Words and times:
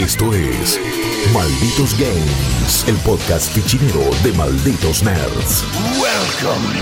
Esto 0.00 0.32
es 0.32 0.80
Malditos 1.34 1.94
Games, 1.98 2.86
el 2.88 2.96
podcast 3.04 3.52
fichinero 3.52 4.00
de 4.24 4.32
Malditos 4.32 5.02
Nerds. 5.02 5.62
Welcome, 6.00 6.80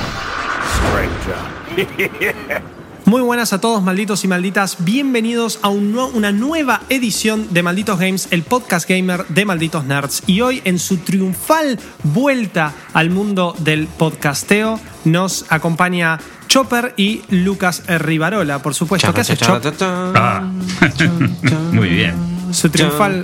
stranger. 1.74 2.62
Muy 3.06 3.20
buenas 3.22 3.52
a 3.52 3.60
todos, 3.60 3.82
malditos 3.82 4.22
y 4.22 4.28
malditas. 4.28 4.76
Bienvenidos 4.84 5.58
a 5.62 5.68
un 5.68 5.98
una 5.98 6.30
nueva 6.30 6.82
edición 6.90 7.52
de 7.52 7.64
Malditos 7.64 7.98
Games, 7.98 8.28
el 8.30 8.44
podcast 8.44 8.88
gamer 8.88 9.26
de 9.26 9.44
Malditos 9.44 9.84
Nerds. 9.84 10.22
Y 10.28 10.40
hoy, 10.42 10.62
en 10.64 10.78
su 10.78 10.98
triunfal 10.98 11.80
vuelta 12.04 12.72
al 12.92 13.10
mundo 13.10 13.56
del 13.58 13.88
podcasteo, 13.88 14.78
nos 15.04 15.44
acompaña 15.50 16.20
Chopper 16.46 16.94
y 16.96 17.22
Lucas 17.30 17.82
Rivarola, 17.88 18.62
por 18.62 18.76
supuesto. 18.76 19.12
¿Qué 19.12 19.22
haces, 19.22 19.40
Chop? 19.40 19.64
Ah, 20.14 20.48
muy 21.72 21.88
bien. 21.88 22.37
Su 22.52 22.70
triunfal 22.70 23.22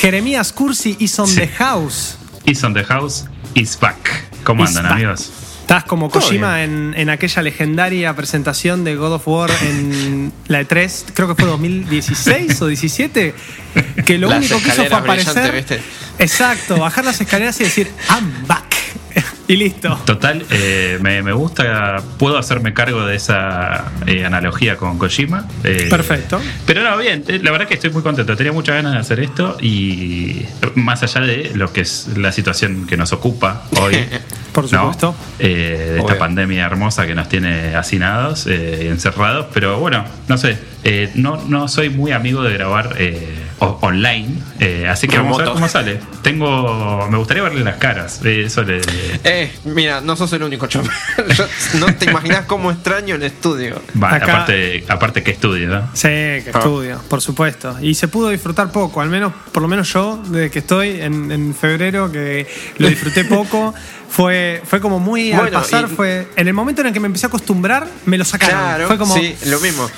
Jeremías 0.00 0.52
Cursi 0.52 0.96
is 1.00 1.18
on 1.18 1.34
the 1.34 1.48
house. 1.48 2.16
Is 2.44 2.62
on 2.64 2.74
the 2.74 2.84
house, 2.84 3.24
is 3.54 3.78
back. 3.78 4.28
¿Cómo 4.44 4.64
Is 4.64 4.70
andan, 4.70 4.84
back. 4.84 4.92
amigos? 4.92 5.32
Estás 5.66 5.82
como 5.82 6.10
Kojima 6.10 6.62
en, 6.62 6.94
en 6.96 7.10
aquella 7.10 7.42
legendaria 7.42 8.14
presentación 8.14 8.84
de 8.84 8.94
God 8.94 9.14
of 9.14 9.26
War 9.26 9.50
en 9.62 10.32
la 10.46 10.62
E3, 10.62 11.06
creo 11.12 11.26
que 11.26 11.34
fue 11.34 11.50
2016 11.50 12.62
o 12.62 12.68
17, 12.68 13.34
que 14.04 14.18
lo 14.18 14.28
Las 14.28 14.38
único 14.38 14.62
que 14.62 14.68
hizo 14.68 14.84
fue 14.84 14.96
aparecer. 14.96 15.82
Exacto, 16.20 16.78
bajar 16.78 17.04
las 17.04 17.20
escaleras 17.20 17.60
y 17.60 17.64
decir, 17.64 17.90
I'm 18.08 18.46
back. 18.46 18.65
Y 19.48 19.56
listo. 19.56 19.96
Total, 20.04 20.44
eh, 20.50 20.98
me, 21.00 21.22
me 21.22 21.32
gusta, 21.32 21.96
puedo 22.18 22.36
hacerme 22.36 22.74
cargo 22.74 23.06
de 23.06 23.14
esa 23.16 23.84
eh, 24.06 24.24
analogía 24.24 24.76
con 24.76 24.98
Kojima. 24.98 25.46
eh, 25.62 25.86
Perfecto. 25.88 26.40
Pero 26.66 26.82
no, 26.82 26.96
bien, 26.98 27.22
eh, 27.28 27.38
la 27.42 27.52
verdad 27.52 27.68
que 27.68 27.74
estoy 27.74 27.90
muy 27.90 28.02
contento. 28.02 28.36
Tenía 28.36 28.52
muchas 28.52 28.74
ganas 28.76 28.94
de 28.94 28.98
hacer 28.98 29.20
esto 29.20 29.56
y 29.60 30.42
más 30.74 31.02
allá 31.04 31.20
de 31.20 31.52
lo 31.54 31.72
que 31.72 31.82
es 31.82 32.08
la 32.16 32.32
situación 32.32 32.86
que 32.86 32.96
nos 32.96 33.12
ocupa 33.12 33.62
hoy. 33.80 33.96
Por 34.52 34.64
¿no? 34.72 34.80
supuesto. 34.80 35.14
Eh, 35.38 35.90
de 35.94 35.98
esta 36.00 36.18
pandemia 36.18 36.64
hermosa 36.64 37.06
que 37.06 37.14
nos 37.14 37.28
tiene 37.28 37.74
hacinados 37.76 38.46
eh, 38.46 38.84
y 38.84 38.86
encerrados. 38.88 39.46
Pero 39.52 39.78
bueno, 39.78 40.04
no 40.28 40.38
sé, 40.38 40.58
eh, 40.82 41.10
no, 41.14 41.36
no 41.46 41.68
soy 41.68 41.90
muy 41.90 42.12
amigo 42.12 42.42
de 42.42 42.54
grabar 42.54 42.96
eh, 42.98 43.34
o- 43.58 43.78
online. 43.82 44.36
eh, 44.60 44.86
así 44.88 45.06
que 45.08 45.16
vamos 45.18 45.38
a 45.40 45.44
ver 45.44 45.52
cómo 45.52 45.68
sale. 45.68 46.00
Tengo. 46.22 47.06
Me 47.10 47.16
gustaría 47.18 47.42
verle 47.42 47.62
las 47.64 47.76
caras. 47.76 48.20
eh, 48.24 48.44
eso 48.46 48.62
le. 48.62 48.80
Eh, 49.24 49.52
mira, 49.64 50.00
no 50.00 50.16
sos 50.16 50.32
el 50.32 50.42
único. 50.42 50.66
Yo- 50.68 50.82
no 51.78 51.94
te 51.94 52.10
imaginas 52.10 52.44
cómo 52.46 52.70
extraño 52.70 53.14
el 53.14 53.22
estudio. 53.22 53.80
Va, 54.02 54.14
Acá- 54.14 54.32
aparte, 54.32 54.84
aparte 54.88 55.22
que 55.22 55.30
estudio, 55.32 55.68
¿no? 55.68 55.88
Sí, 55.94 56.02
que 56.08 56.50
Ah. 56.52 56.58
estudio, 56.58 57.00
por 57.08 57.20
supuesto. 57.20 57.76
Y 57.80 57.94
se 57.94 58.08
pudo 58.08 58.28
disfrutar 58.30 58.70
poco, 58.72 59.00
al 59.00 59.08
menos, 59.10 59.32
por 59.52 59.62
lo 59.62 59.68
menos 59.68 59.92
yo, 59.92 60.20
desde 60.28 60.50
que 60.50 60.58
estoy 60.60 61.00
en, 61.00 61.30
en 61.32 61.54
febrero, 61.54 62.10
que 62.12 62.46
lo 62.78 62.88
disfruté 62.88 63.24
poco. 63.24 63.74
Fue, 64.08 64.62
fue 64.64 64.80
como 64.80 64.98
muy 65.00 65.32
al 65.32 65.40
Bueno, 65.40 65.58
pasar, 65.60 65.86
y- 65.90 65.94
fue. 65.94 66.28
En 66.36 66.46
el 66.48 66.54
momento 66.54 66.80
en 66.80 66.86
el 66.86 66.92
que 66.92 67.00
me 67.00 67.06
empecé 67.06 67.26
a 67.26 67.28
acostumbrar, 67.28 67.86
me 68.06 68.16
lo 68.16 68.24
sacaron. 68.24 68.56
Claro, 68.56 68.86
fue 68.86 68.98
como. 68.98 69.14
sí, 69.14 69.36
lo 69.46 69.58
mismo. 69.60 69.90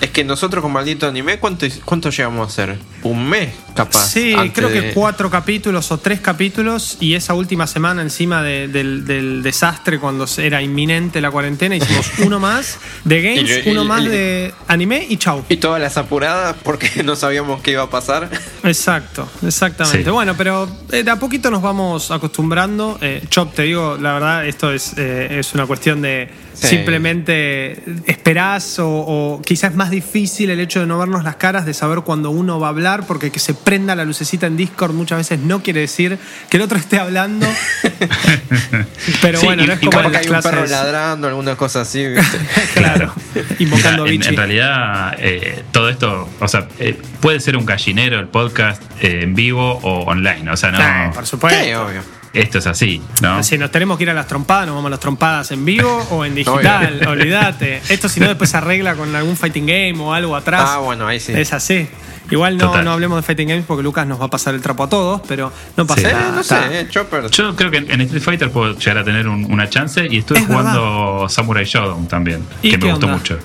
Es 0.00 0.10
que 0.10 0.24
nosotros 0.24 0.62
con 0.62 0.72
maldito 0.72 1.06
anime, 1.06 1.38
¿cuánto, 1.38 1.66
cuánto 1.84 2.08
llegamos 2.08 2.46
a 2.48 2.50
hacer? 2.50 2.78
¿Un 3.02 3.28
mes, 3.28 3.50
capaz? 3.74 4.06
Sí, 4.10 4.34
creo 4.54 4.70
que 4.70 4.80
de- 4.80 4.92
cuatro 4.94 5.28
capítulos 5.28 5.92
o 5.92 5.98
tres 5.98 6.20
capítulos 6.20 6.96
y 7.00 7.12
esa 7.14 7.34
última 7.34 7.66
semana 7.66 8.00
encima 8.00 8.42
de- 8.42 8.68
del, 8.68 9.04
del 9.04 9.42
desastre 9.42 9.98
cuando 9.98 10.26
era 10.38 10.62
inminente 10.62 11.20
la 11.20 11.30
cuarentena 11.30 11.76
hicimos 11.76 12.10
uno 12.24 12.40
más 12.40 12.78
de 13.04 13.20
games, 13.20 13.66
y- 13.66 13.68
uno 13.70 13.84
más 13.84 14.02
y- 14.04 14.08
de 14.08 14.54
anime 14.68 15.06
y 15.06 15.18
chau. 15.18 15.44
Y 15.50 15.58
todas 15.58 15.80
las 15.82 15.98
apuradas 15.98 16.56
porque 16.62 16.90
no 17.04 17.14
sabíamos 17.14 17.60
qué 17.60 17.72
iba 17.72 17.82
a 17.82 17.90
pasar. 17.90 18.30
Exacto, 18.64 19.28
exactamente. 19.46 20.04
Sí. 20.04 20.10
Bueno, 20.10 20.34
pero 20.36 20.66
eh, 20.92 21.02
de 21.02 21.10
a 21.10 21.16
poquito 21.16 21.50
nos 21.50 21.60
vamos 21.60 22.10
acostumbrando. 22.10 22.96
Eh, 23.02 23.22
Chop, 23.28 23.52
te 23.54 23.62
digo, 23.64 23.98
la 24.00 24.14
verdad, 24.14 24.46
esto 24.46 24.72
es, 24.72 24.94
eh, 24.96 25.38
es 25.40 25.52
una 25.52 25.66
cuestión 25.66 26.00
de 26.00 26.30
Sí. 26.60 26.76
simplemente 26.76 27.82
esperás 28.06 28.78
o, 28.80 28.86
o 28.88 29.42
quizás 29.42 29.70
es 29.70 29.76
más 29.76 29.88
difícil 29.90 30.50
el 30.50 30.60
hecho 30.60 30.80
de 30.80 30.86
no 30.86 30.98
vernos 30.98 31.24
las 31.24 31.36
caras, 31.36 31.64
de 31.64 31.72
saber 31.72 32.00
cuando 32.00 32.30
uno 32.30 32.60
va 32.60 32.66
a 32.66 32.70
hablar, 32.70 33.06
porque 33.06 33.30
que 33.30 33.38
se 33.38 33.54
prenda 33.54 33.94
la 33.94 34.04
lucecita 34.04 34.46
en 34.46 34.56
Discord 34.58 34.92
muchas 34.92 35.18
veces 35.18 35.38
no 35.40 35.62
quiere 35.62 35.80
decir 35.80 36.18
que 36.50 36.56
el 36.58 36.62
otro 36.62 36.76
esté 36.78 36.98
hablando. 36.98 37.46
pero 39.22 39.38
Sí, 39.40 39.46
bueno, 39.46 39.62
y- 39.62 39.66
no 39.66 39.72
es 39.72 39.82
y 39.82 39.86
como 39.86 40.00
en 40.00 40.06
que 40.06 40.12
las 40.12 40.26
hay 40.26 40.32
un 40.32 40.42
perro 40.42 40.66
ladrando, 40.66 41.28
alguna 41.28 41.56
cosa 41.56 41.80
así. 41.82 42.06
¿viste? 42.08 42.38
Claro, 42.74 43.12
invocando 43.58 44.04
a 44.04 44.06
en, 44.06 44.12
Vichy. 44.12 44.28
en 44.28 44.36
realidad, 44.36 45.14
eh, 45.18 45.62
todo 45.72 45.88
esto, 45.88 46.28
o 46.40 46.48
sea, 46.48 46.68
eh, 46.78 46.96
puede 47.20 47.40
ser 47.40 47.56
un 47.56 47.64
gallinero 47.66 48.18
el 48.20 48.28
podcast 48.28 48.82
eh, 49.00 49.20
en 49.22 49.34
vivo 49.34 49.78
o 49.82 50.00
online. 50.04 50.50
O 50.50 50.56
sea, 50.56 50.70
no. 50.70 50.78
Sí, 50.78 51.14
por 51.14 51.26
supuesto. 51.26 51.64
Sí, 51.64 51.72
obvio. 51.72 52.02
Esto 52.32 52.58
es 52.58 52.66
así, 52.66 53.02
¿no? 53.22 53.42
Si 53.42 53.58
nos 53.58 53.70
tenemos 53.70 53.96
que 53.98 54.04
ir 54.04 54.10
a 54.10 54.14
las 54.14 54.26
trompadas, 54.26 54.66
nos 54.66 54.74
vamos 54.76 54.88
a 54.88 54.90
las 54.90 55.00
trompadas 55.00 55.50
en 55.50 55.64
vivo 55.64 56.06
o 56.10 56.24
en 56.24 56.34
digital, 56.36 57.00
olvídate. 57.08 57.82
Esto 57.88 58.08
si 58.08 58.20
no 58.20 58.28
después 58.28 58.50
se 58.50 58.56
arregla 58.56 58.94
con 58.94 59.14
algún 59.14 59.36
fighting 59.36 59.66
game 59.66 59.94
o 59.98 60.12
algo 60.14 60.36
atrás. 60.36 60.62
Ah, 60.66 60.78
bueno, 60.78 61.06
ahí 61.06 61.18
sí. 61.20 61.32
Es 61.34 61.52
así. 61.52 61.88
Igual 62.30 62.56
no, 62.58 62.80
no 62.82 62.92
hablemos 62.92 63.16
de 63.18 63.22
fighting 63.22 63.48
games 63.48 63.64
porque 63.66 63.82
Lucas 63.82 64.06
nos 64.06 64.20
va 64.20 64.26
a 64.26 64.28
pasar 64.30 64.54
el 64.54 64.60
trapo 64.62 64.84
a 64.84 64.88
todos, 64.88 65.20
pero 65.26 65.52
no 65.76 65.84
pasa 65.84 66.00
Sí. 66.02 66.06
Eh, 66.06 66.12
nada. 66.12 66.30
no 66.32 66.40
está. 66.42 66.68
sé, 66.68 66.80
eh, 66.82 66.86
Chopper. 66.88 67.28
Yo 67.30 67.56
creo 67.56 67.72
que 67.72 67.78
en 67.78 68.00
Street 68.02 68.22
Fighter 68.22 68.50
puedo 68.52 68.78
llegar 68.78 68.98
a 68.98 69.04
tener 69.04 69.26
un- 69.26 69.52
una 69.52 69.68
chance 69.68 70.06
y 70.08 70.18
estuve 70.18 70.38
Es 70.38 70.46
jugando 70.46 71.26
Samurai 71.28 71.64
Shodown 71.64 72.06
también, 72.06 72.44
¿Y 72.62 72.70
que 72.70 72.78
me 72.78 72.90
gustó 72.92 73.08
mucho. 73.08 73.36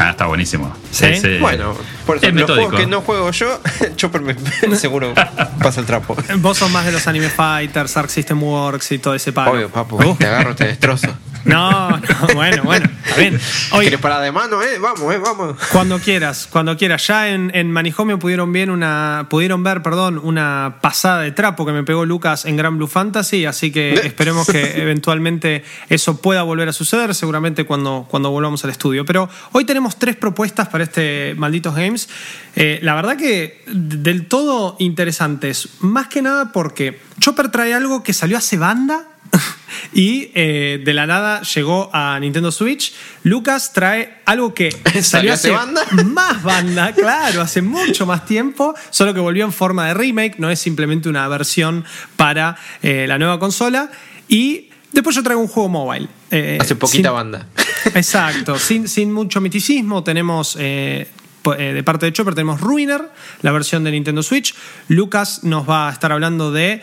Ah, 0.00 0.10
está 0.10 0.26
buenísimo. 0.26 0.74
¿Sí? 0.90 1.04
Ese- 1.06 1.38
Bueno, 1.40 1.74
por 2.06 2.16
es 2.16 2.22
los 2.22 2.32
metódico. 2.32 2.54
juegos 2.68 2.80
que 2.80 2.86
no 2.86 3.00
juego 3.02 3.30
yo, 3.32 3.60
Chopper 3.96 4.22
me 4.22 4.34
seguro 4.76 5.12
pasa 5.62 5.80
el 5.80 5.86
trapo. 5.86 6.16
Vos 6.38 6.58
sos 6.58 6.70
más 6.70 6.86
de 6.86 6.92
los 6.92 7.06
anime 7.06 7.28
fighters, 7.28 7.96
Arc 7.96 8.08
System 8.08 8.42
Works 8.42 8.92
y 8.92 8.98
todo 8.98 9.14
ese 9.14 9.32
palo. 9.32 9.52
Obvio, 9.52 9.68
papu, 9.68 9.96
Uh, 10.02 10.16
te 10.16 10.26
agarro, 10.26 10.54
te 10.56 10.66
destrozo. 10.66 11.08
No, 11.44 11.90
no, 11.90 12.34
bueno, 12.34 12.62
bueno, 12.64 12.88
está 13.04 13.20
bien. 13.20 13.40
Oye, 13.72 13.82
¿Quieres 13.82 14.00
parar 14.00 14.22
de 14.22 14.32
mano, 14.32 14.62
eh? 14.62 14.78
Vamos, 14.78 15.14
eh, 15.14 15.18
vamos. 15.18 15.56
Cuando 15.72 15.98
quieras, 15.98 16.48
cuando 16.50 16.76
quieras. 16.76 17.06
Ya 17.06 17.28
en, 17.28 17.50
en 17.54 17.70
Manijomio 17.70 18.18
pudieron, 18.18 18.52
bien 18.52 18.70
una, 18.70 19.26
pudieron 19.30 19.62
ver 19.62 19.82
perdón, 19.82 20.20
una 20.22 20.78
pasada 20.80 21.22
de 21.22 21.32
trapo 21.32 21.64
que 21.64 21.72
me 21.72 21.82
pegó 21.82 22.04
Lucas 22.04 22.44
en 22.44 22.56
Gran 22.56 22.76
Blue 22.76 22.86
Fantasy, 22.86 23.46
así 23.46 23.72
que 23.72 23.94
esperemos 24.04 24.46
que 24.46 24.80
eventualmente 24.80 25.64
eso 25.88 26.20
pueda 26.20 26.42
volver 26.42 26.68
a 26.68 26.72
suceder, 26.72 27.14
seguramente 27.14 27.64
cuando, 27.64 28.06
cuando 28.08 28.30
volvamos 28.30 28.64
al 28.64 28.70
estudio. 28.70 29.04
Pero 29.04 29.28
hoy 29.52 29.64
tenemos 29.64 29.98
tres 29.98 30.16
propuestas 30.16 30.68
para 30.68 30.84
este 30.84 31.34
Malditos 31.36 31.74
Games. 31.74 32.08
Eh, 32.56 32.80
la 32.82 32.94
verdad 32.94 33.16
que 33.16 33.62
del 33.66 34.26
todo 34.26 34.76
interesantes, 34.78 35.68
más 35.80 36.08
que 36.08 36.22
nada 36.22 36.52
porque 36.52 37.00
Chopper 37.18 37.50
trae 37.50 37.74
algo 37.74 38.02
que 38.02 38.12
salió 38.12 38.36
hace 38.36 38.56
banda. 38.56 39.09
Y 39.92 40.30
eh, 40.34 40.80
de 40.84 40.94
la 40.94 41.04
nada 41.06 41.42
llegó 41.42 41.90
a 41.92 42.18
Nintendo 42.20 42.52
Switch. 42.52 42.92
Lucas 43.24 43.72
trae 43.72 44.18
algo 44.24 44.54
que 44.54 44.70
salió 45.02 45.02
¿Salió 45.02 45.34
hace 45.34 45.50
banda? 45.50 45.82
más 46.04 46.42
banda, 46.44 46.92
claro, 46.92 47.40
hace 47.42 47.60
mucho 47.60 48.06
más 48.06 48.24
tiempo, 48.24 48.74
solo 48.90 49.12
que 49.14 49.18
volvió 49.20 49.44
en 49.44 49.52
forma 49.52 49.88
de 49.88 49.94
remake, 49.94 50.36
no 50.38 50.48
es 50.48 50.60
simplemente 50.60 51.08
una 51.08 51.26
versión 51.26 51.84
para 52.16 52.56
eh, 52.82 53.06
la 53.08 53.18
nueva 53.18 53.40
consola. 53.40 53.90
Y 54.28 54.68
después 54.92 55.16
yo 55.16 55.24
traigo 55.24 55.40
un 55.42 55.48
juego 55.48 55.68
mobile. 55.68 56.06
eh, 56.30 56.58
Hace 56.60 56.76
poquita 56.76 57.08
sin- 57.08 57.14
banda. 57.16 57.46
Exacto, 57.94 58.58
sin, 58.60 58.86
sin 58.86 59.12
mucho 59.12 59.40
miticismo 59.40 60.04
tenemos... 60.04 60.54
de 60.56 61.82
parte 61.84 62.06
de 62.06 62.12
Chopper 62.12 62.34
tenemos 62.34 62.60
Ruiner, 62.60 63.10
la 63.42 63.50
versión 63.50 63.82
de 63.82 63.90
Nintendo 63.90 64.22
Switch. 64.22 64.54
Lucas 64.88 65.42
nos 65.42 65.68
va 65.68 65.88
a 65.88 65.92
estar 65.92 66.12
hablando 66.12 66.52
de 66.52 66.80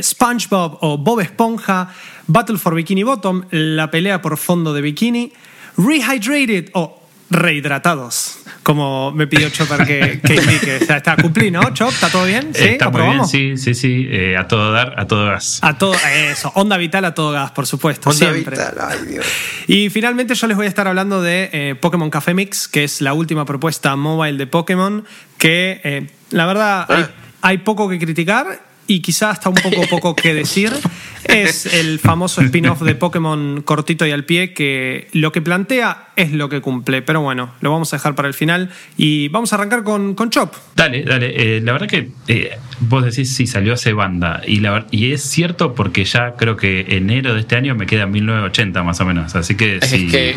SpongeBob 0.00 0.78
o 0.80 0.98
Bob 0.98 1.20
Esponja, 1.20 1.88
Battle 2.26 2.58
for 2.58 2.74
Bikini 2.74 3.02
Bottom, 3.02 3.42
la 3.50 3.90
pelea 3.90 4.20
por 4.22 4.36
fondo 4.36 4.72
de 4.74 4.80
bikini, 4.82 5.32
Rehydrated 5.76 6.70
o 6.74 7.00
rehidratados, 7.30 8.38
como 8.62 9.10
me 9.10 9.26
pidió 9.26 9.48
Chopper 9.50 9.84
que, 9.86 10.20
que 10.24 10.34
indique. 10.36 10.76
O 10.82 10.84
sea, 10.86 10.98
está 10.98 11.16
cumplí, 11.16 11.50
¿no, 11.50 11.62
Chop? 11.74 11.88
¿Está 11.90 12.08
todo 12.10 12.26
bien? 12.26 12.50
¿Sí? 12.54 12.64
Está 12.64 12.90
muy 12.90 13.02
bien, 13.02 13.26
sí, 13.26 13.56
sí, 13.56 13.74
sí. 13.74 14.06
eh, 14.08 14.36
a 14.36 14.46
todo 14.46 14.70
dar, 14.70 14.94
a 14.98 15.06
todo 15.06 15.26
gas. 15.26 15.58
A 15.62 15.76
todo, 15.76 15.94
eso, 16.30 16.52
onda 16.54 16.76
vital 16.76 17.04
a 17.06 17.14
todo 17.14 17.32
gas, 17.32 17.50
por 17.50 17.66
supuesto, 17.66 18.10
Onda 18.10 18.30
siempre. 18.30 18.56
vital, 18.56 18.74
ay 18.80 18.98
Dios. 19.08 19.26
Y 19.66 19.90
finalmente 19.90 20.34
yo 20.34 20.46
les 20.46 20.56
voy 20.56 20.66
a 20.66 20.68
estar 20.68 20.86
hablando 20.86 21.22
de 21.22 21.50
eh, 21.52 21.74
Pokémon 21.80 22.10
Café 22.10 22.34
Mix, 22.34 22.68
que 22.68 22.84
es 22.84 23.00
la 23.00 23.14
última 23.14 23.44
propuesta 23.44 23.96
mobile 23.96 24.36
de 24.38 24.46
Pokémon, 24.46 25.04
que 25.38 25.80
eh, 25.82 26.06
la 26.30 26.46
verdad 26.46 26.86
hay, 26.88 27.02
Ah. 27.02 27.10
hay 27.42 27.58
poco 27.58 27.88
que 27.88 27.98
criticar 27.98 28.73
y 28.86 29.00
quizá 29.00 29.30
hasta 29.30 29.48
un 29.48 29.56
poco 29.56 29.82
poco 29.88 30.16
que 30.16 30.34
decir. 30.34 30.72
Es 31.24 31.66
el 31.66 31.98
famoso 31.98 32.40
spin-off 32.42 32.82
de 32.82 32.94
Pokémon 32.94 33.62
cortito 33.62 34.06
y 34.06 34.10
al 34.10 34.24
pie 34.24 34.52
que 34.52 35.08
lo 35.12 35.32
que 35.32 35.42
plantea 35.42 36.08
es 36.16 36.32
lo 36.32 36.48
que 36.48 36.60
cumple. 36.60 37.02
Pero 37.02 37.20
bueno, 37.20 37.52
lo 37.60 37.70
vamos 37.70 37.92
a 37.92 37.96
dejar 37.96 38.14
para 38.14 38.28
el 38.28 38.34
final 38.34 38.70
y 38.96 39.28
vamos 39.28 39.52
a 39.52 39.56
arrancar 39.56 39.82
con, 39.82 40.14
con 40.14 40.30
Chop. 40.30 40.54
Dale, 40.76 41.02
dale. 41.02 41.56
Eh, 41.56 41.60
la 41.60 41.72
verdad 41.72 41.88
que 41.88 42.10
eh, 42.28 42.58
vos 42.80 43.04
decís 43.04 43.34
si 43.34 43.46
salió 43.46 43.74
hace 43.74 43.92
banda 43.92 44.42
y, 44.46 44.60
la, 44.60 44.86
y 44.90 45.12
es 45.12 45.22
cierto 45.22 45.74
porque 45.74 46.04
ya 46.04 46.34
creo 46.36 46.56
que 46.56 46.86
enero 46.88 47.34
de 47.34 47.40
este 47.40 47.56
año 47.56 47.74
me 47.74 47.86
queda 47.86 48.06
1980 48.06 48.82
más 48.82 49.00
o 49.00 49.04
menos. 49.04 49.34
Así 49.34 49.56
que 49.56 49.76
Es 49.76 49.90
que 49.90 50.34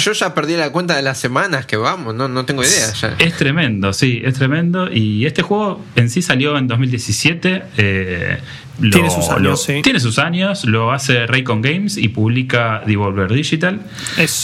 yo, 0.00 0.12
ya 0.12 0.34
perdí 0.34 0.56
la 0.56 0.70
cuenta 0.70 0.96
de 0.96 1.02
las 1.02 1.18
semanas 1.18 1.66
que 1.66 1.76
vamos, 1.76 2.14
no, 2.14 2.28
no 2.28 2.44
tengo 2.44 2.62
idea. 2.62 2.92
Ya. 2.92 3.16
Es 3.18 3.36
tremendo, 3.36 3.92
sí, 3.92 4.22
es 4.24 4.34
tremendo. 4.34 4.90
Y 4.92 5.26
este 5.26 5.42
juego 5.42 5.84
en 5.96 6.10
sí 6.10 6.22
salió 6.22 6.56
en 6.58 6.68
2017. 6.68 7.62
Eh, 7.76 8.38
tiene 8.80 9.10
sus 9.10 9.28
años, 9.28 9.62
sí. 9.62 9.80
Tiene 9.82 10.00
sus 10.00 10.18
años, 10.18 10.64
lo 10.64 10.92
hace 10.92 11.26
Raycon 11.26 11.62
Games 11.62 11.96
y 11.96 12.08
publica 12.08 12.82
Devolver 12.86 13.32
Digital. 13.32 13.80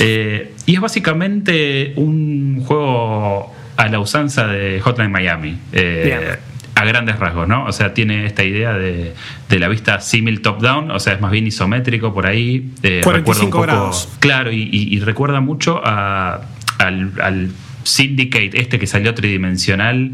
Eh, 0.01 0.53
y 0.67 0.75
es 0.75 0.81
básicamente 0.81 1.93
un 1.97 2.63
juego 2.65 3.55
a 3.77 3.89
la 3.89 4.01
usanza 4.01 4.47
de 4.47 4.81
Hotline 4.81 5.11
Miami. 5.11 5.59
Eh, 5.73 6.37
a 6.75 6.85
grandes 6.85 7.19
rasgos, 7.21 7.47
¿no? 7.47 7.67
O 7.67 7.73
sea, 7.73 7.95
tiene 7.95 8.27
esta 8.27 8.43
idea 8.43 8.73
de, 8.73 9.15
la 9.49 9.69
vista 9.69 10.01
simil 10.01 10.43
top-down, 10.43 10.91
o 10.91 10.99
sea, 10.99 11.13
es 11.13 11.21
más 11.21 11.31
bien 11.31 11.47
isométrico 11.47 12.13
por 12.13 12.27
ahí. 12.27 12.73
Eh, 12.83 13.01
45 13.05 13.61
grados. 13.61 14.09
Claro, 14.19 14.51
y, 14.53 14.99
recuerda 15.01 15.41
mucho 15.41 15.81
a, 15.85 16.41
al, 16.79 17.53
Syndicate, 17.85 18.59
este 18.59 18.79
que 18.79 18.87
salió 18.87 19.13
tridimensional 19.13 20.11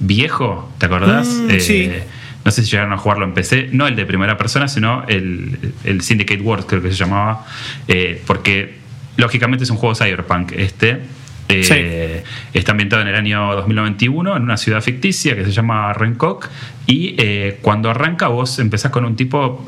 viejo, 0.00 0.68
¿te 0.78 0.86
acordás? 0.86 1.28
Mm, 1.28 1.60
sí 1.60 1.82
eh, 1.82 2.02
no 2.44 2.50
sé 2.50 2.62
si 2.62 2.70
llegaron 2.70 2.92
a 2.92 2.98
jugarlo 2.98 3.24
en 3.24 3.34
PC, 3.34 3.68
no 3.72 3.86
el 3.86 3.96
de 3.96 4.04
primera 4.04 4.36
persona, 4.36 4.68
sino 4.68 5.04
el, 5.08 6.00
Syndicate 6.00 6.40
Wars, 6.40 6.64
creo 6.66 6.82
que 6.82 6.90
se 6.90 6.96
llamaba, 6.96 7.46
eh, 7.88 8.20
porque 8.26 8.78
lógicamente 9.16 9.64
es 9.64 9.70
un 9.70 9.76
juego 9.76 9.94
cyberpunk 9.94 10.52
este. 10.52 11.00
Eh, 11.54 12.24
está 12.54 12.70
ambientado 12.70 13.02
en 13.02 13.08
el 13.08 13.14
año 13.14 13.54
2091 13.54 14.38
en 14.38 14.42
una 14.42 14.56
ciudad 14.56 14.80
ficticia 14.80 15.36
que 15.36 15.44
se 15.44 15.50
llama 15.50 15.92
Renkok 15.92 16.48
y 16.86 17.14
eh, 17.18 17.58
cuando 17.60 17.90
arranca 17.90 18.28
vos 18.28 18.58
empezás 18.58 18.90
con 18.90 19.04
un 19.04 19.16
tipo 19.16 19.66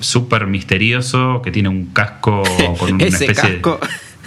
súper 0.00 0.48
misterioso 0.48 1.40
que 1.40 1.52
tiene 1.52 1.68
un 1.68 1.92
casco 1.92 2.42
con 2.78 2.94
una 2.94 3.04
especie 3.04 3.60
casco. 3.60 3.78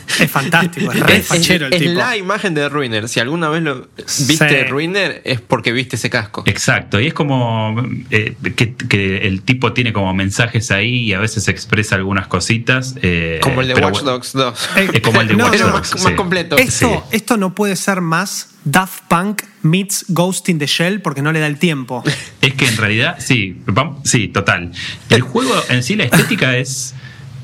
Es 0.19 0.31
fantástico, 0.31 0.91
es 0.91 0.99
re 0.99 1.21
fachero 1.21 1.67
el 1.67 1.73
es 1.73 1.79
tipo. 1.79 1.93
la 1.93 2.17
imagen 2.17 2.53
de 2.53 2.69
Ruiner. 2.69 3.09
Si 3.09 3.19
alguna 3.19 3.49
vez 3.49 3.63
lo 3.63 3.87
viste 4.27 4.63
Ruiner, 4.65 5.21
es 5.25 5.41
porque 5.41 5.71
viste 5.71 5.95
ese 5.95 6.09
casco. 6.09 6.43
Exacto, 6.45 6.99
y 6.99 7.07
es 7.07 7.13
como 7.13 7.75
eh, 8.11 8.35
que, 8.55 9.17
el 9.23 9.41
tipo 9.41 9.73
tiene 9.73 9.93
como 9.93 10.13
mensajes 10.13 10.71
ahí 10.71 11.03
y 11.03 11.13
a 11.13 11.19
veces 11.19 11.47
expresa 11.47 11.95
algunas 11.95 12.27
cositas. 12.27 12.95
Eh, 13.01 13.39
como 13.41 13.61
el 13.61 13.67
de 13.67 13.75
Watch 13.75 14.01
Dogs 14.01 14.33
2. 14.33 14.69
Es 14.93 15.01
como 15.01 15.21
el 15.21 15.27
de 15.27 15.35
Watch 15.35 15.59
Dogs. 15.59 15.93
Más, 15.95 16.03
más 16.03 16.13
completo. 16.13 16.57
Esto, 16.57 17.05
esto 17.11 17.37
no 17.37 17.53
puede 17.53 17.75
ser 17.75 18.01
más 18.01 18.55
Daft 18.65 19.03
Punk 19.07 19.43
meets 19.61 20.05
Ghost 20.09 20.49
in 20.49 20.59
the 20.59 20.65
Shell 20.65 21.01
porque 21.01 21.21
no 21.21 21.31
le 21.31 21.39
da 21.39 21.47
el 21.47 21.57
tiempo. 21.59 22.03
Es 22.41 22.53
que 22.55 22.67
en 22.67 22.77
realidad, 22.77 23.17
sí, 23.19 23.61
sí, 24.03 24.27
total. 24.27 24.71
El 25.09 25.21
juego 25.21 25.53
en 25.69 25.83
sí, 25.83 25.95
la 25.95 26.05
estética 26.05 26.57
es 26.57 26.95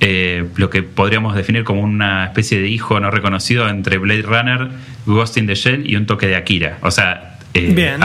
eh, 0.04 0.48
lo 0.56 0.72
que 0.72 0.82
podríamos 0.82 1.36
definir 1.36 1.64
como 1.64 1.82
una 1.82 2.26
especie 2.26 2.60
de 2.60 2.68
hijo 2.68 3.00
no 3.00 3.12
reconocido 3.12 3.70
entre 3.70 4.00
Blade 4.00 4.24
Runner, 4.24 4.70
Ghost 5.06 5.38
in 5.38 5.46
the 5.46 5.54
Shell 5.54 5.88
y 5.88 5.96
un 5.96 6.08
toque 6.08 6.26
de 6.26 6.36
Akira. 6.36 6.80
O 6.82 6.90
sea, 6.90 7.38
eh, 7.54 8.00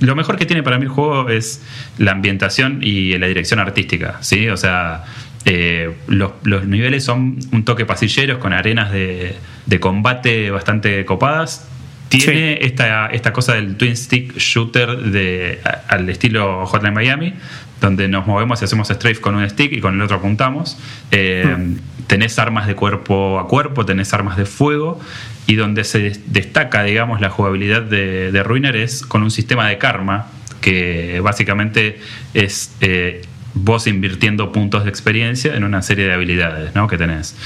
lo 0.00 0.16
mejor 0.16 0.38
que 0.38 0.44
tiene 0.44 0.64
para 0.64 0.76
mí 0.78 0.86
el 0.86 0.88
juego 0.90 1.28
es 1.30 1.62
la 1.98 2.10
ambientación 2.10 2.80
y 2.82 3.16
la 3.16 3.28
dirección 3.28 3.60
artística, 3.60 4.18
¿sí? 4.22 4.48
O 4.48 4.56
sea, 4.56 5.04
eh, 5.44 5.94
los, 6.08 6.32
niveles 6.66 7.04
son 7.04 7.38
un 7.52 7.64
toque 7.64 7.86
pasilleros 7.86 8.38
con 8.38 8.52
arenas 8.52 8.90
de, 8.90 9.36
combate 9.80 10.50
bastante 10.50 11.04
copadas. 11.04 11.68
Tiene 12.08 12.58
esta, 12.62 13.06
esta 13.06 13.32
cosa 13.32 13.54
del 13.54 13.76
twin 13.76 13.96
stick 13.96 14.36
shooter 14.36 14.96
de, 14.96 15.60
al 15.88 16.08
estilo 16.08 16.66
Hotline 16.66 16.94
Miami, 16.94 17.34
donde 17.80 18.08
nos 18.08 18.26
movemos 18.26 18.62
y 18.62 18.64
hacemos 18.64 18.88
strafe 18.88 19.20
con 19.20 19.34
un 19.34 19.48
stick 19.48 19.72
y 19.72 19.80
con 19.80 19.94
el 19.94 20.02
otro 20.02 20.16
apuntamos. 20.16 20.78
Eh, 21.10 21.44
hmm. 21.56 22.06
Tenés 22.06 22.38
armas 22.38 22.66
de 22.66 22.74
cuerpo 22.74 23.38
a 23.40 23.48
cuerpo, 23.48 23.84
tenés 23.84 24.14
armas 24.14 24.36
de 24.36 24.46
fuego 24.46 25.00
y 25.46 25.56
donde 25.56 25.84
se 25.84 26.20
destaca, 26.26 26.84
digamos, 26.84 27.20
la 27.20 27.30
jugabilidad 27.30 27.82
de, 27.82 28.42
Ruiner 28.44 28.76
es 28.76 29.04
con 29.04 29.22
un 29.22 29.30
sistema 29.30 29.68
de 29.68 29.78
karma 29.78 30.26
que 30.60 31.20
básicamente 31.20 32.00
es 32.34 32.74
eh, 32.80 33.22
vos 33.54 33.86
invirtiendo 33.86 34.52
puntos 34.52 34.84
de 34.84 34.90
experiencia 34.90 35.56
en 35.56 35.64
una 35.64 35.82
serie 35.82 36.06
de 36.06 36.12
habilidades 36.12 36.74
¿no? 36.74 36.86
que 36.86 36.98
tenés. 36.98 37.36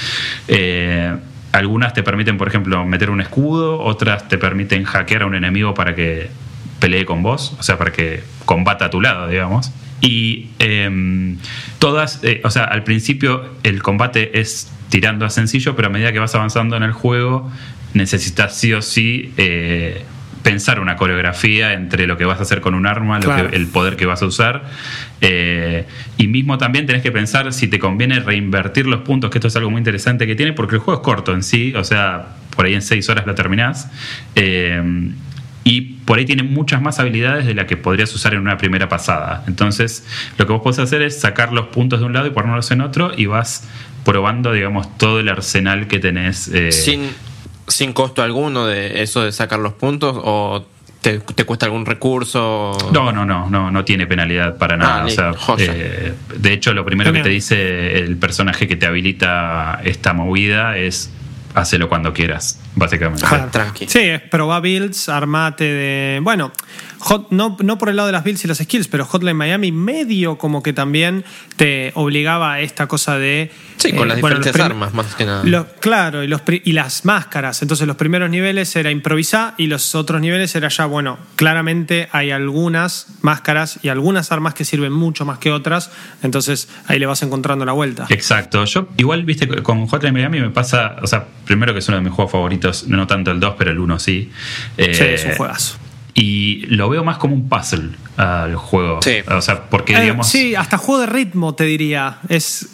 Eh, 0.48 1.14
algunas 1.52 1.94
te 1.94 2.02
permiten, 2.02 2.38
por 2.38 2.48
ejemplo, 2.48 2.84
meter 2.84 3.10
un 3.10 3.20
escudo, 3.20 3.80
otras 3.80 4.28
te 4.28 4.38
permiten 4.38 4.84
hackear 4.84 5.22
a 5.22 5.26
un 5.26 5.34
enemigo 5.34 5.74
para 5.74 5.94
que 5.94 6.30
pelee 6.80 7.04
con 7.04 7.22
vos, 7.22 7.56
o 7.58 7.62
sea, 7.62 7.78
para 7.78 7.92
que 7.92 8.22
combata 8.44 8.86
a 8.86 8.90
tu 8.90 9.00
lado, 9.00 9.28
digamos. 9.28 9.70
Y 10.00 10.48
em, 10.58 11.36
todas, 11.78 12.20
eh, 12.22 12.40
o 12.44 12.50
sea, 12.50 12.64
al 12.64 12.84
principio 12.84 13.54
el 13.62 13.82
combate 13.82 14.40
es 14.40 14.72
tirando 14.88 15.24
a 15.24 15.30
sencillo, 15.30 15.76
pero 15.76 15.88
a 15.88 15.90
medida 15.90 16.12
que 16.12 16.18
vas 16.18 16.34
avanzando 16.34 16.76
en 16.76 16.82
el 16.82 16.92
juego, 16.92 17.50
necesitas 17.94 18.56
sí 18.56 18.72
o 18.72 18.82
sí 18.82 19.32
eh, 19.36 20.04
pensar 20.42 20.80
una 20.80 20.96
coreografía 20.96 21.74
entre 21.74 22.06
lo 22.06 22.16
que 22.16 22.24
vas 22.24 22.38
a 22.38 22.42
hacer 22.42 22.60
con 22.60 22.74
un 22.74 22.86
arma, 22.86 23.20
el 23.52 23.66
poder 23.66 23.96
que 23.96 24.06
vas 24.06 24.22
a 24.22 24.26
usar. 24.26 24.64
Eh, 25.20 25.86
y 26.16 26.28
mismo 26.28 26.58
también 26.58 26.86
tenés 26.86 27.02
que 27.02 27.12
pensar 27.12 27.52
si 27.52 27.68
te 27.68 27.78
conviene 27.78 28.20
reinvertir 28.20 28.86
los 28.86 29.02
puntos, 29.02 29.30
que 29.30 29.38
esto 29.38 29.48
es 29.48 29.56
algo 29.56 29.70
muy 29.70 29.78
interesante 29.78 30.26
que 30.26 30.34
tiene, 30.34 30.52
porque 30.52 30.76
el 30.76 30.80
juego 30.80 31.00
es 31.00 31.04
corto 31.04 31.34
en 31.34 31.42
sí, 31.42 31.74
o 31.74 31.84
sea, 31.84 32.36
por 32.56 32.64
ahí 32.64 32.74
en 32.74 32.82
seis 32.82 33.08
horas 33.08 33.26
lo 33.26 33.34
terminás. 33.34 33.90
Y 35.64 35.80
por 35.80 36.18
ahí 36.18 36.24
tiene 36.24 36.42
muchas 36.42 36.80
más 36.80 36.98
habilidades 36.98 37.46
de 37.46 37.54
las 37.54 37.66
que 37.66 37.76
podrías 37.76 38.14
usar 38.14 38.34
en 38.34 38.40
una 38.40 38.56
primera 38.56 38.88
pasada. 38.88 39.44
Entonces, 39.46 40.06
lo 40.38 40.46
que 40.46 40.52
vos 40.52 40.62
podés 40.62 40.78
hacer 40.78 41.02
es 41.02 41.20
sacar 41.20 41.52
los 41.52 41.66
puntos 41.66 42.00
de 42.00 42.06
un 42.06 42.12
lado 42.12 42.26
y 42.26 42.30
ponerlos 42.30 42.70
en 42.70 42.80
otro 42.80 43.12
y 43.16 43.26
vas 43.26 43.68
probando, 44.04 44.52
digamos, 44.52 44.96
todo 44.96 45.20
el 45.20 45.28
arsenal 45.28 45.86
que 45.86 45.98
tenés. 45.98 46.48
Eh, 46.48 46.72
sin, 46.72 47.10
sin 47.68 47.92
costo 47.92 48.22
alguno 48.22 48.66
de 48.66 49.02
eso 49.02 49.22
de 49.22 49.32
sacar 49.32 49.58
los 49.58 49.74
puntos 49.74 50.16
o 50.18 50.64
te, 51.00 51.20
cuesta 51.20 51.66
algún 51.66 51.86
recurso? 51.86 52.76
No, 52.92 53.12
no, 53.12 53.24
no, 53.24 53.48
no, 53.48 53.70
no 53.70 53.84
tiene 53.84 54.06
penalidad 54.06 54.58
para 54.58 54.76
nada. 54.76 55.06
Ah, 55.18 55.56
eh, 55.58 56.12
de 56.36 56.52
hecho, 56.52 56.74
lo 56.74 56.84
primero 56.84 57.12
que 57.12 57.22
te 57.22 57.28
dice 57.28 57.98
el 57.98 58.16
personaje 58.16 58.68
que 58.68 58.76
te 58.76 58.86
habilita 58.86 59.80
esta 59.84 60.12
movida 60.12 60.76
es 60.76 61.10
hacelo 61.54 61.88
cuando 61.88 62.12
quieras, 62.12 62.58
básicamente. 62.74 63.24
tranqui. 63.50 63.86
Sí, 63.88 64.00
es 64.00 64.20
probar 64.22 64.62
builds, 64.62 65.08
armate 65.08 65.64
de. 65.64 66.20
Bueno, 66.22 66.52
no, 67.30 67.56
no 67.60 67.78
por 67.78 67.88
el 67.88 67.96
lado 67.96 68.06
de 68.06 68.12
las 68.12 68.24
builds 68.24 68.44
y 68.44 68.48
las 68.48 68.58
skills, 68.58 68.88
pero 68.88 69.04
Hotline 69.04 69.36
Miami 69.36 69.72
medio 69.72 70.38
como 70.38 70.62
que 70.62 70.72
también 70.72 71.24
te 71.56 71.92
obligaba 71.94 72.54
a 72.54 72.60
esta 72.60 72.86
cosa 72.86 73.18
de. 73.18 73.50
Sí, 73.80 73.92
con 73.92 74.08
las 74.08 74.18
eh, 74.18 74.20
diferentes 74.20 74.56
armas, 74.56 74.92
más 74.92 75.14
que 75.14 75.24
nada. 75.24 75.66
claro, 75.80 76.22
y, 76.22 76.28
los, 76.28 76.42
y 76.46 76.72
las 76.72 77.04
máscaras. 77.04 77.62
Entonces, 77.62 77.86
los 77.86 77.96
primeros 77.96 78.28
niveles 78.28 78.74
era 78.76 78.90
improvisar 78.90 79.54
y 79.56 79.66
los 79.66 79.94
otros 79.94 80.20
niveles 80.20 80.54
era 80.54 80.68
ya, 80.68 80.86
bueno, 80.86 81.18
claramente 81.36 82.08
hay 82.12 82.30
algunas 82.30 83.06
máscaras 83.22 83.78
y 83.82 83.88
algunas 83.88 84.32
armas 84.32 84.54
que 84.54 84.64
sirven 84.64 84.92
mucho 84.92 85.24
más 85.24 85.38
que 85.38 85.50
otras. 85.50 85.90
Entonces, 86.22 86.68
ahí 86.86 86.98
le 86.98 87.06
vas 87.06 87.22
encontrando 87.22 87.64
la 87.64 87.72
vuelta. 87.72 88.06
Exacto. 88.10 88.64
Yo, 88.64 88.88
igual, 88.96 89.24
viste, 89.24 89.48
con 89.62 89.86
Hotline 89.86 90.12
Miami 90.12 90.40
me 90.40 90.50
pasa. 90.50 90.96
O 91.02 91.06
sea, 91.06 91.26
primero 91.44 91.72
que 91.72 91.78
es 91.78 91.88
uno 91.88 91.96
de 91.96 92.02
mis 92.02 92.12
juegos 92.12 92.32
favoritos, 92.32 92.86
no 92.86 93.06
tanto 93.06 93.30
el 93.30 93.40
2, 93.40 93.54
pero 93.56 93.70
el 93.70 93.78
1 93.78 93.98
sí. 93.98 94.30
sí, 94.76 94.84
es 94.84 95.24
un 95.24 95.30
eh, 95.30 95.34
juegazo. 95.36 95.78
Y 96.14 96.66
lo 96.66 96.88
veo 96.88 97.04
más 97.04 97.18
como 97.18 97.34
un 97.34 97.48
puzzle 97.48 97.90
al 98.16 98.56
juego. 98.56 99.00
Sí. 99.02 99.18
O 99.28 99.40
sea, 99.40 99.68
porque 99.70 99.94
eh, 99.94 100.00
digamos. 100.00 100.28
sí, 100.28 100.54
hasta 100.54 100.76
juego 100.76 101.00
de 101.02 101.06
ritmo 101.06 101.54
te 101.54 101.64
diría. 101.64 102.18
Es. 102.28 102.68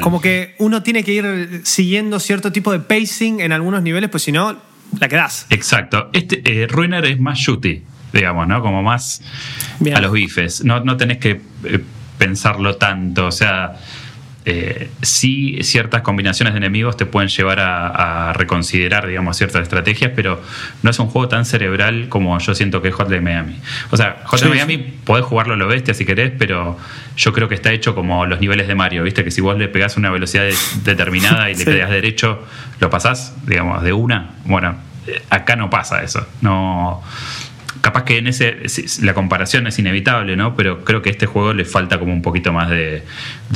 Como 0.00 0.20
que 0.20 0.54
uno 0.58 0.82
tiene 0.82 1.04
que 1.04 1.12
ir 1.12 1.60
siguiendo 1.64 2.20
cierto 2.20 2.52
tipo 2.52 2.72
de 2.72 2.80
pacing 2.80 3.40
en 3.40 3.52
algunos 3.52 3.82
niveles, 3.82 4.10
pues 4.10 4.22
si 4.22 4.32
no, 4.32 4.56
la 4.98 5.08
quedás. 5.08 5.46
Exacto. 5.50 6.10
Este 6.12 6.42
eh, 6.44 6.66
Ruiner 6.66 7.04
es 7.04 7.20
más 7.20 7.38
shooty, 7.38 7.82
digamos, 8.12 8.46
¿no? 8.46 8.62
Como 8.62 8.82
más 8.82 9.22
a 9.94 10.00
los 10.00 10.12
bifes. 10.12 10.64
No, 10.64 10.80
no 10.80 10.96
tenés 10.96 11.18
que 11.18 11.40
eh, 11.64 11.80
pensarlo 12.18 12.76
tanto. 12.76 13.26
O 13.26 13.32
sea 13.32 13.76
eh, 14.48 14.90
sí 15.02 15.58
ciertas 15.62 16.02
combinaciones 16.02 16.54
de 16.54 16.58
enemigos 16.58 16.96
te 16.96 17.04
pueden 17.04 17.28
llevar 17.28 17.58
a, 17.58 18.32
reconsiderar, 18.32 19.08
digamos, 19.08 19.36
ciertas 19.36 19.62
estrategias, 19.62 20.12
pero 20.14 20.40
no 20.84 20.90
es 20.90 20.98
un 21.00 21.08
juego 21.08 21.28
tan 21.28 21.44
cerebral 21.44 22.08
como 22.08 22.38
yo 22.38 22.54
siento 22.54 22.80
que 22.80 22.88
es 22.88 22.94
Hotline 22.94 23.24
Miami. 23.24 23.58
O 23.90 23.96
sea, 23.96 24.22
Hotline 24.24 24.50
Miami 24.50 24.78
podés 24.78 25.24
jugarlo 25.24 25.54
a 25.54 25.56
lo 25.56 25.66
bestia 25.66 25.94
si 25.94 26.04
querés, 26.04 26.32
pero 26.38 26.78
yo 27.16 27.32
creo 27.32 27.48
que 27.48 27.56
está 27.56 27.72
hecho 27.72 27.96
como 27.96 28.24
los 28.24 28.38
niveles 28.38 28.68
de 28.68 28.76
Mario, 28.76 29.02
¿viste? 29.02 29.24
Que 29.24 29.32
si 29.32 29.40
vos 29.40 29.58
le 29.58 29.66
pegás 29.66 29.96
una 29.96 30.10
velocidad 30.10 30.44
determinada 30.84 31.50
y 31.50 31.56
le 31.56 31.64
pegas 31.64 31.90
derecho, 31.90 32.44
lo 32.78 32.88
pasás, 32.88 33.34
digamos, 33.46 33.82
de 33.82 33.92
una. 33.92 34.30
Bueno, 34.44 34.76
acá 35.28 35.56
no 35.56 35.70
pasa 35.70 36.04
eso. 36.04 36.24
No 36.40 37.02
capaz 37.80 38.04
que 38.04 38.18
en 38.18 38.26
ese 38.26 38.56
la 39.02 39.14
comparación 39.14 39.66
es 39.66 39.78
inevitable, 39.78 40.36
¿no? 40.36 40.56
Pero 40.56 40.84
creo 40.84 41.02
que 41.02 41.10
a 41.10 41.12
este 41.12 41.26
juego 41.26 41.52
le 41.52 41.64
falta 41.64 41.98
como 41.98 42.12
un 42.12 42.22
poquito 42.22 42.52
más 42.52 42.70
de, 42.70 43.02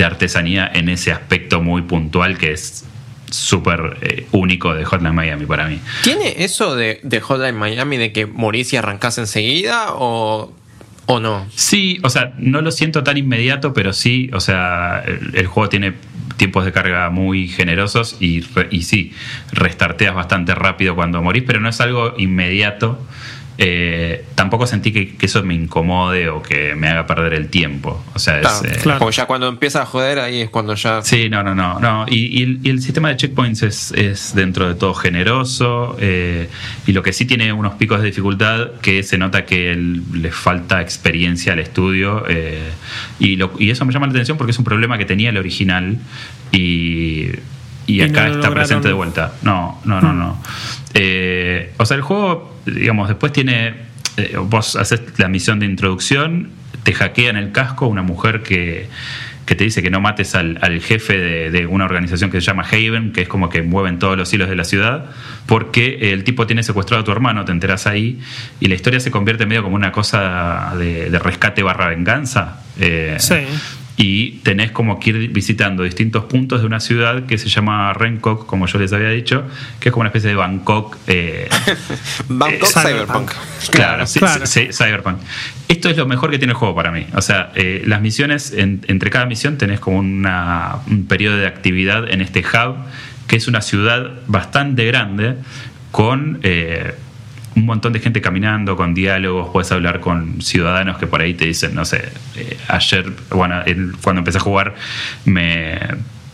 artesanía 0.03 0.71
en 0.73 0.89
ese 0.89 1.13
aspecto 1.13 1.61
muy 1.61 1.83
puntual 1.83 2.39
que 2.39 2.53
es 2.53 2.85
súper 3.31 3.99
eh, 4.01 4.27
único 4.33 4.75
de 4.75 4.85
Hotline 4.85 5.15
Miami 5.15 5.47
para 5.47 5.67
mí. 5.67 5.79
¿Tiene 6.03 6.43
eso 6.43 6.75
de, 6.75 7.01
de 7.03 7.21
Hotline 7.21 7.57
Miami 7.57 7.97
de 7.97 8.13
que 8.13 8.27
morís 8.27 8.73
y 8.73 8.77
arrancás 8.77 9.19
enseguida 9.19 9.93
o 9.93 10.53
¿O 11.13 11.19
no? 11.19 11.45
Sí, 11.57 11.99
o 12.05 12.09
sea, 12.09 12.35
no 12.39 12.61
lo 12.61 12.71
siento 12.71 13.03
tan 13.03 13.17
inmediato, 13.17 13.73
pero 13.73 13.93
sí, 13.93 14.31
o 14.33 14.39
sea, 14.39 15.03
el, 15.05 15.45
juego 15.47 15.69
tiene 15.69 15.95
tiempos 16.37 16.65
de 16.65 16.71
carga 16.71 17.11
muy 17.11 17.49
generosos 17.49 18.17
y, 18.21 18.45
y 18.71 18.83
sí, 18.83 19.13
restarteas 19.51 20.15
bastante 20.15 20.55
rápido 20.55 20.95
cuando 20.95 21.21
morís, 21.21 21.43
pero 21.45 21.59
no 21.59 21.69
es 21.69 21.81
algo 21.81 22.15
inmediato. 22.17 23.05
Eh, 23.63 24.25
tampoco 24.37 24.67
sentí 24.67 24.91
que, 24.91 25.15
eso 25.21 25.43
me 25.43 25.53
incomode 25.53 26.31
o 26.31 26.43
que 26.43 26.75
me 26.75 26.89
haga 26.89 27.07
perder 27.07 27.35
el 27.35 27.49
tiempo. 27.49 28.03
O 28.15 28.19
sea, 28.19 28.41
es, 28.41 28.63
eh, 28.65 28.91
Porque 28.99 29.15
ya 29.15 29.27
cuando 29.27 29.49
empieza 29.49 29.83
a 29.83 29.87
joder, 29.87 30.19
ahí 30.19 30.41
es 30.41 30.49
cuando 30.49 30.75
ya. 30.75 31.03
Sí, 31.03 31.29
no, 31.29 31.43
no, 31.43 31.55
no. 31.55 31.79
no. 31.79 32.07
Y, 32.09 32.43
el, 32.67 32.81
sistema 32.81 33.11
de 33.11 33.19
checkpoints 33.19 33.63
es, 33.63 34.35
dentro 34.35 34.67
de 34.67 34.77
todo 34.77 34.95
generoso. 34.95 35.95
Eh, 36.01 36.49
y 36.87 36.93
lo 36.93 37.03
que 37.03 37.13
sí 37.13 37.27
tiene 37.27 37.53
unos 37.53 37.75
picos 37.75 38.01
de 38.01 38.07
dificultad 38.07 38.81
que 38.81 39.03
se 39.03 39.19
nota 39.19 39.45
que 39.45 39.77
le 39.77 40.33
falta 40.33 40.81
experiencia 40.81 41.53
al 41.53 41.59
estudio. 41.59 42.25
y, 43.19 43.39
y 43.59 43.71
eso 43.71 43.85
me 43.85 43.93
llama 43.93 44.07
la 44.07 44.13
atención 44.13 44.39
porque 44.39 44.53
es 44.53 44.59
un 44.59 44.65
problema 44.65 44.97
que 44.97 45.05
tenía 45.05 45.29
el 45.29 45.37
original. 45.37 45.99
Y 46.51 47.29
y, 47.91 48.03
acá 48.03 48.29
está 48.29 48.51
presente 48.51 48.89
de 48.89 48.95
vuelta. 48.95 49.33
No, 49.43 49.81
no, 49.85 50.01
no, 50.01 50.13
no. 50.13 50.41
Eh, 50.95 51.73
o 51.77 51.87
sea, 51.87 51.97
el 51.97 52.03
juego, 52.03 52.60
digamos, 52.67 53.09
después 53.09 53.33
tiene. 53.33 53.75
Eh, 54.17 54.37
vos 54.43 54.77
haces 54.77 55.03
la 55.19 55.29
misión 55.29 55.61
de 55.61 55.67
introducción, 55.67 56.51
te 56.83 56.93
hackean 56.93 57.37
el 57.37 57.53
casco 57.53 57.87
una 57.87 58.03
mujer 58.03 58.43
que, 58.43 58.89
que 59.47 59.55
te 59.55 59.65
dice 59.65 59.83
que 59.83 59.91
no 59.91 60.01
mates 60.01 60.35
al, 60.35 60.81
jefe 60.81 61.51
de, 61.51 61.67
una 61.67 61.85
organización 61.85 62.31
que 62.31 62.41
se 62.41 62.47
llama 62.47 62.65
Haven, 62.71 63.13
que 63.13 63.23
es 63.23 63.29
como 63.29 63.49
que 63.49 63.63
mueven 63.63 63.99
todos 63.99 64.17
los 64.17 64.33
hilos 64.33 64.49
de 64.49 64.57
la 64.57 64.65
ciudad, 64.65 65.07
porque 65.47 66.13
el 66.13 66.23
tipo 66.23 66.47
tiene 66.47 66.63
secuestrado 66.63 67.03
a 67.03 67.05
tu 67.05 67.11
hermano, 67.13 67.45
te 67.45 67.53
enteras 67.53 67.87
ahí, 67.87 68.21
y 68.61 68.69
la 68.69 68.77
historia 68.77 69.01
se 69.01 69.11
convierte 69.11 69.47
medio 69.47 69.63
como 69.63 69.75
una 69.75 69.91
cosa 69.91 70.75
de, 70.79 71.19
rescate 71.19 71.63
barra 71.63 71.89
venganza. 71.89 72.63
Eh, 72.79 73.17
sí 73.19 73.35
y 74.03 74.39
tenés 74.43 74.71
como 74.71 74.99
que 74.99 75.11
ir 75.11 75.29
visitando 75.29 75.83
distintos 75.83 76.25
puntos 76.25 76.63
de 76.63 76.67
una 76.67 76.81
ciudad 76.81 77.27
que 77.27 77.37
se 77.37 77.51
llama 77.51 77.93
Renkok, 77.93 78.47
como 78.47 78.67
yo 78.67 78.79
les 78.79 78.95
había 78.95 79.11
dicho, 79.11 79.45
que 79.79 79.91
es 79.91 79.93
como 79.93 80.01
una 80.01 80.09
especie 80.09 80.31
de 80.31 80.37
Bangkok. 80.37 80.97
Eh, 81.07 81.51
Bangkok 82.29 82.71
eh, 82.77 82.81
Cyberpunk. 82.83 83.31
Claro, 83.71 84.07
Cyberpunk. 84.07 85.19
Esto 85.69 85.91
es 85.91 85.99
lo 85.99 86.07
mejor 86.07 86.31
que 86.31 86.39
tiene 86.39 86.53
el 86.53 86.57
juego 86.57 86.75
para 86.75 86.91
mí. 86.91 87.07
O 87.15 87.21
sea, 87.21 87.53
eh, 87.55 87.83
las 87.85 88.01
misiones, 88.01 88.55
entre 88.57 89.11
cada 89.11 89.27
misión 89.27 89.59
tenés 89.59 89.81
como 89.81 89.99
un 89.99 91.07
periodo 91.07 91.37
de 91.37 91.47
actividad 91.47 92.11
en 92.11 92.23
este 92.23 92.41
hub, 92.41 92.77
que 93.27 93.37
es 93.37 93.49
una 93.49 93.61
ciudad 93.61 94.13
bastante 94.27 94.87
grande 94.87 95.35
con 95.91 96.41
un 97.57 97.67
montón 97.67 97.93
de 97.93 98.01
gente 98.01 98.21
caminando, 98.21 98.77
con 98.77 98.95
diálogos, 98.95 99.51
puedes 99.53 99.71
hablar 99.73 100.01
con 100.01 100.41
ciudadanos 100.41 100.99
que 100.99 101.07
por 101.07 101.21
ahí 101.21 101.35
te 101.35 101.47
dicen, 101.47 101.75
no 101.75 101.85
sé, 101.85 102.09
eh, 102.37 102.57
ayer, 102.69 103.13
bueno, 103.31 103.63
cuando 104.03 104.21
empecé 104.21 104.39
a 104.39 104.41
jugar, 104.41 104.75
me, 105.25 105.79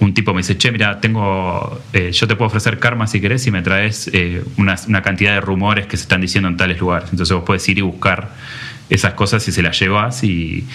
un 0.01 0.13
tipo 0.13 0.35
me 0.35 0.41
dice, 0.41 0.59
che, 0.59 0.71
mira, 0.73 1.01
tengo, 1.01 1.81
eh, 1.93 2.13
yo 2.13 2.27
te 2.27 2.37
puedo 2.37 2.49
ofrecer 2.49 2.79
karma 2.79 3.07
si 3.07 3.21
querés 3.21 3.47
y 3.47 3.51
me 3.51 3.63
traes 3.63 4.11
eh, 4.13 4.45
una, 4.59 5.03
cantidad 5.03 5.33
de 5.33 5.41
rumores 5.41 5.87
que 5.87 5.97
se 5.97 6.03
están 6.03 6.21
diciendo 6.21 6.49
en 6.49 6.57
tales 6.57 6.79
lugares. 6.79 7.09
Entonces 7.11 7.35
vos 7.35 7.45
puedes 7.45 7.67
ir 7.69 7.79
y 7.79 7.83
buscar 7.83 8.35
esas 8.91 9.15
cosas 9.15 9.47
y 9.49 9.53
se 9.53 9.63
las 9.63 9.79
llevas 9.81 10.23
y, 10.23 10.67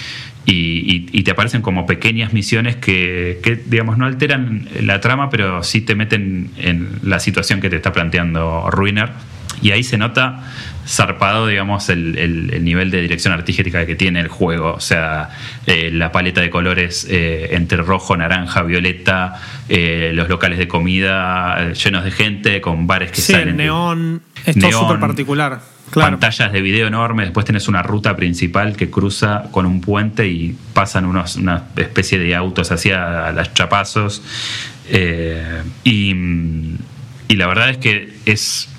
y, 0.45 1.23
te 1.23 1.31
aparecen 1.31 1.61
como 1.61 1.85
pequeñas 1.85 2.33
misiones 2.33 2.75
que, 2.75 3.39
que, 3.43 3.55
digamos, 3.55 3.97
no 3.97 4.05
alteran 4.05 4.67
la 4.81 4.99
trama, 4.99 5.29
pero 5.29 5.63
sí 5.63 5.81
te 5.81 5.93
meten 5.93 6.49
en 6.57 6.89
la 7.03 7.19
situación 7.19 7.61
que 7.61 7.69
te 7.69 7.75
está 7.75 7.93
planteando 7.93 8.69
Ruiner 8.71 9.11
y 9.61 9.71
ahí 9.71 9.83
se 9.83 9.97
nota 9.97 10.43
zarpado, 10.87 11.47
digamos, 11.47 11.89
el, 11.89 12.63
nivel 12.63 12.91
de 12.91 13.01
dirección 13.01 13.33
artística 13.33 13.85
que 13.85 13.95
tiene 13.95 14.19
el 14.19 14.27
juego. 14.27 14.73
O 14.73 14.79
sea, 14.79 15.29
eh, 15.65 15.89
la 15.91 16.11
paleta 16.11 16.41
de 16.41 16.49
colores 16.49 17.07
eh, 17.09 17.49
entre 17.51 17.77
rojo, 17.77 18.17
naranja, 18.17 18.63
violeta, 18.63 19.39
eh, 19.69 20.11
los 20.13 20.27
locales 20.29 20.59
de 20.59 20.67
comida 20.67 21.71
llenos 21.73 22.03
de 22.03 22.11
gente, 22.11 22.61
con 22.61 22.87
bares 22.87 23.11
que 23.11 23.21
sí, 23.21 23.33
salen. 23.33 23.49
El 23.49 23.57
neón, 23.57 24.21
es 24.45 24.57
todo 24.57 24.71
súper 24.71 24.99
particular. 24.99 25.59
Claro. 25.91 26.11
Pantallas 26.11 26.53
de 26.53 26.61
video 26.61 26.87
enormes, 26.87 27.27
después 27.27 27.45
tenés 27.45 27.67
una 27.67 27.83
ruta 27.83 28.15
principal 28.15 28.77
que 28.77 28.89
cruza 28.89 29.43
con 29.51 29.65
un 29.65 29.81
puente 29.81 30.25
y 30.25 30.55
pasan 30.73 31.05
unos, 31.05 31.35
una 31.35 31.65
especie 31.75 32.17
de 32.17 32.33
autos 32.33 32.71
hacia 32.71 33.31
las 33.33 33.53
chapazos. 33.53 34.23
y, 35.83 36.15
y 37.27 37.35
la 37.35 37.47
verdad 37.47 37.71
es 37.71 37.77
que 37.77 38.13
es 38.25 38.69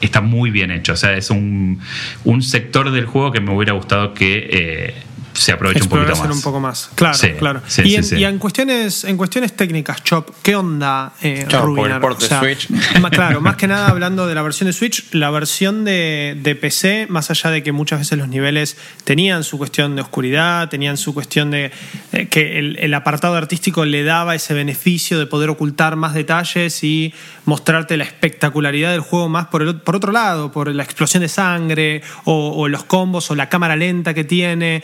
está 0.00 0.20
muy 0.20 0.50
bien 0.50 0.70
hecho. 0.70 0.92
O 0.92 0.96
sea, 0.96 1.16
es 1.16 1.30
un, 1.30 1.80
un 2.24 2.42
sector 2.42 2.90
del 2.90 3.06
juego 3.06 3.32
que 3.32 3.40
me 3.40 3.54
hubiera 3.54 3.72
gustado 3.72 4.14
que 4.14 4.94
se 5.32 5.52
aproveche 5.52 5.82
un 5.82 5.88
poquito 5.88 6.16
más. 6.16 6.36
un 6.36 6.42
poco 6.42 6.60
más. 6.60 6.90
Claro, 6.94 7.18
claro. 7.38 7.62
y, 7.84 8.24
en, 8.24 8.38
cuestiones, 8.38 9.04
en 9.04 9.16
cuestiones 9.16 9.54
técnicas, 9.54 10.02
Chop, 10.02 10.30
¿qué 10.42 10.56
onda 10.56 11.12
eh, 11.22 11.46
Por 11.50 12.20
Switch. 12.20 12.68
claro, 13.10 13.40
más 13.40 13.56
que 13.56 13.66
nada 13.66 13.88
hablando 13.88 14.26
de 14.26 14.34
la 14.34 14.42
versión 14.42 14.66
de 14.66 14.72
Switch, 14.72 15.12
la 15.12 15.30
versión 15.30 15.84
de, 15.84 16.36
de, 16.40 16.54
PC, 16.54 17.06
más 17.08 17.30
allá 17.30 17.50
de 17.50 17.62
que 17.62 17.72
muchas 17.72 18.00
veces 18.00 18.18
los 18.18 18.28
niveles 18.28 18.76
tenían 19.04 19.44
su 19.44 19.58
cuestión 19.58 19.96
de 19.96 20.02
oscuridad, 20.02 20.68
tenían 20.68 20.96
su 20.96 21.14
cuestión 21.14 21.50
de 21.50 21.72
eh, 22.12 22.26
que 22.26 22.58
el, 22.58 22.94
apartado 22.94 23.36
artístico 23.36 23.84
le 23.84 24.02
daba 24.02 24.34
ese 24.34 24.52
beneficio 24.52 25.18
de 25.18 25.26
poder 25.26 25.48
ocultar 25.48 25.96
más 25.96 26.12
detalles 26.14 26.82
y 26.82 27.14
mostrarte 27.44 27.96
la 27.96 28.04
espectacularidad 28.04 28.90
del 28.90 29.00
juego 29.00 29.28
más 29.28 29.46
por, 29.46 29.62
el, 29.62 29.76
por 29.76 29.96
otro 29.96 30.12
lado, 30.12 30.52
por 30.52 30.74
la 30.74 30.82
explosión 30.82 31.22
de 31.22 31.28
sangre 31.28 32.02
o, 32.24 32.54
o 32.56 32.68
los 32.68 32.84
combos 32.84 33.30
o 33.30 33.34
la 33.34 33.48
cámara 33.48 33.76
lenta 33.76 34.12
que 34.12 34.24
tiene. 34.24 34.82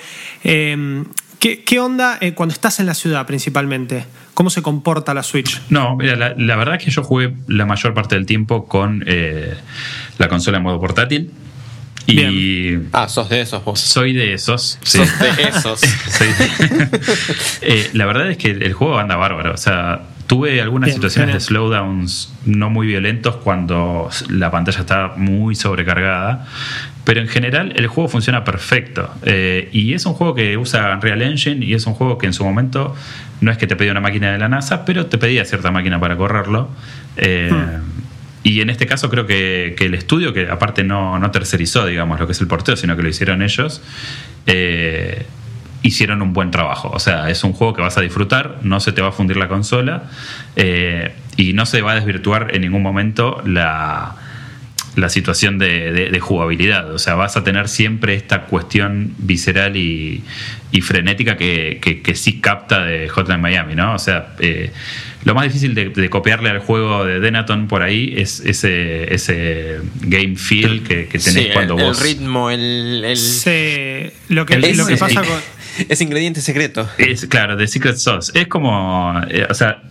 Em, 0.48 1.06
¿qué, 1.40 1.80
onda 1.80 2.18
eh, 2.20 2.34
cuando 2.34 2.52
estás 2.52 2.78
en 2.78 2.86
la 2.86 2.94
ciudad 2.94 3.26
principalmente? 3.26 4.04
¿Cómo 4.32 4.48
se 4.48 4.62
comporta 4.62 5.12
la 5.12 5.24
Switch? 5.24 5.60
No, 5.70 5.96
mira, 5.96 6.34
la, 6.36 6.56
verdad 6.56 6.76
es 6.76 6.84
que 6.84 6.90
yo 6.92 7.02
jugué 7.02 7.34
la 7.48 7.66
mayor 7.66 7.94
parte 7.94 8.14
del 8.14 8.26
tiempo 8.26 8.66
con 8.66 9.02
eh, 9.08 9.54
la 10.18 10.28
consola 10.28 10.58
en 10.58 10.62
modo 10.62 10.78
portátil. 10.78 11.32
Y 12.06 12.76
Ah, 12.92 13.08
sos 13.08 13.28
de 13.28 13.40
esos 13.40 13.64
vos. 13.64 13.80
Soy 13.80 14.12
de 14.12 14.34
esos. 14.34 14.78
Sos 14.84 15.08
de 15.18 15.48
esos. 15.48 15.80
Eh, 17.62 17.90
la 17.94 18.06
verdad 18.06 18.30
es 18.30 18.36
que 18.36 18.50
el 18.50 18.72
juego 18.72 18.98
anda 19.00 19.16
bárbaro. 19.16 19.52
O 19.52 19.56
sea, 19.56 20.02
tuve 20.28 20.60
algunas 20.60 20.92
situaciones 20.92 21.34
de 21.34 21.40
slowdowns 21.40 22.32
no 22.44 22.70
muy 22.70 22.86
violentos 22.86 23.36
cuando 23.36 24.10
la 24.28 24.52
pantalla 24.52 24.78
está 24.78 25.14
muy 25.16 25.56
sobrecargada. 25.56 26.46
Pero 27.06 27.20
en 27.20 27.28
general 27.28 27.72
el 27.76 27.86
juego 27.86 28.08
funciona 28.08 28.42
perfecto. 28.42 29.08
Eh, 29.22 29.68
y 29.70 29.94
es 29.94 30.04
un 30.06 30.14
juego 30.14 30.34
que 30.34 30.56
usa 30.56 30.92
Unreal 30.92 31.22
Engine 31.22 31.64
y 31.64 31.72
es 31.72 31.86
un 31.86 31.94
juego 31.94 32.18
que 32.18 32.26
en 32.26 32.32
su 32.32 32.44
momento 32.44 32.96
no 33.40 33.52
es 33.52 33.58
que 33.58 33.68
te 33.68 33.76
pedía 33.76 33.92
una 33.92 34.00
máquina 34.00 34.32
de 34.32 34.38
la 34.38 34.48
NASA, 34.48 34.84
pero 34.84 35.06
te 35.06 35.16
pedía 35.16 35.44
cierta 35.44 35.70
máquina 35.70 36.00
para 36.00 36.16
correrlo. 36.16 36.68
Eh, 37.16 37.52
hmm. 37.52 38.02
Y 38.42 38.60
en 38.60 38.70
este 38.70 38.86
caso 38.86 39.08
creo 39.08 39.24
que, 39.24 39.76
el 39.78 39.94
estudio, 39.94 40.32
que 40.32 40.48
aparte 40.50 40.82
no, 40.82 41.16
no, 41.20 41.30
tercerizó, 41.30 41.86
digamos, 41.86 42.18
lo 42.18 42.26
que 42.26 42.32
es 42.32 42.40
el 42.40 42.48
porteo, 42.48 42.74
sino 42.74 42.96
que 42.96 43.04
lo 43.04 43.08
hicieron 43.08 43.40
ellos, 43.40 43.82
eh, 44.46 45.26
hicieron 45.82 46.22
un 46.22 46.32
buen 46.32 46.50
trabajo. 46.50 46.90
O 46.92 46.98
sea, 46.98 47.30
es 47.30 47.44
un 47.44 47.52
juego 47.52 47.72
que 47.72 47.82
vas 47.82 47.96
a 47.96 48.00
disfrutar, 48.00 48.58
no 48.62 48.80
se 48.80 48.90
te 48.90 49.00
va 49.00 49.10
a 49.10 49.12
fundir 49.12 49.36
la 49.36 49.46
consola 49.46 50.10
y 51.36 51.52
no 51.52 51.66
se 51.66 51.82
va 51.82 51.92
a 51.92 51.94
desvirtuar 51.94 52.48
en 52.52 52.62
ningún 52.62 52.82
momento 52.82 53.42
la 53.46 54.16
la 54.96 55.08
situación 55.10 55.58
de, 55.58 56.18
jugabilidad. 56.20 56.92
O 56.92 56.98
sea, 56.98 57.14
vas 57.14 57.36
a 57.36 57.44
tener 57.44 57.68
siempre 57.68 58.14
esta 58.14 58.42
cuestión 58.42 59.14
visceral 59.18 59.76
y, 59.76 60.22
frenética 60.82 61.38
que, 61.38 61.80
que, 61.80 62.14
sí 62.14 62.40
capta 62.40 62.84
de 62.84 63.08
Hotline 63.08 63.40
Miami, 63.40 63.74
¿no? 63.74 63.94
O 63.94 63.98
sea, 63.98 64.34
eh, 64.40 64.70
lo 65.24 65.34
más 65.34 65.44
difícil 65.44 65.74
de, 65.74 66.10
copiarle 66.10 66.50
al 66.50 66.58
juego 66.58 67.04
de 67.04 67.20
Denaton 67.20 67.66
por 67.66 67.82
ahí 67.82 68.14
es 68.16 68.40
ese, 68.40 69.14
ese 69.14 69.80
game 70.02 70.36
feel 70.36 70.82
que, 70.82 71.04
tenés 71.06 71.52
cuando 71.52 71.76
vos. 71.76 71.98
El 71.98 72.04
ritmo, 72.04 72.50
el. 72.50 73.00
lo 74.28 74.46
que, 74.46 74.58
lo 74.58 74.86
que 74.86 74.96
pasa 74.96 75.22
con. 75.22 75.56
Es 75.90 76.00
ingrediente 76.00 76.40
secreto. 76.40 76.88
Es, 76.96 77.26
claro, 77.26 77.54
de 77.54 77.66
Secret 77.66 77.96
Sauce. 77.96 78.32
Es 78.34 78.48
como. 78.48 79.20
Eh, 79.28 79.46
o 79.50 79.52
sea 79.52 79.82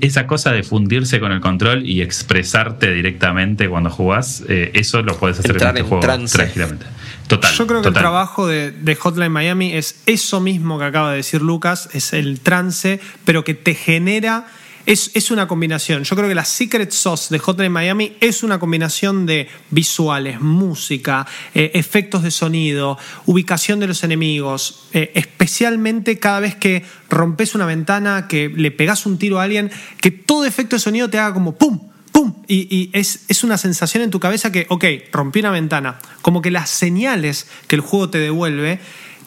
esa 0.00 0.26
cosa 0.26 0.52
de 0.52 0.62
fundirse 0.62 1.20
con 1.20 1.32
el 1.32 1.40
control 1.40 1.86
y 1.86 2.02
expresarte 2.02 2.92
directamente 2.92 3.68
cuando 3.68 3.90
jugás, 3.90 4.44
eh, 4.48 4.70
eso 4.74 5.02
lo 5.02 5.16
puedes 5.16 5.38
hacer 5.38 5.56
en 5.60 5.68
este 5.68 5.82
juego 5.82 6.00
tranquilamente. 6.00 6.86
Total. 7.26 7.54
Yo 7.54 7.66
creo 7.66 7.82
que 7.82 7.88
el 7.88 7.94
trabajo 7.94 8.48
de, 8.48 8.96
Hotline 8.98 9.30
Miami 9.30 9.72
es 9.72 10.02
eso 10.06 10.40
mismo 10.40 10.78
que 10.78 10.84
acaba 10.84 11.10
de 11.10 11.18
decir 11.18 11.42
Lucas, 11.42 11.88
es 11.92 12.12
el 12.12 12.40
trance, 12.40 13.00
pero 13.24 13.44
que 13.44 13.54
te 13.54 13.74
genera 13.74 14.46
es, 14.86 15.30
una 15.30 15.46
combinación. 15.46 16.04
Yo 16.04 16.16
creo 16.16 16.28
que 16.28 16.34
la 16.34 16.44
Secret 16.44 16.90
Sauce 16.90 17.32
de 17.32 17.38
Hotline 17.38 17.72
Miami 17.72 18.16
es 18.20 18.42
una 18.42 18.58
combinación 18.58 19.26
de 19.26 19.48
visuales, 19.70 20.40
música, 20.40 21.26
eh, 21.54 21.70
efectos 21.74 22.22
de 22.22 22.30
sonido, 22.30 22.98
ubicación 23.26 23.80
de 23.80 23.86
los 23.86 24.02
enemigos, 24.04 24.88
eh, 24.92 25.12
especialmente 25.14 26.18
cada 26.18 26.40
vez 26.40 26.54
que 26.56 26.84
rompes 27.08 27.54
una 27.54 27.66
ventana, 27.66 28.26
que 28.28 28.48
le 28.48 28.70
pegas 28.70 29.06
un 29.06 29.18
tiro 29.18 29.40
a 29.40 29.44
alguien, 29.44 29.70
que 30.00 30.10
todo 30.10 30.44
efecto 30.44 30.76
de 30.76 30.80
sonido 30.80 31.10
te 31.10 31.18
haga 31.18 31.34
como 31.34 31.56
¡pum! 31.56 31.90
¡pum! 32.12 32.34
Y, 32.48 32.90
es, 32.92 33.24
es, 33.28 33.44
una 33.44 33.58
sensación 33.58 34.02
en 34.02 34.10
tu 34.10 34.18
cabeza 34.18 34.50
que, 34.50 34.66
ok, 34.68 34.84
rompí 35.12 35.40
una 35.40 35.50
ventana. 35.50 35.98
Como 36.22 36.42
que 36.42 36.50
las 36.50 36.68
señales 36.70 37.46
que 37.68 37.76
el 37.76 37.82
juego 37.82 38.10
te 38.10 38.18
devuelve 38.18 38.80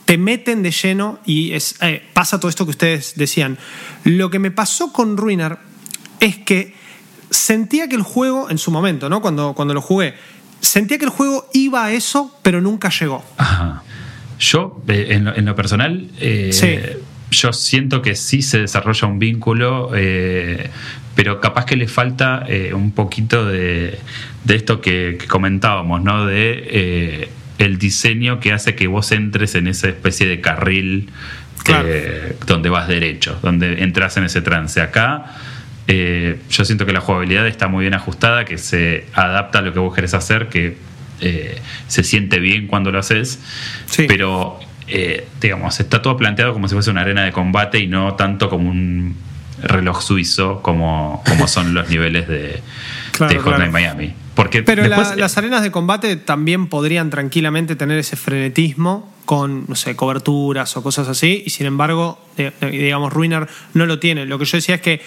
te 0.06 0.18
meten 0.18 0.64
de 0.64 0.72
lleno 0.72 1.20
y 1.26 1.54
es, 1.54 1.76
eh, 1.82 2.04
pasa 2.14 2.40
todo 2.40 2.50
esto 2.50 2.66
que 2.66 2.72
ustedes 2.72 3.14
decían. 3.16 3.58
Lo 4.04 4.30
que 4.30 4.40
me 4.40 4.52
pasó 4.52 4.92
con 4.92 5.18
Ruiner 5.18 5.58
es 6.20 6.38
que 6.38 6.74
sentía 7.30 7.88
que 7.88 7.96
el 7.96 8.02
juego, 8.02 8.50
en 8.50 8.58
su 8.58 8.72
momento, 8.72 9.10
¿no? 9.10 9.22
Cuando, 9.22 9.54
cuando 9.54 9.74
lo 9.74 9.82
jugué, 9.82 10.14
sentía 10.60 10.98
que 10.98 11.06
el 11.06 11.12
juego 11.12 11.50
iba 11.54 11.86
a 11.86 11.94
eso, 11.94 12.38
pero 12.42 12.62
nunca 12.62 12.90
llegó. 12.90 13.24
Yo, 14.40 14.82
eh, 14.88 15.08
en, 15.10 15.46
lo, 15.46 15.56
personal, 15.56 16.10
eh, 16.20 17.00
yo 17.32 17.54
siento 17.54 18.02
que 18.02 18.16
sí 18.16 18.42
se 18.42 18.60
desarrolla 18.60 19.08
un 19.08 19.20
vínculo, 19.20 19.92
pero 21.16 21.40
capaz 21.40 21.66
que 21.66 21.76
le 21.76 21.88
falta 21.88 22.46
un 22.74 22.92
poquito 22.92 23.46
de, 23.46 24.00
esto 24.48 24.82
que, 24.82 25.18
que, 25.20 25.28
comentábamos, 25.28 26.04
¿no? 26.04 26.26
De 26.26 27.30
el 27.58 27.78
diseño 27.78 28.40
que 28.40 28.52
hace 28.52 28.76
que 28.76 28.88
vos 28.88 29.12
entres 29.12 29.56
en 29.56 29.68
esa 29.68 29.88
especie 29.88 30.28
de 30.28 30.42
carril 30.42 31.10
eh, 31.70 32.36
donde 32.46 32.70
vas 32.70 32.88
derecho, 32.88 33.40
donde 33.42 33.84
entras 33.84 34.18
en 34.18 34.26
ese 34.26 34.42
trance. 34.42 34.82
Acá 34.82 35.36
eh, 35.88 36.40
yo 36.50 36.66
siento 36.66 36.86
que 36.86 36.94
la 36.94 37.00
jugabilidad 37.00 37.48
está 37.48 37.68
muy 37.68 37.84
bien 37.84 37.94
ajustada, 37.94 38.46
que 38.46 38.58
se 38.58 39.06
adapta 39.14 39.60
a 39.60 39.62
lo 39.62 39.74
que 39.74 39.80
vos 39.80 39.94
querés 39.96 40.14
hacer, 40.14 40.50
que 40.50 40.78
eh, 41.22 41.62
se 41.88 42.04
siente 42.04 42.40
bien 42.40 42.68
cuando 42.68 42.92
lo 42.92 43.00
haces, 43.00 43.40
pero 44.08 44.60
digamos, 45.42 45.80
está 45.80 46.02
todo 46.02 46.18
planteado 46.18 46.54
como 46.54 46.68
si 46.68 46.76
fuese 46.76 46.92
una 46.92 47.02
arena 47.02 47.24
de 47.24 47.32
combate 47.32 47.80
y 47.80 47.88
no 47.88 48.16
tanto 48.16 48.50
como 48.50 48.70
un 48.70 49.16
reloj 49.64 50.02
suizo 50.02 50.62
como, 50.62 51.24
como 51.28 51.48
son 51.48 51.74
los 51.74 51.90
niveles 51.90 52.28
de, 52.28 52.62
de 53.20 53.70
Miami. 53.72 54.14
Porque 54.36 54.63
Pero 54.63 54.88
las 54.88 55.38
arenas 55.38 55.62
de 55.62 55.72
combate 55.72 56.16
también 56.16 56.68
podrían 56.68 57.10
tranquilamente 57.10 57.75
tener 57.75 58.00
ese 58.00 58.16
frenetismo 58.16 59.13
con, 59.25 59.66
no 59.68 59.75
sé, 59.75 59.96
coberturas 59.96 60.75
o 60.75 60.84
cosas 60.84 61.08
así, 61.08 61.44
y 61.46 61.50
sin 61.50 61.66
embargo, 61.66 62.20
eh, 62.38 62.52
eh, 62.62 62.68
digamos, 62.70 63.13
Ruiner 63.13 63.48
no 63.74 63.86
lo 63.86 64.00
tiene. 64.00 64.25
Lo 64.25 64.38
que 64.38 64.46
yo 64.46 64.58
decía 64.58 64.75
es 64.75 64.82
que 64.82 65.02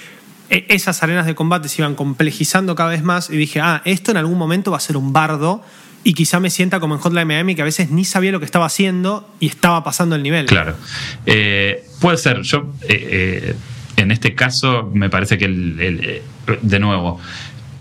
eh, 0.49 0.66
esas 0.68 1.02
arenas 1.02 1.26
de 1.26 1.35
combate 1.35 1.68
se 1.68 1.83
iban 1.83 1.95
complejizando 1.95 2.75
cada 2.75 2.90
vez 2.90 3.02
más 3.02 3.30
y 3.30 3.37
dije, 3.37 3.61
ah, 3.61 3.83
esto 3.85 4.11
en 4.11 4.16
algún 4.16 4.38
momento 4.38 4.71
va 4.71 4.78
a 4.78 4.80
ser 4.80 4.97
un 4.97 5.12
bardo 5.12 5.62
y 6.04 6.14
quizá 6.14 6.38
me 6.40 6.50
sienta 6.50 6.78
como 6.78 6.95
en 6.95 7.00
Hotline 7.00 7.26
Miami 7.26 7.54
que 7.56 7.62
a 7.62 7.64
veces 7.64 7.90
ni 7.90 8.04
sabía 8.04 8.30
lo 8.30 8.38
que 8.38 8.45
estaba 8.45 8.66
haciendo 8.66 9.28
y 9.40 9.49
estaba 9.49 9.83
pasando 9.83 10.14
el 10.14 10.23
nivel. 10.23 10.47
Claro. 10.47 10.76
puede 12.00 12.16
ser. 12.16 12.42
Yo, 12.42 12.73
en 13.97 14.11
este 14.12 14.35
caso, 14.35 14.88
me 14.95 15.11
parece 15.11 15.37
que, 15.37 15.47
el, 15.47 16.23
de 16.62 16.78
nuevo, 16.78 17.21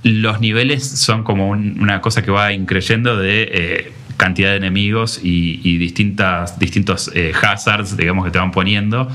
los 0.06 0.40
niveles 0.40 0.88
son 0.88 1.24
como 1.24 1.50
una 1.50 2.00
cosa 2.00 2.22
que 2.22 2.30
va 2.30 2.54
increyendo 2.54 3.18
de 3.18 3.50
eh, 3.52 3.92
cantidad 4.18 4.52
de 4.52 4.58
enemigos 4.58 5.20
y, 5.24 5.78
distintas, 5.80 6.60
distintos 6.60 7.10
eh, 7.16 7.34
hazards, 7.42 7.98
digamos, 7.98 8.24
que 8.24 8.30
te 8.30 8.38
van 8.38 8.52
poniendo. 8.52 9.10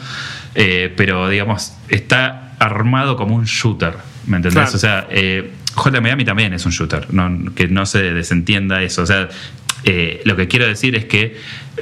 Eh, 0.57 0.93
pero, 0.97 1.29
digamos, 1.29 1.75
está 1.89 2.57
armado 2.59 3.15
como 3.17 3.37
un 3.37 3.45
shooter, 3.45 3.95
¿me 4.27 4.39
entendés? 4.39 4.75
O 4.75 4.79
sea, 4.79 5.07
J 5.75 6.01
Miami 6.01 6.25
también 6.25 6.55
es 6.55 6.67
un 6.67 6.73
shooter, 6.73 7.07
que 7.55 7.69
no 7.69 7.87
se 7.87 8.13
desentienda 8.13 8.83
eso. 8.83 9.03
O 9.03 9.07
sea, 9.07 9.29
lo 10.25 10.37
que 10.37 10.49
quiero 10.49 10.67
decir 10.67 10.97
es 10.97 11.05
que 11.05 11.37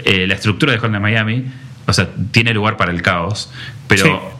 la 0.04 0.34
estructura 0.34 0.72
de 0.72 0.78
J 0.78 1.00
Miami, 1.00 1.46
o 1.86 1.94
sea, 1.94 2.10
tiene 2.30 2.52
lugar 2.52 2.76
para 2.76 2.92
el 2.92 3.00
caos, 3.00 3.50
pero 3.86 4.37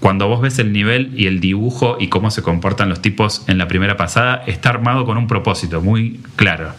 cuando 0.00 0.28
vos 0.28 0.40
ves 0.40 0.58
el 0.58 0.72
nivel 0.72 1.12
y 1.14 1.26
el 1.26 1.40
dibujo 1.40 1.98
y 2.00 2.08
cómo 2.08 2.30
se 2.30 2.42
comportan 2.42 2.88
los 2.88 3.02
tipos 3.02 3.44
en 3.46 3.58
la 3.58 3.68
primera 3.68 3.96
pasada, 3.96 4.42
está 4.46 4.70
armado 4.70 5.04
con 5.04 5.18
un 5.18 5.26
propósito 5.26 5.80
muy 5.80 6.20
claro. 6.36 6.72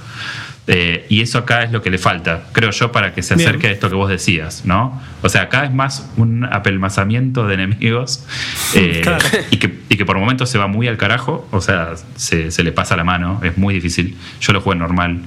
Eh, 0.67 1.05
y 1.09 1.21
eso 1.21 1.39
acá 1.39 1.63
es 1.63 1.71
lo 1.71 1.81
que 1.81 1.89
le 1.89 1.97
falta, 1.97 2.43
creo 2.51 2.71
yo, 2.71 2.91
para 2.91 3.13
que 3.13 3.23
se 3.23 3.33
acerque 3.33 3.67
a 3.67 3.71
esto 3.71 3.89
que 3.89 3.95
vos 3.95 4.09
decías, 4.09 4.63
¿no? 4.63 5.01
O 5.21 5.29
sea, 5.29 5.43
acá 5.43 5.65
es 5.65 5.73
más 5.73 6.09
un 6.17 6.45
apelmazamiento 6.45 7.47
de 7.47 7.55
enemigos 7.55 8.25
eh, 8.75 9.01
y, 9.49 9.57
que, 9.57 9.79
y, 9.89 9.97
que, 9.97 10.05
por 10.05 10.17
momentos 10.17 10.49
se 10.49 10.57
va 10.57 10.67
muy 10.67 10.87
al 10.87 10.97
carajo, 10.97 11.47
o 11.51 11.61
sea, 11.61 11.95
se, 12.15 12.51
se 12.51 12.63
le 12.63 12.71
pasa 12.71 12.95
la 12.95 13.03
mano, 13.03 13.41
es 13.43 13.57
muy 13.57 13.73
difícil. 13.73 14.17
Yo 14.39 14.53
lo 14.53 14.61
juego 14.61 14.73
en 14.73 14.79
normal. 14.79 15.21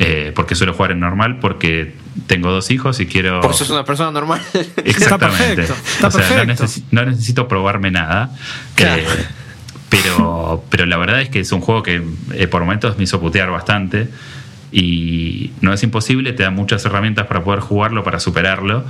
Eh, 0.00 0.32
porque 0.34 0.56
suelo 0.56 0.74
jugar 0.74 0.90
en 0.90 0.98
normal 0.98 1.38
porque 1.38 1.94
tengo 2.26 2.50
dos 2.50 2.70
hijos 2.70 3.00
y 3.00 3.06
quiero. 3.06 3.40
Porque 3.40 3.56
sos 3.56 3.70
una 3.70 3.84
persona 3.84 4.10
normal. 4.10 4.40
Exactamente. 4.84 5.62
Está 5.62 6.10
perfecto, 6.10 6.64
No, 6.90 7.04
necesito, 7.04 7.48
probarme 7.48 7.90
nada. 7.90 8.30
Eh, 8.76 9.06
pero, 9.88 10.64
pero 10.70 10.86
la 10.86 10.96
verdad 10.96 11.20
es 11.20 11.28
que 11.28 11.40
es 11.40 11.52
un 11.52 11.60
juego 11.60 11.82
que 11.82 12.02
eh, 12.32 12.46
por 12.46 12.62
momentos 12.62 12.96
me 12.96 13.04
hizo 13.04 13.20
putear 13.20 13.50
bastante. 13.50 14.08
Y 14.72 15.52
no 15.60 15.72
es 15.72 15.82
imposible, 15.84 16.32
te 16.32 16.42
da 16.42 16.50
muchas 16.50 16.84
herramientas 16.84 17.28
para 17.28 17.44
poder 17.44 17.60
jugarlo, 17.60 18.02
para 18.02 18.18
superarlo. 18.18 18.84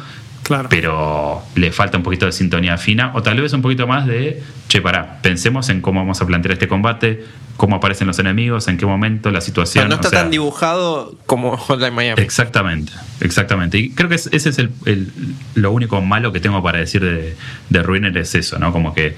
Claro. 0.45 0.69
Pero 0.69 1.43
le 1.55 1.73
falta 1.73 1.97
un 1.97 2.05
poquito 2.05 2.27
de 2.27 2.33
sintonía 2.33 2.77
fina 2.77 3.13
o 3.15 3.23
tal 3.23 3.41
vez 3.41 3.53
un 3.55 3.63
poquito 3.63 3.87
más 3.87 4.07
de, 4.07 4.43
che, 4.69 4.83
pará, 4.83 5.19
pensemos 5.23 5.71
en 5.71 5.81
cómo 5.81 6.01
vamos 6.01 6.21
a 6.21 6.27
plantear 6.27 6.53
este 6.53 6.69
combate, 6.69 7.25
cómo 7.57 7.77
aparecen 7.77 8.07
los 8.07 8.19
enemigos, 8.19 8.69
en 8.69 8.77
qué 8.77 8.85
momento, 8.85 9.31
la 9.31 9.41
situación. 9.41 9.89
no 9.89 9.95
está 9.95 10.11
tan 10.11 10.31
dibujado 10.31 11.17
como 11.25 11.57
Hotline 11.57 11.95
Miami. 11.95 12.23
Exactamente, 12.23 12.93
exactamente. 13.21 13.79
Y 13.79 13.91
creo 13.91 14.11
que 14.11 14.17
ese 14.17 14.37
es 14.37 14.59
el, 14.59 15.13
lo 15.55 15.73
único 15.73 16.03
malo 16.03 16.31
que 16.31 16.41
tengo 16.41 16.63
para 16.63 16.79
decir 16.79 17.03
de, 17.03 17.37
de 17.71 17.83
Ruiner 17.83 18.17
es 18.19 18.35
eso, 18.35 18.59
¿no? 18.59 18.71
Como 18.71 18.93
que 18.93 19.17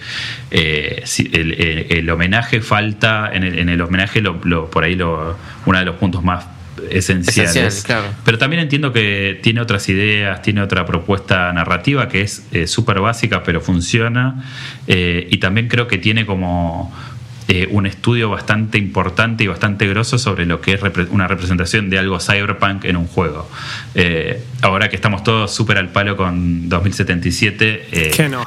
eh, 0.52 1.04
el, 1.90 2.08
homenaje 2.08 2.60
falta, 2.60 3.30
en 3.32 3.42
el, 3.42 3.58
en 3.58 3.68
el 3.68 3.80
homenaje 3.80 4.20
lo, 4.20 4.70
por 4.70 4.84
ahí 4.84 4.94
lo, 4.94 5.36
uno 5.64 5.78
de 5.78 5.84
los 5.84 5.96
puntos 5.96 6.22
más 6.22 6.55
esenciales. 6.90 7.86
Pero 8.24 8.38
también 8.38 8.62
entiendo 8.62 8.92
que 8.92 9.38
tiene 9.42 9.60
otras 9.60 9.88
ideas, 9.88 10.42
tiene 10.42 10.62
otra 10.62 10.86
propuesta 10.86 11.52
narrativa 11.52 12.08
que 12.08 12.22
es 12.22 12.44
eh, 12.52 12.66
súper 12.66 13.00
básica, 13.00 13.42
pero 13.42 13.60
funciona. 13.60 14.44
Eh, 14.86 15.26
y 15.30 15.38
también 15.38 15.68
creo 15.68 15.86
que 15.88 15.98
tiene 15.98 16.26
como 16.26 16.94
eh, 17.48 17.68
un 17.70 17.86
estudio 17.86 18.30
bastante 18.30 18.78
importante 18.78 19.44
y 19.44 19.46
bastante 19.46 19.86
grosso 19.86 20.18
sobre 20.18 20.46
lo 20.46 20.60
que 20.60 20.74
es 20.74 20.80
una 21.10 21.28
representación 21.28 21.90
de 21.90 21.98
algo 21.98 22.20
cyberpunk 22.20 22.84
en 22.84 22.96
un 22.96 23.06
juego. 23.06 23.48
ahora 24.62 24.88
que 24.88 24.96
estamos 24.96 25.22
todos 25.24 25.54
súper 25.54 25.78
al 25.78 25.90
palo 25.90 26.16
con 26.16 26.68
2077. 26.68 28.12
que 28.16 28.28
no 28.28 28.46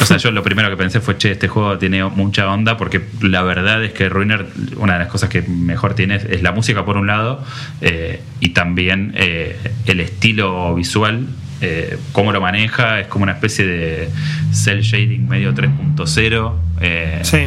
o 0.00 0.04
sea, 0.06 0.16
yo 0.16 0.30
lo 0.30 0.42
primero 0.42 0.70
que 0.70 0.76
pensé 0.76 1.00
fue, 1.00 1.16
che, 1.18 1.32
este 1.32 1.48
juego 1.48 1.78
tiene 1.78 2.04
mucha 2.04 2.50
onda, 2.50 2.76
porque 2.76 3.02
la 3.20 3.42
verdad 3.42 3.84
es 3.84 3.92
que 3.92 4.08
Ruiner, 4.08 4.46
una 4.76 4.94
de 4.94 4.98
las 5.00 5.08
cosas 5.08 5.28
que 5.28 5.42
mejor 5.42 5.94
tiene 5.94 6.16
es, 6.16 6.42
la 6.42 6.52
música 6.52 6.84
por 6.84 6.96
un 6.96 7.06
lado, 7.06 7.44
eh, 7.80 8.20
y 8.40 8.50
también 8.50 9.12
eh, 9.16 9.56
el 9.86 10.00
estilo 10.00 10.74
visual, 10.74 11.26
eh, 11.60 11.98
cómo 12.12 12.32
lo 12.32 12.40
maneja, 12.40 13.00
es 13.00 13.06
como 13.08 13.24
una 13.24 13.32
especie 13.32 13.66
de 13.66 14.08
cel 14.52 14.80
shading 14.80 15.28
medio 15.28 15.54
3.0. 15.54 17.24
sí 17.24 17.46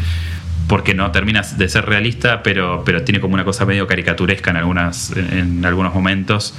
porque 0.67 0.93
no 0.93 1.11
termina 1.11 1.41
de 1.41 1.69
ser 1.69 1.85
realista, 1.85 2.41
pero, 2.41 2.83
pero 2.85 3.03
tiene 3.03 3.19
como 3.19 3.33
una 3.33 3.43
cosa 3.43 3.65
medio 3.65 3.85
caricaturesca 3.85 4.51
en, 4.51 4.57
algunas, 4.57 5.11
en 5.15 5.65
algunos 5.65 5.93
momentos. 5.93 6.53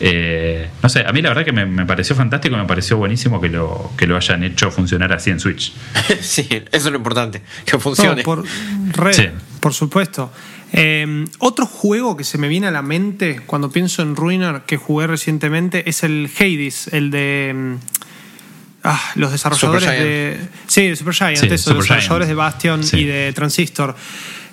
Eh, 0.00 0.68
no 0.82 0.88
sé, 0.88 1.04
a 1.06 1.12
mí 1.12 1.22
la 1.22 1.30
verdad 1.30 1.44
que 1.44 1.52
me, 1.52 1.84
pareció 1.86 2.14
fantástico, 2.14 2.56
me 2.56 2.64
pareció 2.64 2.96
buenísimo 2.96 3.40
que 3.40 3.48
lo, 3.48 3.92
que 3.96 4.06
lo 4.06 4.16
hayan 4.16 4.44
hecho 4.44 4.70
funcionar 4.70 5.12
así 5.12 5.30
en 5.30 5.40
Switch. 5.40 5.72
sí, 6.20 6.48
eso 6.50 6.66
es 6.70 6.84
lo 6.86 6.96
importante, 6.96 7.42
que 7.64 7.78
funcione. 7.78 8.22
por, 8.22 8.44
por 9.60 9.74
supuesto. 9.74 10.30
Eh, 10.72 11.24
otro 11.38 11.66
juego 11.66 12.16
que 12.16 12.24
se 12.24 12.36
me 12.36 12.46
viene 12.46 12.66
a 12.66 12.70
la 12.70 12.82
mente 12.82 13.40
cuando 13.46 13.70
pienso 13.70 14.02
en 14.02 14.16
Ruiner 14.16 14.62
que 14.66 14.76
jugué 14.76 15.06
recientemente 15.06 15.88
es 15.88 16.04
el 16.04 16.30
Hades, 16.38 16.88
el 16.88 17.10
de 17.10 17.54
mm, 17.54 17.74
Ah, 18.84 19.00
los 19.16 19.32
desarrolladores 19.32 19.88
de. 19.88 20.38
Sí, 20.66 20.88
de 20.88 20.96
Supergiant, 20.96 21.40
los 21.40 21.50
desarrolladores 21.50 22.28
de 22.28 22.34
Bastion 22.34 22.80
y 22.92 23.04
de 23.04 23.32
Transistor. 23.32 23.96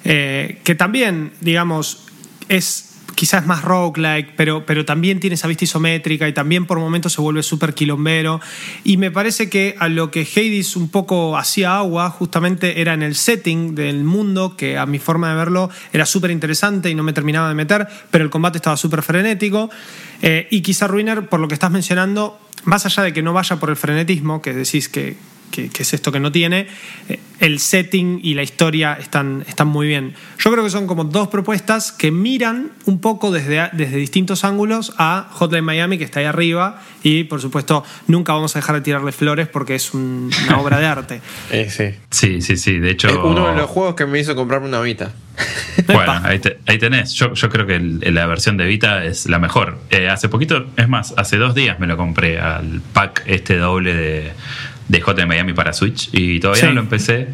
Eh, 0.03 0.61
que 0.63 0.75
también, 0.75 1.31
digamos, 1.41 2.05
es 2.49 2.95
quizás 3.15 3.45
más 3.45 3.63
roguelike, 3.63 4.33
pero, 4.35 4.65
pero 4.65 4.85
también 4.85 5.19
tiene 5.19 5.35
esa 5.35 5.47
vista 5.47 5.63
isométrica 5.63 6.27
y 6.27 6.33
también 6.33 6.65
por 6.65 6.79
momentos 6.79 7.13
se 7.13 7.21
vuelve 7.21 7.43
súper 7.43 7.73
quilombero. 7.73 8.41
Y 8.83 8.97
me 8.97 9.09
parece 9.09 9.49
que 9.49 9.75
a 9.79 9.87
lo 9.87 10.11
que 10.11 10.21
Hades 10.21 10.75
un 10.75 10.89
poco 10.89 11.37
hacía 11.37 11.77
agua 11.77 12.09
justamente 12.09 12.81
era 12.81 12.93
en 12.93 13.03
el 13.03 13.15
setting 13.15 13.73
del 13.73 14.03
mundo, 14.03 14.55
que 14.57 14.77
a 14.77 14.85
mi 14.85 14.99
forma 14.99 15.29
de 15.29 15.35
verlo 15.35 15.69
era 15.93 16.05
súper 16.05 16.31
interesante 16.31 16.89
y 16.89 16.95
no 16.95 17.03
me 17.03 17.13
terminaba 17.13 17.47
de 17.47 17.55
meter, 17.55 17.87
pero 18.11 18.23
el 18.23 18.29
combate 18.29 18.57
estaba 18.57 18.77
súper 18.77 19.01
frenético. 19.01 19.69
Eh, 20.21 20.47
y 20.51 20.61
quizá 20.61 20.87
Ruiner, 20.87 21.27
por 21.27 21.39
lo 21.39 21.47
que 21.47 21.53
estás 21.53 21.71
mencionando, 21.71 22.39
más 22.65 22.85
allá 22.85 23.03
de 23.03 23.13
que 23.13 23.21
no 23.21 23.33
vaya 23.33 23.57
por 23.57 23.69
el 23.69 23.75
frenetismo, 23.75 24.41
que 24.41 24.53
decís 24.53 24.89
que, 24.89 25.15
es 25.55 25.93
esto 25.93 26.11
que 26.11 26.19
no 26.19 26.31
tiene, 26.31 26.67
eh, 27.07 27.19
el 27.39 27.59
setting 27.59 28.19
y 28.23 28.33
la 28.33 28.43
historia 28.43 28.97
están, 28.99 29.43
están 29.47 29.67
muy 29.67 29.87
bien. 29.87 30.13
Yo 30.39 30.51
creo 30.51 30.63
que 30.63 30.69
son 30.69 30.87
como 30.87 31.03
dos 31.03 31.27
propuestas 31.27 31.91
que 31.91 32.11
miran 32.11 32.71
un 32.85 32.99
poco 33.01 33.31
desde, 33.31 33.69
desde 33.73 33.97
distintos 33.97 34.43
ángulos 34.43 34.93
a 34.97 35.27
Hotline 35.33 35.63
Miami, 35.63 35.97
que 35.97 36.03
está 36.03 36.19
ahí 36.21 36.25
arriba, 36.25 36.81
y 37.03 37.25
por 37.25 37.41
supuesto 37.41 37.83
nunca 38.07 38.33
vamos 38.33 38.55
a 38.55 38.59
dejar 38.59 38.75
de 38.75 38.81
tirarle 38.81 39.11
flores 39.11 39.47
porque 39.47 39.75
es 39.75 39.93
un- 39.93 40.31
una 40.47 40.57
obra 40.61 40.79
de 40.79 40.85
arte. 40.85 41.21
Eh, 41.51 41.69
sí. 41.69 41.95
Sí, 42.09 42.41
sí, 42.41 42.57
sí. 42.57 42.79
De 42.79 42.91
hecho. 42.91 43.07
Es 43.09 43.15
uno 43.15 43.47
de 43.49 43.55
los 43.55 43.69
juegos 43.69 43.95
que 43.95 44.05
me 44.05 44.19
hizo 44.19 44.35
comprarme 44.35 44.67
una 44.67 44.81
Vita. 44.81 45.11
Bueno, 45.87 46.13
ahí, 46.23 46.39
te- 46.39 46.57
ahí 46.67 46.79
tenés. 46.79 47.11
Yo, 47.13 47.33
yo 47.33 47.49
creo 47.49 47.67
que 47.67 47.75
el- 47.75 47.99
la 48.13 48.25
versión 48.25 48.55
de 48.57 48.65
Vita 48.65 49.03
es 49.03 49.25
la 49.27 49.37
mejor. 49.39 49.77
Eh, 49.91 50.07
hace 50.09 50.29
poquito, 50.29 50.67
es 50.77 50.87
más, 50.87 51.13
hace 51.17 51.37
dos 51.37 51.53
días 51.53 51.79
me 51.79 51.85
lo 51.85 51.97
compré 51.97 52.39
al 52.39 52.81
pack 52.93 53.23
este 53.27 53.57
doble 53.57 53.93
de, 53.93 54.31
de 54.87 55.01
J 55.01 55.25
Miami 55.25 55.53
para 55.53 55.73
Switch 55.73 56.09
y 56.11 56.39
todavía 56.39 56.61
Sí. 56.61 56.67
no 56.67 56.73
lo 56.73 56.81
empecé. 56.81 57.27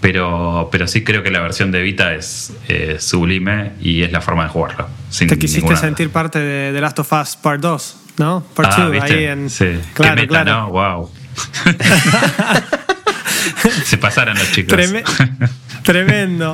Pero, 0.00 0.70
pero 0.72 0.86
sí 0.86 1.04
creo 1.04 1.22
que 1.22 1.30
la 1.30 1.40
versión 1.40 1.70
de 1.72 1.82
Vita 1.82 2.14
es 2.14 2.54
eh, 2.68 2.96
sublime 2.98 3.72
y 3.82 4.00
es 4.02 4.10
la 4.12 4.22
forma 4.22 4.44
de 4.44 4.48
jugarlo. 4.48 4.88
sin 5.10 5.28
Te 5.28 5.38
quisiste 5.38 5.68
duda. 5.68 5.76
sentir 5.78 6.08
parte 6.08 6.38
de 6.38 6.72
The 6.72 6.80
Last 6.80 6.98
of 7.00 7.12
Us 7.12 7.36
Part 7.36 7.60
2, 7.60 7.96
¿no? 8.16 8.42
Part 8.54 8.70
Ah, 8.72 8.82
2, 8.84 8.92
¿viste? 8.92 9.12
ahí 9.14 9.24
en. 9.26 9.50
Sí. 9.50 9.66
Claro, 9.92 10.14
Qué 10.16 10.22
meta, 10.22 10.42
claro. 10.42 10.52
¿no? 10.52 10.70
Wow. 10.70 11.10
Se 13.84 13.98
pasaron 13.98 14.38
los 14.38 14.50
chicos. 14.52 14.78
Treme- 14.78 15.04
Tremendo. 15.82 16.52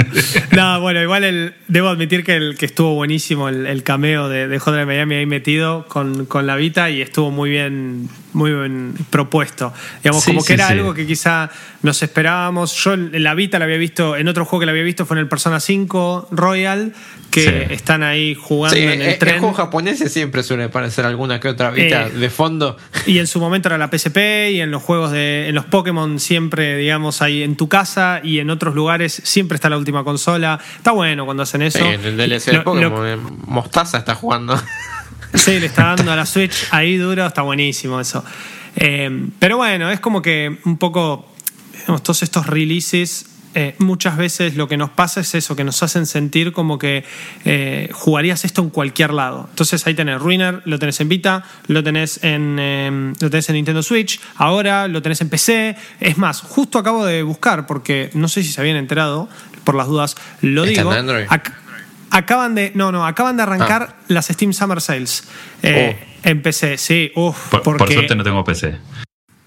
No, 0.52 0.80
bueno, 0.80 1.02
igual 1.02 1.24
el, 1.24 1.54
debo 1.68 1.88
admitir 1.88 2.24
que, 2.24 2.36
el, 2.36 2.56
que 2.56 2.66
estuvo 2.66 2.94
buenísimo 2.94 3.48
el, 3.48 3.66
el 3.66 3.82
cameo 3.82 4.28
de, 4.28 4.46
de 4.48 4.58
Hotline 4.58 4.86
Miami 4.86 5.16
ahí 5.16 5.26
metido 5.26 5.86
con, 5.88 6.26
con 6.26 6.46
la 6.46 6.54
Vita 6.56 6.90
y 6.90 7.02
estuvo 7.02 7.30
muy 7.32 7.50
bien, 7.50 8.08
muy 8.36 8.52
bien 8.52 8.94
propuesto. 9.10 9.72
Digamos, 10.02 10.22
Sí, 10.22 10.30
como 10.30 10.40
que 10.42 10.46
sí, 10.48 10.52
era 10.52 10.66
sí. 10.68 10.72
algo 10.74 10.92
que 10.94 11.06
quizá 11.06 11.50
nos 11.82 12.02
esperábamos. 12.02 12.72
Yo 12.84 12.92
en 12.94 13.22
la 13.22 13.34
Vita 13.34 13.58
la 13.58 13.64
había 13.64 13.78
visto, 13.78 14.16
en 14.16 14.28
otro 14.28 14.44
juego 14.44 14.60
que 14.60 14.66
la 14.66 14.72
había 14.72 14.82
visto 14.84 15.06
fue 15.06 15.16
en 15.16 15.20
el 15.22 15.28
Persona 15.28 15.58
5 15.58 16.28
Royal, 16.30 16.92
que 17.30 17.42
Sí. 17.68 17.74
están 17.74 18.02
ahí 18.02 18.34
jugando 18.34 18.76
Sí, 18.76 18.82
en 18.82 18.88
el 18.90 19.02
en, 19.02 19.10
en 19.10 19.18
tren. 19.18 19.38
juegos 19.40 19.56
japoneses 19.56 20.12
siempre 20.12 20.42
suele 20.42 20.64
aparecer 20.64 21.04
alguna 21.06 21.40
que 21.40 21.48
otra 21.48 21.70
Vita 21.70 22.06
Eh, 22.06 22.10
de 22.10 22.30
fondo. 22.30 22.76
Y 23.06 23.18
en 23.18 23.26
su 23.26 23.40
momento 23.40 23.68
era 23.68 23.78
la 23.78 23.88
PSP 23.90 24.50
y 24.52 24.60
en 24.60 24.70
los 24.70 24.82
juegos 24.82 25.10
de. 25.12 25.48
En 25.48 25.54
los 25.54 25.64
Pokémon 25.64 26.20
siempre, 26.20 26.76
digamos, 26.76 27.22
ahí 27.22 27.42
en 27.42 27.56
tu 27.56 27.68
casa 27.68 28.20
y 28.22 28.38
en 28.38 28.50
otros 28.50 28.74
lugares 28.74 29.20
siempre 29.24 29.54
está 29.56 29.68
la 29.70 29.78
última 29.78 30.04
consola. 30.04 30.58
Está 30.76 30.92
bueno 30.92 31.24
cuando 31.24 31.42
hacen 31.42 31.62
eso. 31.62 31.78
Sí, 31.78 31.84
en 31.84 32.04
el 32.04 32.16
DLC 32.16 32.46
de 32.50 32.52
Lo- 32.58 32.64
Pokémon, 32.64 33.06
eh, 33.06 33.16
Mostaza 33.46 33.98
está 33.98 34.14
jugando. 34.14 34.60
Sí, 35.34 35.58
le 35.60 35.66
está 35.66 35.94
dando 35.94 36.12
a 36.12 36.16
la 36.16 36.26
Switch 36.26 36.66
ahí 36.70 36.96
duro, 36.96 37.26
está 37.26 37.42
buenísimo 37.42 38.00
eso. 38.00 38.24
Eh, 38.76 39.28
pero 39.38 39.56
bueno, 39.58 39.90
es 39.90 40.00
como 40.00 40.22
que 40.22 40.58
un 40.64 40.78
poco. 40.78 41.32
digamos, 41.80 42.02
todos 42.02 42.22
estos 42.22 42.46
releases. 42.46 43.26
eh, 43.58 43.74
muchas 43.78 44.18
veces 44.18 44.54
lo 44.56 44.68
que 44.68 44.76
nos 44.76 44.90
pasa 44.90 45.20
es 45.20 45.34
eso, 45.34 45.56
que 45.56 45.64
nos 45.64 45.82
hacen 45.82 46.04
sentir 46.04 46.52
como 46.52 46.78
que 46.78 47.04
eh, 47.46 47.88
jugarías 47.90 48.44
esto 48.44 48.60
en 48.60 48.68
cualquier 48.68 49.14
lado. 49.14 49.46
Entonces 49.48 49.86
ahí 49.86 49.94
tenés 49.94 50.20
Ruiner, 50.20 50.60
lo 50.66 50.78
tenés 50.78 51.00
en 51.00 51.08
Vita, 51.08 51.42
lo 51.66 51.82
tenés 51.82 52.22
en, 52.22 52.58
eh, 52.60 53.14
lo 53.18 53.30
tenés 53.30 53.48
en 53.48 53.54
Nintendo 53.54 53.82
Switch, 53.82 54.20
ahora 54.36 54.88
lo 54.88 55.00
tenés 55.00 55.22
en 55.22 55.30
PC. 55.30 55.74
Es 56.00 56.18
más, 56.18 56.42
justo 56.42 56.78
acabo 56.78 57.06
de 57.06 57.22
buscar, 57.22 57.66
porque 57.66 58.10
no 58.12 58.28
sé 58.28 58.42
si 58.42 58.52
se 58.52 58.60
habían 58.60 58.76
enterado, 58.76 59.26
por 59.64 59.74
las 59.74 59.86
dudas, 59.86 60.16
lo 60.42 60.64
¿Está 60.64 60.80
digo. 60.82 60.92
en 60.92 60.98
Android? 60.98 61.24
Acaban 62.10 62.54
de. 62.54 62.72
No, 62.74 62.92
no, 62.92 63.06
acaban 63.06 63.36
de 63.36 63.42
arrancar 63.42 63.96
las 64.08 64.26
Steam 64.26 64.52
Summer 64.52 64.80
Sales. 64.80 65.24
Eh, 65.62 65.98
En 66.22 66.42
PC, 66.42 66.76
sí. 66.78 67.12
Uf, 67.14 67.36
Por, 67.50 67.62
por 67.62 67.76
porque. 67.76 67.94
suerte 67.94 68.14
no 68.16 68.24
tengo 68.24 68.42
PC. 68.44 68.76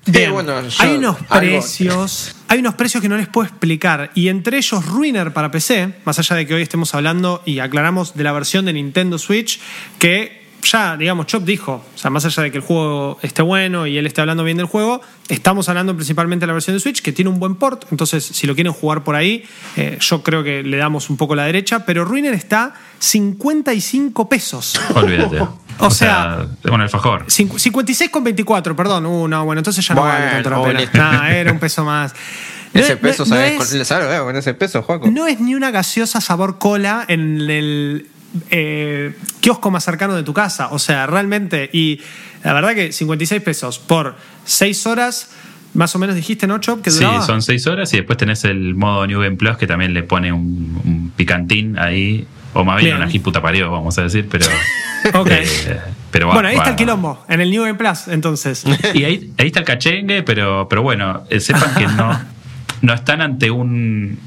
Bien, 0.05 0.29
Eh, 0.29 0.31
bueno, 0.31 0.61
yo- 0.67 0.83
hay 0.83 0.95
unos 0.95 1.17
algo- 1.29 1.39
precios. 1.39 2.35
Hay 2.49 2.59
unos 2.61 2.73
precios 2.73 2.99
que 3.03 3.07
no 3.09 3.15
les 3.15 3.27
puedo 3.27 3.47
explicar. 3.47 4.09
Y 4.15 4.27
entre 4.29 4.57
ellos, 4.57 4.83
Ruiner 4.87 5.33
para 5.33 5.51
PC, 5.51 5.93
más 6.03 6.17
allá 6.17 6.35
de 6.35 6.47
que 6.47 6.55
hoy 6.55 6.63
estemos 6.63 6.95
hablando 6.95 7.43
y 7.45 7.59
aclaramos 7.59 8.15
de 8.15 8.23
la 8.23 8.31
versión 8.31 8.65
de 8.65 8.73
Nintendo 8.73 9.19
Switch, 9.19 9.59
que 9.99 10.38
ya, 10.63 10.97
digamos, 10.97 11.25
Chop 11.27 11.43
dijo, 11.43 11.83
o 11.93 11.97
sea, 11.97 12.09
más 12.11 12.25
allá 12.25 12.43
de 12.43 12.51
que 12.51 12.57
el 12.57 12.63
juego 12.63 13.17
esté 13.21 13.41
bueno 13.41 13.87
y 13.87 13.97
él 13.97 14.05
esté 14.05 14.21
hablando 14.21 14.43
bien 14.43 14.57
del 14.57 14.65
juego, 14.65 15.01
estamos 15.27 15.69
hablando 15.69 15.95
principalmente 15.95 16.43
de 16.43 16.47
la 16.47 16.53
versión 16.53 16.75
de 16.75 16.79
Switch, 16.79 17.01
que 17.01 17.11
tiene 17.11 17.29
un 17.31 17.39
buen 17.39 17.55
port. 17.55 17.85
Entonces, 17.91 18.23
si 18.25 18.45
lo 18.47 18.55
quieren 18.55 18.73
jugar 18.73 19.03
por 19.03 19.15
ahí, 19.15 19.43
eh, 19.75 19.97
yo 20.01 20.23
creo 20.23 20.43
que 20.43 20.63
le 20.63 20.77
damos 20.77 21.09
un 21.09 21.17
poco 21.17 21.35
la 21.35 21.43
derecha. 21.45 21.85
Pero 21.85 22.05
Ruiner 22.05 22.33
está 22.33 22.73
55 22.99 24.29
pesos. 24.29 24.79
Olvídate. 24.95 25.39
O 25.81 25.89
sea, 25.89 26.45
bueno, 26.63 26.83
el 26.83 26.89
fajor. 26.89 27.27
Cincu- 27.27 27.57
56,24, 27.57 28.75
perdón. 28.75 29.05
Uh, 29.05 29.29
no, 29.29 29.45
bueno, 29.45 29.61
entonces 29.61 29.87
ya 29.87 29.95
no 29.95 30.01
Bueno, 30.01 30.13
vale 30.17 30.31
tanto 30.43 30.49
la 30.49 30.61
pena. 30.89 31.11
Nah, 31.13 31.29
era 31.29 31.53
un 31.53 31.59
peso 31.59 31.85
más. 31.85 32.13
No 32.73 32.81
ese 32.81 32.93
es- 32.93 32.99
peso, 32.99 33.23
no- 33.23 33.29
no 33.29 33.35
¿sabes? 33.37 33.51
es- 33.53 33.57
Con, 33.77 33.85
¿sabes? 33.85 34.19
Con 34.19 34.35
ese 34.35 34.53
peso, 34.55 34.81
Juaco. 34.83 35.09
no 35.09 35.25
es 35.25 35.39
ni 35.39 35.55
una 35.55 35.71
gaseosa 35.71 36.19
sabor 36.19 36.59
cola 36.59 37.05
en 37.07 37.49
el 37.49 38.07
eh, 38.51 39.15
kiosco 39.41 39.71
más 39.71 39.83
cercano 39.83 40.15
de 40.15 40.23
tu 40.23 40.33
casa. 40.33 40.69
O 40.71 40.79
sea, 40.79 41.07
realmente. 41.07 41.69
Y 41.73 42.01
la 42.43 42.53
verdad 42.53 42.73
que 42.75 42.91
56 42.91 43.41
pesos 43.41 43.79
por 43.79 44.15
6 44.45 44.85
horas, 44.87 45.31
más 45.73 45.95
o 45.95 45.99
menos 45.99 46.15
dijiste, 46.15 46.47
¿no, 46.47 46.57
Chop? 46.59 46.81
Que 46.81 46.91
Sí, 46.91 46.99
duraba. 47.03 47.21
son 47.25 47.41
seis 47.41 47.67
horas 47.67 47.93
y 47.93 47.97
después 47.97 48.17
tenés 48.17 48.43
el 48.45 48.73
modo 48.75 49.05
New 49.05 49.21
Game 49.21 49.35
Plus 49.35 49.55
que 49.57 49.67
también 49.67 49.93
le 49.93 50.01
pone 50.03 50.31
un, 50.31 50.81
un 50.83 51.11
picantín 51.15 51.77
ahí, 51.77 52.25
o 52.53 52.63
más 52.65 52.77
bien, 52.81 52.97
Bien. 52.97 53.07
una 53.09 53.23
puta 53.23 53.41
parió, 53.41 53.69
vamos 53.71 53.97
a 53.99 54.03
decir, 54.03 54.27
pero. 54.29 54.45
Ok. 55.13 55.29
eh, 55.31 55.79
pero 56.11 56.27
va- 56.27 56.33
bueno, 56.33 56.49
ahí 56.49 56.55
está 56.55 56.65
va- 56.65 56.69
el 56.71 56.75
quilombo, 56.75 57.23
en 57.29 57.39
el 57.39 57.51
New 57.51 57.63
Game 57.63 57.75
Plus, 57.77 58.07
entonces. 58.09 58.63
Y 58.95 59.03
ahí, 59.05 59.31
ahí 59.37 59.47
está 59.47 59.59
el 59.59 59.65
cachengue, 59.65 60.23
pero, 60.23 60.67
pero 60.67 60.81
bueno, 60.81 61.23
eh, 61.29 61.39
sepan 61.39 61.73
que 61.75 61.85
no, 61.87 62.19
no 62.81 62.93
están 62.93 63.21
ante 63.21 63.49
un. 63.51 64.17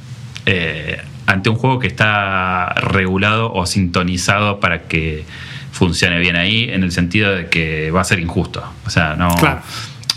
Eh, 0.46 1.00
ante 1.26 1.50
un 1.50 1.56
juego 1.56 1.78
que 1.78 1.86
está 1.86 2.74
regulado 2.74 3.52
o 3.52 3.66
sintonizado 3.66 4.60
para 4.60 4.82
que 4.82 5.24
funcione 5.72 6.18
bien 6.18 6.36
ahí, 6.36 6.68
en 6.70 6.82
el 6.82 6.92
sentido 6.92 7.34
de 7.34 7.48
que 7.48 7.90
va 7.90 8.02
a 8.02 8.04
ser 8.04 8.20
injusto. 8.20 8.62
O 8.86 8.90
sea, 8.90 9.14
no. 9.16 9.34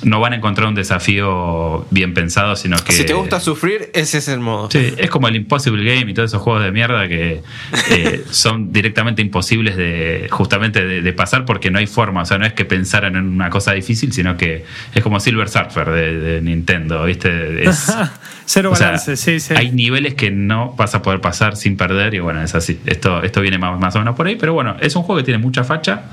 No 0.04 0.20
van 0.20 0.34
a 0.34 0.36
encontrar 0.36 0.68
un 0.68 0.76
desafío 0.76 1.86
bien 1.90 2.14
pensado, 2.14 2.56
sino 2.56 2.78
que. 2.78 2.92
Si 2.94 3.06
te 3.06 3.14
gusta 3.14 3.40
sufrir, 3.40 3.90
ese 3.94 4.18
es 4.18 4.28
el 4.28 4.40
modo. 4.40 4.70
Sí, 4.70 4.94
es 4.98 5.10
como 5.10 5.28
el 5.28 5.36
Impossible 5.36 5.84
Game 5.84 6.12
y 6.12 6.14
todos 6.14 6.32
esos 6.32 6.42
juegos 6.42 6.64
de 6.64 6.72
mierda 6.72 7.08
que 7.08 7.42
eh, 7.92 8.24
son 8.30 8.72
directamente 8.74 9.22
imposibles 9.22 9.78
de 9.78 10.28
justamente 10.30 10.86
de, 10.86 11.02
de 11.02 11.14
pasar 11.14 11.46
porque 11.46 11.72
no 11.72 11.80
hay 11.80 11.88
forma. 11.88 12.22
O 12.24 12.26
sea, 12.26 12.38
no 12.38 12.46
es 12.46 12.54
que 12.54 12.66
pensaran 12.66 13.16
en 13.16 13.26
una 13.26 13.50
cosa 13.50 13.74
difícil, 13.74 14.12
sino 14.14 14.38
que 14.38 14.66
es 14.94 15.04
como 15.04 15.20
Silver 15.20 15.50
Surfer 15.50 15.90
de, 15.90 16.20
de 16.20 16.42
Nintendo, 16.42 17.04
¿viste? 17.06 17.64
Es, 17.68 17.92
Cero 18.48 18.72
o 18.72 18.76
sea, 18.76 18.88
balance, 18.88 19.18
sí, 19.18 19.40
sí. 19.40 19.56
Hay 19.58 19.72
niveles 19.72 20.14
que 20.14 20.30
no 20.30 20.74
vas 20.78 20.94
a 20.94 21.02
poder 21.02 21.20
pasar 21.20 21.56
sin 21.56 21.78
perder 21.78 22.14
y 22.14 22.20
bueno, 22.20 22.44
es 22.44 22.54
así. 22.54 22.80
Esto, 22.86 23.24
esto 23.24 23.42
viene 23.42 23.58
más, 23.58 23.80
más 23.80 23.96
o 23.96 24.00
menos 24.00 24.16
por 24.16 24.28
ahí, 24.28 24.36
pero 24.36 24.54
bueno, 24.54 24.76
es 24.82 24.96
un 24.96 25.02
juego 25.04 25.18
que 25.20 25.26
tiene 25.26 25.40
mucha 25.40 25.64
facha. 25.64 26.04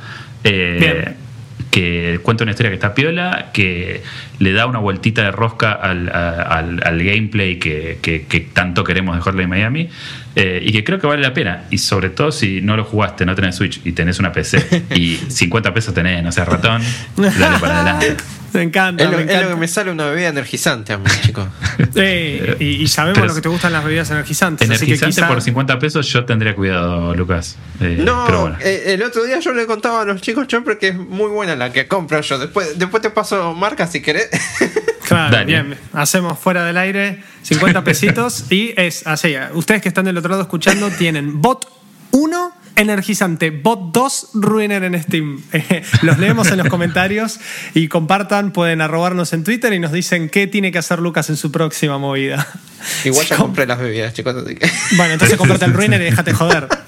eh, 0.45 0.77
Bien. 0.81 1.32
Que 1.73 2.21
cuenta 2.23 2.45
una 2.45 2.51
historia 2.51 2.69
que 2.71 2.75
está 2.75 2.95
piola, 2.95 3.49
que 3.55 4.03
le 4.39 4.53
da 4.53 4.67
una 4.67 4.79
vueltita 4.79 5.23
de 5.23 5.31
rosca 5.31 5.73
al, 5.73 6.11
al- 6.15 6.83
al 6.85 7.03
gameplay 7.03 7.59
que, 7.59 7.99
que- 8.03 8.27
que 8.27 8.41
tanto 8.41 8.85
queremos 8.85 9.17
de 9.17 9.23
Hotline 9.23 9.49
Miami 9.49 9.89
eh, 10.37 10.61
y 10.63 10.71
que 10.71 10.85
creo 10.85 10.99
que 11.01 11.07
vale 11.07 11.23
la 11.23 11.33
pena. 11.33 11.65
Y 11.71 11.79
sobre 11.79 12.11
todo 12.11 12.31
si 12.31 12.61
no 12.61 12.77
lo 12.77 12.85
jugaste, 12.85 13.25
no 13.25 13.35
tenés 13.35 13.57
Switch 13.57 13.81
y 13.85 13.93
tenés 13.93 14.19
una 14.19 14.33
PC 14.33 14.85
y 14.97 15.17
50 15.17 15.73
pesos 15.73 15.95
tenés, 15.95 16.23
no 16.23 16.31
sé, 16.31 16.45
ratón, 16.45 16.83
dale 17.17 17.59
para 17.59 17.81
adelante. 17.81 18.23
Me 18.53 18.63
encanta, 18.63 19.05
Es 19.05 19.11
lo, 19.11 19.17
me 19.17 19.23
es 19.23 19.27
lo 19.29 19.33
encanta. 19.35 19.55
que 19.55 19.61
me 19.61 19.69
sale 19.69 19.91
una 19.91 20.07
bebida 20.07 20.29
energizante 20.29 20.93
a 20.93 20.99
mí, 20.99 21.05
chicos. 21.23 21.47
Sí, 21.95 22.41
y, 22.61 22.65
y 22.83 22.89
sabemos 22.89 23.17
Pero 23.19 23.29
lo 23.29 23.35
que 23.35 23.41
te 23.41 23.49
gustan 23.49 23.73
las 23.73 23.85
bebidas 23.85 24.11
energizantes. 24.11 24.69
así 24.71 24.81
que 24.81 24.85
Energizante 24.93 25.21
quizá- 25.23 25.29
por 25.29 25.41
50 25.43 25.79
pesos, 25.79 26.07
yo 26.09 26.25
tendría 26.25 26.55
cuidado, 26.55 27.15
Lucas. 27.15 27.57
Eh, 27.81 27.99
No, 28.05 28.25
pero 28.27 28.41
bueno. 28.43 28.57
eh, 28.61 28.83
el 28.89 29.03
otro 29.03 29.25
día 29.25 29.39
yo 29.41 29.53
le 29.53 29.67
contaba 29.67 30.03
a 30.03 30.05
los 30.05 30.21
chicos 30.21 30.47
Chopper 30.47 30.79
que 30.79 30.89
es 30.89 30.97
muy 30.97 31.29
buena 31.31 31.57
la 31.57 31.73
que 31.73 31.87
compro 31.89 32.21
yo. 32.21 32.39
Después, 32.39 32.79
después 32.79 33.03
te 33.03 33.11
paso 33.11 33.55
marca 33.55 33.87
si 33.87 34.01
querés. 34.03 34.29
Claro, 35.03 35.33
Dale. 35.33 35.45
bien. 35.45 35.77
Hacemos 35.93 36.39
fuera 36.39 36.65
del 36.65 36.77
aire 36.79 37.23
50 37.43 37.83
pesitos 37.85 38.51
y 38.51 38.73
es 38.77 39.07
así. 39.07 39.35
Ustedes 39.53 39.83
que 39.83 39.89
están 39.89 40.05
del 40.07 40.17
otro 40.17 40.31
lado 40.31 40.43
escuchando 40.43 40.89
tienen 40.91 41.43
bot 41.43 41.67
1 42.13 42.53
energizante, 42.77 43.51
bot 43.51 43.93
2 43.93 44.29
ruiner 44.35 44.83
en 44.85 45.03
Steam. 45.03 45.43
Eh, 45.53 45.83
los 46.03 46.19
leemos 46.19 46.49
en 46.51 46.59
los 46.59 46.69
comentarios 46.69 47.39
y 47.75 47.89
compartan, 47.89 48.53
pueden 48.53 48.81
arrobarnos 48.81 49.33
en 49.35 49.45
Twitter 49.45 49.73
y 49.75 49.79
nos 49.79 49.93
dicen 49.93 50.29
qué 50.31 50.47
tiene 50.47 50.73
que 50.73 50.79
hacer 50.79 50.99
Lucas 51.01 51.29
en 51.31 51.37
su 51.37 51.53
próxima 51.53 51.99
movida. 51.99 52.47
Igual 53.05 53.27
ya 53.27 53.37
Com- 53.37 53.47
compré 53.49 53.67
las 53.67 53.79
bebidas, 53.79 54.15
chicos. 54.15 54.35
Así 54.37 54.55
que... 54.55 54.71
Bueno, 54.97 55.13
entonces 55.15 55.37
comprate 55.37 55.65
el 55.67 55.75
ruiner 55.75 56.01
y 56.01 56.05
déjate 56.05 56.33
joder. 56.33 56.69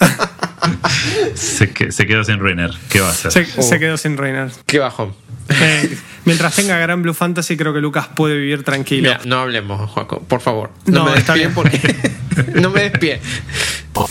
Se, 1.35 1.71
que- 1.71 1.93
se 1.93 2.07
quedó 2.07 2.25
sin 2.25 2.39
Ruiner. 2.39 2.71
¿Qué 2.89 3.01
va 3.01 3.09
a 3.09 3.11
hacer? 3.11 3.31
Se, 3.33 3.63
se 3.63 3.79
quedó 3.79 3.97
sin 3.99 4.17
ruiner. 4.17 4.51
Qué 4.67 4.79
bajón. 4.79 5.15
Eh, 5.49 5.99
mientras 6.25 6.55
tenga 6.57 6.79
Gran 6.79 7.03
Blue 7.03 7.15
Fantasy, 7.15 7.57
creo 7.57 7.73
que 7.75 7.81
Lucas 7.81 8.09
puede 8.15 8.37
vivir 8.37 8.63
tranquilo. 8.63 9.11
Mira, 9.11 9.21
no 9.25 9.41
hablemos, 9.41 9.91
Juaco, 9.91 10.21
por 10.21 10.41
favor. 10.41 10.71
No, 10.87 11.05
No, 11.05 11.11
me 11.11 11.19
está 11.19 11.35
despie 11.35 11.49
bien. 11.49 11.55
porque. 11.55 12.11
no 12.61 12.71
me 12.71 12.83
despie. 12.89 13.21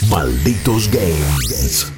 Malditos 0.10 0.89
Games. 0.89 1.91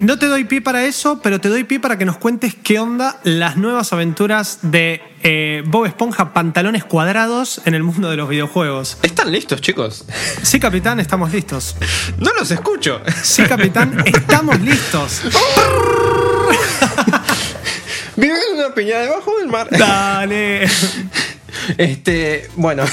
no 0.00 0.18
te 0.18 0.26
doy 0.26 0.44
pie 0.44 0.60
para 0.60 0.84
eso, 0.84 1.20
pero 1.22 1.40
te 1.40 1.48
doy 1.48 1.64
pie 1.64 1.80
para 1.80 1.98
que 1.98 2.04
nos 2.04 2.16
cuentes 2.18 2.54
qué 2.62 2.78
onda 2.78 3.18
las 3.24 3.56
nuevas 3.56 3.92
aventuras 3.92 4.60
de 4.62 5.02
eh, 5.24 5.64
Bob 5.66 5.86
Esponja 5.86 6.32
pantalones 6.32 6.84
cuadrados 6.84 7.60
en 7.64 7.74
el 7.74 7.82
mundo 7.82 8.08
de 8.10 8.16
los 8.16 8.28
videojuegos. 8.28 8.98
¿Están 9.02 9.32
listos, 9.32 9.60
chicos? 9.60 10.04
Sí, 10.42 10.60
capitán, 10.60 11.00
estamos 11.00 11.32
listos. 11.32 11.74
No 12.18 12.30
los 12.38 12.50
escucho. 12.52 13.00
Sí, 13.24 13.42
capitán, 13.42 14.00
estamos 14.04 14.60
listos. 14.60 15.22
Viven 18.18 18.36
en 18.52 18.58
una 18.58 18.74
piña 18.74 18.98
debajo 18.98 19.38
del 19.38 19.48
mar. 19.48 19.68
Dale. 19.70 20.66
Este, 21.76 22.48
bueno. 22.56 22.84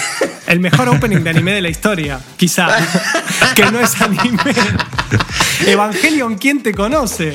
El 0.47 0.59
mejor 0.59 0.87
opening 0.89 1.17
de 1.23 1.29
anime 1.31 1.53
de 1.53 1.61
la 1.61 1.69
historia, 1.69 2.19
quizá. 2.37 2.67
que 3.55 3.65
no 3.71 3.79
es 3.79 3.99
anime. 4.01 4.37
Evangelion, 5.67 6.35
¿quién 6.37 6.61
te 6.63 6.73
conoce? 6.73 7.33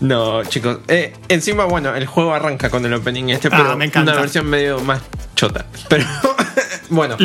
No, 0.00 0.42
chicos. 0.44 0.78
Eh, 0.88 1.14
encima, 1.28 1.64
bueno, 1.64 1.94
el 1.94 2.06
juego 2.06 2.34
arranca 2.34 2.70
con 2.70 2.84
el 2.84 2.92
opening 2.94 3.30
este, 3.30 3.48
Ah, 3.48 3.56
pero 3.56 3.76
me 3.76 3.86
encanta. 3.86 4.12
una 4.12 4.20
versión 4.20 4.46
medio 4.46 4.80
más 4.80 5.00
chota. 5.36 5.66
Pero 5.88 6.04
bueno, 6.90 7.16
y 7.18 7.22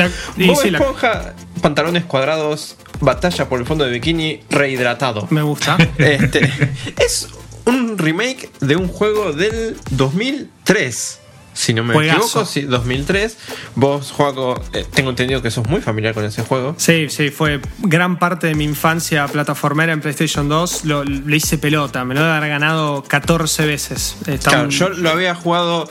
la- 0.72 0.78
Esponja, 0.78 1.34
pantalones 1.62 2.06
cuadrados, 2.06 2.78
batalla 3.00 3.50
por 3.50 3.60
el 3.60 3.66
fondo 3.66 3.84
de 3.86 3.92
bikini, 3.92 4.42
rehidratado. 4.50 5.28
Me 5.32 5.42
gusta. 5.42 5.78
Este, 5.98 6.52
es 6.98 7.30
un 7.66 7.98
remake 7.98 8.50
de 8.60 8.76
un 8.76 8.88
juego 8.88 9.32
del 9.34 9.78
2003. 9.92 11.20
Si 11.52 11.74
no 11.74 11.84
me 11.84 11.94
Juegazo. 11.94 12.20
equivoco, 12.20 12.46
sí, 12.46 12.62
2003. 12.62 13.38
Vos, 13.76 14.12
Juaco, 14.12 14.62
eh, 14.72 14.86
tengo 14.94 15.10
entendido 15.10 15.42
que 15.42 15.52
sos 15.52 15.68
muy 15.68 15.82
familiar 15.82 16.14
con 16.14 16.24
ese 16.24 16.42
juego. 16.44 16.74
Sí, 16.78 17.08
sí, 17.10 17.32
fue 17.32 17.60
gran 17.80 18.18
parte 18.18 18.48
de 18.48 18.56
mi 18.56 18.64
infancia 18.64 19.28
plataformera 19.28 19.92
en 19.92 20.00
PlayStation 20.00 20.48
2. 20.48 20.86
Lo, 20.86 21.04
le 21.04 21.36
hice 21.36 21.58
pelota, 21.58 22.06
me 22.06 22.16
lo 22.16 22.22
haber 22.24 22.48
ganado 22.50 23.04
14 23.04 23.66
veces. 23.66 24.16
Está 24.26 24.52
Claro, 24.52 24.66
un- 24.66 24.70
yo 24.70 24.90
lo 24.90 25.10
había 25.10 25.36
jugado 25.36 25.90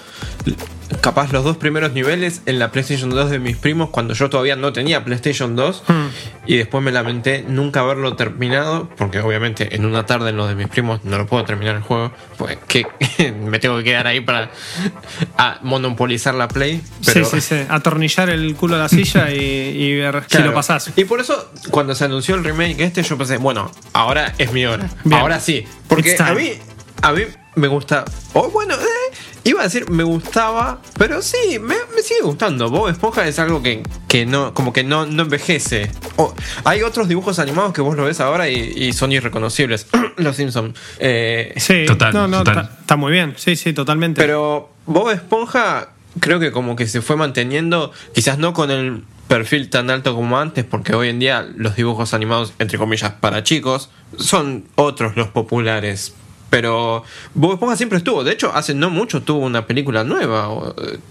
capaz 1.00 1.32
los 1.32 1.44
dos 1.44 1.56
primeros 1.56 1.92
niveles 1.92 2.42
en 2.46 2.58
la 2.58 2.70
PlayStation 2.72 3.10
2 3.10 3.30
de 3.30 3.38
mis 3.38 3.56
primos 3.56 3.90
cuando 3.90 4.14
yo 4.14 4.30
todavía 4.30 4.56
no 4.56 4.72
tenía 4.72 5.04
PlayStation 5.04 5.54
2 5.56 5.82
Hmm. 5.86 6.06
y 6.46 6.56
después 6.56 6.82
me 6.82 6.90
lamenté 6.92 7.44
nunca 7.46 7.80
haberlo 7.80 8.16
terminado 8.16 8.88
porque 8.96 9.20
obviamente 9.20 9.74
en 9.76 9.84
una 9.84 10.06
tarde 10.06 10.30
en 10.30 10.36
los 10.36 10.48
de 10.48 10.54
mis 10.54 10.68
primos 10.68 11.04
no 11.04 11.18
lo 11.18 11.26
puedo 11.26 11.44
terminar 11.44 11.76
el 11.76 11.82
juego 11.82 12.12
pues 12.36 12.58
que 12.66 12.86
me 13.32 13.58
tengo 13.58 13.76
que 13.78 13.84
quedar 13.84 14.06
ahí 14.06 14.20
para 14.20 14.50
a 15.36 15.58
monopolizar 15.62 16.34
la 16.34 16.48
Play 16.48 16.80
pero 17.04 17.24
Sí, 17.26 17.40
sí, 17.40 17.56
sí. 17.56 17.66
Atornillar 17.68 18.30
el 18.30 18.54
culo 18.56 18.76
a 18.76 18.78
la 18.78 18.88
silla 18.88 19.30
y, 19.30 19.38
y 19.38 19.96
ver 19.96 20.24
si 20.28 20.38
lo 20.38 20.54
pasás. 20.54 20.90
Y 20.96 21.04
por 21.04 21.20
eso, 21.20 21.50
cuando 21.70 21.94
se 21.94 22.04
anunció 22.04 22.34
el 22.34 22.44
remake 22.44 22.80
este, 22.80 23.02
yo 23.02 23.16
pensé, 23.18 23.36
bueno, 23.36 23.70
ahora 23.92 24.34
es 24.38 24.52
mi 24.52 24.64
hora. 24.66 24.88
Bien. 25.04 25.20
Ahora 25.20 25.40
sí. 25.40 25.66
Porque 25.88 26.16
a 26.18 26.32
mí, 26.34 26.52
a 27.02 27.12
mí 27.12 27.22
me 27.56 27.68
gusta. 27.68 28.04
O 28.34 28.50
bueno, 28.50 28.74
eh, 28.74 29.14
iba 29.50 29.60
a 29.60 29.64
decir 29.64 29.88
me 29.90 30.02
gustaba, 30.04 30.80
pero 30.98 31.22
sí, 31.22 31.58
me, 31.60 31.74
me 31.94 32.02
sigue 32.02 32.20
gustando. 32.22 32.70
Bob 32.70 32.88
Esponja 32.88 33.26
es 33.26 33.38
algo 33.38 33.62
que, 33.62 33.82
que 34.08 34.26
no, 34.26 34.54
como 34.54 34.72
que 34.72 34.84
no, 34.84 35.06
no 35.06 35.22
envejece. 35.22 35.90
Hay 36.64 36.82
otros 36.82 37.08
dibujos 37.08 37.38
animados 37.38 37.72
que 37.72 37.80
vos 37.80 37.96
lo 37.96 38.04
ves 38.04 38.20
ahora 38.20 38.48
y, 38.48 38.56
y 38.76 38.92
son 38.92 39.12
irreconocibles. 39.12 39.86
Los 40.16 40.36
Simpsons. 40.36 40.78
Eh, 40.98 41.54
Sí, 41.56 41.84
Total, 41.86 42.12
no, 42.12 42.28
no, 42.28 42.38
total. 42.44 42.64
está 42.64 42.80
está 42.80 42.96
muy 42.96 43.12
bien. 43.12 43.34
Sí, 43.36 43.56
sí, 43.56 43.72
totalmente. 43.72 44.20
Pero 44.20 44.70
Bob 44.86 45.10
Esponja 45.10 45.90
creo 46.20 46.40
que 46.40 46.50
como 46.52 46.74
que 46.76 46.86
se 46.86 47.00
fue 47.02 47.16
manteniendo, 47.16 47.92
quizás 48.14 48.38
no 48.38 48.52
con 48.52 48.70
el 48.70 49.04
perfil 49.28 49.68
tan 49.68 49.90
alto 49.90 50.14
como 50.14 50.38
antes, 50.38 50.64
porque 50.64 50.94
hoy 50.94 51.08
en 51.10 51.18
día 51.18 51.46
los 51.56 51.76
dibujos 51.76 52.14
animados, 52.14 52.54
entre 52.58 52.78
comillas, 52.78 53.12
para 53.20 53.42
chicos, 53.42 53.90
son 54.18 54.64
otros 54.74 55.16
los 55.16 55.28
populares. 55.28 56.14
Pero 56.50 57.04
Bob 57.34 57.52
Esponja 57.52 57.76
siempre 57.76 57.98
estuvo. 57.98 58.24
De 58.24 58.32
hecho, 58.32 58.50
hace 58.54 58.72
no 58.74 58.88
mucho 58.88 59.22
tuvo 59.22 59.44
una 59.44 59.66
película 59.66 60.02
nueva, 60.02 60.48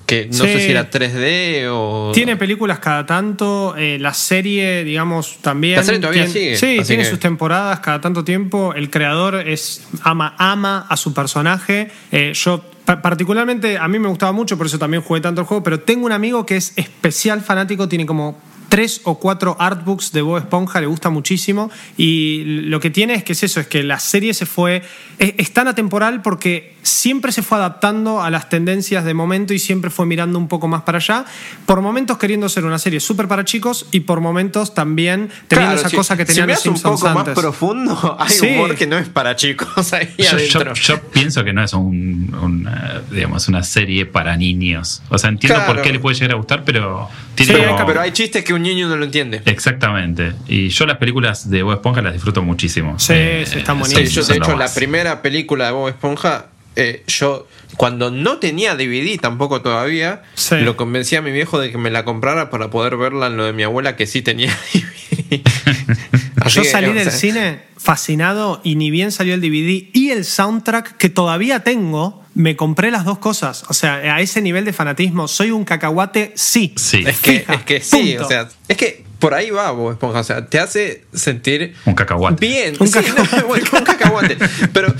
que 0.07 0.25
no 0.27 0.33
Sí. 0.33 0.39
sé 0.53 0.59
si 0.61 0.71
era 0.71 0.89
3D 0.89 1.67
o... 1.69 2.11
Tiene 2.13 2.35
películas 2.37 2.79
cada 2.79 3.05
tanto, 3.05 3.75
eh, 3.77 3.97
la 3.99 4.13
serie, 4.15 4.83
digamos, 4.83 5.37
también. 5.41 5.75
La 5.75 5.83
serie 5.83 5.99
todavía 5.99 6.25
tiene- 6.25 6.57
sigue, 6.57 6.79
Sí, 6.81 6.87
tiene 6.87 7.03
que- 7.03 7.09
sus 7.09 7.19
temporadas 7.19 7.79
cada 7.81 8.01
tanto 8.01 8.23
tiempo. 8.23 8.73
El 8.75 8.89
creador 8.89 9.35
es 9.47 9.83
ama, 10.01 10.33
ama 10.39 10.87
a 10.89 10.97
su 10.97 11.13
personaje. 11.13 11.91
Eh, 12.11 12.31
yo, 12.33 12.63
pa- 12.85 13.01
particularmente, 13.03 13.77
a 13.77 13.87
mí 13.87 13.99
me 13.99 14.07
gustaba 14.07 14.31
mucho, 14.31 14.57
por 14.57 14.65
eso 14.65 14.79
también 14.79 15.03
jugué 15.03 15.21
tanto 15.21 15.41
el 15.41 15.47
juego, 15.47 15.61
pero 15.63 15.79
tengo 15.81 16.07
un 16.07 16.13
amigo 16.13 16.47
que 16.47 16.55
es 16.57 16.73
especial 16.77 17.41
fanático, 17.41 17.87
tiene 17.87 18.07
como 18.07 18.39
tres 18.69 19.01
o 19.03 19.19
cuatro 19.19 19.55
artbooks 19.59 20.11
de 20.11 20.21
Bob 20.21 20.37
Esponja, 20.37 20.81
le 20.81 20.87
gusta 20.87 21.09
muchísimo. 21.09 21.71
Y 21.97 22.43
lo 22.65 22.79
que 22.79 22.89
tiene 22.89 23.13
es 23.15 23.23
que 23.23 23.33
es 23.33 23.43
eso, 23.43 23.59
es 23.59 23.67
que 23.67 23.83
la 23.83 23.99
serie 23.99 24.33
se 24.33 24.45
fue. 24.45 24.81
Es, 25.19 25.33
es 25.37 25.53
tan 25.53 25.67
atemporal 25.67 26.21
porque 26.21 26.75
siempre 26.83 27.31
se 27.33 27.41
fue 27.43 27.57
adaptando 27.57 28.21
a 28.21 28.29
las 28.29 28.47
tendencias 28.49 29.03
de 29.03 29.13
momento 29.13 29.53
y 29.53 29.59
siempre 29.59 29.89
fue 29.89 30.05
mirando 30.05 30.37
un 30.39 30.47
poco 30.47 30.67
más 30.67 30.83
para 30.83 30.99
allá. 30.99 31.25
Por 31.65 31.81
momentos 31.81 32.17
queriendo 32.17 32.47
ser 32.49 32.65
una 32.65 32.79
serie 32.79 32.99
súper 32.99 33.27
para 33.27 33.43
chicos 33.45 33.85
y 33.91 34.01
por 34.01 34.21
momentos 34.21 34.73
también 34.73 35.29
teniendo 35.47 35.73
Claro, 35.73 35.79
esa 35.79 35.89
si- 35.89 35.95
cosa 35.97 36.15
que 36.15 36.23
si 36.25 36.27
tenían 36.33 36.47
los 36.49 36.57
miras 36.57 36.65
un 36.67 36.73
Simpsons 36.75 37.01
poco 37.01 37.19
antes. 37.19 37.35
más 37.35 37.43
profundo, 37.43 38.17
hay 38.19 38.29
Sí. 38.29 38.47
humor 38.47 38.75
que 38.75 38.87
no 38.87 38.97
es 38.97 39.09
para 39.09 39.35
chicos 39.35 39.91
ahí 39.93 40.13
Yo, 40.17 40.23
yo- 40.23 40.59
adentro. 40.59 40.73
yo 40.75 41.01
pienso 41.09 41.43
que 41.43 41.51
no 41.53 41.63
es 41.63 41.73
un, 41.73 42.33
una, 42.41 43.01
digamos, 43.11 43.47
una 43.49 43.63
serie 43.63 44.05
para 44.05 44.37
niños. 44.37 45.01
O 45.09 45.17
sea, 45.17 45.29
entiendo 45.29 45.55
Claro. 45.59 45.73
por 45.73 45.81
qué 45.83 45.91
le 45.91 45.99
puede 45.99 46.15
llegar 46.15 46.31
a 46.33 46.35
gustar, 46.37 46.63
pero 46.63 47.09
tiene 47.35 47.53
Sí, 47.53 47.59
como- 47.65 47.77
hay- 47.79 47.85
Pero 47.87 48.01
hay 48.01 48.11
chistes 48.11 48.43
que 48.43 48.53
un 48.57 48.63
niño 48.63 48.87
no 48.89 48.97
lo 48.97 49.05
entiende. 49.05 49.41
Exactamente. 49.45 50.33
Y 50.47 50.69
yo 50.69 50.85
las 50.85 50.97
películas 50.97 51.49
de 51.49 51.63
Bob 51.63 51.73
Esponja 51.73 52.01
las 52.01 52.13
disfruto 52.13 52.41
muchísimo. 52.43 52.99
Sí, 52.99 53.13
sí, 53.45 53.59
están 53.59 53.79
buenísimas. 53.79 54.09
Sí, 54.09 54.15
yo, 54.15 54.23
de 54.25 54.35
hecho, 54.37 54.57
la 54.57 54.73
primera 54.73 55.21
película 55.21 55.65
de 55.67 55.71
Bob 55.71 55.87
Esponja, 55.89 56.47
eh, 56.75 57.03
yo 57.07 57.47
cuando 57.77 58.11
no 58.11 58.37
tenía 58.37 58.75
DVD 58.75 59.17
tampoco 59.19 59.61
todavía, 59.61 60.21
Sí. 60.35 60.55
lo 60.61 60.77
convencí 60.77 61.15
a 61.15 61.21
mi 61.21 61.31
viejo 61.31 61.59
de 61.59 61.71
que 61.71 61.77
me 61.77 61.89
la 61.89 62.03
comprara 62.05 62.49
para 62.49 62.69
poder 62.69 62.97
verla 62.97 63.27
en 63.27 63.37
lo 63.37 63.45
de 63.45 63.53
mi 63.53 63.63
abuela 63.63 63.95
que 63.95 64.05
sí 64.07 64.21
tenía 64.21 64.55
DVD. 64.73 64.83
Yo 66.49 66.63
salí 66.63 66.93
del 66.93 67.03
sea, 67.09 67.11
cine 67.11 67.59
fascinado 67.77 68.61
y 68.63 68.75
ni 68.75 68.91
bien 68.91 69.11
salió 69.11 69.33
el 69.33 69.41
DVD 69.41 69.89
y 69.93 70.09
el 70.11 70.25
soundtrack 70.25 70.97
que 70.97 71.09
todavía 71.09 71.61
tengo, 71.61 72.23
me 72.35 72.55
compré 72.55 72.91
las 72.91 73.05
dos 73.05 73.17
cosas. 73.19 73.63
O 73.69 73.73
sea, 73.73 73.95
a 73.95 74.21
ese 74.21 74.41
nivel 74.41 74.65
de 74.65 74.73
fanatismo, 74.73 75.27
soy 75.27 75.51
un 75.51 75.63
cacahuate, 75.63 76.33
sí. 76.35 76.73
Sí. 76.75 77.03
Es 77.05 77.19
que, 77.19 77.39
Fija, 77.39 77.53
es 77.53 77.63
que 77.63 77.81
sí, 77.81 78.11
punto. 78.13 78.25
o 78.25 78.27
sea, 78.27 78.49
es 78.67 78.77
que 78.77 79.03
por 79.19 79.33
ahí 79.33 79.49
va 79.49 79.71
Bob 79.71 79.91
Esponja, 79.91 80.19
o 80.19 80.23
sea, 80.23 80.45
te 80.45 80.59
hace 80.59 81.05
sentir 81.13 81.75
Un 81.85 81.95
cacahuate. 81.95 82.45
bien, 82.45 82.75
Un 82.79 82.87
sí, 82.87 82.93
cacahuate. 82.93 83.43
bueno, 83.43 83.65
un 83.73 83.83
cacahuate, 83.83 84.37
pero 84.73 84.93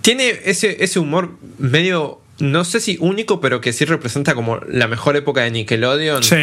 tiene 0.00 0.32
ese, 0.44 0.82
ese 0.82 0.98
humor 0.98 1.36
medio, 1.58 2.20
no 2.38 2.64
sé 2.64 2.80
si 2.80 2.96
único, 3.00 3.40
pero 3.40 3.60
que 3.60 3.72
sí 3.72 3.84
representa 3.84 4.34
como 4.34 4.58
la 4.68 4.88
mejor 4.88 5.16
época 5.16 5.42
de 5.42 5.50
Nickelodeon. 5.52 6.22
Sí, 6.22 6.34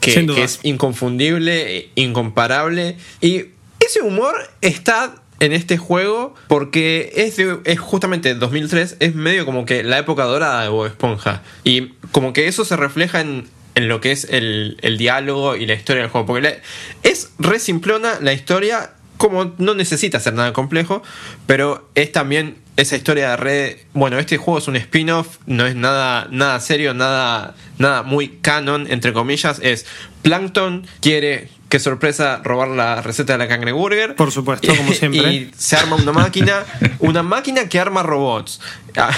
que, 0.00 0.12
sin 0.12 0.26
duda. 0.26 0.36
que 0.38 0.44
es 0.44 0.60
inconfundible, 0.62 1.76
e 1.78 1.90
incomparable. 1.96 2.96
Y 3.20 3.46
ese 3.80 4.00
humor 4.02 4.34
está 4.60 5.16
en 5.40 5.52
este 5.52 5.76
juego 5.78 6.34
porque 6.46 7.12
es, 7.16 7.36
de- 7.36 7.58
es 7.64 7.80
justamente 7.80 8.34
2003, 8.34 8.96
es 9.00 9.14
medio 9.16 9.44
como 9.44 9.64
que 9.64 9.82
la 9.82 9.98
época 9.98 10.24
dorada 10.24 10.62
de 10.62 10.68
Bob 10.68 10.86
Esponja. 10.86 11.42
Y 11.64 11.88
como 12.12 12.32
que 12.32 12.46
eso 12.46 12.64
se 12.64 12.76
refleja 12.76 13.20
en, 13.20 13.48
en 13.74 13.88
lo 13.88 14.00
que 14.00 14.12
es 14.12 14.24
el, 14.30 14.76
el 14.82 14.98
diálogo 14.98 15.56
y 15.56 15.66
la 15.66 15.74
historia 15.74 16.02
del 16.02 16.10
juego. 16.12 16.26
Porque 16.28 16.42
la- 16.42 16.56
es 17.02 17.30
re 17.40 17.58
simplona 17.58 18.18
la 18.20 18.32
historia, 18.32 18.92
como 19.16 19.52
no 19.58 19.74
necesita 19.74 20.20
ser 20.20 20.34
nada 20.34 20.52
complejo, 20.52 21.02
pero 21.48 21.88
es 21.96 22.12
también 22.12 22.56
esa 22.76 22.96
historia 22.96 23.30
de 23.30 23.36
red. 23.36 23.76
Bueno, 23.92 24.18
este 24.18 24.36
juego 24.38 24.58
es 24.58 24.68
un 24.68 24.76
spin-off, 24.76 25.38
no 25.46 25.66
es 25.66 25.74
nada, 25.74 26.28
nada 26.30 26.58
serio, 26.60 26.94
nada, 26.94 27.54
nada 27.78 28.02
muy 28.02 28.28
canon, 28.40 28.86
entre 28.90 29.12
comillas. 29.12 29.60
Es 29.62 29.86
Plankton 30.22 30.86
quiere, 31.00 31.48
qué 31.68 31.78
sorpresa, 31.78 32.40
robar 32.42 32.68
la 32.68 33.02
receta 33.02 33.34
de 33.34 33.38
la 33.38 33.48
cangreburger. 33.48 34.14
Por 34.16 34.30
supuesto, 34.30 34.74
como 34.74 34.92
siempre. 34.94 35.32
Y 35.32 35.50
se 35.56 35.76
arma 35.76 35.96
una 35.96 36.12
máquina, 36.12 36.64
una 36.98 37.22
máquina 37.22 37.68
que 37.68 37.78
arma 37.78 38.02
robots. 38.02 38.60
Ah, 38.96 39.10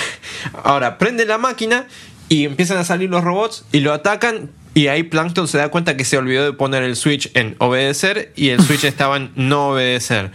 Ahora, 0.64 0.98
prende 0.98 1.24
la 1.24 1.38
máquina 1.38 1.86
y 2.28 2.44
empiezan 2.44 2.78
a 2.78 2.84
salir 2.84 3.10
los 3.10 3.22
robots 3.22 3.64
y 3.72 3.80
lo 3.80 3.92
atacan. 3.92 4.50
Y 4.76 4.88
ahí 4.88 5.04
Plankton 5.04 5.46
se 5.46 5.56
da 5.58 5.68
cuenta 5.68 5.96
que 5.96 6.04
se 6.04 6.18
olvidó 6.18 6.44
de 6.44 6.52
poner 6.52 6.82
el 6.82 6.96
switch 6.96 7.30
en 7.34 7.54
obedecer 7.60 8.32
y 8.34 8.48
el 8.48 8.60
switch 8.60 8.82
estaba 8.84 9.16
en 9.16 9.30
no 9.36 9.68
obedecer. 9.68 10.32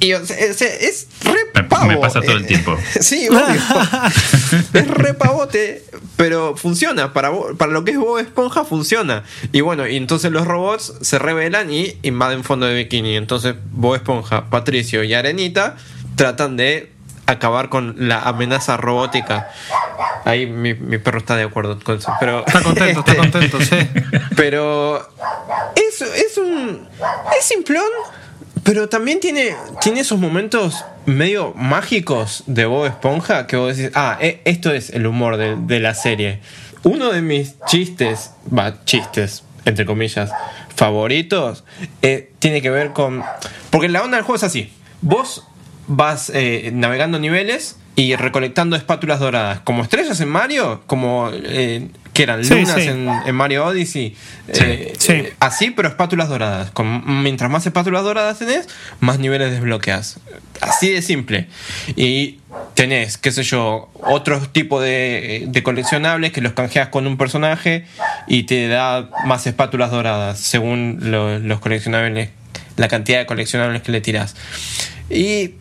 Y 0.00 0.08
sea, 0.24 0.36
es 0.66 1.06
re 1.22 1.34
Me- 1.54 1.64
pavo. 1.64 1.86
me 1.86 1.96
pasa 1.98 2.20
todo 2.22 2.36
el 2.36 2.46
tiempo. 2.46 2.76
Sí, 3.00 3.28
obvio. 3.28 3.60
es 4.74 4.88
re 4.88 5.14
pavote, 5.14 5.84
pero 6.16 6.56
funciona. 6.56 7.12
Para, 7.12 7.30
para 7.58 7.70
lo 7.72 7.84
que 7.84 7.90
es 7.92 7.98
Bob 7.98 8.18
Esponja, 8.18 8.64
funciona. 8.64 9.24
Y 9.52 9.60
bueno, 9.60 9.86
y 9.86 9.96
entonces 9.96 10.32
los 10.32 10.46
robots 10.46 10.94
se 11.02 11.18
rebelan 11.18 11.70
y 11.70 11.98
invaden 12.02 12.44
fondo 12.44 12.66
de 12.66 12.74
bikini. 12.74 13.16
Entonces 13.16 13.54
Bob 13.72 13.94
Esponja, 13.96 14.48
Patricio 14.48 15.04
y 15.04 15.12
Arenita 15.14 15.76
tratan 16.16 16.56
de 16.56 16.90
acabar 17.26 17.68
con 17.68 17.94
la 18.08 18.20
amenaza 18.22 18.76
robótica. 18.76 19.50
Ahí 20.24 20.46
mi, 20.46 20.74
mi 20.74 20.98
perro 20.98 21.18
está 21.18 21.36
de 21.36 21.44
acuerdo 21.44 21.78
con 21.82 21.98
eso. 21.98 22.12
Pero, 22.20 22.44
Está 22.46 22.62
contento, 22.62 23.00
está 23.00 23.12
este, 23.22 23.30
contento, 23.30 23.60
sí. 23.60 23.76
Pero 24.36 25.08
es, 25.76 26.00
es 26.02 26.38
un. 26.38 26.88
Es 27.38 27.44
simplón. 27.44 27.84
Pero 28.62 28.88
también 28.88 29.20
tiene, 29.20 29.54
tiene 29.80 30.00
esos 30.00 30.18
momentos 30.18 30.84
medio 31.06 31.54
mágicos 31.54 32.44
de 32.46 32.66
Bob 32.66 32.86
Esponja 32.86 33.46
que 33.46 33.56
vos 33.56 33.76
decís, 33.76 33.92
ah, 33.94 34.18
e- 34.20 34.40
esto 34.44 34.72
es 34.72 34.90
el 34.90 35.06
humor 35.06 35.36
de, 35.36 35.80
la 35.80 35.94
serie. 35.94 36.40
Uno 36.82 37.10
de 37.10 37.22
mis 37.22 37.56
chistes, 37.66 38.32
va, 38.56 38.84
chistes, 38.84 39.44
entre 39.64 39.86
comillas, 39.86 40.30
favoritos, 40.74 41.64
eh, 42.02 42.32
tiene 42.38 42.60
que 42.62 42.70
ver 42.70 42.92
con... 42.92 43.22
Porque 43.70 43.88
la 43.88 44.02
onda 44.02 44.16
del 44.16 44.24
juego 44.24 44.36
es 44.36 44.44
así. 44.44 44.72
Vos 45.00 45.46
vas 45.86 46.30
eh, 46.34 46.70
navegando 46.72 47.18
niveles 47.18 47.76
y 47.96 48.14
recolectando 48.16 48.76
espátulas 48.76 49.20
doradas. 49.20 49.60
Como 49.60 49.82
estrellas 49.82 50.20
en 50.20 50.28
Mario, 50.28 50.82
como... 50.86 51.30
eh, 51.32 51.88
que 52.20 52.24
eran 52.24 52.44
Sí, 52.44 52.54
lunas 52.54 52.74
sí. 52.74 52.88
En, 52.88 53.08
en 53.26 53.34
Mario 53.34 53.64
Odyssey. 53.66 54.14
eh, 54.48 54.92
Sí. 54.98 55.12
eh, 55.12 55.32
así, 55.40 55.70
pero 55.70 55.88
espátulas 55.88 56.28
doradas. 56.28 56.70
Con- 56.70 57.22
mientras 57.22 57.50
más 57.50 57.64
espátulas 57.66 58.02
doradas 58.04 58.38
tenés, 58.38 58.68
más 59.00 59.18
niveles 59.18 59.50
desbloqueas. 59.50 60.18
Así 60.60 60.90
de 60.90 61.00
simple. 61.00 61.46
Y 61.96 62.40
tenés, 62.74 63.16
qué 63.16 63.32
sé 63.32 63.42
yo, 63.42 63.90
otros 63.94 64.52
tipos 64.52 64.82
de, 64.82 65.44
de 65.48 65.62
coleccionables 65.62 66.32
que 66.32 66.42
los 66.42 66.52
canjeas 66.52 66.88
con 66.88 67.06
un 67.06 67.16
personaje 67.16 67.86
y 68.26 68.42
te 68.42 68.68
da 68.68 69.08
más 69.24 69.46
espátulas 69.46 69.90
doradas 69.90 70.38
según 70.38 70.98
lo- 71.00 71.38
los 71.38 71.60
coleccionables, 71.60 72.28
la 72.76 72.88
cantidad 72.88 73.18
de 73.20 73.26
coleccionables 73.26 73.80
que 73.82 73.92
le 73.92 74.00
tirás. 74.02 74.36
Y 75.08 75.52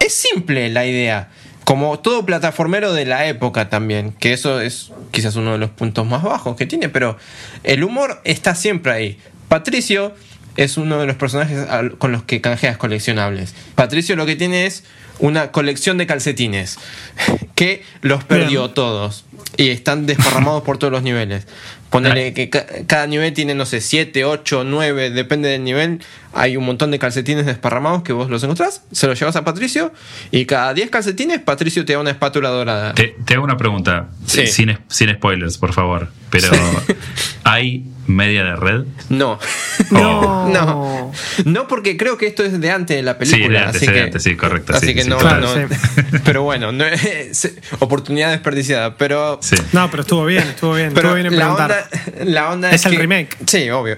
es 0.00 0.14
simple 0.14 0.70
la 0.70 0.86
idea. 0.86 1.28
Como 1.64 1.98
todo 1.98 2.26
plataformero 2.26 2.92
de 2.92 3.06
la 3.06 3.26
época 3.26 3.70
también, 3.70 4.12
que 4.12 4.32
eso 4.32 4.60
es 4.60 4.92
quizás 5.10 5.36
uno 5.36 5.52
de 5.52 5.58
los 5.58 5.70
puntos 5.70 6.06
más 6.06 6.22
bajos 6.22 6.56
que 6.56 6.66
tiene, 6.66 6.88
pero 6.88 7.16
el 7.62 7.84
humor 7.84 8.20
está 8.24 8.54
siempre 8.54 8.92
ahí. 8.92 9.18
Patricio 9.48 10.14
es 10.56 10.76
uno 10.76 10.98
de 10.98 11.06
los 11.06 11.16
personajes 11.16 11.66
con 11.98 12.12
los 12.12 12.22
que 12.24 12.40
canjeas 12.40 12.76
coleccionables. 12.76 13.54
Patricio 13.74 14.14
lo 14.16 14.26
que 14.26 14.36
tiene 14.36 14.66
es 14.66 14.84
una 15.18 15.52
colección 15.52 15.98
de 15.98 16.06
calcetines 16.06 16.78
que 17.54 17.82
los 18.02 18.24
perdió 18.24 18.62
Bien. 18.62 18.74
todos 18.74 19.24
y 19.56 19.68
están 19.68 20.06
desparramados 20.06 20.62
por 20.62 20.78
todos 20.78 20.92
los 20.92 21.02
niveles. 21.02 21.46
Ponele 21.94 22.32
que 22.34 22.50
ca- 22.50 22.66
cada 22.86 23.06
nivel 23.06 23.32
tiene, 23.32 23.54
no 23.54 23.66
sé, 23.66 23.80
7, 23.80 24.24
8, 24.24 24.64
9, 24.64 25.10
depende 25.10 25.48
del 25.48 25.62
nivel. 25.64 26.00
Hay 26.32 26.56
un 26.56 26.64
montón 26.66 26.90
de 26.90 26.98
calcetines 26.98 27.46
desparramados 27.46 28.02
que 28.02 28.12
vos 28.12 28.28
los 28.28 28.42
encontrás, 28.42 28.82
se 28.90 29.06
los 29.06 29.18
llevas 29.18 29.36
a 29.36 29.44
Patricio 29.44 29.92
y 30.32 30.46
cada 30.46 30.74
10 30.74 30.90
calcetines 30.90 31.38
Patricio 31.40 31.84
te 31.84 31.92
da 31.92 32.00
una 32.00 32.10
espátula 32.10 32.48
dorada. 32.48 32.94
Te, 32.94 33.14
te 33.24 33.34
hago 33.34 33.44
una 33.44 33.56
pregunta, 33.56 34.08
Sí. 34.26 34.46
sin, 34.48 34.76
sin 34.88 35.10
spoilers, 35.14 35.56
por 35.58 35.72
favor. 35.72 36.08
Pero, 36.30 36.48
¿hay 37.44 37.84
media 38.06 38.44
de 38.44 38.56
red? 38.56 38.84
No. 39.08 39.38
No. 39.90 40.48
No. 40.48 41.12
No, 41.44 41.66
porque 41.68 41.96
creo 41.96 42.16
que 42.16 42.26
esto 42.28 42.44
es 42.44 42.60
de 42.60 42.70
antes 42.70 42.96
de 42.96 43.02
la 43.02 43.18
película. 43.18 43.44
Sí, 43.44 43.52
de 43.52 43.58
antes, 43.58 43.76
así 43.76 43.86
de 43.86 43.92
que, 43.92 44.00
antes, 44.02 44.22
sí, 44.22 44.36
correcto, 44.36 44.72
Así 44.72 44.86
sí, 44.86 44.94
que 44.94 45.02
sí, 45.02 45.08
no, 45.10 45.18
claro, 45.18 45.40
no- 45.40 45.52
sí. 45.54 45.74
Pero 46.24 46.42
bueno, 46.42 46.70
no, 46.72 46.84
es- 46.84 47.54
oportunidad 47.80 48.30
desperdiciada. 48.30 48.96
Pero 48.96 49.38
Sí. 49.42 49.56
No, 49.72 49.90
pero 49.90 50.02
estuvo 50.02 50.24
bien, 50.24 50.44
estuvo 50.44 50.74
bien. 50.74 50.90
Pero 50.94 51.08
estuvo 51.08 51.14
bien 51.14 51.26
en 51.26 51.38
la 51.38 51.52
onda, 51.52 51.83
la 52.24 52.50
onda 52.50 52.70
Es 52.70 52.80
es, 52.80 52.86
el 52.86 52.92
que- 52.92 52.98
remake. 52.98 53.36
Sí, 53.46 53.70
obvio. 53.70 53.96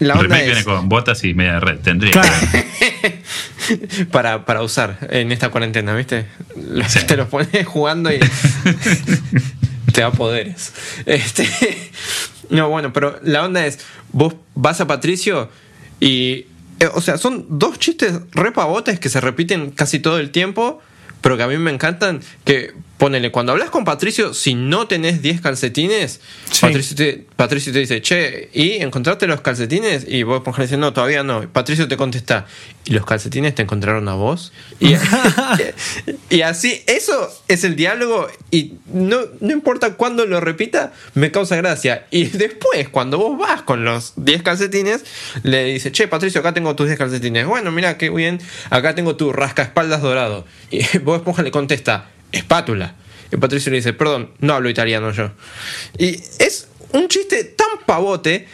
La 0.00 0.14
El 0.14 0.20
onda 0.20 0.22
remake 0.36 0.40
es 0.42 0.46
viene 0.46 0.64
con 0.64 0.88
botas 0.88 1.22
y 1.24 1.34
media 1.34 1.60
red. 1.60 1.78
Tendría. 1.80 2.12
Claro. 2.12 2.32
para, 4.10 4.44
para 4.44 4.62
usar 4.62 4.98
en 5.10 5.32
esta 5.32 5.48
cuarentena, 5.50 5.94
¿viste? 5.94 6.26
Sí. 6.88 7.06
Te 7.06 7.16
lo 7.16 7.28
pones 7.28 7.66
jugando 7.66 8.12
y 8.12 8.18
te 9.92 10.00
da 10.00 10.10
poderes. 10.12 10.72
Este, 11.06 11.48
no, 12.50 12.68
bueno, 12.68 12.92
pero 12.92 13.18
la 13.22 13.44
onda 13.44 13.64
es, 13.66 13.78
vos 14.12 14.34
vas 14.54 14.80
a 14.80 14.86
Patricio 14.86 15.50
y... 16.00 16.46
eh, 16.80 16.88
O 16.94 17.00
sea, 17.00 17.16
son 17.18 17.46
dos 17.58 17.78
chistes 17.78 18.14
re 18.32 18.52
pavotes 18.52 18.98
que 19.00 19.08
se 19.08 19.20
repiten 19.20 19.70
casi 19.70 19.98
todo 20.00 20.18
el 20.18 20.30
tiempo, 20.30 20.82
pero 21.20 21.36
que 21.36 21.42
a 21.42 21.46
mí 21.48 21.56
me 21.58 21.70
encantan. 21.70 22.20
Que 22.44 22.72
ponele, 23.04 23.30
cuando 23.30 23.52
hablas 23.52 23.68
con 23.68 23.84
Patricio, 23.84 24.32
si 24.32 24.54
no 24.54 24.86
tenés 24.86 25.20
10 25.20 25.42
calcetines, 25.42 26.22
Sí. 26.50 26.60
Patricio, 26.62 26.96
te, 26.96 27.26
Patricio 27.36 27.70
te 27.70 27.80
dice, 27.80 28.00
che, 28.00 28.48
¿y 28.54 28.76
encontraste 28.82 29.26
los 29.26 29.42
calcetines? 29.42 30.06
Y 30.08 30.22
vos 30.22 30.42
ponés 30.42 30.70
dice, 30.70 30.78
no, 30.78 30.94
todavía 30.94 31.22
no. 31.22 31.42
Y 31.42 31.46
Patricio 31.46 31.86
te 31.86 31.98
contesta, 31.98 32.46
¿y 32.86 32.94
los 32.94 33.04
calcetines 33.04 33.54
te 33.54 33.60
encontraron 33.60 34.08
a 34.08 34.14
vos? 34.14 34.54
Y, 34.80 34.94
y 36.30 36.40
así, 36.40 36.82
eso 36.86 37.30
es 37.46 37.64
el 37.64 37.76
diálogo 37.76 38.26
y 38.50 38.78
no, 38.86 39.18
no 39.40 39.52
importa 39.52 39.96
cuándo 39.96 40.24
lo 40.24 40.40
repita, 40.40 40.94
me 41.12 41.30
causa 41.30 41.56
gracia. 41.56 42.06
Y 42.10 42.24
después, 42.24 42.88
cuando 42.88 43.18
vos 43.18 43.38
vas 43.38 43.60
con 43.60 43.84
los 43.84 44.14
10 44.16 44.42
calcetines, 44.42 45.04
le 45.42 45.64
dice, 45.64 45.92
che, 45.92 46.08
Patricio, 46.08 46.40
acá 46.40 46.54
tengo 46.54 46.74
tus 46.74 46.86
10 46.86 46.98
calcetines. 46.98 47.46
Bueno, 47.46 47.70
mira, 47.70 47.98
qué 47.98 48.08
bien, 48.08 48.40
acá 48.70 48.94
tengo 48.94 49.14
tu 49.14 49.30
rascaespaldas 49.30 50.00
dorado. 50.00 50.46
Y 50.70 50.86
vos 51.04 51.18
Esponja 51.18 51.42
le 51.42 51.50
contesta, 51.50 52.08
espátula. 52.36 52.94
Y 53.32 53.36
Patricio 53.36 53.70
le 53.70 53.76
dice, 53.78 53.92
perdón, 53.92 54.30
no 54.40 54.54
hablo 54.54 54.68
italiano 54.68 55.10
yo. 55.10 55.30
Y 55.98 56.20
es 56.38 56.68
un 56.92 57.08
chiste 57.08 57.44
tan 57.44 57.84
pavote, 57.86 58.46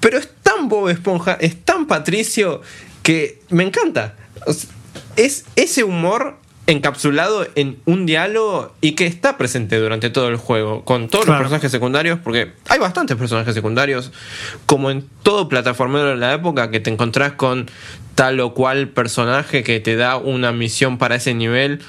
pero 0.00 0.18
es 0.18 0.28
tan 0.42 0.68
Bob 0.68 0.88
Esponja, 0.88 1.34
es 1.40 1.64
tan 1.64 1.86
Patricio, 1.86 2.60
que 3.02 3.40
me 3.50 3.62
encanta. 3.64 4.14
O 4.46 4.52
sea, 4.52 4.68
es 5.16 5.44
ese 5.56 5.84
humor 5.84 6.36
encapsulado 6.66 7.46
en 7.54 7.78
un 7.84 8.06
diálogo 8.06 8.74
y 8.80 8.92
que 8.92 9.06
está 9.06 9.38
presente 9.38 9.78
durante 9.78 10.10
todo 10.10 10.28
el 10.28 10.36
juego, 10.36 10.84
con 10.84 11.08
todos 11.08 11.24
Claro. 11.24 11.38
los 11.38 11.44
personajes 11.44 11.70
secundarios, 11.70 12.18
porque 12.22 12.52
hay 12.68 12.78
bastantes 12.80 13.16
personajes 13.16 13.54
secundarios, 13.54 14.10
como 14.66 14.90
en 14.90 15.08
todo 15.22 15.48
plataformero 15.48 16.08
de 16.08 16.16
la 16.16 16.34
época, 16.34 16.70
que 16.72 16.80
te 16.80 16.90
encontrás 16.90 17.32
con 17.32 17.70
tal 18.16 18.40
o 18.40 18.54
cual 18.54 18.88
personaje 18.88 19.62
que 19.62 19.78
te 19.78 19.94
da 19.94 20.16
una 20.16 20.50
misión 20.50 20.98
para 20.98 21.14
ese 21.14 21.34
nivel, 21.34 21.82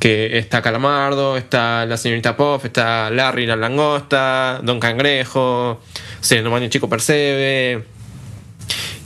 que 0.00 0.38
está 0.38 0.62
Calamardo, 0.62 1.36
está 1.36 1.86
la 1.86 1.96
señorita 1.96 2.36
Puff, 2.36 2.64
está 2.64 3.10
Larry 3.10 3.46
la 3.46 3.54
langosta, 3.54 4.60
Don 4.64 4.80
Cangrejo, 4.80 5.80
Cenomani 6.22 6.70
Chico 6.70 6.88
Percebe, 6.88 7.84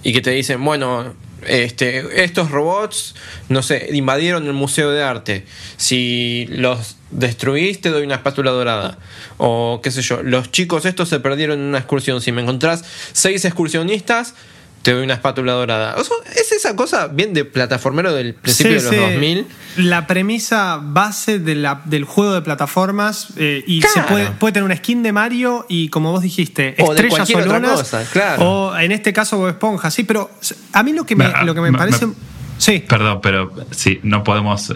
y 0.04 0.12
que 0.12 0.20
te 0.20 0.30
dicen, 0.30 0.64
bueno, 0.64 1.14
este, 1.46 2.24
estos 2.24 2.50
robots, 2.50 3.16
no 3.48 3.62
sé, 3.62 3.88
invadieron 3.92 4.46
el 4.46 4.52
Museo 4.52 4.90
de 4.92 5.02
Arte. 5.02 5.44
Si 5.76 6.46
los 6.50 6.96
destruís, 7.10 7.80
te 7.80 7.90
doy 7.90 8.04
una 8.04 8.16
espátula 8.16 8.52
dorada. 8.52 8.98
O 9.36 9.80
qué 9.82 9.90
sé 9.90 10.02
yo, 10.02 10.22
los 10.22 10.52
chicos 10.52 10.84
estos 10.84 11.08
se 11.08 11.18
perdieron 11.20 11.58
en 11.58 11.66
una 11.66 11.78
excursión. 11.78 12.20
Si 12.20 12.30
me 12.32 12.42
encontrás 12.42 12.84
seis 13.12 13.44
excursionistas, 13.44 14.34
te 14.82 14.92
doy 14.92 15.02
una 15.04 15.14
espátula 15.14 15.52
dorada. 15.52 15.96
O 15.98 16.04
sea, 16.04 16.16
es 16.34 16.52
esa 16.52 16.74
cosa 16.76 17.08
bien 17.08 17.34
de 17.34 17.44
plataformero 17.44 18.12
del 18.14 18.34
principio 18.34 18.78
Sí, 18.80 18.86
de 18.86 18.96
los 18.98 19.06
sí. 19.08 19.12
2000. 19.12 19.46
La 19.76 20.06
premisa 20.06 20.78
base 20.82 21.38
de 21.38 21.54
la- 21.54 21.82
del 21.84 22.04
juego 22.04 22.32
de 22.34 22.42
plataformas 22.42 23.28
eh, 23.36 23.62
y 23.66 23.82
se 23.82 24.00
puede, 24.02 24.26
puede 24.32 24.52
tener 24.52 24.64
una 24.64 24.76
skin 24.76 25.02
de 25.02 25.12
Mario 25.12 25.66
y 25.68 25.88
como 25.88 26.10
vos 26.12 26.22
dijiste, 26.22 26.74
O 26.78 26.84
de 26.88 26.90
estrellas 26.94 27.10
cualquier 27.18 27.38
o 27.38 27.40
otra 27.42 27.58
lunas, 27.58 27.78
cosa, 27.78 28.04
claro. 28.10 28.42
o 28.42 28.76
en 28.78 28.92
este 28.92 29.12
caso 29.12 29.36
Bob 29.38 29.48
Esponja, 29.48 29.90
sí, 29.90 30.04
pero 30.04 30.30
a 30.72 30.82
mí 30.82 30.92
lo 30.92 31.04
que 31.04 31.16
me, 31.16 31.28
Me- 31.28 31.44
lo 31.44 31.54
que 31.54 31.60
me 31.60 31.70
me- 31.70 31.78
parece... 31.78 32.06
me- 32.06 32.14
sí, 32.56 32.84
Perdón, 32.88 33.20
pero 33.22 33.52
sí, 33.72 34.00
no 34.02 34.24
podemos. 34.24 34.74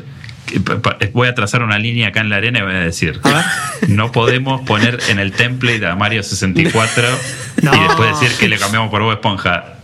Voy 1.14 1.28
a 1.28 1.34
trazar 1.34 1.62
una 1.62 1.78
línea 1.78 2.08
acá 2.08 2.20
en 2.20 2.28
la 2.28 2.36
arena 2.36 2.58
y 2.58 2.62
voy 2.62 2.74
a 2.74 2.80
decir: 2.80 3.20
No 3.88 4.12
podemos 4.12 4.60
poner 4.62 4.98
en 5.08 5.18
el 5.18 5.32
template 5.32 5.86
a 5.86 5.94
Mario 5.96 6.22
64 6.22 7.04
No. 7.62 7.74
y 7.74 7.80
después 7.88 8.20
decir 8.20 8.36
que 8.38 8.48
le 8.48 8.58
cambiamos 8.58 8.90
por 8.90 9.02
Bob 9.02 9.12
Esponja. 9.12 9.76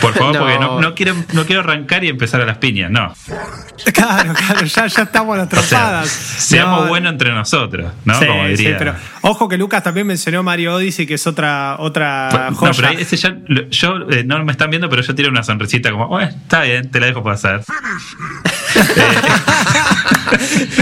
Por 0.00 0.14
favor, 0.14 0.32
No. 0.34 0.40
porque 0.40 0.58
no, 0.58 0.80
no 0.80 0.94
quiero, 0.94 1.14
no 1.34 1.44
quiero 1.44 1.60
arrancar 1.60 2.02
y 2.04 2.08
empezar 2.08 2.40
a 2.40 2.46
las 2.46 2.56
piñas, 2.56 2.90
no. 2.90 3.14
claro, 3.92 4.32
claro, 4.32 4.64
ya, 4.64 4.86
ya 4.86 5.02
estamos 5.02 5.36
las 5.36 5.46
O 5.46 5.50
sea, 5.50 5.60
trompadas. 5.60 6.08
seamos 6.08 6.82
No, 6.82 6.88
buenos 6.88 7.12
entre 7.12 7.32
nosotros, 7.32 7.92
¿no? 8.06 8.18
sí, 8.18 8.26
Como 8.26 8.44
sí, 8.44 8.50
diría. 8.56 8.78
pero 8.78 8.94
ojo 9.20 9.46
que 9.48 9.58
Lucas 9.58 9.82
también 9.82 10.06
mencionó 10.06 10.42
Mario 10.42 10.74
Odyssey, 10.74 11.06
que 11.06 11.14
es 11.14 11.26
otra, 11.26 11.76
otra 11.80 12.48
No, 12.50 12.56
joya. 12.56 12.72
pero 12.76 12.88
ese 12.98 13.16
ya, 13.18 13.36
yo 13.70 13.96
eh, 14.10 14.24
no 14.24 14.42
me 14.42 14.52
están 14.52 14.70
viendo, 14.70 14.88
pero 14.88 15.02
yo 15.02 15.14
tiro 15.14 15.28
una 15.28 15.42
sonrisita 15.42 15.90
como, 15.90 16.08
bueno, 16.08 16.28
está 16.30 16.62
bien, 16.62 16.90
te 16.90 16.98
la 17.00 17.06
dejo 17.06 17.22
pasar. 17.22 17.62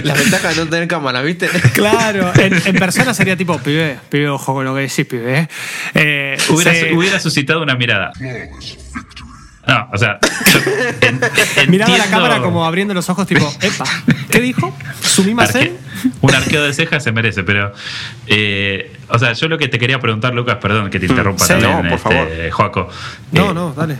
La 0.04 0.14
ventaja 0.14 0.48
de 0.48 0.56
no 0.56 0.66
tener 0.68 0.88
cámara, 0.88 1.22
¿viste? 1.22 1.48
Claro, 1.74 2.32
en, 2.36 2.54
en 2.64 2.76
persona 2.76 3.14
sería 3.14 3.36
tipo, 3.36 3.58
pibe, 3.58 3.98
pibe, 4.08 4.28
ojo 4.28 4.54
con 4.54 4.64
lo 4.64 4.74
que 4.74 4.82
decís, 4.82 5.06
pibe. 5.06 5.38
¿eh? 5.40 5.48
Eh, 5.94 6.38
Hubiera, 6.48 6.74
sí. 6.74 6.86
hubiera 6.94 7.20
suscitado 7.20 7.62
una 7.62 7.74
mirada. 7.74 8.12
No, 9.66 9.88
o 9.92 9.98
sea, 9.98 10.18
en- 11.02 11.70
Miraba 11.70 11.96
la 11.96 12.06
cámara 12.06 12.40
como 12.40 12.64
abriendo 12.64 12.94
los 12.94 13.08
ojos, 13.08 13.26
tipo, 13.26 13.48
epa, 13.60 13.84
¿qué 14.30 14.40
dijo? 14.40 14.76
¿Sumimasen? 15.00 15.76
Arque- 15.78 16.10
un 16.20 16.34
arqueo 16.34 16.62
de 16.64 16.72
cejas 16.72 17.04
se 17.04 17.12
merece, 17.12 17.44
pero. 17.44 17.72
eh, 18.26 18.92
o 19.08 19.18
sea, 19.18 19.34
yo 19.34 19.48
lo 19.48 19.58
que 19.58 19.68
te 19.68 19.78
quería 19.78 20.00
preguntar, 20.00 20.34
Lucas, 20.34 20.56
perdón 20.60 20.90
que 20.90 20.98
te 20.98 21.06
interrumpa 21.06 21.44
Sí. 21.44 21.52
también, 21.52 21.70
No, 21.70 21.76
por 21.78 21.86
este, 21.86 21.98
favor. 21.98 22.50
Joaco. 22.50 22.88
No, 23.30 23.50
Eh, 23.50 23.54
no, 23.54 23.72
dale. 23.72 23.98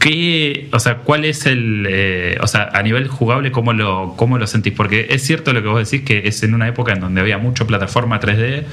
¿Qué, 0.00 0.68
o 0.72 0.80
sea, 0.80 0.96
cuál 0.96 1.26
es 1.26 1.44
el, 1.44 1.86
eh, 1.86 2.38
o 2.40 2.46
sea, 2.46 2.70
a 2.72 2.82
nivel 2.82 3.06
jugable, 3.06 3.52
cómo 3.52 3.74
lo, 3.74 4.14
cómo 4.16 4.38
lo 4.38 4.46
sentís? 4.46 4.72
Porque 4.72 5.08
es 5.10 5.22
cierto 5.22 5.52
lo 5.52 5.60
que 5.60 5.68
vos 5.68 5.90
decís, 5.90 6.06
que 6.06 6.26
es 6.26 6.42
en 6.42 6.54
una 6.54 6.66
época 6.66 6.94
en 6.94 7.00
donde 7.00 7.20
había 7.20 7.36
mucho 7.36 7.66
plataforma 7.66 8.18
3D. 8.18 8.64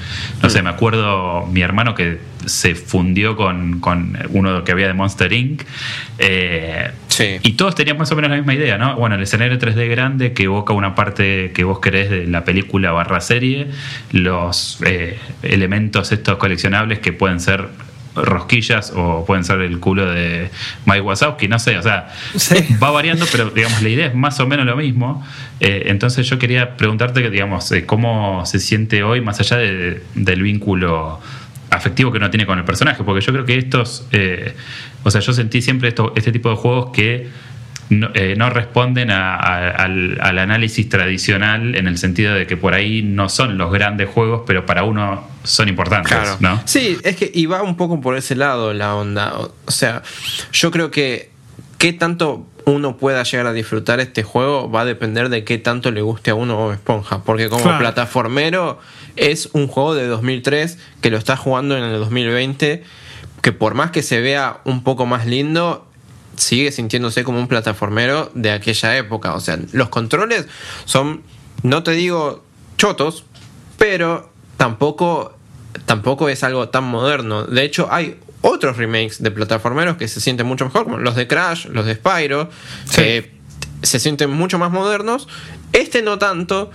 No 0.42 0.48
sé, 0.48 0.62
me 0.62 0.70
acuerdo 0.70 1.46
mi 1.46 1.60
hermano 1.60 1.94
que 1.94 2.16
se 2.46 2.74
fundió 2.74 3.36
con, 3.36 3.78
con 3.80 4.16
uno 4.30 4.64
que 4.64 4.72
había 4.72 4.86
de 4.86 4.94
Monster 4.94 5.30
Inc. 5.34 5.64
Eh, 6.18 6.90
Sí. 7.08 7.38
Y 7.42 7.52
todos 7.54 7.74
tenían 7.74 7.98
más 7.98 8.12
o 8.12 8.14
menos 8.14 8.30
la 8.30 8.36
misma 8.36 8.54
idea, 8.54 8.78
¿no? 8.78 8.94
Bueno, 8.94 9.16
el 9.16 9.22
escenario 9.22 9.58
3D 9.58 9.90
grande 9.90 10.34
que 10.34 10.44
evoca 10.44 10.72
una 10.72 10.94
parte 10.94 11.50
que 11.52 11.64
vos 11.64 11.80
querés 11.80 12.10
de 12.10 12.28
la 12.28 12.44
película 12.44 12.92
barra 12.92 13.20
serie, 13.20 13.66
los 14.12 14.78
eh, 14.86 15.18
elementos 15.42 16.12
estos 16.12 16.36
coleccionables 16.36 17.00
que 17.00 17.12
pueden 17.12 17.40
ser 17.40 17.70
rosquillas 18.14 18.92
o 18.96 19.24
pueden 19.26 19.44
ser 19.44 19.60
el 19.60 19.78
culo 19.78 20.06
de 20.10 20.50
Mike 20.86 21.00
Wazowski, 21.02 21.48
no 21.48 21.58
sé, 21.58 21.78
o 21.78 21.82
sea, 21.82 22.08
Sí. 22.36 22.56
va 22.82 22.90
variando, 22.90 23.26
pero 23.30 23.50
digamos, 23.50 23.80
la 23.82 23.88
idea 23.88 24.06
es 24.06 24.14
más 24.14 24.40
o 24.40 24.46
menos 24.46 24.66
lo 24.66 24.76
mismo. 24.76 25.24
Eh, 25.60 25.84
entonces 25.86 26.28
yo 26.28 26.38
quería 26.38 26.76
preguntarte, 26.76 27.22
que, 27.22 27.30
digamos, 27.30 27.70
eh, 27.72 27.84
cómo 27.86 28.44
se 28.46 28.58
siente 28.58 29.02
hoy, 29.02 29.20
más 29.20 29.40
allá 29.40 29.56
de- 29.58 30.02
del 30.14 30.42
vínculo 30.42 31.20
afectivo 31.70 32.10
que 32.10 32.18
uno 32.18 32.30
tiene 32.30 32.46
con 32.46 32.58
el 32.58 32.64
personaje, 32.64 33.04
porque 33.04 33.24
yo 33.24 33.32
creo 33.32 33.44
que 33.44 33.58
estos, 33.58 34.06
eh, 34.12 34.54
o 35.04 35.10
sea, 35.10 35.20
yo 35.20 35.32
sentí 35.32 35.60
siempre 35.62 35.88
esto, 35.88 36.12
este 36.16 36.32
tipo 36.32 36.48
de 36.50 36.56
juegos 36.56 36.90
que 36.94 37.28
no, 37.90 38.10
eh, 38.14 38.34
no 38.36 38.50
responden 38.50 39.10
a- 39.10 39.34
a- 39.36 39.70
al, 39.70 40.18
al 40.20 40.38
análisis 40.38 40.88
tradicional 40.88 41.74
en 41.74 41.86
el 41.88 41.96
sentido 41.98 42.34
de 42.34 42.46
que 42.46 42.56
por 42.56 42.74
ahí 42.74 43.02
no 43.02 43.28
son 43.28 43.56
los 43.58 43.72
grandes 43.72 44.08
juegos, 44.08 44.42
pero 44.46 44.66
para 44.66 44.84
uno 44.84 45.26
son 45.44 45.68
importantes, 45.68 46.12
Claro. 46.12 46.36
¿no? 46.40 46.60
Sí, 46.66 46.98
es 47.02 47.16
que 47.16 47.30
y 47.32 47.46
va 47.46 47.62
un 47.62 47.76
poco 47.76 48.00
por 48.00 48.16
ese 48.16 48.34
lado 48.36 48.74
la 48.74 48.94
onda. 48.94 49.34
O 49.38 49.52
o 49.66 49.70
sea, 49.70 50.02
yo 50.52 50.70
creo 50.70 50.90
que 50.90 51.30
qué 51.78 51.92
tanto 51.92 52.46
uno 52.66 52.98
pueda 52.98 53.22
llegar 53.22 53.46
a 53.46 53.52
disfrutar 53.54 53.98
este 54.00 54.22
juego 54.22 54.70
va 54.70 54.82
a 54.82 54.84
depender 54.84 55.30
de 55.30 55.42
qué 55.44 55.56
tanto 55.56 55.90
le 55.90 56.02
guste 56.02 56.30
a 56.30 56.34
uno 56.34 56.56
Bob 56.56 56.72
Esponja. 56.72 57.22
Porque 57.24 57.48
como 57.48 57.62
Claro. 57.62 57.78
plataformero 57.78 58.78
es 59.16 59.48
un 59.54 59.68
juego 59.68 59.94
de 59.94 60.06
2003 60.06 60.78
que 61.00 61.10
lo 61.10 61.16
está 61.16 61.36
jugando 61.36 61.78
en 61.78 61.84
el 61.84 61.98
2020, 61.98 62.82
que 63.40 63.52
por 63.52 63.72
más 63.74 63.90
que 63.90 64.02
se 64.02 64.20
vea 64.20 64.58
un 64.64 64.82
poco 64.82 65.06
más 65.06 65.24
lindo, 65.24 65.87
sigue 66.38 66.72
sintiéndose 66.72 67.24
como 67.24 67.38
un 67.38 67.48
plataformero 67.48 68.30
de 68.34 68.52
aquella 68.52 68.96
época. 68.96 69.34
O 69.34 69.40
sea, 69.40 69.58
los 69.72 69.88
controles 69.88 70.46
son, 70.84 71.22
no 71.62 71.82
te 71.82 71.92
digo 71.92 72.44
chotos, 72.76 73.24
pero 73.76 74.30
tampoco, 74.56 75.34
tampoco 75.86 76.28
es 76.28 76.42
algo 76.42 76.68
tan 76.68 76.84
moderno. 76.84 77.44
De 77.44 77.62
hecho, 77.64 77.88
hay 77.90 78.18
otros 78.40 78.76
remakes 78.76 79.22
de 79.22 79.30
plataformeros 79.30 79.96
que 79.96 80.08
se 80.08 80.20
sienten 80.20 80.46
mucho 80.46 80.64
mejor, 80.64 80.84
como 80.84 80.98
los 80.98 81.16
de 81.16 81.26
Crash, 81.26 81.66
los 81.66 81.86
de 81.86 81.94
Spyro, 81.94 82.48
que 82.94 83.32
se 83.82 83.98
sienten 83.98 84.30
mucho 84.30 84.58
más 84.58 84.70
modernos. 84.70 85.28
Este 85.72 86.02
no 86.02 86.18
tanto, 86.18 86.70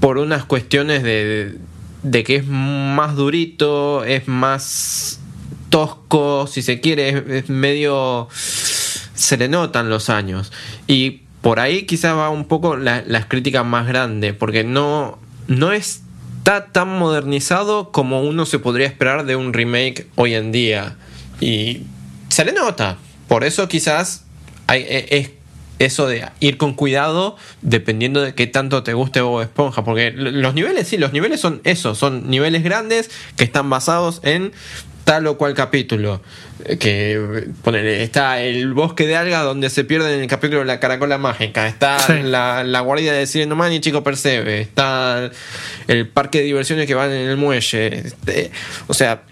por 0.00 0.18
unas 0.18 0.44
cuestiones 0.44 1.02
de, 1.02 1.58
de 2.02 2.24
que 2.24 2.36
es 2.36 2.46
más 2.46 3.16
durito, 3.16 4.04
es 4.04 4.28
más 4.28 5.20
tosco, 5.70 6.46
si 6.46 6.62
se 6.62 6.80
quiere, 6.80 7.08
es, 7.10 7.44
es 7.44 7.48
medio... 7.50 8.28
se 9.18 9.36
le 9.36 9.48
notan 9.48 9.90
los 9.90 10.08
años. 10.10 10.52
Y 10.86 11.22
por 11.42 11.60
ahí 11.60 11.82
quizás 11.86 12.14
va 12.16 12.30
un 12.30 12.44
poco 12.46 12.76
la- 12.76 13.02
las 13.06 13.26
críticas 13.26 13.64
más 13.66 13.86
grandes, 13.86 14.32
porque 14.34 14.64
no, 14.64 15.18
no 15.48 15.72
está 15.72 16.66
tan 16.72 16.88
modernizado 16.98 17.90
como 17.92 18.22
uno 18.22 18.46
se 18.46 18.58
podría 18.58 18.86
esperar 18.86 19.26
de 19.26 19.36
un 19.36 19.52
remake 19.52 20.06
hoy 20.14 20.34
en 20.34 20.52
día. 20.52 20.96
Y 21.40 21.82
se 22.28 22.44
le 22.44 22.52
nota. 22.52 22.96
Por 23.28 23.44
eso 23.44 23.68
quizás 23.68 24.24
e- 24.72 25.06
es 25.10 25.30
eso 25.78 26.08
de 26.08 26.26
ir 26.40 26.56
con 26.58 26.74
cuidado 26.74 27.36
dependiendo 27.62 28.20
de 28.20 28.34
qué 28.34 28.46
tanto 28.48 28.82
te 28.82 28.94
guste 28.94 29.20
Bob 29.20 29.42
Esponja. 29.42 29.84
Porque 29.84 30.10
los 30.12 30.54
niveles, 30.54 30.88
sí, 30.88 30.96
los 30.96 31.12
niveles 31.12 31.40
son 31.40 31.60
eso, 31.64 31.94
son 31.94 32.28
niveles 32.30 32.62
grandes 32.64 33.10
que 33.36 33.44
están 33.44 33.68
basados 33.70 34.20
en 34.24 34.52
tal 35.04 35.26
o 35.26 35.38
cual 35.38 35.54
capítulo. 35.54 36.20
Que 36.80 37.48
ponele, 37.62 38.02
está 38.02 38.40
el 38.40 38.74
bosque 38.74 39.06
de 39.06 39.16
algas 39.16 39.44
donde 39.44 39.70
se 39.70 39.84
pierde 39.84 40.14
en 40.14 40.22
el 40.22 40.26
capítulo 40.26 40.60
de 40.60 40.66
la 40.66 40.80
caracola 40.80 41.16
mágica. 41.18 41.68
Está 41.68 41.98
Sí. 42.00 42.14
la, 42.24 42.64
la 42.64 42.80
guardia 42.80 43.12
de 43.12 43.26
Sirenoman 43.26 43.72
y 43.72 43.80
Chico 43.80 44.02
Percebe. 44.02 44.60
Está 44.60 45.30
el 45.86 46.08
parque 46.08 46.38
de 46.38 46.44
diversiones 46.44 46.86
que 46.86 46.94
van 46.94 47.10
en 47.12 47.28
el 47.28 47.36
muelle. 47.36 47.98
Este, 48.06 48.50
o 48.88 48.94
sea, 48.94 49.22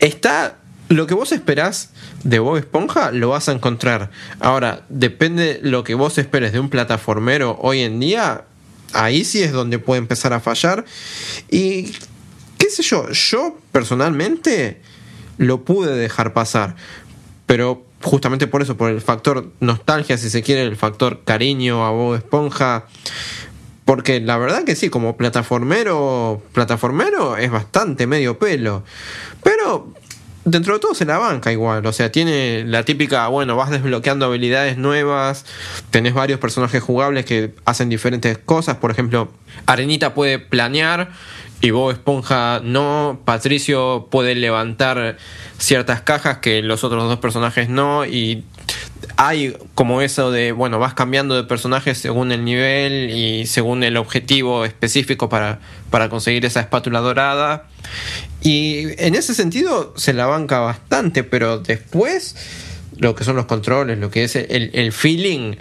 está 0.00 0.56
lo 0.88 1.06
que 1.06 1.14
vos 1.14 1.30
esperás 1.30 1.90
de 2.24 2.40
Bob 2.40 2.56
Esponja 2.56 3.12
lo 3.12 3.28
vas 3.28 3.48
a 3.48 3.52
encontrar. 3.52 4.10
Ahora, 4.40 4.82
depende 4.88 5.60
lo 5.62 5.84
que 5.84 5.94
vos 5.94 6.18
esperes 6.18 6.52
de 6.52 6.58
un 6.58 6.68
plataformero 6.68 7.58
hoy 7.62 7.82
en 7.82 8.00
día. 8.00 8.42
Ahí 8.92 9.24
sí 9.24 9.40
es 9.40 9.52
donde 9.52 9.78
puede 9.78 10.00
empezar 10.00 10.32
a 10.32 10.40
fallar. 10.40 10.84
Y 11.48 11.92
qué 12.58 12.68
sé 12.70 12.82
yo, 12.82 13.08
yo 13.10 13.56
personalmente 13.70 14.80
lo 15.40 15.64
pude 15.64 15.96
dejar 15.96 16.34
pasar. 16.34 16.76
Pero 17.46 17.82
justamente 18.02 18.46
por 18.46 18.60
eso, 18.60 18.76
por 18.76 18.90
el 18.90 19.00
factor 19.00 19.50
nostalgia, 19.60 20.18
si 20.18 20.28
se 20.28 20.42
quiere, 20.42 20.62
el 20.62 20.76
factor 20.76 21.24
cariño 21.24 21.84
a 21.86 21.90
Bob 21.90 22.14
Esponja. 22.14 22.84
Porque 23.86 24.20
la 24.20 24.36
verdad 24.36 24.64
que 24.64 24.76
sí, 24.76 24.90
como 24.90 25.16
plataformero, 25.16 26.42
plataformero 26.52 27.38
es 27.38 27.50
bastante 27.50 28.06
medio 28.06 28.38
pelo. 28.38 28.84
Pero 29.42 29.94
dentro 30.44 30.74
de 30.74 30.80
todo 30.80 30.94
se 30.94 31.06
la 31.06 31.16
banca 31.16 31.50
igual. 31.52 31.86
O 31.86 31.92
sea, 31.92 32.12
tiene 32.12 32.64
la 32.66 32.84
típica, 32.84 33.26
bueno, 33.28 33.56
vas 33.56 33.70
desbloqueando 33.70 34.26
habilidades 34.26 34.76
nuevas. 34.76 35.46
Tenés 35.90 36.12
varios 36.12 36.38
personajes 36.38 36.82
jugables 36.82 37.24
que 37.24 37.54
hacen 37.64 37.88
diferentes 37.88 38.36
cosas. 38.36 38.76
Por 38.76 38.90
ejemplo, 38.90 39.30
Arenita 39.64 40.12
puede 40.12 40.38
planear 40.38 41.12
y 41.60 41.70
Bob 41.70 41.90
Esponja 41.90 42.60
no. 42.62 43.20
Patricio 43.24 44.08
puede 44.10 44.34
levantar 44.34 45.18
ciertas 45.58 46.00
cajas 46.00 46.38
que 46.38 46.62
los 46.62 46.84
otros 46.84 47.04
dos 47.04 47.18
personajes 47.18 47.68
no. 47.68 48.06
Y 48.06 48.44
hay 49.16 49.56
como 49.74 50.00
eso 50.00 50.30
de, 50.30 50.52
bueno, 50.52 50.78
vas 50.78 50.94
cambiando 50.94 51.34
de 51.34 51.44
personajes 51.44 51.98
según 51.98 52.32
el 52.32 52.44
nivel 52.44 53.10
y 53.10 53.46
según 53.46 53.82
el 53.82 53.96
objetivo 53.96 54.64
específico 54.64 55.28
para, 55.28 55.60
para 55.90 56.08
conseguir 56.08 56.44
esa 56.46 56.60
espátula 56.60 57.00
dorada. 57.00 57.66
Y 58.40 58.86
en 59.02 59.14
ese 59.14 59.34
sentido 59.34 59.92
se 59.96 60.14
la 60.14 60.26
banca 60.26 60.60
bastante, 60.60 61.24
pero 61.24 61.58
después 61.58 62.36
lo 62.96 63.14
que 63.14 63.24
son 63.24 63.36
los 63.36 63.46
controles, 63.46 63.98
lo 63.98 64.10
que 64.10 64.24
es 64.24 64.36
el, 64.36 64.70
el 64.72 64.92
feeling, 64.92 65.56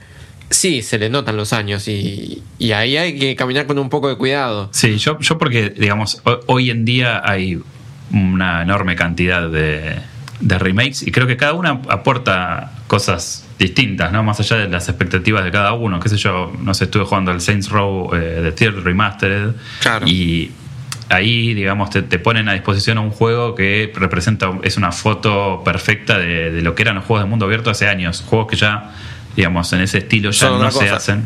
sí, 0.50 0.82
se 0.82 0.98
le 0.98 1.10
notan 1.10 1.38
los 1.38 1.54
años 1.54 1.88
y, 1.88 2.42
y 2.58 2.72
ahí 2.72 2.98
hay 2.98 3.18
que 3.20 3.36
caminar 3.36 3.66
con 3.68 3.78
un 3.80 3.90
poco 3.90 4.10
de 4.10 4.16
cuidado. 4.18 4.70
Sí, 4.72 4.98
yo, 4.98 5.20
yo 5.20 5.38
porque, 5.38 5.70
digamos, 5.70 6.22
ho- 6.26 6.40
hoy 6.48 6.70
en 6.70 6.86
día 6.86 7.22
hay 7.24 7.60
una 8.12 8.62
enorme 8.64 8.96
cantidad 8.96 9.48
de, 9.50 9.96
de 10.40 10.60
remakes 10.60 11.04
y 11.06 11.12
creo 11.12 11.28
que 11.28 11.38
cada 11.38 11.54
una 11.54 11.80
aporta 11.90 12.72
cosas 12.88 13.46
distintas, 13.60 14.12
¿no? 14.12 14.24
Más 14.24 14.40
allá 14.40 14.56
de 14.58 14.68
las 14.70 14.90
expectativas 14.90 15.44
de 15.44 15.52
cada 15.52 15.74
uno. 15.74 16.00
Qué 16.00 16.10
sé 16.10 16.18
yo, 16.18 16.52
no 16.62 16.74
sé, 16.74 16.86
estuve 16.86 17.04
jugando 17.04 17.32
al 17.32 17.42
Saints 17.42 17.70
Row 17.70 18.14
eh, 18.16 18.18
de 18.42 18.52
Tier 18.52 18.74
Remastered 18.84 19.52
Claro. 19.82 20.08
y 20.08 20.52
ahí, 21.10 21.54
digamos, 21.54 21.90
te, 21.90 22.02
te 22.04 22.18
ponen 22.20 22.50
a 22.50 22.54
disposición 22.54 22.98
un 23.00 23.12
juego 23.12 23.54
que 23.54 23.92
representa, 23.96 24.52
es 24.64 24.78
una 24.78 24.92
foto 24.92 25.62
perfecta 25.64 26.18
de, 26.18 26.52
de 26.52 26.62
lo 26.62 26.74
que 26.74 26.82
eran 26.84 26.96
los 26.96 27.06
juegos 27.06 27.26
de 27.26 27.30
mundo 27.30 27.46
abierto 27.46 27.70
hace 27.70 27.88
años. 27.88 28.24
Juegos 28.26 28.48
que 28.48 28.56
ya, 28.56 28.92
digamos, 29.40 29.72
en 29.72 29.80
ese 29.82 30.00
estilo 30.00 30.32
ya 30.32 30.48
Son 30.50 30.60
no 30.62 30.70
se 30.70 30.80
cosa. 30.80 30.96
hacen. 30.98 31.24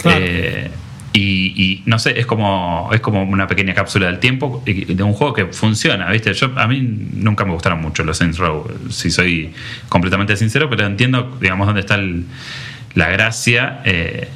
Claro. 0.00 0.18
Eh, 0.24 0.70
y, 1.12 1.20
y 1.62 1.82
no 1.84 1.98
sé, 1.98 2.18
es 2.18 2.24
como, 2.24 2.88
es 2.94 3.00
como 3.02 3.22
una 3.24 3.46
pequeña 3.46 3.74
cápsula 3.74 4.06
del 4.06 4.18
tiempo 4.18 4.62
de 4.64 5.02
un 5.02 5.12
juego 5.12 5.34
que 5.34 5.44
funciona, 5.44 6.10
¿viste? 6.10 6.32
Yo, 6.32 6.50
a 6.56 6.66
mí 6.66 6.80
nunca 6.80 7.44
me 7.44 7.52
gustaron 7.52 7.82
mucho 7.82 8.02
los 8.04 8.16
Saints 8.16 8.38
Row, 8.38 8.66
si 8.88 9.10
soy 9.10 9.52
completamente 9.90 10.34
sincero, 10.38 10.70
pero 10.70 10.86
entiendo, 10.86 11.36
digamos, 11.38 11.66
dónde 11.66 11.80
está 11.82 11.96
el- 11.96 12.24
la 12.94 13.10
gracia. 13.10 13.80
eh, 13.84 14.28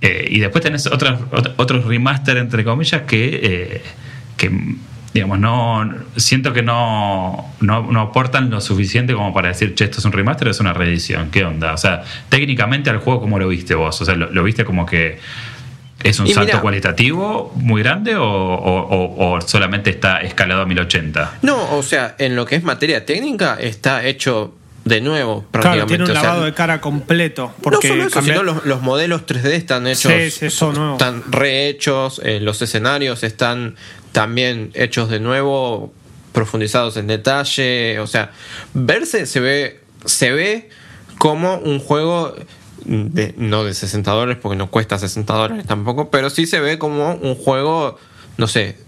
eh, 0.00 0.28
y 0.30 0.38
después 0.38 0.62
tenés 0.62 0.86
otras, 0.86 1.18
ot- 1.32 1.54
otros 1.56 1.84
remaster, 1.84 2.36
entre 2.36 2.62
comillas, 2.62 3.02
que, 3.02 3.40
eh, 3.42 3.82
que 4.36 4.48
digamos, 5.14 5.38
no 5.38 5.90
siento 6.16 6.52
que 6.52 6.62
no, 6.62 7.52
no, 7.60 7.90
no 7.90 8.00
aportan 8.00 8.50
lo 8.50 8.60
suficiente 8.60 9.14
como 9.14 9.32
para 9.32 9.48
decir, 9.48 9.74
che, 9.74 9.84
esto 9.84 9.98
es 9.98 10.04
un 10.04 10.12
remaster 10.12 10.48
o 10.48 10.50
es 10.50 10.60
una 10.60 10.72
reedición. 10.74 11.30
¿Qué 11.30 11.44
onda? 11.44 11.72
O 11.72 11.78
sea, 11.78 12.02
técnicamente 12.28 12.90
al 12.90 12.98
juego, 12.98 13.20
¿cómo 13.20 13.38
lo 13.38 13.48
viste 13.48 13.74
vos? 13.74 14.00
O 14.00 14.04
sea, 14.04 14.14
¿lo, 14.14 14.30
lo 14.30 14.42
viste 14.44 14.64
como 14.64 14.84
que 14.86 15.18
es 16.04 16.20
un 16.20 16.26
Y 16.28 16.32
salto 16.34 16.60
cualitativo 16.60 17.52
muy 17.56 17.82
grande 17.82 18.14
o, 18.16 18.22
o- 18.24 18.80
o- 18.88 19.32
o 19.34 19.40
solamente 19.40 19.90
está 19.90 20.20
escalado 20.20 20.62
a 20.62 20.66
1080? 20.66 21.38
No, 21.42 21.74
o 21.76 21.82
sea, 21.82 22.14
en 22.18 22.36
lo 22.36 22.44
que 22.46 22.54
es 22.56 22.62
materia 22.62 23.04
técnica 23.04 23.56
está 23.60 24.04
hecho 24.04 24.54
de 24.88 25.00
nuevo 25.00 25.44
Claro, 25.50 25.50
prácticamente. 25.52 25.86
tiene 25.88 26.04
un 26.04 26.10
o 26.10 26.12
sea, 26.14 26.22
lavado 26.22 26.44
de 26.44 26.54
cara 26.54 26.80
completo. 26.80 27.52
Porque 27.62 27.88
no 27.88 27.94
solo 27.94 28.02
eso, 28.06 28.14
cambia- 28.14 28.32
sino 28.34 28.42
los, 28.44 28.64
los 28.64 28.80
modelos 28.82 29.26
3D 29.26 29.52
están 29.54 29.86
hechos, 29.86 30.12
Sí, 30.12 30.30
sí, 30.30 30.50
son 30.50 30.74
nuevos. 30.74 30.92
están 30.94 31.22
rehechos, 31.30 32.20
eh, 32.24 32.40
los 32.40 32.60
escenarios 32.62 33.22
están 33.22 33.76
también 34.12 34.70
hechos 34.74 35.08
de 35.10 35.20
nuevo, 35.20 35.92
profundizados 36.32 36.96
en 36.96 37.06
detalle, 37.06 37.98
o 38.00 38.06
sea, 38.06 38.30
verse 38.74 39.26
se 39.26 39.40
ve, 39.40 39.80
se 40.04 40.32
ve 40.32 40.68
como 41.18 41.56
un 41.58 41.78
juego 41.80 42.34
de, 42.84 43.34
no 43.36 43.64
de 43.64 43.74
60 43.74 44.10
dólares, 44.12 44.38
porque 44.40 44.56
no 44.56 44.70
cuesta 44.70 44.98
60 44.98 45.34
dólares 45.34 45.66
tampoco, 45.66 46.10
pero 46.10 46.30
sí 46.30 46.46
se 46.46 46.60
ve 46.60 46.78
como 46.78 47.14
un 47.14 47.34
juego, 47.34 47.98
no 48.36 48.46
sé, 48.46 48.78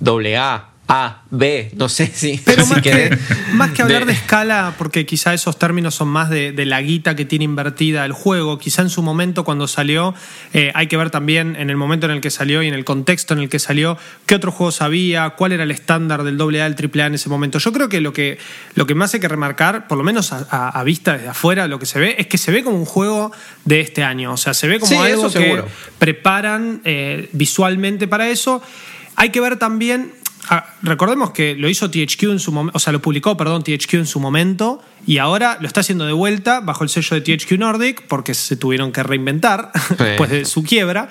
doble 0.00 0.36
A, 0.36 0.68
A, 0.90 1.22
B, 1.30 1.70
no 1.76 1.90
sé 1.90 2.06
si. 2.14 2.40
Pero 2.42 2.64
si 2.64 2.70
más, 2.70 2.80
que, 2.82 2.90
querés. 2.90 3.18
más 3.52 3.72
que 3.72 3.82
hablar 3.82 4.06
de, 4.06 4.06
De- 4.06 4.12
escala, 4.18 4.74
porque 4.78 5.04
quizá 5.04 5.34
esos 5.34 5.58
términos 5.58 5.94
son 5.94 6.08
más 6.08 6.30
de, 6.30 6.52
de 6.52 6.64
la 6.64 6.80
guita 6.80 7.14
que 7.14 7.26
tiene 7.26 7.44
invertida 7.44 8.06
el 8.06 8.12
juego, 8.12 8.58
quizá 8.58 8.80
en 8.80 8.88
su 8.88 9.02
momento 9.02 9.44
cuando 9.44 9.68
salió, 9.68 10.14
eh, 10.54 10.72
hay 10.74 10.86
que 10.86 10.96
ver 10.96 11.10
también 11.10 11.56
en 11.56 11.68
el 11.68 11.76
momento 11.76 12.06
en 12.06 12.12
el 12.12 12.20
que 12.22 12.30
salió 12.30 12.62
y 12.62 12.68
en 12.68 12.74
el 12.74 12.86
contexto 12.86 13.34
en 13.34 13.40
el 13.40 13.48
que 13.50 13.58
salió, 13.58 13.98
qué 14.24 14.34
otros 14.34 14.54
juegos 14.54 14.80
había, 14.80 15.28
cuál 15.30 15.52
era 15.52 15.64
el 15.64 15.70
estándar 15.70 16.22
del 16.22 16.40
AA, 16.40 16.64
el 16.66 16.74
AAA 16.74 17.06
en 17.08 17.14
ese 17.16 17.28
momento. 17.28 17.58
Yo 17.58 17.70
creo 17.72 17.90
que 17.90 18.00
lo 18.00 18.14
que, 18.14 18.38
lo 18.74 18.86
que 18.86 18.94
más 18.94 19.12
hay 19.12 19.20
que 19.20 19.28
remarcar, 19.28 19.88
por 19.88 19.98
lo 19.98 20.04
menos 20.04 20.32
a, 20.32 20.46
a- 20.50 20.68
a 20.70 20.84
vista 20.84 21.12
desde 21.18 21.28
afuera, 21.28 21.68
lo 21.68 21.78
que 21.78 21.84
se 21.84 21.98
ve, 21.98 22.16
es 22.18 22.28
que 22.28 22.38
se 22.38 22.50
ve 22.50 22.64
como 22.64 22.78
un 22.78 22.86
juego 22.86 23.30
de 23.66 23.80
este 23.80 24.04
año. 24.04 24.32
O 24.32 24.36
sea, 24.38 24.54
se 24.54 24.66
ve 24.66 24.78
como 24.80 24.90
Sí, 24.90 24.96
algo 24.96 25.26
eso 25.26 25.38
que 25.38 25.64
preparan 25.98 26.80
eh, 26.84 27.28
visualmente 27.32 28.08
para 28.08 28.28
eso. 28.30 28.62
Hay 29.16 29.30
que 29.30 29.40
ver 29.40 29.56
también. 29.58 30.12
Ah, 30.50 30.74
recordemos 30.82 31.30
que 31.30 31.54
lo 31.54 31.68
hizo 31.68 31.90
THQ 31.90 32.22
en 32.24 32.38
su 32.38 32.52
momento, 32.52 32.76
o 32.76 32.80
sea, 32.80 32.92
lo 32.92 33.00
publicó, 33.00 33.36
perdón, 33.36 33.62
THQ 33.62 33.94
en 33.94 34.06
su 34.06 34.20
momento, 34.20 34.82
y 35.06 35.18
ahora 35.18 35.58
lo 35.60 35.66
está 35.66 35.80
haciendo 35.80 36.06
de 36.06 36.12
vuelta 36.12 36.60
bajo 36.60 36.84
el 36.84 36.90
sello 36.90 37.18
de 37.18 37.36
THQ 37.36 37.52
Nordic, 37.58 38.02
porque 38.02 38.34
se 38.34 38.56
tuvieron 38.56 38.92
que 38.92 39.02
reinventar 39.02 39.70
después 39.98 40.30
de 40.30 40.44
su 40.44 40.62
quiebra. 40.62 41.08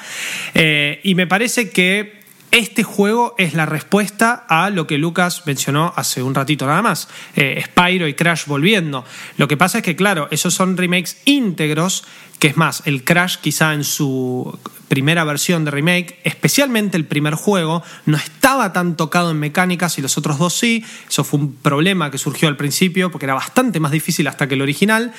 Eh, 0.53 0.99
y 1.03 1.15
me 1.15 1.27
parece 1.27 1.69
que 1.69 2.17
este 2.57 2.81
juego 2.81 3.35
es 3.37 3.53
la 3.53 3.67
respuesta 3.67 4.45
a 4.49 4.71
lo 4.71 4.87
que 4.87 4.97
Lucas 4.97 5.43
mencionó 5.45 5.93
hace 5.95 6.23
un 6.23 6.33
ratito 6.33 6.65
nada 6.65 6.81
más. 6.81 7.07
Eh, 7.35 7.63
Spyro 7.63 8.07
y 8.07 8.15
Crash 8.15 8.45
volviendo. 8.47 9.05
Lo 9.37 9.47
que 9.47 9.57
pasa 9.57 9.77
es 9.77 9.83
que, 9.83 9.95
claro, 9.95 10.27
esos 10.31 10.55
son 10.55 10.75
remakes 10.75 11.17
íntegros, 11.25 12.03
que 12.39 12.47
es 12.47 12.57
más, 12.57 12.81
el 12.85 13.03
Crash 13.03 13.37
quizá 13.37 13.75
en 13.75 13.83
su 13.83 14.57
primera 14.87 15.23
versión 15.23 15.65
de 15.65 15.71
remake, 15.71 16.19
especialmente 16.23 16.97
el 16.97 17.05
primer 17.05 17.35
juego, 17.35 17.83
no 18.07 18.17
estaba 18.17 18.73
tan 18.73 18.97
tocado 18.97 19.29
en 19.29 19.37
mecánicas 19.37 19.99
y 19.99 20.01
los 20.01 20.17
otros 20.17 20.39
dos 20.39 20.53
sí. 20.57 20.83
Eso 21.07 21.23
fue 21.23 21.39
un 21.39 21.53
problema 21.53 22.09
que 22.09 22.17
surgió 22.17 22.47
al 22.47 22.57
principio, 22.57 23.11
porque 23.11 23.27
era 23.27 23.35
bastante 23.35 23.79
más 23.79 23.91
difícil 23.91 24.27
hasta 24.27 24.47
que 24.47 24.55
el 24.55 24.63
original. 24.63 25.13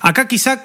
Acá 0.00 0.28
quizá 0.28 0.62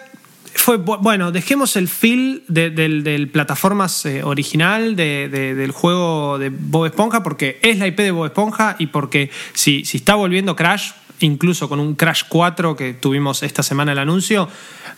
fue 0.56 0.78
bu- 0.80 1.00
bueno, 1.02 1.32
dejemos 1.32 1.76
el 1.76 1.88
feel 1.88 2.44
de- 2.48 2.70
del, 2.70 3.04
plataformas 3.30 4.06
eh, 4.06 4.24
original 4.24 4.96
de- 4.96 5.28
de- 5.30 5.56
del 5.56 5.72
juego 5.72 6.38
de 6.38 6.50
Bob 6.50 6.86
Esponja 6.86 7.24
porque 7.24 7.60
es 7.62 7.80
la 7.80 7.88
IP 7.88 7.98
de 8.04 8.12
Bob 8.12 8.26
Esponja 8.26 8.76
y 8.80 8.88
porque 8.88 9.30
si, 9.54 9.86
si 9.86 9.98
está 9.98 10.16
volviendo 10.16 10.56
Crash, 10.56 10.92
incluso 11.24 11.68
con 11.70 11.80
un 11.80 11.96
Crash 11.96 12.24
4 12.30 12.76
que 12.76 12.94
tuvimos 12.94 13.44
esta 13.44 13.64
semana 13.64 13.92
el 13.92 14.00
anuncio, 14.00 14.48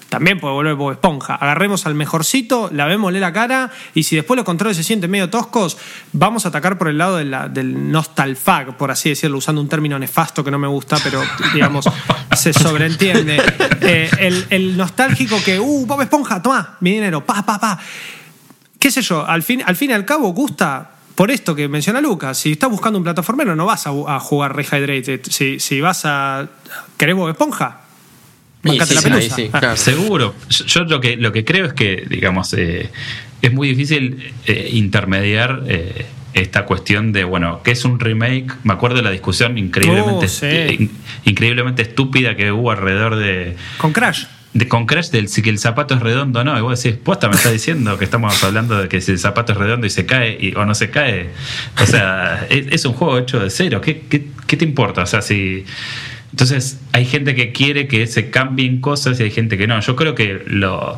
también 0.10 0.40
puede 0.40 0.54
volver 0.54 0.76
Bob 0.76 0.92
Esponja. 0.92 1.36
Agarremos 1.36 1.86
al 1.86 1.96
mejorcito, 1.96 2.70
lavémosle 2.72 3.20
la 3.20 3.34
cara 3.34 3.72
y 3.94 4.04
si 4.04 4.16
después 4.16 4.36
los 4.36 4.46
controles 4.46 4.78
se 4.78 4.84
sienten 4.84 5.10
medio 5.10 5.30
toscos, 5.30 5.78
vamos 6.14 6.46
a 6.46 6.50
atacar 6.50 6.78
por 6.78 6.88
el 6.90 6.98
lado 6.98 7.18
de 7.18 7.26
la- 7.26 7.48
del 7.48 7.92
nostalfag, 7.92 8.78
por 8.78 8.92
así 8.92 9.10
decirlo, 9.10 9.38
usando 9.38 9.62
un 9.62 9.70
término 9.70 9.98
nefasto 9.98 10.44
que 10.44 10.52
no 10.52 10.60
me 10.60 10.68
gusta, 10.68 10.98
pero 11.04 11.22
digamos, 11.54 11.86
se 12.36 12.54
sobreentiende. 12.54 13.42
Eh, 13.82 14.10
el, 14.20 14.46
el 14.50 14.78
nostálgico 14.78 15.38
que, 15.44 15.60
uh, 15.60 15.86
Bob 15.86 16.02
Esponja, 16.02 16.42
toma, 16.42 16.78
mi 16.82 16.92
dinero, 16.92 17.26
pa, 17.26 17.44
pa, 17.46 17.60
pa. 17.60 17.80
Qué 18.80 18.92
sé 18.92 19.02
yo, 19.02 19.26
al 19.26 19.42
fin, 19.42 19.64
al 19.66 19.76
fin 19.76 19.90
y 19.90 19.94
al 19.94 20.06
cabo 20.06 20.30
gusta 20.30 20.92
por 21.16 21.32
esto 21.32 21.56
que 21.56 21.68
menciona 21.68 22.02
Lucas. 22.02 22.38
Si 22.38 22.52
estás 22.52 22.70
buscando 22.70 22.98
un 23.00 23.04
plataformero, 23.04 23.56
no 23.56 23.66
vas 23.66 23.88
a, 23.88 23.92
a 24.08 24.20
jugar 24.20 24.56
Rehydrated. 24.56 25.22
Si, 25.30 25.60
si 25.60 25.82
vas 25.82 26.02
a. 26.06 26.48
¿Querés 26.98 27.16
Bob 27.16 27.30
Esponja? 27.30 27.82
Bancate 28.64 28.90
sí, 28.90 28.96
la 28.96 29.02
pelusa. 29.02 29.36
sí, 29.36 29.50
Ah. 29.54 29.60
claro. 29.60 29.78
Seguro. 29.78 30.36
Yo, 30.50 30.66
yo 30.66 30.84
lo 30.86 31.00
que 31.00 31.18
lo 31.18 31.32
que 31.32 31.46
creo 31.46 31.66
es 31.66 31.74
que, 31.74 32.06
digamos, 32.10 32.54
eh, 32.54 32.92
es 33.42 33.54
muy 33.54 33.68
difícil 33.70 34.34
eh, 34.46 34.70
intermediar 34.74 35.64
eh, 35.68 36.06
esta 36.34 36.66
cuestión 36.66 37.14
de, 37.14 37.24
bueno, 37.24 37.62
¿qué 37.64 37.72
es 37.72 37.86
un 37.86 38.00
remake? 38.00 38.52
Me 38.64 38.74
acuerdo 38.74 38.98
de 38.98 39.04
la 39.04 39.12
discusión 39.12 39.58
increíblemente, 39.58 40.26
Oh, 40.26 40.30
sí. 40.30 40.48
in- 40.80 40.92
increíblemente 41.26 41.82
estúpida 41.84 42.36
que 42.36 42.52
hubo 42.52 42.72
alrededor 42.72 43.16
de, 43.16 43.56
Con 43.78 43.94
Crash. 43.94 44.26
De 44.56 44.68
con 44.70 44.86
Crash 44.88 45.10
del 45.10 45.28
si 45.28 45.42
que 45.42 45.50
el 45.50 45.60
zapato 45.60 45.94
es 45.96 46.00
redondo 46.00 46.40
o 46.40 46.44
no. 46.46 46.58
Y 46.58 46.62
vos 46.62 46.82
decís, 46.82 46.98
posta, 46.98 47.28
me 47.28 47.36
está 47.36 47.52
diciendo 47.52 47.98
que 47.98 48.06
estamos 48.06 48.42
hablando 48.44 48.82
de 48.82 48.88
que 48.88 49.02
si 49.02 49.12
el 49.12 49.20
zapato 49.20 49.52
es 49.52 49.58
redondo 49.60 49.86
y 49.86 49.90
se 49.90 50.06
cae 50.06 50.38
y- 50.40 50.56
o 50.56 50.66
no 50.66 50.74
se 50.74 50.90
cae. 50.90 51.30
O 51.84 51.86
sea, 51.86 52.48
es, 52.50 52.68
es 52.72 52.86
un 52.86 52.94
juego 52.94 53.18
hecho 53.20 53.40
de 53.40 53.50
cero. 53.50 53.82
¿Qué, 53.82 54.00
qué, 54.10 54.28
qué 54.48 54.56
te 54.58 54.64
importa? 54.66 55.04
O 55.04 55.06
sea, 55.06 55.22
si. 55.22 55.66
Entonces, 56.32 56.80
hay 56.94 57.06
gente 57.06 57.36
que 57.36 57.52
quiere 57.52 57.88
que 57.88 58.08
se 58.08 58.30
cambien 58.30 58.80
cosas 58.82 59.20
y 59.20 59.24
hay 59.24 59.32
gente 59.32 59.58
que 59.58 59.68
no. 59.68 59.80
Yo 59.82 59.96
creo 59.98 60.16
que 60.16 60.42
lo. 60.48 60.98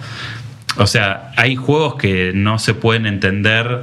O 0.78 0.86
sea, 0.88 1.32
hay 1.36 1.56
juegos 1.56 1.96
que 1.96 2.32
no 2.36 2.60
se 2.60 2.76
pueden 2.76 3.08
entender 3.08 3.82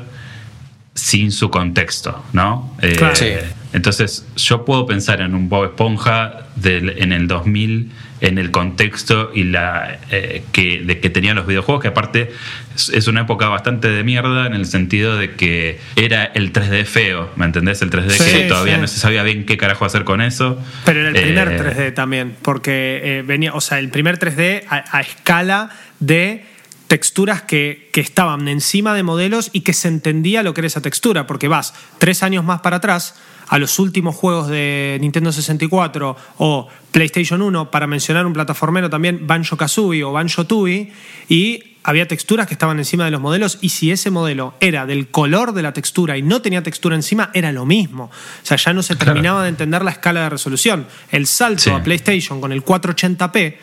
sin 0.94 1.32
su 1.32 1.50
contexto, 1.50 2.24
¿no? 2.32 2.76
Eh, 2.80 2.94
Claro. 2.96 3.16
Sí. 3.16 3.26
Entonces, 3.72 4.24
yo 4.36 4.64
puedo 4.64 4.86
pensar 4.86 5.20
en 5.20 5.34
un 5.34 5.48
Bob 5.48 5.64
Esponja 5.64 6.46
del- 6.54 6.90
en 6.98 7.12
el 7.12 7.26
2000, 7.26 7.90
en 8.24 8.38
el 8.38 8.50
contexto 8.50 9.30
y 9.34 9.44
la 9.44 9.98
eh, 10.10 10.44
que, 10.50 10.80
de 10.80 10.98
que 10.98 11.10
tenían 11.10 11.36
los 11.36 11.46
videojuegos, 11.46 11.82
que 11.82 11.88
aparte 11.88 12.32
es, 12.74 13.06
una 13.06 13.20
época 13.20 13.48
bastante 13.48 13.88
de 13.88 14.02
mierda 14.02 14.46
en 14.46 14.54
el 14.54 14.64
sentido 14.64 15.18
de 15.18 15.32
que 15.32 15.78
era 15.94 16.24
el 16.24 16.50
3D 16.50 16.86
feo, 16.86 17.30
¿me 17.36 17.44
entendés? 17.44 17.82
El 17.82 17.90
3D 17.90 18.12
Sí, 18.12 18.32
que 18.32 18.44
todavía 18.44 18.76
sí. 18.76 18.80
no 18.80 18.86
se 18.86 18.98
sabía 18.98 19.22
bien 19.24 19.44
qué 19.44 19.58
carajo 19.58 19.84
hacer 19.84 20.04
con 20.04 20.22
eso. 20.22 20.58
Pero 20.86 21.00
era 21.00 21.10
el 21.10 21.22
primer 21.22 21.48
Eh, 21.48 21.58
3D 21.60 21.94
también, 21.94 22.34
porque 22.40 23.00
eh, 23.04 23.22
venía, 23.26 23.52
o 23.52 23.60
sea, 23.60 23.78
el 23.78 23.90
primer 23.90 24.18
3D 24.18 24.64
a, 24.70 24.96
a 24.96 25.00
escala 25.02 25.68
de 26.00 26.46
texturas 26.86 27.42
que, 27.42 27.90
que 27.92 28.00
estaban 28.00 28.48
encima 28.48 28.94
de 28.94 29.02
modelos 29.02 29.50
y 29.52 29.60
que 29.60 29.74
se 29.74 29.88
entendía 29.88 30.42
lo 30.42 30.54
que 30.54 30.62
era 30.62 30.68
esa 30.68 30.80
textura, 30.80 31.26
porque 31.26 31.48
vas 31.48 31.74
tres 31.98 32.22
años 32.22 32.42
más 32.42 32.60
para 32.60 32.76
atrás 32.76 33.16
a 33.48 33.58
los 33.58 33.78
últimos 33.78 34.14
juegos 34.16 34.48
de 34.48 34.98
Nintendo 35.00 35.32
64 35.32 36.16
o 36.38 36.68
PlayStation 36.92 37.42
1, 37.42 37.70
para 37.70 37.86
mencionar 37.86 38.26
un 38.26 38.32
plataformero 38.32 38.88
también, 38.90 39.26
Banjo 39.26 39.56
Kazooie 39.56 40.02
o 40.04 40.12
Banjo 40.12 40.46
Tooie, 40.46 40.92
y 41.28 41.62
había 41.86 42.08
texturas 42.08 42.46
que 42.46 42.54
estaban 42.54 42.78
encima 42.78 43.04
de 43.04 43.10
los 43.10 43.20
modelos 43.20 43.58
y 43.60 43.68
si 43.68 43.90
ese 43.90 44.10
modelo 44.10 44.54
era 44.60 44.86
del 44.86 45.08
color 45.08 45.52
de 45.52 45.62
la 45.62 45.74
textura 45.74 46.16
y 46.16 46.22
no 46.22 46.40
tenía 46.40 46.62
textura 46.62 46.96
encima, 46.96 47.30
era 47.34 47.52
lo 47.52 47.66
mismo. 47.66 48.04
O 48.04 48.10
sea, 48.46 48.56
ya 48.56 48.72
no 48.72 48.82
se 48.82 48.96
Claro. 48.96 49.12
terminaba 49.12 49.42
de 49.42 49.50
entender 49.50 49.84
la 49.84 49.90
escala 49.90 50.22
de 50.22 50.30
resolución. 50.30 50.86
El 51.10 51.26
salto 51.26 51.62
Sí. 51.64 51.70
a 51.70 51.82
PlayStation 51.82 52.40
con 52.40 52.52
el 52.52 52.64
480p 52.64 53.58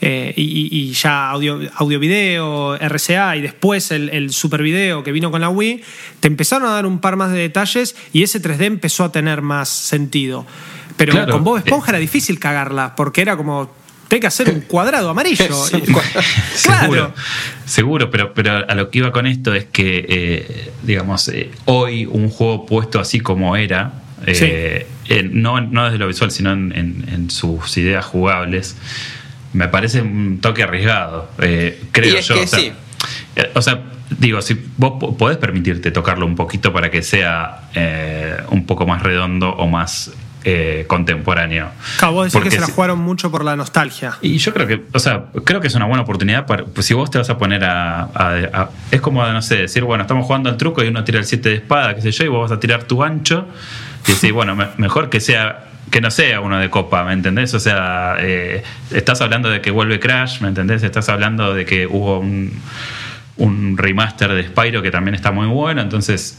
eh, 0.00 0.32
y, 0.36 0.92
ya 0.92 1.30
audio, 1.30 1.60
audio 1.76 1.98
video, 1.98 2.76
RCA 2.76 3.36
y 3.36 3.40
después 3.42 3.90
el, 3.90 4.08
el 4.10 4.32
super 4.32 4.62
video 4.62 5.02
que 5.02 5.12
vino 5.12 5.30
con 5.30 5.40
la 5.40 5.48
Wii, 5.48 5.82
te 6.20 6.28
empezaron 6.28 6.68
a 6.68 6.72
dar 6.72 6.86
un 6.86 6.98
par 7.00 7.16
más 7.16 7.32
de 7.32 7.38
detalles 7.38 7.96
y 8.12 8.22
ese 8.22 8.40
3D 8.40 8.62
empezó 8.64 9.04
a 9.04 9.12
tener 9.12 9.42
más 9.42 9.68
sentido. 9.68 10.46
Pero 10.96 11.12
Claro. 11.12 11.32
con 11.32 11.44
Bob 11.44 11.58
Esponja 11.58 11.90
era 11.92 11.98
difícil 11.98 12.38
cagarla 12.38 12.94
porque 12.96 13.20
era 13.22 13.36
como, 13.36 13.72
tengo 14.08 14.20
que 14.20 14.26
hacer 14.26 14.50
un 14.50 14.60
cuadrado 14.68 15.10
amarillo. 15.10 15.46
Claro. 16.62 17.12
seguro, 17.64 18.10
pero, 18.10 18.34
pero 18.34 18.64
a 18.68 18.74
lo 18.74 18.90
que 18.90 18.98
iba 18.98 19.12
con 19.12 19.26
esto 19.26 19.54
es 19.54 19.64
que, 19.66 20.06
eh, 20.08 20.70
digamos, 20.82 21.28
eh, 21.28 21.50
hoy 21.66 22.06
un 22.06 22.28
juego 22.30 22.66
puesto 22.66 23.00
así 23.00 23.20
como 23.20 23.56
era, 23.56 24.02
eh, 24.26 24.86
no, 25.30 25.60
no 25.60 25.84
desde 25.86 25.98
lo 25.98 26.06
visual, 26.08 26.30
sino 26.30 26.52
en, 26.52 26.72
en- 26.76 27.04
en 27.12 27.30
sus 27.30 27.76
ideas 27.78 28.04
jugables, 28.04 28.76
me 29.52 29.68
parece 29.68 30.00
un 30.02 30.40
toque 30.40 30.62
arriesgado, 30.62 31.28
eh, 31.40 31.82
creo 31.92 32.14
Y 32.14 32.16
es 32.18 32.26
yo. 32.28 32.34
que 32.34 32.42
o 32.42 32.46
sea, 32.46 32.58
sí. 32.58 32.72
eh, 33.36 33.50
o 33.54 33.62
sea, 33.62 33.80
digo, 34.10 34.40
si 34.42 34.58
vos 34.76 34.94
po- 35.00 35.16
podés 35.16 35.38
permitirte 35.38 35.90
tocarlo 35.90 36.26
un 36.26 36.36
poquito 36.36 36.72
para 36.72 36.90
que 36.90 37.02
sea 37.02 37.62
eh, 37.74 38.36
un 38.50 38.66
poco 38.66 38.86
más 38.86 39.02
redondo 39.02 39.50
o 39.50 39.66
más 39.66 40.12
eh, 40.44 40.84
contemporáneo. 40.86 41.68
Claro, 41.98 42.14
vos 42.14 42.24
decís 42.24 42.32
Porque 42.34 42.48
que 42.50 42.54
se 42.56 42.60
la 42.60 42.68
jugaron 42.68 42.98
mucho 43.00 43.30
por 43.30 43.44
la 43.44 43.56
nostalgia. 43.56 44.14
y 44.22 44.38
yo 44.38 44.54
creo 44.54 44.66
que, 44.66 44.82
o 44.92 44.98
sea, 44.98 45.24
creo 45.44 45.60
que 45.60 45.66
es 45.66 45.74
una 45.74 45.84
buena 45.86 46.02
oportunidad 46.02 46.46
para, 46.46 46.64
pues 46.64 46.86
si 46.86 46.94
vos 46.94 47.10
te 47.10 47.18
vas 47.18 47.28
a 47.28 47.36
poner 47.38 47.64
a, 47.64 48.02
a- 48.04 48.48
a- 48.52 48.70
es 48.90 49.00
como, 49.00 49.26
no 49.26 49.42
sé, 49.42 49.56
decir, 49.56 49.82
bueno, 49.84 50.02
estamos 50.02 50.24
jugando 50.26 50.48
al 50.48 50.56
truco 50.56 50.82
y 50.84 50.88
uno 50.88 51.04
tira 51.04 51.18
el 51.18 51.24
7 51.26 51.48
de 51.48 51.54
espada, 51.56 51.94
qué 51.94 52.00
sé 52.02 52.12
yo, 52.12 52.24
y 52.24 52.28
vos 52.28 52.48
vas 52.48 52.56
a 52.56 52.60
tirar 52.60 52.84
tu 52.84 53.02
ancho 53.02 53.46
y 54.06 54.12
decís, 54.12 54.32
bueno, 54.32 54.54
me- 54.56 54.68
mejor 54.78 55.10
que 55.10 55.20
sea, 55.20 55.67
que 55.90 56.00
no 56.00 56.10
sea 56.10 56.40
uno 56.40 56.58
de 56.58 56.70
copa, 56.70 57.04
¿me 57.04 57.12
entendés? 57.12 57.54
O 57.54 57.60
sea, 57.60 58.16
eh, 58.18 58.62
estás 58.90 59.20
hablando 59.20 59.50
de 59.50 59.60
que 59.60 59.70
vuelve 59.70 60.00
Crash, 60.00 60.40
¿me 60.40 60.48
entendés? 60.48 60.82
Estás 60.82 61.08
hablando 61.08 61.54
de 61.54 61.64
que 61.64 61.86
hubo 61.86 62.18
un, 62.18 62.52
un 63.36 63.76
remaster 63.76 64.32
de 64.32 64.46
Spyro 64.48 64.82
que 64.82 64.90
también 64.90 65.14
está 65.14 65.30
muy 65.30 65.46
bueno, 65.46 65.80
entonces, 65.80 66.38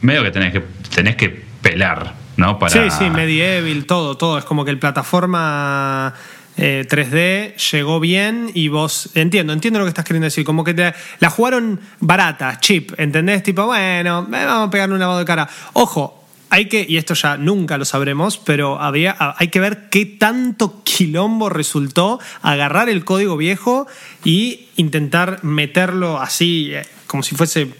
medio 0.00 0.22
que 0.22 0.30
tenés 0.30 0.52
que, 0.52 0.62
tenés 0.94 1.16
que 1.16 1.44
pelar, 1.62 2.14
¿no? 2.36 2.58
Para, 2.58 2.72
Sí, 2.72 2.90
sí, 2.90 3.10
Medieval, 3.10 3.84
todo, 3.84 4.16
todo. 4.16 4.38
Es 4.38 4.44
como 4.44 4.64
que 4.64 4.70
el 4.70 4.78
plataforma 4.78 6.14
eh, 6.56 6.86
3D 6.88 7.56
llegó 7.70 8.00
bien 8.00 8.50
y 8.54 8.68
vos. 8.68 9.10
Entiendo, 9.14 9.52
entiendo 9.52 9.78
lo 9.78 9.84
que 9.84 9.90
estás 9.90 10.04
queriendo 10.04 10.24
decir. 10.24 10.44
Como 10.44 10.64
que 10.64 10.74
te, 10.74 10.94
la 11.20 11.30
jugaron 11.30 11.80
barata, 12.00 12.58
cheap, 12.60 12.98
¿entendés? 12.98 13.42
Tipo, 13.42 13.66
bueno, 13.66 14.26
eh, 14.32 14.44
vamos 14.44 14.68
a 14.68 14.70
pegarle 14.70 14.94
un 14.94 15.00
lavado 15.00 15.20
de 15.20 15.24
cara. 15.24 15.48
Ojo. 15.74 16.17
Hay 16.50 16.66
que, 16.66 16.86
y 16.88 16.96
esto 16.96 17.14
ya 17.14 17.36
nunca 17.36 17.76
lo 17.76 17.84
sabremos, 17.84 18.38
pero 18.38 18.80
había, 18.80 19.16
hay 19.36 19.48
que 19.48 19.60
ver 19.60 19.88
qué 19.90 20.06
tanto 20.06 20.82
quilombo 20.82 21.50
resultó 21.50 22.20
agarrar 22.42 22.88
el 22.88 23.04
código 23.04 23.36
viejo 23.36 23.86
y 24.24 24.68
intentar 24.76 25.44
meterlo 25.44 26.20
así, 26.20 26.70
eh, 26.72 26.86
como 27.06 27.22
si 27.22 27.34
fuese 27.36 27.72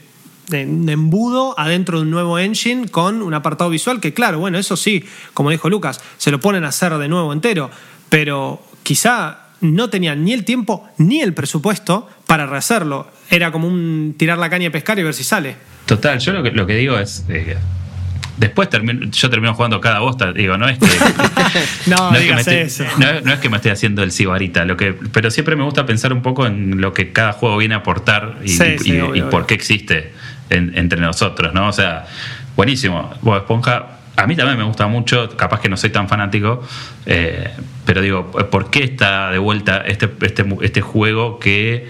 un 0.52 0.88
embudo 0.88 1.54
adentro 1.58 1.98
de 1.98 2.02
un 2.04 2.10
nuevo 2.10 2.38
engine 2.38 2.88
con 2.88 3.22
un 3.22 3.34
apartado 3.34 3.70
visual 3.70 4.00
que, 4.00 4.14
claro, 4.14 4.38
bueno, 4.38 4.58
eso 4.58 4.76
sí, 4.76 5.04
como 5.34 5.50
dijo 5.50 5.68
Lucas, 5.68 6.00
se 6.16 6.30
lo 6.30 6.40
ponen 6.40 6.64
a 6.64 6.68
hacer 6.68 6.96
de 6.96 7.08
nuevo 7.08 7.32
entero, 7.32 7.70
pero 8.08 8.62
quizá 8.82 9.48
no 9.60 9.90
tenían 9.90 10.24
ni 10.24 10.32
el 10.32 10.44
tiempo 10.44 10.88
ni 10.98 11.20
el 11.20 11.34
presupuesto 11.34 12.08
para 12.26 12.46
rehacerlo. 12.46 13.08
Era 13.30 13.50
como 13.50 13.66
un 13.66 14.14
tirar 14.16 14.38
la 14.38 14.48
caña 14.48 14.66
y 14.66 14.70
pescar 14.70 14.98
y 14.98 15.02
ver 15.02 15.14
si 15.14 15.24
sale. 15.24 15.56
Total, 15.86 16.18
yo 16.18 16.32
lo 16.32 16.42
que, 16.42 16.50
lo 16.50 16.66
que 16.66 16.74
digo 16.74 16.98
es. 16.98 17.24
Eh, 17.28 17.56
después 18.38 18.68
yo 19.10 19.30
termino 19.30 19.54
jugando 19.54 19.80
cada 19.80 19.98
bosta, 20.00 20.32
digo, 20.32 20.56
no 20.56 20.68
es 20.68 20.78
que. 20.78 20.86
no, 21.86 22.10
no, 22.10 22.18
digas 22.18 22.46
eso. 22.48 22.84
No, 22.98 23.32
es 23.32 23.38
que 23.40 23.48
me 23.48 23.56
esté 23.56 23.70
haciendo 23.70 24.02
el 24.02 24.12
cibarita, 24.12 24.64
lo 24.64 24.76
que, 24.76 24.94
pero 25.12 25.30
siempre 25.30 25.56
me 25.56 25.64
gusta 25.64 25.84
pensar 25.86 26.12
un 26.12 26.22
poco 26.22 26.46
en 26.46 26.80
lo 26.80 26.92
que 26.92 27.12
cada 27.12 27.32
juego 27.32 27.56
viene 27.58 27.74
a 27.74 27.78
aportar 27.78 28.38
y, 28.44 29.22
por 29.30 29.46
qué 29.46 29.54
existe 29.54 30.12
entre 30.50 31.00
nosotros, 31.00 31.52
¿no? 31.52 31.68
O 31.68 31.72
sea, 31.72 32.06
buenísimo. 32.56 33.12
Bob 33.20 33.36
Esponja 33.36 33.98
a 34.18 34.26
mí 34.26 34.34
también 34.34 34.58
me 34.58 34.64
gusta 34.64 34.88
mucho, 34.88 35.28
capaz 35.36 35.60
que 35.60 35.68
no 35.68 35.76
soy 35.76 35.90
tan 35.90 36.08
fanático, 36.08 36.60
eh, 37.06 37.50
pero 37.84 38.02
digo, 38.02 38.32
¿por 38.32 38.68
qué 38.68 38.82
está 38.82 39.30
de 39.30 39.38
vuelta 39.38 39.84
este, 39.86 40.10
este, 40.22 40.44
este 40.62 40.80
juego 40.80 41.38
que 41.38 41.88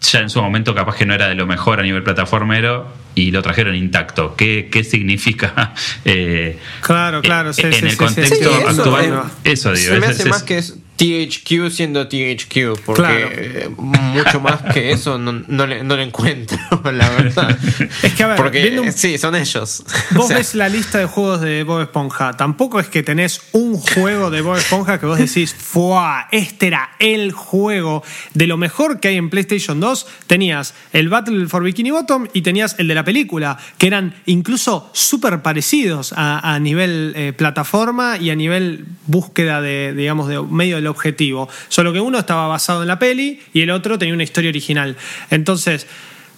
ya 0.00 0.20
en 0.20 0.30
su 0.30 0.42
momento 0.42 0.74
capaz 0.74 0.96
que 0.96 1.06
no 1.06 1.14
era 1.14 1.28
de 1.28 1.34
lo 1.34 1.46
mejor 1.46 1.80
a 1.80 1.82
nivel 1.82 2.02
plataformero 2.02 2.86
y 3.14 3.30
lo 3.30 3.42
trajeron 3.42 3.74
intacto. 3.74 4.34
¿Qué, 4.36 4.68
qué 4.70 4.84
significa? 4.84 5.74
Eh, 6.04 6.58
claro, 6.80 7.20
claro, 7.20 7.50
en 7.56 7.86
el 7.86 7.96
contexto 7.96 8.54
actual. 8.66 9.24
Eso, 9.44 9.72
digo. 9.72 9.94
Se 9.94 10.00
me 10.00 10.06
hace 10.06 10.24
más 10.26 10.42
que 10.42 10.58
es 10.58 10.76
THQ 10.98 11.70
siendo 11.70 12.08
THQ, 12.08 12.80
porque 12.84 13.70
mucho 13.76 14.40
más 14.40 14.62
que 14.74 14.90
eso 14.90 15.16
no, 15.16 15.66
le, 15.66 16.02
encuentro, 16.02 16.58
la 16.84 17.08
verdad. 17.10 17.56
Es 18.02 18.14
que 18.14 18.24
a 18.24 18.26
ver, 18.26 18.36
porque 18.36 18.92
sí, 18.94 19.16
son 19.16 19.36
ellos. 19.36 19.84
Vos 20.10 20.28
ves 20.28 20.56
la 20.56 20.68
lista 20.68 20.98
de 20.98 21.06
juegos 21.06 21.40
de 21.40 21.62
Bob 21.62 21.82
Esponja. 21.82 22.32
Tampoco 22.32 22.80
es 22.80 22.88
que 22.88 23.04
tenés 23.04 23.40
un 23.52 23.76
juego 23.76 24.30
de 24.30 24.40
Bob 24.40 24.56
Esponja 24.56 24.98
que 24.98 25.06
vos 25.06 25.18
decís, 25.18 25.54
¡fuah! 25.54 26.26
Este 26.32 26.66
era 26.66 26.90
el 26.98 27.30
juego 27.30 28.02
de 28.34 28.48
lo 28.48 28.56
mejor 28.56 28.98
que 28.98 29.08
hay 29.08 29.16
en 29.18 29.30
PlayStation 29.30 29.78
2. 29.78 30.06
Tenías 30.26 30.74
el 30.92 31.08
Battle 31.08 31.46
for 31.46 31.62
Bikini 31.62 31.92
Bottom 31.92 32.26
y 32.32 32.42
tenías 32.42 32.74
el 32.78 32.88
de 32.88 32.96
la 32.96 33.04
película, 33.04 33.56
que 33.78 33.86
eran 33.86 34.16
incluso 34.26 34.90
súper 34.92 35.42
parecidos 35.42 36.12
a, 36.16 36.58
nivel 36.58 37.12
eh, 37.14 37.32
plataforma 37.32 38.16
y 38.16 38.30
a 38.30 38.34
nivel 38.34 38.86
búsqueda 39.06 39.60
de, 39.60 39.94
digamos, 39.94 40.26
de 40.28 40.42
medio 40.42 40.76
de 40.76 40.87
objetivo. 40.88 41.48
Solo 41.68 41.92
que 41.92 42.00
uno 42.00 42.18
estaba 42.18 42.46
basado 42.46 42.82
en 42.82 42.88
la 42.88 42.98
peli 42.98 43.40
y 43.52 43.62
el 43.62 43.70
otro 43.70 43.98
tenía 43.98 44.14
una 44.14 44.24
historia 44.24 44.50
original. 44.50 44.96
Entonces, 45.30 45.86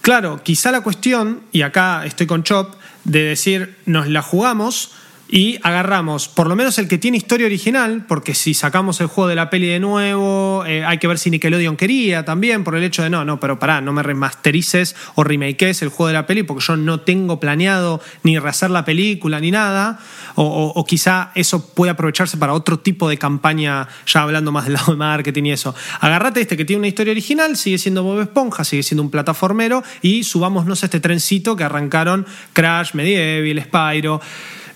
claro, 0.01 0.41
quizá 0.43 0.71
la 0.71 0.81
cuestión, 0.81 1.41
y 1.51 1.61
acá 1.61 2.05
estoy 2.05 2.27
con 2.27 2.43
Chop, 2.43 2.75
de 3.03 3.23
decir, 3.23 3.77
nos 3.85 4.07
la 4.07 4.21
jugamos 4.21 4.91
y 5.31 5.57
agarramos 5.63 6.27
por 6.27 6.47
lo 6.47 6.57
menos 6.57 6.77
el 6.77 6.89
que 6.89 6.97
tiene 6.97 7.15
historia 7.15 7.45
original, 7.45 8.05
porque 8.05 8.35
si 8.35 8.53
sacamos 8.53 8.99
el 8.99 9.07
juego 9.07 9.29
de 9.29 9.35
la 9.35 9.49
peli 9.49 9.65
de 9.65 9.79
nuevo, 9.79 10.65
eh, 10.67 10.83
hay 10.83 10.97
que 10.97 11.07
ver 11.07 11.17
si 11.17 11.31
Nickelodeon 11.31 11.77
quería 11.77 12.25
también, 12.25 12.65
por 12.65 12.75
el 12.75 12.83
hecho 12.83 13.01
de 13.01 13.09
no, 13.09 13.23
no, 13.23 13.39
pero 13.39 13.57
pará, 13.57 13.79
no 13.79 13.93
me 13.93 14.03
remasterices 14.03 14.93
o 15.15 15.23
remakees 15.23 15.81
el 15.83 15.89
juego 15.89 16.07
de 16.07 16.13
la 16.13 16.27
peli, 16.27 16.43
porque 16.43 16.63
yo 16.65 16.75
no 16.75 16.99
tengo 16.99 17.39
planeado 17.39 18.01
ni 18.23 18.37
rehacer 18.37 18.71
la 18.71 18.83
película 18.83 19.39
ni 19.39 19.51
nada, 19.51 19.99
o, 20.35 20.85
quizá 20.85 21.31
eso 21.35 21.73
puede 21.73 21.91
aprovecharse 21.91 22.35
para 22.35 22.53
otro 22.53 22.79
tipo 22.79 23.07
de 23.07 23.17
campaña, 23.17 23.87
ya 24.05 24.23
hablando 24.23 24.51
más 24.51 24.65
del 24.65 24.73
lado 24.73 24.91
de 24.91 24.97
marketing 24.97 25.43
y 25.45 25.51
eso. 25.53 25.73
Agarrate 26.01 26.41
este 26.41 26.57
que 26.57 26.65
tiene 26.65 26.79
una 26.79 26.87
historia 26.89 27.11
original, 27.11 27.55
sigue 27.55 27.77
siendo 27.77 28.03
Bob 28.03 28.19
Esponja, 28.19 28.65
sigue 28.65 28.83
siendo 28.83 29.03
un 29.03 29.09
plataformero, 29.09 29.81
y 30.01 30.25
subámonos 30.25 30.83
a 30.83 30.87
este 30.87 30.99
trencito 30.99 31.55
que 31.55 31.63
arrancaron 31.63 32.25
Crash, 32.51 32.93
Medieval, 32.95 33.63
Spyro. 33.63 34.19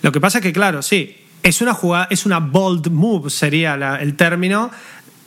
Lo 0.02 0.12
que 0.12 0.20
pasa 0.20 0.38
es 0.38 0.42
que, 0.42 0.52
claro, 0.52 0.82
sí, 0.82 1.16
es 1.42 1.60
una 1.60 1.74
jugada, 1.74 2.08
es 2.10 2.26
una 2.26 2.40
bold 2.40 2.90
move, 2.90 3.30
sería 3.30 3.74
el 4.00 4.16
término. 4.16 4.70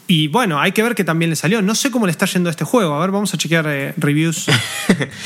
Y 0.09 0.27
bueno, 0.27 0.59
hay 0.59 0.71
que 0.71 0.81
ver 0.81 0.95
que 0.95 1.03
también 1.03 1.29
le 1.29 1.35
salió. 1.35 1.61
No 1.61 1.75
sé 1.75 1.91
cómo 1.91 2.07
le 2.07 2.11
está 2.11 2.25
yendo 2.25 2.49
a 2.49 2.51
este 2.51 2.65
juego. 2.65 2.95
A 2.95 2.99
ver, 2.99 3.11
vamos 3.11 3.31
a 3.35 3.37
chequear 3.37 3.65
eh, 3.67 3.93
reviews 3.95 4.47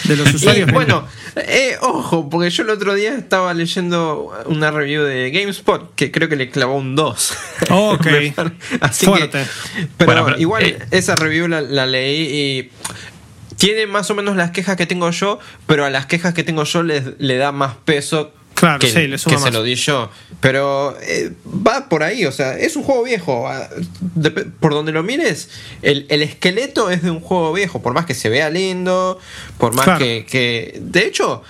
de 0.03 0.17
los 0.17 0.33
usuarios. 0.33 0.69
bueno, 0.73 1.07
eh, 1.37 1.77
ojo, 1.79 2.29
porque 2.29 2.49
yo 2.49 2.63
el 2.63 2.69
otro 2.69 2.93
día 2.93 3.15
estaba 3.15 3.53
leyendo 3.53 4.33
una 4.47 4.71
review 4.71 5.03
de 5.03 5.31
GameSpot 5.31 5.95
que 5.95 6.11
creo 6.11 6.27
que 6.27 6.35
le 6.35 6.49
clavó 6.49 6.75
un 6.75 6.97
2. 6.97 7.37
ok. 7.69 8.07
Así 8.81 9.05
Fuerte. 9.05 9.45
pero, 9.97 10.37
igual 10.37 10.63
eh, 10.63 10.79
esa 10.91 11.15
review 11.15 11.47
la, 11.47 11.85
leí 11.85 12.19
y 12.19 12.71
tiene 13.55 13.87
más 13.87 14.11
o 14.11 14.15
menos 14.15 14.35
las 14.35 14.51
quejas 14.51 14.75
que 14.75 14.85
tengo 14.85 15.09
yo, 15.11 15.39
pero 15.65 15.85
a 15.85 15.89
las 15.89 16.07
quejas 16.07 16.33
que 16.33 16.43
tengo 16.43 16.65
yo 16.65 16.83
le 16.83 17.37
da 17.37 17.53
más 17.53 17.75
peso 17.85 18.33
Claro, 18.53 18.79
que, 18.79 18.87
sí, 18.87 19.07
le 19.07 19.17
que 19.17 19.37
se 19.37 19.51
lo 19.51 19.63
di 19.63 19.75
yo. 19.75 20.09
Pero 20.39 20.97
eh, 21.01 21.31
va 21.45 21.89
por 21.89 22.03
ahí, 22.03 22.25
o 22.25 22.31
sea, 22.31 22.57
es 22.57 22.75
un 22.75 22.83
juego 22.83 23.03
viejo. 23.03 23.47
Ah, 23.47 23.69
por 24.59 24.73
donde 24.73 24.91
lo 24.91 25.03
mires, 25.03 25.49
el, 25.81 26.05
esqueleto 26.09 26.89
es 26.89 27.01
de 27.03 27.11
un 27.11 27.19
juego 27.19 27.53
viejo, 27.53 27.81
por 27.81 27.93
más 27.93 28.05
que 28.05 28.13
se 28.13 28.29
vea 28.29 28.49
lindo, 28.49 29.19
por 29.57 29.73
más 29.73 29.97
que, 29.97 30.25
que... 30.29 30.79
De 30.81 31.05
hecho, 31.05 31.43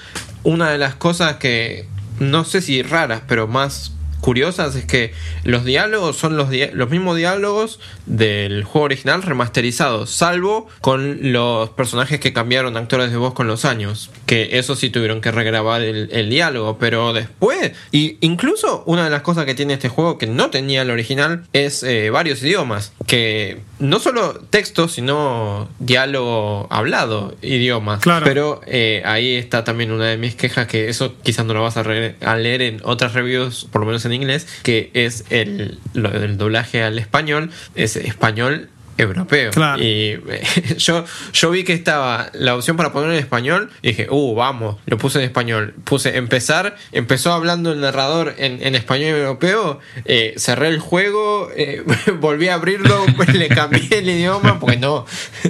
una 0.43 0.69
de 0.69 0.77
las 0.77 0.95
cosas 0.95 1.37
que, 1.37 1.87
no 2.19 2.45
sé 2.45 2.61
si 2.61 2.81
raras, 2.81 3.21
pero 3.27 3.47
más 3.47 3.92
curiosas 4.23 4.75
es 4.75 4.85
que 4.85 5.13
los 5.43 5.65
diálogos 5.65 6.15
son 6.15 6.37
los, 6.37 6.47
los 6.73 6.89
mismos 6.89 7.17
diálogos 7.17 7.79
del 8.05 8.63
juego 8.63 8.85
original 8.85 9.21
remasterizados, 9.21 10.09
salvo 10.11 10.67
con 10.79 11.33
los 11.33 11.69
personajes 11.71 12.21
que 12.21 12.31
cambiaron 12.31 12.77
actores 12.77 13.11
de 13.11 13.17
voz 13.17 13.33
con 13.33 13.47
los 13.47 13.65
años, 13.65 14.09
que 14.25 14.57
eso 14.57 14.77
sí 14.77 14.89
tuvieron 14.89 15.19
que 15.19 15.31
regrabar 15.31 15.81
el, 15.81 16.29
diálogo, 16.29 16.77
pero 16.79 17.11
después, 17.11 17.73
y 17.91 18.17
incluso 18.21 18.83
una 18.85 19.03
de 19.03 19.09
las 19.09 19.21
cosas 19.23 19.45
que 19.45 19.55
tiene 19.55 19.73
este 19.73 19.89
juego 19.89 20.17
que 20.17 20.25
no 20.25 20.49
tenía 20.49 20.83
el 20.83 20.89
original 20.89 21.43
es 21.51 21.83
eh, 21.83 22.09
varios 22.09 22.41
idiomas, 22.41 22.93
que 23.05 23.59
no 23.79 23.99
solo 23.99 24.39
texto, 24.49 24.87
sino 24.87 25.67
diálogo 25.79 26.67
hablado, 26.69 27.35
idiomas. 27.41 27.99
Claro. 27.99 28.25
Pero 28.25 28.61
eh, 28.67 29.03
ahí 29.05 29.35
está 29.35 29.65
también 29.65 29.91
una 29.91 30.05
de 30.05 30.17
mis 30.17 30.35
quejas, 30.35 30.67
que 30.67 30.87
eso 30.87 31.15
quizás 31.23 31.45
no 31.45 31.53
lo 31.53 31.61
vas 31.61 31.75
a, 31.75 31.81
a 31.81 32.35
leer 32.37 32.61
en 32.61 32.81
otras 32.85 33.13
reviews, 33.13 33.67
por 33.69 33.81
lo 33.81 33.87
menos 33.87 34.05
en 34.05 34.12
inglés, 34.13 34.47
que 34.63 34.91
es 34.93 35.25
el, 35.29 35.79
doblaje 35.93 36.83
al 36.83 36.99
español, 36.99 37.51
es 37.75 37.95
español 37.95 38.69
europeo. 38.97 39.51
Y 39.79 40.17
yo, 40.77 41.05
yo 41.33 41.51
vi 41.51 41.63
que 41.63 41.73
estaba 41.73 42.29
la 42.33 42.55
opción 42.55 42.77
para 42.77 42.91
poner 42.91 43.11
en 43.11 43.17
español 43.17 43.69
y 43.81 43.89
dije, 43.89 44.07
uh, 44.09 44.35
vamos, 44.35 44.77
lo 44.85 44.97
puse 44.97 45.19
en 45.19 45.25
español. 45.25 45.73
Puse 45.83 46.17
empezar, 46.17 46.75
empezó 46.91 47.33
hablando 47.33 47.71
el 47.71 47.81
narrador 47.81 48.35
en, 48.37 48.75
español 48.75 49.17
europeo, 49.17 49.79
eh, 50.05 50.33
cerré 50.37 50.67
el 50.69 50.79
juego, 50.79 51.49
eh, 51.55 51.83
volví 52.19 52.47
a 52.47 52.55
abrirlo, 52.55 53.05
le 53.33 53.47
cambié 53.49 53.99
el 53.99 54.09
idioma, 54.09 54.59
porque 54.59 54.77
no, 54.77 55.05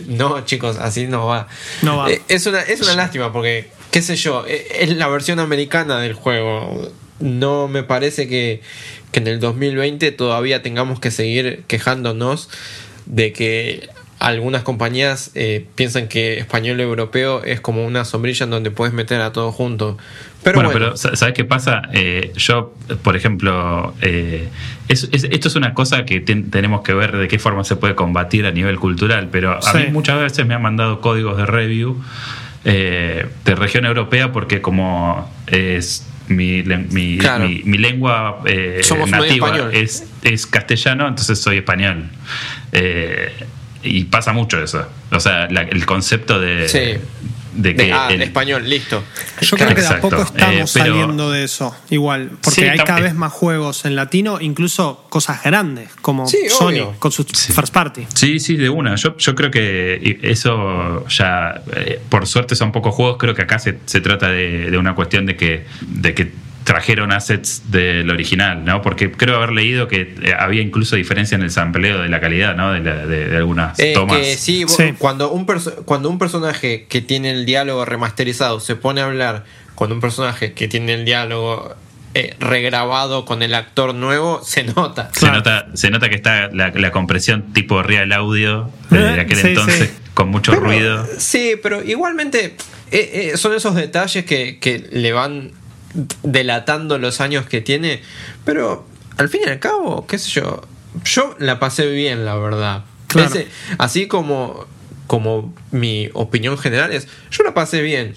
no, 0.07 0.45
chicos, 0.45 0.77
así 0.77 1.07
no 1.07 1.25
va. 1.27 1.47
No 1.81 1.97
va. 1.97 2.11
Eh, 2.11 2.21
es, 2.27 2.45
una, 2.45 2.61
es 2.61 2.81
una 2.81 2.95
lástima 2.95 3.31
porque, 3.31 3.69
qué 3.91 4.01
sé 4.01 4.15
yo, 4.15 4.45
es 4.47 4.95
la 4.95 5.07
versión 5.07 5.39
americana 5.39 5.99
del 5.99 6.13
juego 6.13 6.91
no 7.19 7.67
me 7.67 7.83
parece 7.83 8.27
que, 8.27 8.61
en 9.13 9.27
el 9.27 9.39
2020 9.39 10.11
todavía 10.11 10.63
tengamos 10.63 10.99
que 10.99 11.11
seguir 11.11 11.63
quejándonos 11.67 12.49
de 13.05 13.31
que 13.31 13.89
algunas 14.17 14.63
compañías 14.63 15.31
eh, 15.35 15.67
piensan 15.75 16.07
que 16.07 16.39
español 16.39 16.79
europeo 16.79 17.43
es 17.43 17.59
como 17.59 17.85
una 17.85 18.05
sombrilla 18.05 18.45
en 18.45 18.51
donde 18.51 18.71
puedes 18.71 18.93
meter 18.93 19.21
a 19.21 19.33
todo 19.33 19.51
junto. 19.51 19.97
Pero 20.43 20.55
bueno, 20.55 20.71
pero 20.71 20.97
¿sabes 20.97 21.33
qué 21.33 21.43
pasa? 21.43 21.83
Eh, 21.93 22.31
yo, 22.37 22.73
por 23.03 23.15
ejemplo, 23.15 23.93
eh, 24.01 24.47
esto 24.87 25.47
es 25.47 25.55
una 25.55 25.73
cosa 25.73 26.05
que 26.05 26.21
tenemos 26.21 26.81
que 26.81 26.93
ver 26.93 27.17
de 27.17 27.27
qué 27.27 27.37
forma 27.37 27.63
se 27.65 27.75
puede 27.75 27.95
combatir 27.95 28.45
a 28.45 28.51
nivel 28.51 28.79
cultural, 28.79 29.27
pero 29.31 29.59
a 29.63 29.73
mí 29.73 29.87
muchas 29.91 30.19
veces 30.19 30.47
me 30.47 30.53
han 30.53 30.61
mandado 30.61 31.01
códigos 31.01 31.37
de 31.37 31.45
review 31.45 32.01
de 32.63 33.27
región 33.45 33.85
europea 33.85 34.31
porque 34.31 34.61
como 34.61 35.29
es 35.47 36.07
mi, 36.27 36.63
mi, 36.63 37.19
mi, 37.65 37.77
lengua 37.77 38.41
eh, 38.45 38.81
nativa 39.07 39.69
es, 39.71 40.05
es, 40.21 40.47
castellano, 40.47 41.07
entonces 41.07 41.39
soy 41.39 41.57
español. 41.57 42.09
Eh, 42.71 43.31
y 43.83 44.05
pasa 44.05 44.31
mucho 44.31 44.61
eso. 44.63 44.87
O 45.11 45.19
sea, 45.19 45.45
el 45.45 45.85
concepto 45.85 46.39
de, 46.39 47.01
de 47.55 47.75
que 47.75 47.93
ah, 47.93 48.09
español, 48.11 48.67
listo. 48.67 49.03
Yo 49.41 49.57
creo 49.57 49.75
que 49.75 49.81
de 49.81 49.87
a 49.87 50.01
poco 50.01 50.21
estamos 50.21 50.75
eh, 50.75 50.79
saliendo 50.79 51.31
de 51.31 51.43
eso, 51.43 51.75
igual, 51.89 52.31
porque 52.41 52.69
hay 52.69 52.79
cada 52.79 53.01
vez 53.01 53.13
más 53.13 53.31
juegos 53.31 53.85
en 53.85 53.95
latino, 53.95 54.39
incluso 54.41 55.05
cosas 55.09 55.43
grandes, 55.43 55.89
como 56.01 56.25
Sony 56.27 56.93
con 56.99 57.11
su 57.11 57.23
first 57.23 57.73
party. 57.73 58.07
Sí, 58.13 58.39
sí, 58.39 58.55
de 58.55 58.69
una. 58.69 58.95
Yo, 58.95 59.17
yo 59.17 59.35
creo 59.35 59.51
que 59.51 60.19
eso 60.23 61.07
ya, 61.07 61.61
eh, 61.75 61.99
por 62.09 62.27
suerte 62.27 62.55
son 62.55 62.71
pocos 62.71 62.93
juegos, 62.93 63.17
creo 63.17 63.35
que 63.35 63.43
acá 63.43 63.59
se, 63.59 63.79
se 63.85 64.01
trata 64.01 64.29
de, 64.29 64.71
de, 64.71 64.77
una 64.77 64.95
cuestión 64.95 65.25
de 65.25 65.35
que, 65.35 65.65
de 65.81 66.13
que 66.13 66.31
trajeron 66.63 67.11
assets 67.11 67.71
del 67.71 68.09
original, 68.09 68.63
¿no? 68.63 68.81
Porque 68.81 69.11
creo 69.11 69.35
haber 69.37 69.51
leído 69.51 69.87
que 69.87 70.15
eh, 70.21 70.33
había 70.37 70.61
incluso 70.61 70.95
diferencia 70.95 71.35
en 71.35 71.41
el 71.41 71.51
sampleo 71.51 72.01
de 72.01 72.07
la 72.09 72.19
calidad, 72.21 72.55
¿no? 72.55 72.71
De, 72.73 72.79
la- 72.79 73.05
de- 73.05 73.27
de 73.29 73.37
algunas 73.37 73.77
Eh, 73.79 73.91
tomas. 73.93 74.17
que 74.17 74.35
sí, 74.37 74.63
vos- 74.63 74.75
Sí. 74.75 74.93
Cuando, 74.97 75.31
un 75.31 75.45
cuando 75.85 76.09
un 76.09 76.19
personaje 76.19 76.85
que 76.87 77.01
tiene 77.01 77.31
el 77.31 77.45
diálogo 77.45 77.83
remasterizado 77.85 78.59
se 78.59 78.75
pone 78.75 79.01
a 79.01 79.05
hablar 79.05 79.43
con 79.75 79.91
un 79.91 79.99
personaje 79.99 80.53
que 80.53 80.67
tiene 80.67 80.93
el 80.93 81.05
diálogo 81.05 81.75
eh, 82.15 82.35
regrabado 82.39 83.25
con 83.25 83.41
el 83.41 83.55
actor 83.55 83.95
nuevo, 83.95 84.41
se 84.43 84.63
nota. 84.63 85.09
Se, 85.13 85.19
Claro. 85.21 85.35
nota, 85.37 85.67
se 85.73 85.89
nota 85.89 86.09
que 86.09 86.15
está 86.15 86.47
la, 86.53 86.69
la 86.69 86.91
compresión 86.91 87.53
tipo 87.53 87.81
real 87.81 88.11
audio 88.13 88.69
de 88.91 89.19
aquel 89.19 89.37
sí, 89.37 89.47
entonces, 89.47 89.89
sí. 89.89 90.09
con 90.13 90.29
mucho 90.29 90.51
Pero, 90.51 90.63
ruido. 90.63 91.07
Sí, 91.17 91.55
pero 91.61 91.83
igualmente 91.83 92.55
eh, 92.91 93.31
eh, 93.33 93.37
son 93.37 93.55
esos 93.55 93.73
detalles 93.73 94.25
que, 94.25 94.59
que 94.59 94.87
le 94.91 95.11
van 95.11 95.51
delatando 96.23 96.97
los 96.97 97.21
años 97.21 97.45
que 97.47 97.61
tiene. 97.61 98.01
Pero 98.45 98.85
al 99.17 99.29
fin 99.29 99.41
y 99.45 99.49
al 99.49 99.59
cabo, 99.59 100.05
qué 100.07 100.17
sé 100.17 100.29
yo, 100.31 100.61
yo 101.05 101.35
la 101.39 101.59
pasé 101.59 101.87
bien, 101.87 102.25
la 102.25 102.35
verdad. 102.35 102.83
Claro. 103.07 103.29
Ese- 103.29 103.47
así 103.77 104.07
como, 104.07 104.65
como 105.07 105.53
mi 105.71 106.09
opinión 106.13 106.57
general 106.57 106.91
es, 106.91 107.07
yo 107.31 107.43
la 107.43 107.53
pasé 107.53 107.81
bien. 107.81 108.15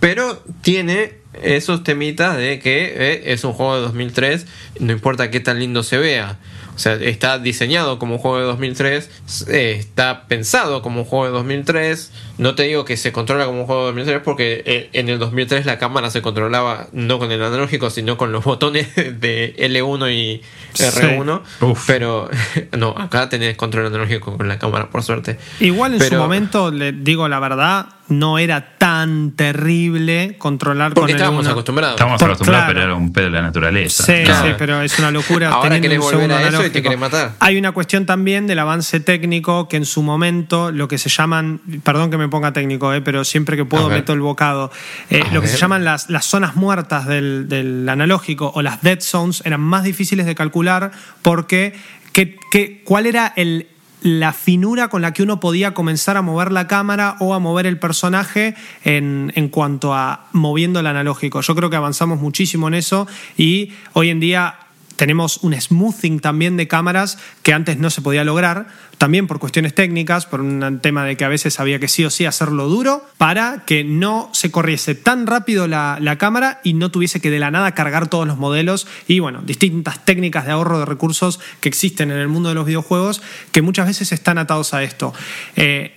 Pero 0.00 0.42
tiene 0.62 1.18
esos 1.42 1.82
temitas 1.84 2.36
de 2.36 2.58
que 2.60 2.84
eh, 2.96 3.32
es 3.32 3.44
un 3.44 3.52
juego 3.52 3.76
de 3.76 3.82
2003, 3.82 4.46
no 4.80 4.92
importa 4.92 5.30
qué 5.30 5.40
tan 5.40 5.58
lindo 5.58 5.82
se 5.82 5.98
vea. 5.98 6.38
O 6.74 6.78
sea, 6.78 6.94
está 6.94 7.40
diseñado 7.40 7.98
como 7.98 8.14
un 8.14 8.18
juego 8.20 8.38
de 8.38 8.44
2003, 8.44 9.10
eh, 9.48 9.76
está 9.80 10.26
pensado 10.28 10.80
como 10.80 11.00
un 11.00 11.04
juego 11.06 11.26
de 11.26 11.32
2003. 11.32 12.12
No 12.38 12.54
te 12.54 12.62
digo 12.64 12.84
que 12.84 12.96
se 12.96 13.12
controla 13.12 13.46
como 13.46 13.60
un 13.60 13.66
juego 13.66 13.82
de 13.82 13.86
2003 13.88 14.22
porque 14.24 14.62
eh, 14.64 14.88
en 14.92 15.08
el 15.08 15.18
2003 15.18 15.66
la 15.66 15.78
cámara 15.78 16.10
se 16.10 16.22
controlaba 16.22 16.86
no 16.92 17.18
con 17.18 17.30
el 17.32 17.42
analógico, 17.42 17.90
sino 17.90 18.16
con 18.16 18.32
los 18.32 18.44
botones 18.44 18.94
de 18.96 19.54
L1 19.58 20.12
y 20.12 20.42
R1. 20.76 21.40
Uf. 21.60 21.84
Pero 21.86 22.30
no, 22.78 22.90
acá 22.96 23.28
tenés 23.28 23.56
control 23.56 23.86
analógico 23.86 24.36
con 24.36 24.48
la 24.48 24.58
cámara, 24.58 24.88
por 24.90 25.02
suerte. 25.02 25.38
Igual 25.60 25.94
en 25.94 26.00
su 26.02 26.14
momento, 26.14 26.70
le 26.70 26.92
digo 26.92 27.28
la 27.28 27.40
verdad, 27.40 27.86
no 28.08 28.38
era 28.38 28.78
tan 28.78 29.32
terrible 29.32 30.36
controlar 30.38 30.94
Porque 30.94 31.00
con 31.00 31.10
el 31.10 31.16
estábamos 31.16 31.46
acostumbrados. 31.46 31.96
Estamos 31.96 32.18
Por- 32.18 32.30
acostumbrados, 32.30 32.64
claro. 32.66 32.74
pero 32.80 32.84
era 32.86 32.94
un 32.94 33.12
pedo 33.12 33.24
de 33.26 33.30
la 33.32 33.42
naturaleza. 33.42 34.04
Sí, 34.04 34.24
Claro. 34.24 34.46
sí, 34.48 34.54
pero 34.58 34.80
es 34.82 34.98
una 34.98 35.10
locura. 35.10 35.50
Ahora 35.50 35.80
querés 35.80 35.98
volver 35.98 36.30
a 36.32 36.48
eso 36.48 36.64
y 36.64 36.70
te 36.70 36.82
querés 36.82 36.98
matar. 36.98 37.32
Hay 37.40 37.58
una 37.58 37.72
cuestión 37.72 38.06
también 38.06 38.46
del 38.46 38.58
avance 38.60 39.00
técnico 39.00 39.68
que 39.68 39.76
en 39.76 39.84
su 39.84 40.02
momento 40.02 40.70
lo 40.72 40.88
que 40.88 40.96
se 40.98 41.08
llaman, 41.10 41.60
perdón 41.84 42.10
que 42.10 42.16
me 42.16 42.27
ponga 42.28 42.52
técnico, 42.52 42.92
eh, 42.94 43.00
pero 43.00 43.24
siempre 43.24 43.56
que 43.56 43.64
puedo 43.64 43.88
meto 43.96 44.12
el 44.12 44.20
bocado, 44.20 44.70
eh, 45.10 45.22
lo 45.32 45.40
que 45.40 45.48
se 45.48 45.56
llaman 45.56 45.84
las, 45.84 46.08
las 46.10 46.24
zonas 46.24 46.56
muertas 46.56 47.06
del, 47.06 47.48
del 47.48 47.88
analógico 47.88 48.52
o 48.54 48.62
las 48.62 48.82
dead 48.82 49.00
zones 49.00 49.42
eran 49.44 49.60
más 49.60 49.84
difíciles 49.84 50.26
de 50.26 50.34
calcular 50.34 50.90
porque 51.22 51.74
¿qué- 52.12 52.36
qué- 52.50 52.82
¿cuál 52.84 53.06
era 53.06 53.32
el, 53.36 53.66
la 54.00 54.32
finura 54.32 54.88
con 54.88 55.02
la 55.02 55.12
que 55.12 55.24
uno 55.24 55.40
podía 55.40 55.74
comenzar 55.74 56.16
a 56.16 56.22
mover 56.22 56.52
la 56.52 56.68
cámara 56.68 57.16
o 57.18 57.34
a 57.34 57.40
mover 57.40 57.66
el 57.66 57.78
personaje 57.80 58.54
en, 58.84 59.32
en 59.34 59.48
cuanto 59.48 59.92
a 59.92 60.26
moviendo 60.32 60.78
el 60.78 60.86
analógico. 60.86 61.40
Yo 61.40 61.54
creo 61.56 61.68
que 61.68 61.74
avanzamos 61.76 62.20
muchísimo 62.20 62.68
en 62.68 62.74
eso 62.74 63.08
y 63.36 63.72
hoy 63.94 64.10
en 64.10 64.20
día 64.20 64.54
tenemos 64.98 65.38
un 65.44 65.58
smoothing 65.58 66.18
también 66.18 66.56
de 66.56 66.66
cámaras 66.66 67.18
que 67.44 67.52
antes 67.52 67.78
no 67.78 67.88
se 67.88 68.02
podía 68.02 68.24
lograr, 68.24 68.66
también 68.98 69.28
por 69.28 69.38
cuestiones 69.38 69.72
técnicas, 69.72 70.26
por 70.26 70.40
un 70.40 70.80
tema 70.80 71.04
de 71.04 71.16
que 71.16 71.24
a 71.24 71.28
veces 71.28 71.60
había 71.60 71.78
que 71.78 71.86
sí 71.86 72.04
o 72.04 72.10
sí 72.10 72.26
hacerlo 72.26 72.68
duro 72.68 73.06
para 73.16 73.64
que 73.64 73.84
no 73.84 74.28
se 74.32 74.50
corriese 74.50 74.96
tan 74.96 75.28
rápido 75.28 75.68
la, 75.68 75.98
la 76.00 76.18
cámara 76.18 76.60
y 76.64 76.74
no 76.74 76.90
tuviese 76.90 77.20
que 77.20 77.30
de 77.30 77.38
la 77.38 77.52
nada 77.52 77.76
cargar 77.76 78.08
todos 78.08 78.26
los 78.26 78.38
modelos 78.38 78.88
y 79.06 79.20
bueno, 79.20 79.40
distintas 79.42 80.04
técnicas 80.04 80.46
de 80.46 80.50
ahorro 80.50 80.80
de 80.80 80.84
recursos 80.84 81.38
que 81.60 81.68
existen 81.68 82.10
en 82.10 82.18
el 82.18 82.26
mundo 82.26 82.48
de 82.48 82.56
los 82.56 82.66
videojuegos 82.66 83.22
que 83.52 83.62
muchas 83.62 83.86
veces 83.86 84.10
están 84.10 84.36
atados 84.36 84.74
a 84.74 84.82
esto. 84.82 85.14
Eh, 85.54 85.96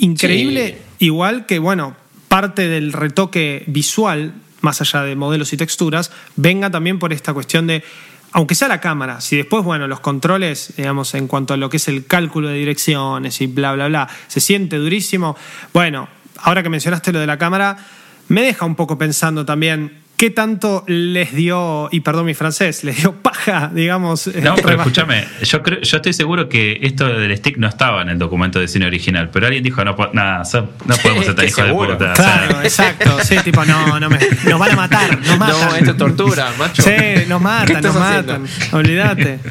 increíble, 0.00 0.78
igual 0.98 1.46
que 1.46 1.60
bueno, 1.60 1.94
parte 2.26 2.66
del 2.66 2.92
retoque 2.92 3.62
visual, 3.68 4.34
más 4.62 4.80
allá 4.80 5.02
de 5.04 5.14
modelos 5.14 5.52
y 5.52 5.56
texturas, 5.56 6.10
venga 6.34 6.70
también 6.70 6.98
por 6.98 7.12
esta 7.12 7.32
cuestión 7.32 7.68
de 7.68 7.84
aunque 8.32 8.54
sea 8.54 8.68
la 8.68 8.80
cámara, 8.80 9.20
si 9.20 9.36
después, 9.36 9.62
bueno, 9.62 9.86
los 9.86 10.00
controles, 10.00 10.74
digamos, 10.76 11.14
en 11.14 11.28
cuanto 11.28 11.54
a 11.54 11.56
lo 11.56 11.68
que 11.68 11.76
es 11.76 11.88
el 11.88 12.06
cálculo 12.06 12.48
de 12.48 12.54
direcciones 12.54 13.40
y 13.40 13.46
bla, 13.46 13.72
bla, 13.74 13.88
bla, 13.88 14.08
se 14.26 14.40
siente 14.40 14.76
durísimo, 14.76 15.36
bueno, 15.72 16.08
ahora 16.38 16.62
que 16.62 16.68
mencionaste 16.68 17.12
lo 17.12 17.20
de 17.20 17.26
la 17.26 17.38
cámara, 17.38 17.76
me 18.28 18.42
deja 18.42 18.64
un 18.64 18.74
poco 18.74 18.96
pensando 18.96 19.44
también 19.44 20.01
qué 20.22 20.30
tanto 20.30 20.84
les 20.86 21.34
dio, 21.34 21.88
y 21.90 21.98
perdón 21.98 22.26
mi 22.26 22.34
francés, 22.34 22.84
les 22.84 22.96
dio 22.98 23.12
paja, 23.12 23.72
digamos. 23.74 24.28
No, 24.28 24.54
pero 24.54 24.68
remaster- 24.68 24.78
escúchame, 24.78 25.24
yo, 25.42 25.62
creo, 25.64 25.80
yo 25.80 25.96
estoy 25.96 26.12
seguro 26.12 26.48
que 26.48 26.78
esto 26.82 27.08
del 27.08 27.36
stick 27.36 27.56
no 27.56 27.66
estaba 27.66 28.02
en 28.02 28.08
el 28.08 28.18
documento 28.20 28.60
de 28.60 28.68
cine 28.68 28.86
original, 28.86 29.30
pero 29.32 29.46
alguien 29.46 29.64
dijo, 29.64 29.84
no, 29.84 29.96
nada, 30.12 30.44
so- 30.44 30.68
no 30.86 30.94
podemos 31.02 31.24
Que 31.24 31.46
hijos 31.46 31.66
de 31.66 31.72
puta. 31.72 31.94
o 31.94 31.98
sea, 31.98 32.14
Claro, 32.14 32.62
exacto, 32.62 33.18
sí, 33.24 33.34
tipo, 33.42 33.64
no, 33.64 33.98
no 33.98 34.08
me, 34.10 34.18
nos 34.48 34.60
van 34.60 34.70
a 34.70 34.76
matar, 34.76 35.18
nos 35.26 35.38
matan. 35.40 35.60
No, 35.70 35.74
esto 35.74 35.90
es 35.90 35.96
tortura, 35.96 36.52
macho. 36.56 36.82
Sí, 36.84 36.90
nos 37.26 37.38
¿Qué 37.40 37.44
matan, 37.44 37.76
estás 37.78 37.94
nos 37.94 38.02
haciendo? 38.04 38.38
matan. 38.38 38.78
Olvídate. 38.78 39.40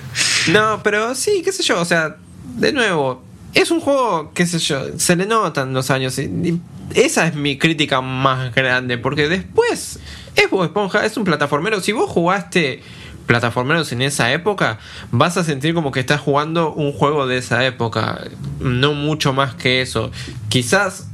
No, 0.53 0.81
pero 0.83 1.13
sí, 1.15 1.41
qué 1.43 1.51
sé 1.51 1.63
yo, 1.63 1.81
o 1.81 1.85
sea, 1.85 2.15
de 2.55 2.71
nuevo, 2.71 3.23
es 3.53 3.69
un 3.71 3.81
juego, 3.81 4.31
qué 4.33 4.45
sé 4.47 4.57
yo, 4.59 4.97
se 4.97 5.17
le 5.17 5.25
notan 5.25 5.73
los 5.73 5.91
años. 5.91 6.17
y- 6.17 6.21
y 6.31 6.59
esa 6.95 7.27
es 7.27 7.35
mi 7.35 7.57
crítica 7.57 7.99
más 8.01 8.55
grande, 8.55 8.97
porque 8.97 9.27
después 9.27 9.99
es 10.35 10.49
Bob 10.49 10.63
Esponja, 10.63 11.05
es 11.05 11.17
un 11.17 11.23
plataformero. 11.23 11.79
Si 11.81 11.91
vos 11.91 12.09
jugaste 12.09 12.81
plataformeros 13.25 13.91
en 13.91 14.01
esa 14.01 14.31
época, 14.33 14.79
vas 15.11 15.37
a 15.37 15.43
sentir 15.43 15.73
como 15.73 15.91
que 15.91 15.99
estás 15.99 16.19
jugando 16.19 16.73
un 16.73 16.91
juego 16.91 17.27
de 17.27 17.37
esa 17.37 17.65
época, 17.65 18.21
no 18.59 18.93
mucho 18.93 19.31
más 19.33 19.53
que 19.55 19.81
eso. 19.81 20.11
Quizás 20.49 21.07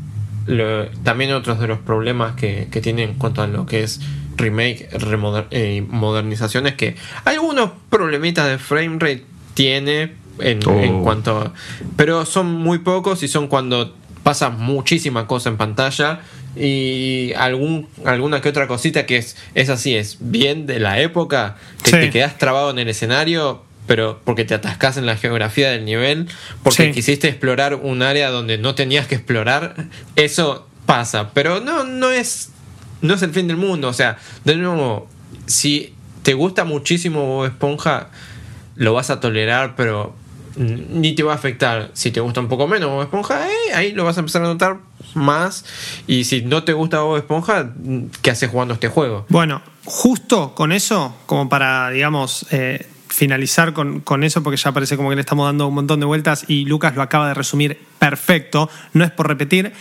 lo- 0.46 0.88
también 1.04 1.34
otros 1.34 1.60
de 1.60 1.68
los 1.68 1.80
problemas 1.80 2.34
que, 2.36 2.70
que 2.72 2.82
tiene 2.82 3.04
en 3.04 3.14
cuanto 3.16 3.42
a 3.42 3.48
lo 3.48 3.66
que 3.66 3.84
es 3.84 4.00
remake, 4.38 4.90
remoder- 4.92 5.48
eh, 5.52 5.86
modernización 5.90 6.68
es 6.68 6.76
que 6.76 6.96
algunos 7.26 7.72
problemitas 7.90 8.48
de 8.48 8.58
frame 8.58 8.98
rate 9.00 9.26
tiene 9.54 10.14
en, 10.40 10.60
Oh. 10.68 10.80
en 10.80 11.04
cuanto 11.04 11.38
a- 11.40 11.54
pero 11.98 12.26
son 12.26 12.52
muy 12.54 12.78
pocos 12.80 13.22
y 13.24 13.28
son 13.28 13.48
cuando 13.48 13.94
pasa 14.24 14.50
muchísima 14.50 15.28
cosa 15.28 15.50
en 15.50 15.58
pantalla 15.58 16.20
y 16.60 17.34
algún, 17.36 17.88
alguna 18.06 18.42
que 18.42 18.50
otra 18.50 18.68
cosita 18.68 19.06
que 19.06 19.18
es, 19.18 19.36
es 19.56 19.70
así, 19.70 19.96
es 19.96 20.18
bien 20.20 20.66
de 20.66 20.80
la 20.80 21.00
época, 21.02 21.58
que 21.84 21.92
Sí. 21.92 21.98
te 22.00 22.10
quedas 22.10 22.38
trabado 22.38 22.70
en 22.72 22.80
el 22.80 22.88
escenario, 22.88 23.64
pero 23.86 24.20
porque 24.26 24.44
te 24.46 24.54
atascas 24.54 24.98
en 24.98 25.06
la 25.06 25.16
geografía 25.18 25.70
del 25.72 25.86
nivel, 25.86 26.28
porque 26.64 26.86
Sí. 26.88 26.92
quisiste 26.92 27.28
explorar 27.30 27.76
un 27.76 28.02
área 28.02 28.30
donde 28.30 28.58
no 28.58 28.76
tenías 28.76 29.08
que 29.08 29.16
explorar, 29.16 29.76
eso 30.16 30.68
pasa, 30.86 31.32
pero 31.34 31.60
no, 31.60 31.84
no 31.84 32.10
es, 32.12 32.50
no 33.02 33.14
es 33.14 33.22
el 33.22 33.32
fin 33.32 33.48
del 33.48 33.58
mundo, 33.58 33.88
o 33.90 33.94
sea, 33.94 34.18
de 34.44 34.56
nuevo, 34.56 35.08
si 35.46 35.94
te 36.24 36.34
gusta 36.34 36.66
muchísimo 36.66 37.26
Bob 37.26 37.46
Esponja, 37.46 38.10
lo 38.76 38.94
vas 38.94 39.10
a 39.10 39.20
tolerar, 39.20 39.76
pero 39.76 40.14
ni 40.58 41.14
te 41.14 41.22
va 41.24 41.34
a 41.34 41.36
afectar. 41.36 41.92
Si 41.94 42.10
te 42.12 42.20
gusta 42.20 42.40
un 42.42 42.48
poco 42.48 42.68
menos 42.68 42.90
Bob 42.90 43.04
Esponja, 43.04 43.48
eh, 43.48 43.74
ahí 43.74 43.92
lo 43.92 44.04
vas 44.06 44.18
a 44.18 44.22
empezar 44.22 44.42
a 44.42 44.46
notar 44.46 44.78
más. 45.14 45.66
Y 46.08 46.24
si 46.24 46.42
no 46.42 46.64
te 46.64 46.74
gusta 46.74 47.02
Bob 47.02 47.18
Esponja, 47.18 47.72
¿qué 48.22 48.32
haces 48.32 48.50
jugando 48.50 48.74
este 48.74 48.88
juego? 48.88 49.26
Bueno, 49.30 49.62
justo 49.86 50.54
con 50.56 50.72
eso, 50.72 51.16
como 51.26 51.50
para, 51.50 51.90
digamos, 51.90 52.46
eh, 52.52 52.88
finalizar 53.08 53.74
con, 53.74 54.02
con 54.02 54.24
eso, 54.24 54.44
porque 54.44 54.58
ya 54.58 54.72
parece 54.72 54.98
como 54.98 55.10
que 55.10 55.16
le 55.16 55.22
estamos 55.22 55.48
dando 55.48 55.68
un 55.68 55.74
montón 55.74 56.00
de 56.00 56.06
vueltas 56.06 56.46
y 56.48 56.66
Lucas 56.66 56.96
lo 56.96 57.02
acaba 57.02 57.28
de 57.28 57.34
resumir 57.34 57.80
perfecto, 58.00 58.70
no 58.94 59.04
es 59.04 59.12
por 59.12 59.28
repetir. 59.28 59.74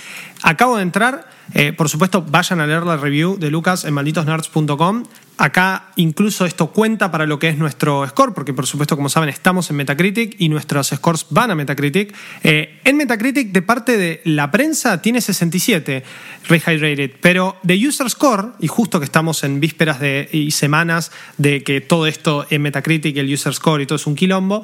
Acabo 0.42 0.76
de 0.76 0.82
entrar, 0.82 1.28
eh, 1.54 1.72
por 1.72 1.88
supuesto, 1.88 2.22
vayan 2.22 2.60
a 2.60 2.66
leer 2.66 2.82
la 2.82 2.96
review 2.96 3.38
de 3.38 3.50
Lucas 3.50 3.84
en 3.84 3.94
malditosnerds.com. 3.94 5.04
Acá 5.38 5.90
incluso 5.96 6.46
esto 6.46 6.68
cuenta 6.68 7.10
para 7.10 7.26
lo 7.26 7.38
que 7.38 7.48
es 7.48 7.58
nuestro 7.58 8.06
score, 8.08 8.32
porque 8.32 8.54
por 8.54 8.66
supuesto, 8.66 8.96
como 8.96 9.10
saben, 9.10 9.28
estamos 9.28 9.68
en 9.68 9.76
Metacritic 9.76 10.36
y 10.38 10.48
nuestros 10.48 10.88
scores 10.88 11.26
van 11.28 11.50
a 11.50 11.54
Metacritic. 11.54 12.14
Eh, 12.42 12.80
en 12.84 12.96
Metacritic, 12.96 13.52
de 13.52 13.60
parte 13.60 13.98
de 13.98 14.22
la 14.24 14.50
prensa, 14.50 15.02
tiene 15.02 15.20
67 15.20 16.04
Rehydrated, 16.48 17.10
pero 17.20 17.56
de 17.62 17.86
User 17.86 18.08
Score, 18.08 18.52
y 18.60 18.68
justo 18.68 18.98
que 18.98 19.04
estamos 19.04 19.44
en 19.44 19.60
vísperas 19.60 20.00
de, 20.00 20.28
y 20.32 20.52
semanas 20.52 21.12
de 21.36 21.62
que 21.62 21.82
todo 21.82 22.06
esto 22.06 22.46
en 22.48 22.62
Metacritic, 22.62 23.16
el 23.18 23.30
User 23.30 23.52
Score 23.52 23.82
y 23.82 23.86
todo 23.86 23.96
es 23.96 24.06
un 24.06 24.14
quilombo, 24.14 24.62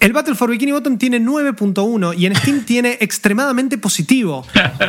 el 0.00 0.14
Battle 0.14 0.34
for 0.34 0.50
Bikini 0.50 0.72
Bottom 0.72 0.96
tiene 0.96 1.20
9.1 1.20 2.18
y 2.18 2.26
en 2.26 2.34
Steam 2.34 2.64
tiene 2.64 2.96
extremadamente 3.00 3.76
positivo. 3.76 4.46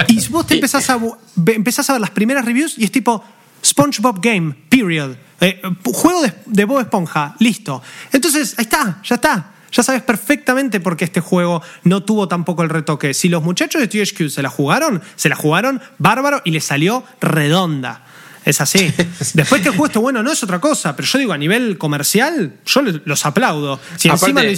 Y 0.08 0.26
vos 0.30 0.48
te 0.48 0.56
empezás 0.56 0.90
a, 0.90 1.00
empezás 1.48 1.90
a 1.90 1.94
ver 1.94 2.02
las 2.02 2.12
primeras 2.12 2.46
reviews 2.46 2.78
y 2.78 2.86
es 2.86 2.92
tipo 2.92 3.24
SpongeBob 3.64 4.22
Game, 4.22 4.56
period. 4.70 5.16
Eh, 5.42 5.62
juego 5.84 6.22
de, 6.22 6.34
de 6.46 6.66
Bob 6.66 6.80
Esponja, 6.80 7.36
listo. 7.40 7.82
Entonces, 8.14 8.56
ahí 8.58 8.64
está, 8.64 9.02
ya 9.04 9.16
está. 9.16 9.52
Ya 9.72 9.84
sabes 9.84 10.02
perfectamente 10.02 10.80
por 10.80 10.98
qué 10.98 11.06
este 11.06 11.22
juego 11.22 11.62
no 11.84 12.04
tuvo 12.04 12.28
tampoco 12.28 12.64
el 12.64 12.70
retoque. 12.70 13.14
Si 13.14 13.30
los 13.30 13.44
muchachos 13.44 13.82
de 13.82 13.88
THQ 13.88 14.30
se 14.30 14.42
la 14.42 14.50
jugaron, 14.50 15.02
se 15.16 15.30
la 15.30 15.36
jugaron 15.36 15.82
bárbaro 15.98 16.42
y 16.44 16.52
le 16.52 16.62
salió 16.62 17.04
redonda. 17.20 18.06
Es 18.46 18.60
así. 18.60 18.92
Después 19.34 19.62
que 19.62 19.70
el 19.70 19.76
juego 19.76 19.86
esté 19.86 20.00
bueno 20.00 20.24
no 20.24 20.32
es 20.32 20.44
otra 20.44 20.60
cosa, 20.60 20.96
pero 20.96 21.08
yo 21.08 21.20
digo, 21.20 21.34
a 21.34 21.38
nivel 21.38 21.78
comercial, 21.78 22.56
yo 22.66 22.82
los 22.82 23.26
aplaudo. 23.26 23.80
Si 23.98 24.10
Aparte, 24.10 24.58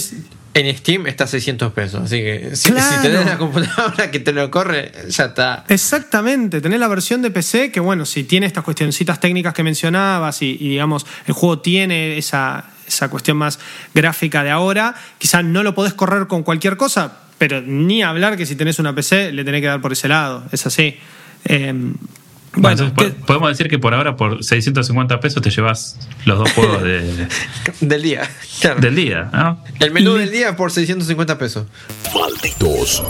en 0.54 0.76
Steam 0.76 1.06
está 1.06 1.24
a 1.24 1.26
600 1.26 1.72
pesos, 1.72 2.02
así 2.04 2.18
que 2.18 2.54
si, 2.54 2.70
Claro. 2.70 2.96
si 2.96 3.02
tenés 3.02 3.20
una 3.22 3.36
computadora 3.38 4.10
que 4.12 4.20
te 4.20 4.32
lo 4.32 4.50
corre, 4.50 4.92
ya 5.08 5.26
está. 5.26 5.64
Exactamente, 5.68 6.60
tenés 6.60 6.78
la 6.78 6.88
versión 6.88 7.22
de 7.22 7.30
PC 7.30 7.72
que, 7.72 7.80
bueno, 7.80 8.06
si 8.06 8.24
tiene 8.24 8.46
estas 8.46 8.62
cuestioncitas 8.64 9.18
técnicas 9.20 9.52
que 9.52 9.62
mencionabas 9.64 10.42
y, 10.42 10.56
y, 10.60 10.68
digamos, 10.70 11.06
el 11.26 11.34
juego 11.34 11.58
tiene 11.58 12.16
esa, 12.16 12.66
esa 12.86 13.08
cuestión 13.08 13.36
más 13.36 13.58
gráfica 13.94 14.44
de 14.44 14.50
ahora, 14.50 14.94
quizás 15.18 15.44
no 15.44 15.62
lo 15.62 15.74
podés 15.74 15.94
correr 15.94 16.26
con 16.28 16.42
cualquier 16.44 16.76
cosa, 16.76 17.18
pero 17.36 17.60
ni 17.60 18.02
hablar 18.02 18.36
que 18.36 18.46
si 18.46 18.54
tenés 18.54 18.78
una 18.78 18.94
PC 18.94 19.32
le 19.32 19.44
tenés 19.44 19.60
que 19.60 19.66
dar 19.66 19.80
por 19.80 19.92
ese 19.92 20.06
lado, 20.08 20.44
es 20.52 20.64
así. 20.66 20.96
Eh, 21.46 21.74
Bueno, 22.56 22.84
entonces, 22.84 23.14
podemos 23.26 23.48
decir 23.50 23.68
que 23.68 23.78
por 23.78 23.94
ahora, 23.94 24.16
por 24.16 24.42
650 24.44 25.20
pesos, 25.20 25.42
te 25.42 25.50
llevas 25.50 25.98
los 26.24 26.38
dos 26.38 26.52
juegos 26.52 26.82
de- 26.82 27.26
Del 27.80 28.02
día. 28.02 28.28
Claro. 28.60 28.80
del 28.80 28.94
día, 28.96 29.28
¿no? 29.32 29.62
El 29.80 29.90
menú 29.90 30.14
del 30.14 30.30
día 30.30 30.56
por 30.56 30.70
650 30.70 31.36
pesos. 31.38 31.66
Malditos 32.14 33.02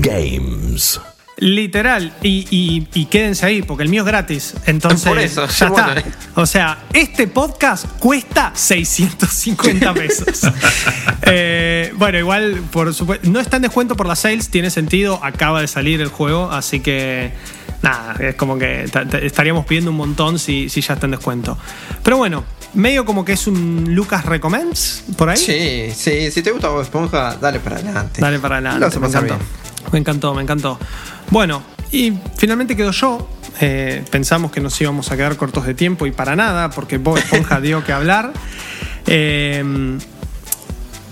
Games. 0.00 1.00
Literal, 1.42 2.12
y, 2.22 2.46
y- 2.50 2.86
y 2.92 3.06
quédense 3.06 3.46
ahí, 3.46 3.62
porque 3.62 3.84
el 3.84 3.88
mío 3.88 4.02
es 4.02 4.06
gratis. 4.06 4.54
Entonces, 4.66 5.08
Por 5.08 5.18
eso, 5.18 5.46
ya 5.46 5.68
bueno. 5.70 5.92
está. 5.94 6.10
O 6.34 6.44
sea, 6.44 6.78
este 6.92 7.28
podcast 7.28 7.86
cuesta 7.98 8.52
650 8.54 9.94
pesos. 9.94 10.40
Eh, 11.32 11.92
bueno, 11.96 12.18
igual, 12.18 12.60
por 12.72 12.92
supuesto, 12.94 13.28
no 13.30 13.38
está 13.40 13.56
en 13.56 13.62
descuento 13.62 13.94
por 13.94 14.06
las 14.08 14.20
sales, 14.20 14.48
tiene 14.48 14.70
sentido, 14.70 15.20
acaba 15.22 15.60
de 15.60 15.68
salir 15.68 16.00
el 16.00 16.08
juego, 16.08 16.50
así 16.50 16.80
que 16.80 17.30
nada, 17.82 18.14
es 18.20 18.34
como 18.34 18.58
que 18.58 18.88
ta- 18.92 19.06
ta- 19.08 19.18
estaríamos 19.18 19.64
pidiendo 19.66 19.90
un 19.90 19.96
montón 19.96 20.38
si, 20.38 20.68
si 20.68 20.80
ya 20.80 20.94
está 20.94 21.06
en 21.06 21.12
descuento. 21.12 21.56
Pero 22.02 22.16
bueno, 22.18 22.44
medio 22.74 23.04
como 23.04 23.24
que 23.24 23.32
es 23.32 23.46
un 23.46 23.94
Lucas 23.94 24.24
Recommends 24.26 25.04
por 25.16 25.30
ahí. 25.30 25.36
Sí, 25.36 25.90
sí, 25.94 26.30
si 26.30 26.42
te 26.42 26.50
gusta 26.52 26.68
Bob 26.68 26.82
Esponja, 26.82 27.36
dale 27.40 27.60
para 27.60 27.76
adelante. 27.76 28.20
Dale 28.20 28.38
para 28.38 28.56
adelante. 28.56 28.98
Me 29.00 29.06
encantó. 29.08 29.38
Me 29.92 29.98
encantó, 29.98 30.34
me 30.34 30.42
encantó. 30.42 30.78
Bueno, 31.30 31.62
y 31.90 32.12
finalmente 32.36 32.76
quedo 32.76 32.90
yo. 32.92 33.28
Eh, 33.62 34.02
pensamos 34.10 34.52
que 34.52 34.60
nos 34.60 34.80
íbamos 34.80 35.10
a 35.10 35.16
quedar 35.16 35.36
cortos 35.36 35.66
de 35.66 35.74
tiempo 35.74 36.06
y 36.06 36.12
para 36.12 36.34
nada, 36.36 36.70
porque 36.70 36.98
Bob 36.98 37.18
Esponja 37.18 37.60
dio 37.62 37.82
que 37.84 37.92
hablar. 37.92 38.32
Eh, 39.06 39.98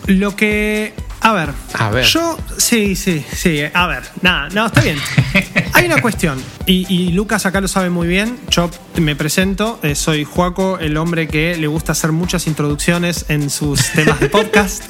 lo 0.06 0.36
que. 0.36 0.94
A 1.20 1.32
ver. 1.32 1.50
A 1.74 1.90
ver. 1.90 2.04
Yo. 2.04 2.38
Sí, 2.56 2.94
sí, 2.96 3.24
sí. 3.32 3.60
A 3.74 3.86
ver. 3.86 4.02
Nada, 4.22 4.48
no, 4.50 4.66
está 4.66 4.80
bien. 4.82 4.96
Hay 5.74 5.86
una 5.86 6.00
cuestión. 6.00 6.40
Y, 6.66 6.86
y 6.92 7.12
Lucas 7.12 7.44
acá 7.46 7.60
lo 7.60 7.68
sabe 7.68 7.90
muy 7.90 8.06
bien. 8.08 8.38
Yo 8.50 8.70
me 8.96 9.14
presento. 9.16 9.78
eh, 9.82 9.94
soy 9.94 10.24
Juaco, 10.24 10.78
el 10.78 10.96
hombre 10.96 11.28
que 11.28 11.56
le 11.56 11.66
gusta 11.66 11.92
hacer 11.92 12.12
muchas 12.12 12.46
introducciones 12.46 13.26
en 13.28 13.50
sus 13.50 13.90
temas 13.92 14.18
de 14.20 14.28
podcast. 14.30 14.84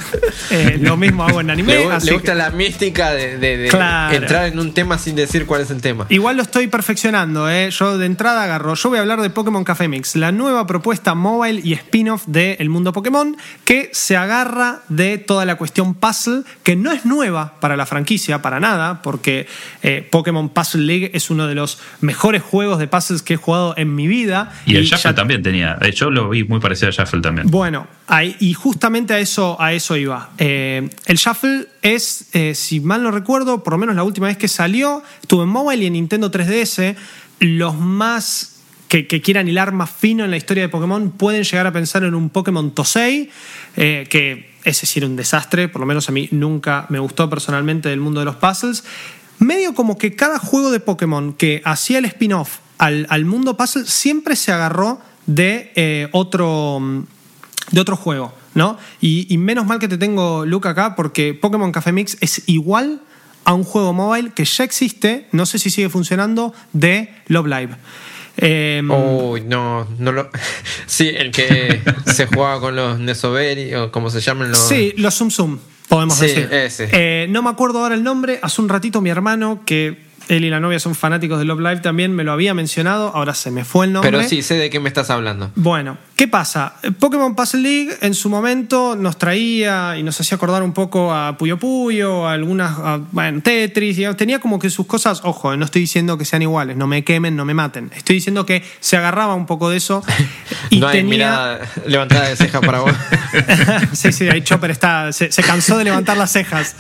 Eh, 0.51 0.79
lo 0.81 0.97
mismo 0.97 1.25
hago 1.25 1.41
en 1.41 1.51
anime. 1.51 1.75
Le, 1.75 1.87
gu- 1.89 1.93
así 1.93 2.07
le 2.07 2.13
que- 2.13 2.17
gusta 2.19 2.35
la 2.35 2.51
mística 2.51 3.11
de, 3.13 3.39
de- 3.39 3.57
de 3.57 3.69
Claro. 3.69 4.15
entrar 4.17 4.47
en 4.47 4.59
un 4.59 4.73
tema 4.75 4.99
sin 4.99 5.17
decir 5.17 5.47
cuál 5.47 5.63
es 5.63 5.71
el 5.71 5.81
tema. 5.81 6.07
Igual 6.09 6.37
lo 6.37 6.43
estoy 6.43 6.67
perfeccionando, 6.69 7.51
¿eh? 7.51 7.71
Yo 7.71 7.99
de 7.99 8.07
entrada 8.07 8.45
agarro. 8.45 8.75
Yo 8.75 8.89
voy 8.91 8.99
a 8.99 9.03
hablar 9.03 9.21
de 9.21 9.31
Pokémon 9.31 9.65
Café 9.65 9.89
Mix, 9.89 10.15
la 10.17 10.31
nueva 10.33 10.67
propuesta 10.67 11.15
mobile 11.15 11.61
y 11.65 11.73
spin-off 11.75 12.25
del 12.27 12.69
mundo 12.71 12.93
Pokémon 12.93 13.37
que 13.65 13.91
se 13.93 14.17
agarra 14.17 14.81
de 14.89 15.19
toda 15.19 15.45
la 15.45 15.57
cuestión 15.57 15.95
puzzle, 16.19 16.43
que 16.63 16.77
no 16.77 16.93
es 16.93 17.05
nueva 17.05 17.55
para 17.61 17.77
la 17.77 17.87
franquicia, 17.87 18.43
para 18.43 18.61
nada, 18.61 19.03
porque 19.03 19.47
eh, 19.83 20.07
Pokémon 20.11 20.49
Puzzle 20.49 20.83
League 20.85 21.11
es 21.15 21.31
uno 21.31 21.47
de 21.47 21.55
los 21.55 21.79
mejores 22.01 22.43
juegos 22.43 22.79
de 22.79 22.89
puzzles 22.89 23.23
que 23.23 23.35
he 23.35 23.37
jugado 23.37 23.75
en 23.77 23.95
mi 23.95 24.07
vida. 24.09 24.53
Y 24.67 24.77
el 24.77 24.85
ya- 24.85 24.97
Shuffle 24.97 25.15
también 25.15 25.43
tenía. 25.43 25.79
Eh, 25.81 25.93
Yo 25.93 26.11
lo 26.11 26.29
vi 26.29 26.45
muy 26.45 26.61
parecido 26.61 26.89
al 26.89 26.95
Shuffle 26.95 27.21
también. 27.21 27.49
bueno, 27.51 27.87
ahí- 28.07 28.37
y 28.41 28.55
justamente 28.55 29.15
a 29.15 29.19
eso, 29.19 29.61
a 29.61 29.73
eso 29.73 29.97
iba. 29.97 30.31
Eh, 30.39 30.89
el 31.07 31.17
Shuffle 31.17 31.67
es, 31.83 32.29
eh, 32.33 32.55
si 32.55 32.81
mal 32.81 33.03
no 33.03 33.11
recuerdo, 33.11 33.63
por 33.63 33.73
lo 33.75 33.79
menos 33.79 33.95
la 33.97 34.03
última 34.05 34.27
vez 34.29 34.37
que 34.37 34.49
salió, 34.49 35.03
estuvo 35.23 35.43
en 35.43 35.49
mobile 35.49 35.83
y 35.85 35.87
en 35.87 35.93
Nintendo 35.95 36.31
3DS. 36.31 36.97
Los 37.41 37.77
más 37.77 38.55
que, 38.89 39.07
que 39.07 39.21
quieran 39.21 39.47
hilar 39.49 39.73
más 39.73 39.91
fino 39.91 40.25
en 40.25 40.31
la 40.31 40.37
historia 40.39 40.63
de 40.63 40.69
Pokémon 40.71 41.11
pueden 41.11 41.45
llegar 41.45 41.67
a 41.67 41.73
pensar 41.73 42.03
en 42.05 42.15
un 42.15 42.31
Pokémon 42.31 42.75
Tosei, 42.75 43.31
eh, 43.77 44.07
que 44.09 44.51
es 44.65 44.81
decir, 44.81 45.05
un 45.05 45.17
desastre, 45.17 45.69
por 45.69 45.81
lo 45.81 45.87
menos 45.87 46.09
a 46.09 46.13
mí 46.13 46.29
nunca 46.31 46.87
me 46.89 46.99
gustó 46.99 47.29
personalmente 47.31 47.89
del 47.89 48.01
mundo 48.01 48.21
de 48.21 48.27
los 48.27 48.37
puzzles. 48.37 48.85
Medio 49.39 49.75
como 49.75 49.99
que 49.99 50.17
cada 50.17 50.39
juego 50.39 50.71
de 50.71 50.81
Pokémon 50.81 51.33
que 51.33 51.63
hacía 51.65 51.99
el 51.99 52.05
spin-off 52.07 52.59
al, 52.79 53.07
al 53.09 53.25
mundo 53.25 53.57
puzzle 53.57 53.87
siempre 53.87 54.37
se 54.37 54.53
agarró 54.53 55.01
de 55.27 55.73
eh, 55.77 56.09
otro 56.13 56.81
mm, 56.81 57.05
de 57.71 57.81
otro 57.81 57.97
juego, 57.97 58.35
¿no? 58.55 58.79
Y, 59.01 59.33
y 59.33 59.39
menos 59.39 59.67
mal 59.67 59.79
que 59.79 59.89
te 59.89 59.99
tengo 59.99 60.47
Luca 60.47 60.71
acá 60.71 60.97
porque 60.97 61.35
Pokémon 61.35 61.71
Café 61.71 61.93
Mix 61.93 62.17
es 62.21 62.43
igual 62.47 63.03
a 63.45 63.55
un 63.55 63.65
juego 63.65 63.93
mobile 63.93 64.33
que 64.35 64.45
ya 64.45 64.65
existe, 64.65 65.29
no 65.33 65.47
sé 65.47 65.59
si 65.59 65.71
sigue 65.71 65.89
funcionando, 65.89 66.53
de 66.73 67.15
Love 67.29 67.47
Live. 67.47 67.77
Eh, 68.41 68.83
Uy, 68.89 69.41
no, 69.43 69.87
no 69.99 70.13
lo. 70.13 70.31
Sí, 70.87 71.09
el 71.15 71.31
que 71.33 71.81
se 72.07 72.27
jugaba 72.27 72.61
con 72.61 72.77
los 72.77 72.99
Nesoberi 72.99 73.75
o 73.75 73.91
como 73.93 74.11
se 74.11 74.21
llaman 74.21 74.51
los. 74.51 74.59
Sí, 74.69 74.95
los 74.97 75.15
Zoom 75.17 75.31
Zoom, 75.31 75.59
podemos 75.89 76.17
Sí, 76.17 76.27
decir. 76.27 76.49
ese. 76.53 76.89
Eh, 76.93 77.27
no 77.29 77.43
me 77.43 77.51
acuerdo 77.51 77.81
ahora 77.83 77.95
el 77.95 78.03
nombre. 78.05 78.39
Hace 78.43 78.63
un 78.63 78.69
ratito 78.69 79.01
mi 79.01 79.11
hermano, 79.11 79.63
que 79.67 80.08
él 80.29 80.45
y 80.45 80.51
la 80.51 80.61
novia 80.61 80.79
son 80.79 80.95
fanáticos 80.95 81.39
de 81.39 81.45
Love 81.45 81.61
Live, 81.61 81.77
también 81.79 82.15
me 82.15 82.25
lo 82.25 82.33
había 82.33 82.55
mencionado. 82.55 83.13
Ahora 83.15 83.35
se 83.35 83.51
me 83.51 83.65
fue 83.65 83.87
el 83.87 83.93
nombre. 83.93 84.11
Pero 84.11 84.23
sí, 84.29 84.43
sé 84.43 84.55
de 84.55 84.71
qué 84.71 84.81
me 84.81 84.89
estás 84.89 85.11
hablando. 85.11 85.51
Bueno, 85.55 85.99
¿qué 86.17 86.29
pasa? 86.29 86.75
Eh, 86.83 86.91
Pokémon 86.91 87.35
Puzzle 87.35 87.63
League 87.63 87.97
en 88.03 88.15
su 88.15 88.29
momento 88.29 88.97
nos 88.97 89.17
traía 89.19 89.97
y 89.97 90.03
nos 90.03 90.21
hacía 90.21 90.37
acordar 90.37 90.63
un 90.63 90.73
poco 90.73 91.13
a 91.13 91.37
Puyo 91.39 91.59
Puyo, 91.59 92.29
a 92.29 92.33
algunas, 92.33 92.79
a, 92.79 93.01
bueno, 93.13 93.41
Tetris, 93.43 93.99
y 93.99 94.15
tenía 94.15 94.39
como 94.39 94.59
que 94.59 94.71
sus 94.71 94.87
cosas, 94.87 95.23
ojo, 95.25 95.57
no 95.57 95.65
estoy 95.65 95.83
diciendo 95.83 96.19
que 96.19 96.25
sean 96.25 96.43
iguales, 96.43 96.77
no 96.77 96.87
me 96.87 97.05
quemen, 97.05 97.35
no 97.35 97.45
me 97.45 97.55
maten. 97.55 97.91
Estoy 97.97 98.17
diciendo 98.17 98.45
que 98.45 98.63
se 98.81 98.97
agarraba 98.97 99.35
un 99.35 99.47
poco 99.47 99.71
de 99.71 99.79
eso 99.79 100.03
y 100.71 100.81
no 100.81 100.89
hay 100.89 100.99
tenía... 100.99 101.11
mirada 101.11 101.61
levantada 101.87 102.29
de 102.29 102.37
ceja 102.37 102.61
para 102.61 102.81
vos. 102.81 102.93
sí, 103.93 104.13
sí, 104.13 104.29
ahí 104.29 104.43
Chopper 104.43 104.71
está, 104.71 105.13
se, 105.13 105.33
se 105.33 105.43
cansó 105.43 105.79
de 105.79 105.85
levantar 105.85 106.17
las 106.17 106.33
cejas. 106.33 106.77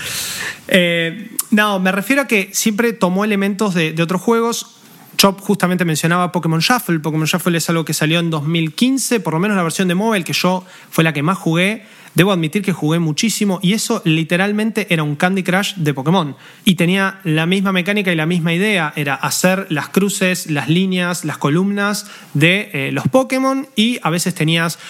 Eh, 0.69 1.31
no, 1.51 1.79
me 1.81 1.93
refiero 1.93 2.23
a 2.23 2.27
que 2.27 2.51
siempre 2.53 2.93
tomó 2.93 3.25
elementos 3.25 3.75
de, 3.75 3.95
otros 4.03 4.21
juegos. 4.21 4.75
Chop 5.17 5.41
justamente 5.41 5.85
mencionaba 5.85 6.31
Pokémon 6.31 6.61
Shuffle. 6.61 7.01
Pokémon 7.01 7.27
Shuffle 7.27 7.57
es 7.59 7.69
algo 7.69 7.85
que 7.85 7.95
salió 7.95 8.21
en 8.21 8.31
2015, 8.31 9.21
por 9.21 9.33
lo 9.33 9.41
menos 9.41 9.57
la 9.57 9.63
versión 9.63 9.89
de 9.89 9.95
móvil, 9.95 10.25
que 10.25 10.33
yo 10.33 10.65
fue 10.91 11.05
la 11.05 11.13
que 11.13 11.23
más 11.23 11.39
jugué. 11.39 11.87
Debo 12.19 12.33
admitir 12.33 12.63
que 12.63 12.73
jugué 12.73 12.99
muchísimo 12.99 13.61
y 13.63 13.75
eso 13.75 14.03
literalmente 14.05 14.89
era 14.91 15.05
un 15.05 15.15
Candy 15.15 15.45
Crush 15.45 15.75
de 15.77 15.95
Pokémon. 15.95 16.35
Y 16.65 16.75
tenía 16.75 17.21
la 17.23 17.47
misma 17.47 17.71
mecánica 17.71 18.13
y 18.13 18.17
la 18.17 18.27
misma 18.27 18.53
idea. 18.53 18.93
Era 18.97 19.15
hacer 19.15 19.69
las 19.71 19.91
cruces, 19.91 20.51
las 20.51 20.69
líneas, 20.69 21.25
las 21.25 21.39
columnas 21.39 22.11
de 22.35 22.71
eh, 22.73 22.91
los 22.91 23.07
Pokémon 23.07 23.69
y 23.77 24.01
a 24.03 24.11
veces 24.11 24.35
tenías, 24.35 24.81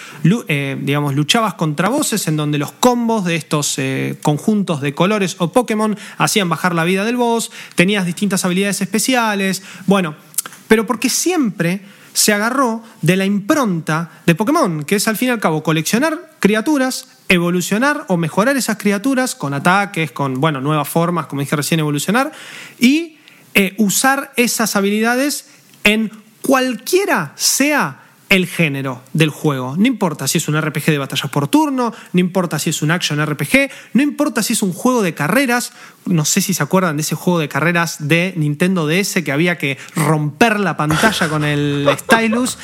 eh, 0.47 0.75
digamos, 0.81 1.13
luchabas 1.13 1.53
contra 1.53 1.87
voces 1.87 2.27
en 2.27 2.35
donde 2.35 2.57
los 2.57 2.71
combos 2.71 3.25
de 3.25 3.35
estos 3.35 3.77
eh, 3.77 4.17
conjuntos 4.23 4.81
de 4.81 4.95
colores 4.95 5.35
o 5.37 5.53
Pokémon 5.53 5.95
hacían 6.17 6.49
bajar 6.49 6.73
la 6.73 6.83
vida 6.83 7.05
del 7.05 7.17
boss. 7.17 7.51
Tenías 7.75 8.07
distintas 8.07 8.43
habilidades 8.43 8.81
especiales. 8.81 9.61
Bueno, 9.85 10.15
pero 10.67 10.87
porque 10.87 11.09
siempre 11.09 11.81
se 12.13 12.33
agarró 12.33 12.83
de 13.01 13.15
la 13.15 13.25
impronta 13.25 14.21
de 14.25 14.35
Pokémon, 14.35 14.83
que 14.83 14.95
es 14.95 15.07
al 15.07 15.17
fin 15.17 15.29
y 15.29 15.31
al 15.31 15.39
cabo 15.39 15.63
coleccionar 15.63 16.31
criaturas, 16.39 17.07
evolucionar 17.27 18.05
o 18.07 18.17
mejorar 18.17 18.57
esas 18.57 18.77
criaturas 18.77 19.35
con 19.35 19.53
ataques, 19.53 20.11
con 20.11 20.41
bueno, 20.41 20.61
nuevas 20.61 20.87
formas, 20.87 21.27
como 21.27 21.41
dije 21.41 21.55
recién, 21.55 21.79
evolucionar, 21.79 22.31
y 22.79 23.17
eh, 23.53 23.75
usar 23.77 24.31
esas 24.35 24.75
habilidades 24.75 25.47
en 25.83 26.11
cualquiera 26.41 27.33
sea 27.35 27.98
el 28.29 28.45
género 28.47 29.01
del 29.13 29.29
juego. 29.29 29.75
No 29.77 29.87
importa 29.87 30.27
si 30.27 30.37
es 30.37 30.47
un 30.47 30.59
RPG 30.59 30.85
de 30.85 30.97
batallas 30.99 31.29
por 31.31 31.47
turno, 31.47 31.93
no 32.13 32.19
importa 32.19 32.59
si 32.59 32.69
es 32.69 32.81
un 32.81 32.91
action 32.91 33.23
RPG, 33.25 33.69
no 33.93 34.01
importa 34.03 34.43
si 34.43 34.53
es 34.53 34.61
un 34.61 34.71
juego 34.73 35.01
de 35.01 35.13
carreras. 35.13 35.71
No 36.05 36.25
sé 36.25 36.41
si 36.41 36.53
se 36.53 36.61
acuerdan 36.63 36.97
de 36.97 37.01
ese 37.01 37.15
juego 37.15 37.39
de 37.39 37.49
carreras 37.49 38.07
de 38.07 38.33
Nintendo 38.37 38.87
DS 38.87 39.21
que 39.23 39.31
había 39.31 39.57
que 39.57 39.77
romper 39.95 40.59
la 40.59 40.77
pantalla 40.77 41.27
con 41.29 41.43
el 41.43 41.89
stylus. 41.99 42.57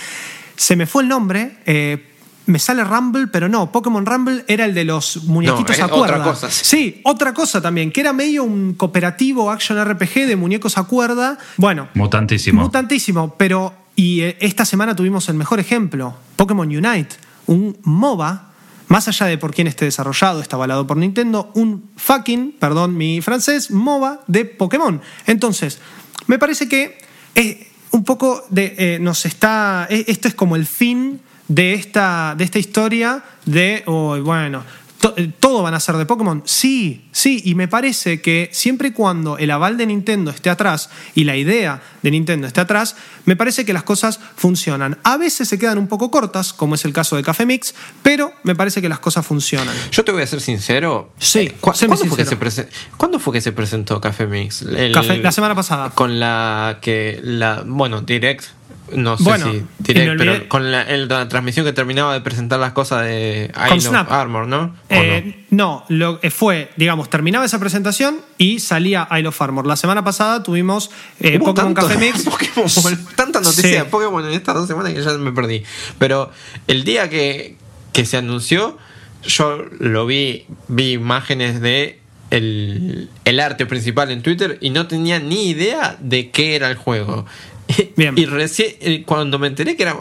Se 0.56 0.76
me 0.76 0.86
fue 0.86 1.04
el 1.04 1.10
nombre. 1.10 1.58
eh, 1.66 2.12
me 2.48 2.60
sale 2.60 2.84
Rumble, 2.84 3.26
pero 3.26 3.50
no, 3.50 3.72
Pokémon 3.72 4.06
Rumble 4.06 4.46
era 4.48 4.66
el 4.66 4.76
de 4.76 4.84
los 4.86 5.24
muñequitos 5.24 5.80
No, 5.80 5.84
a 5.84 5.88
es 5.88 5.92
otra 5.92 5.98
cuerda. 6.14 6.24
cosa. 6.24 6.52
Sí, 6.52 7.02
otra 7.04 7.34
cosa 7.34 7.60
también, 7.60 7.92
que 7.92 8.02
era 8.02 8.14
medio 8.14 8.44
un 8.44 8.76
cooperativo 8.76 9.50
action 9.50 9.84
RPG 9.84 10.28
de 10.28 10.36
muñecos 10.36 10.78
a 10.78 10.84
cuerda. 10.84 11.40
Bueno, 11.58 11.88
Mutantísimo. 11.96 12.62
Mutantísimo, 12.62 13.34
pero 13.36 13.74
y 13.96 14.22
eh, 14.22 14.38
esta 14.42 14.66
semana 14.66 14.96
tuvimos 14.96 15.30
el 15.30 15.36
mejor 15.36 15.60
ejemplo, 15.60 16.16
Pokémon 16.36 16.68
Unite, 16.68 17.16
un 17.48 17.78
MOBA, 17.84 18.52
más 18.88 19.08
allá 19.08 19.26
de 19.28 19.38
por 19.38 19.54
quién 19.54 19.68
esté 19.68 19.86
desarrollado, 19.86 20.42
está 20.42 20.56
avalado 20.58 20.86
por 20.86 20.98
Nintendo, 20.98 21.52
un 21.56 21.90
fucking, 21.96 22.54
perdón 22.60 22.96
mi 22.96 23.22
francés, 23.22 23.72
MOBA 23.72 24.22
de 24.28 24.46
Pokémon. 24.46 25.02
Entonces, 25.26 25.80
me 26.28 26.38
parece 26.38 26.68
que 26.68 26.98
eh, 27.34 27.68
un 27.92 28.04
poco 28.04 28.44
de, 28.50 28.76
eh, 28.78 29.00
nos 29.00 29.26
está, 29.26 29.88
e- 29.90 30.06
esto 30.08 30.28
es 30.28 30.36
como 30.36 30.56
el 30.56 30.66
fin 30.66 31.22
de 31.48 31.74
esta, 31.74 32.36
de 32.38 32.44
esta 32.44 32.60
historia 32.60 33.24
de, 33.46 33.84
oh, 33.86 34.20
bueno, 34.22 34.64
todo 35.40 35.64
van 35.64 35.74
a 35.74 35.80
ser 35.80 35.96
de 35.98 36.06
Pokémon. 36.06 36.42
Sí, 36.46 37.06
sí, 37.12 37.42
y 37.46 37.56
me 37.56 37.68
parece 37.68 38.22
que 38.22 38.50
siempre 38.52 38.90
y 38.90 38.92
cuando 38.92 39.38
el 39.38 39.52
aval 39.52 39.78
de 39.78 39.86
Nintendo 39.86 40.32
esté 40.32 40.50
atrás 40.50 40.90
y 41.14 41.24
la 41.26 41.36
idea 41.38 41.82
de 42.02 42.12
Nintendo 42.12 42.48
esté 42.48 42.62
atrás, 42.62 42.96
me 43.26 43.36
parece 43.36 43.66
que 43.66 43.74
las 43.74 43.84
cosas 43.84 44.20
funcionan. 44.36 44.98
A 45.04 45.18
veces 45.18 45.48
se 45.48 45.58
quedan 45.60 45.78
un 45.78 45.88
poco 45.88 46.12
cortas, 46.12 46.54
como 46.54 46.76
es 46.76 46.86
el 46.86 46.94
caso 46.94 47.16
de 47.16 47.24
Café 47.24 47.46
Mix, 47.46 47.74
pero 48.04 48.34
me 48.44 48.56
parece 48.56 48.82
que 48.82 48.90
las 48.90 49.00
cosas 49.00 49.26
funcionan. 49.26 49.76
Yo 49.92 50.04
te 50.04 50.12
voy 50.12 50.22
a 50.22 50.28
ser 50.28 50.42
sincero. 50.42 51.12
Sí, 51.20 51.40
Eh, 51.40 51.56
¿cu- 51.60 51.74
séme 51.74 51.96
¿cuándo, 51.96 52.06
fue 52.10 52.18
que 52.18 52.24
se 52.26 52.30
sincero. 52.38 52.40
prese- 52.40 52.70
¿Cuándo 52.98 53.20
fue 53.20 53.34
que 53.34 53.42
se 53.42 53.52
presentó 53.52 54.00
Café 54.02 54.28
Mix? 54.28 54.62
El- 54.62 54.94
Café- 54.94 55.18
la 55.22 55.32
semana 55.32 55.56
pasada. 55.56 55.90
Con 55.92 56.20
la 56.20 56.80
que. 56.82 57.20
la 57.24 57.64
Bueno, 57.66 58.02
Direct. 58.02 58.44
No 58.94 59.18
sé 59.18 59.24
Bueno, 59.24 59.52
si 59.52 59.58
y 59.58 59.64
Direct, 59.80 60.06
me 60.08 60.12
olvidé- 60.12 60.34
pero 60.38 60.50
con 60.50 60.72
la, 60.72 60.84
el- 60.84 61.08
la 61.08 61.28
transmisión 61.28 61.66
que 61.66 61.74
terminaba 61.74 62.14
de 62.14 62.22
presentar 62.22 62.60
las 62.60 62.74
cosas 62.74 63.04
de 63.06 63.52
of 63.72 63.80
Snap. 63.82 64.12
Armor, 64.12 64.48
¿no? 64.48 64.64
¿O 64.66 64.74
Eh, 64.90 65.46
no, 65.50 65.84
lo, 65.90 66.20
eh, 66.22 66.30
fue, 66.30 66.70
digamos, 66.78 67.10
terminaba 67.10 67.44
esa 67.46 67.60
presentación 67.60 68.18
y 68.38 68.60
salía 68.60 69.08
Isle 69.12 69.30
of 69.30 69.42
Armor. 69.42 69.66
La 69.66 69.76
semana 69.76 70.04
pasada 70.04 70.44
tuvimos 70.44 70.92
eh, 71.20 71.40
Pokémon 71.40 71.74
tanto- 71.74 71.88
Café 71.88 71.98
Mix. 71.98 72.24
Pokémon, 72.30 73.06
tanta 73.16 73.40
noticia 73.42 73.64
Sí. 73.70 73.76
de 73.76 73.86
Pokémon 73.86 74.24
en 74.26 74.34
estas 74.34 74.54
dos 74.54 74.68
semanas 74.68 74.94
que 74.94 75.02
ya 75.02 75.12
me 75.18 75.32
perdí. 75.32 75.64
Pero 75.98 76.30
el 76.68 76.84
día 76.84 77.10
que, 77.10 77.56
que 77.92 78.06
se 78.06 78.18
anunció, 78.18 78.78
yo 79.24 79.66
lo 79.80 80.06
vi, 80.06 80.46
vi 80.68 80.92
imágenes 80.94 81.60
de 81.60 82.00
el, 82.30 83.10
el 83.24 83.40
arte 83.40 83.66
principal 83.66 84.12
en 84.12 84.22
Twitter 84.22 84.58
y 84.62 84.70
no 84.70 84.88
tenía 84.88 85.20
ni 85.20 85.50
idea 85.50 85.96
de 86.00 86.30
qué 86.30 86.56
era 86.56 86.70
el 86.70 86.76
juego. 86.76 87.26
Bien. 87.96 88.18
Y 88.18 88.26
recién, 88.26 89.04
cuando 89.04 89.40
me 89.40 89.48
enteré 89.48 89.76
que 89.76 89.84
era 89.84 89.98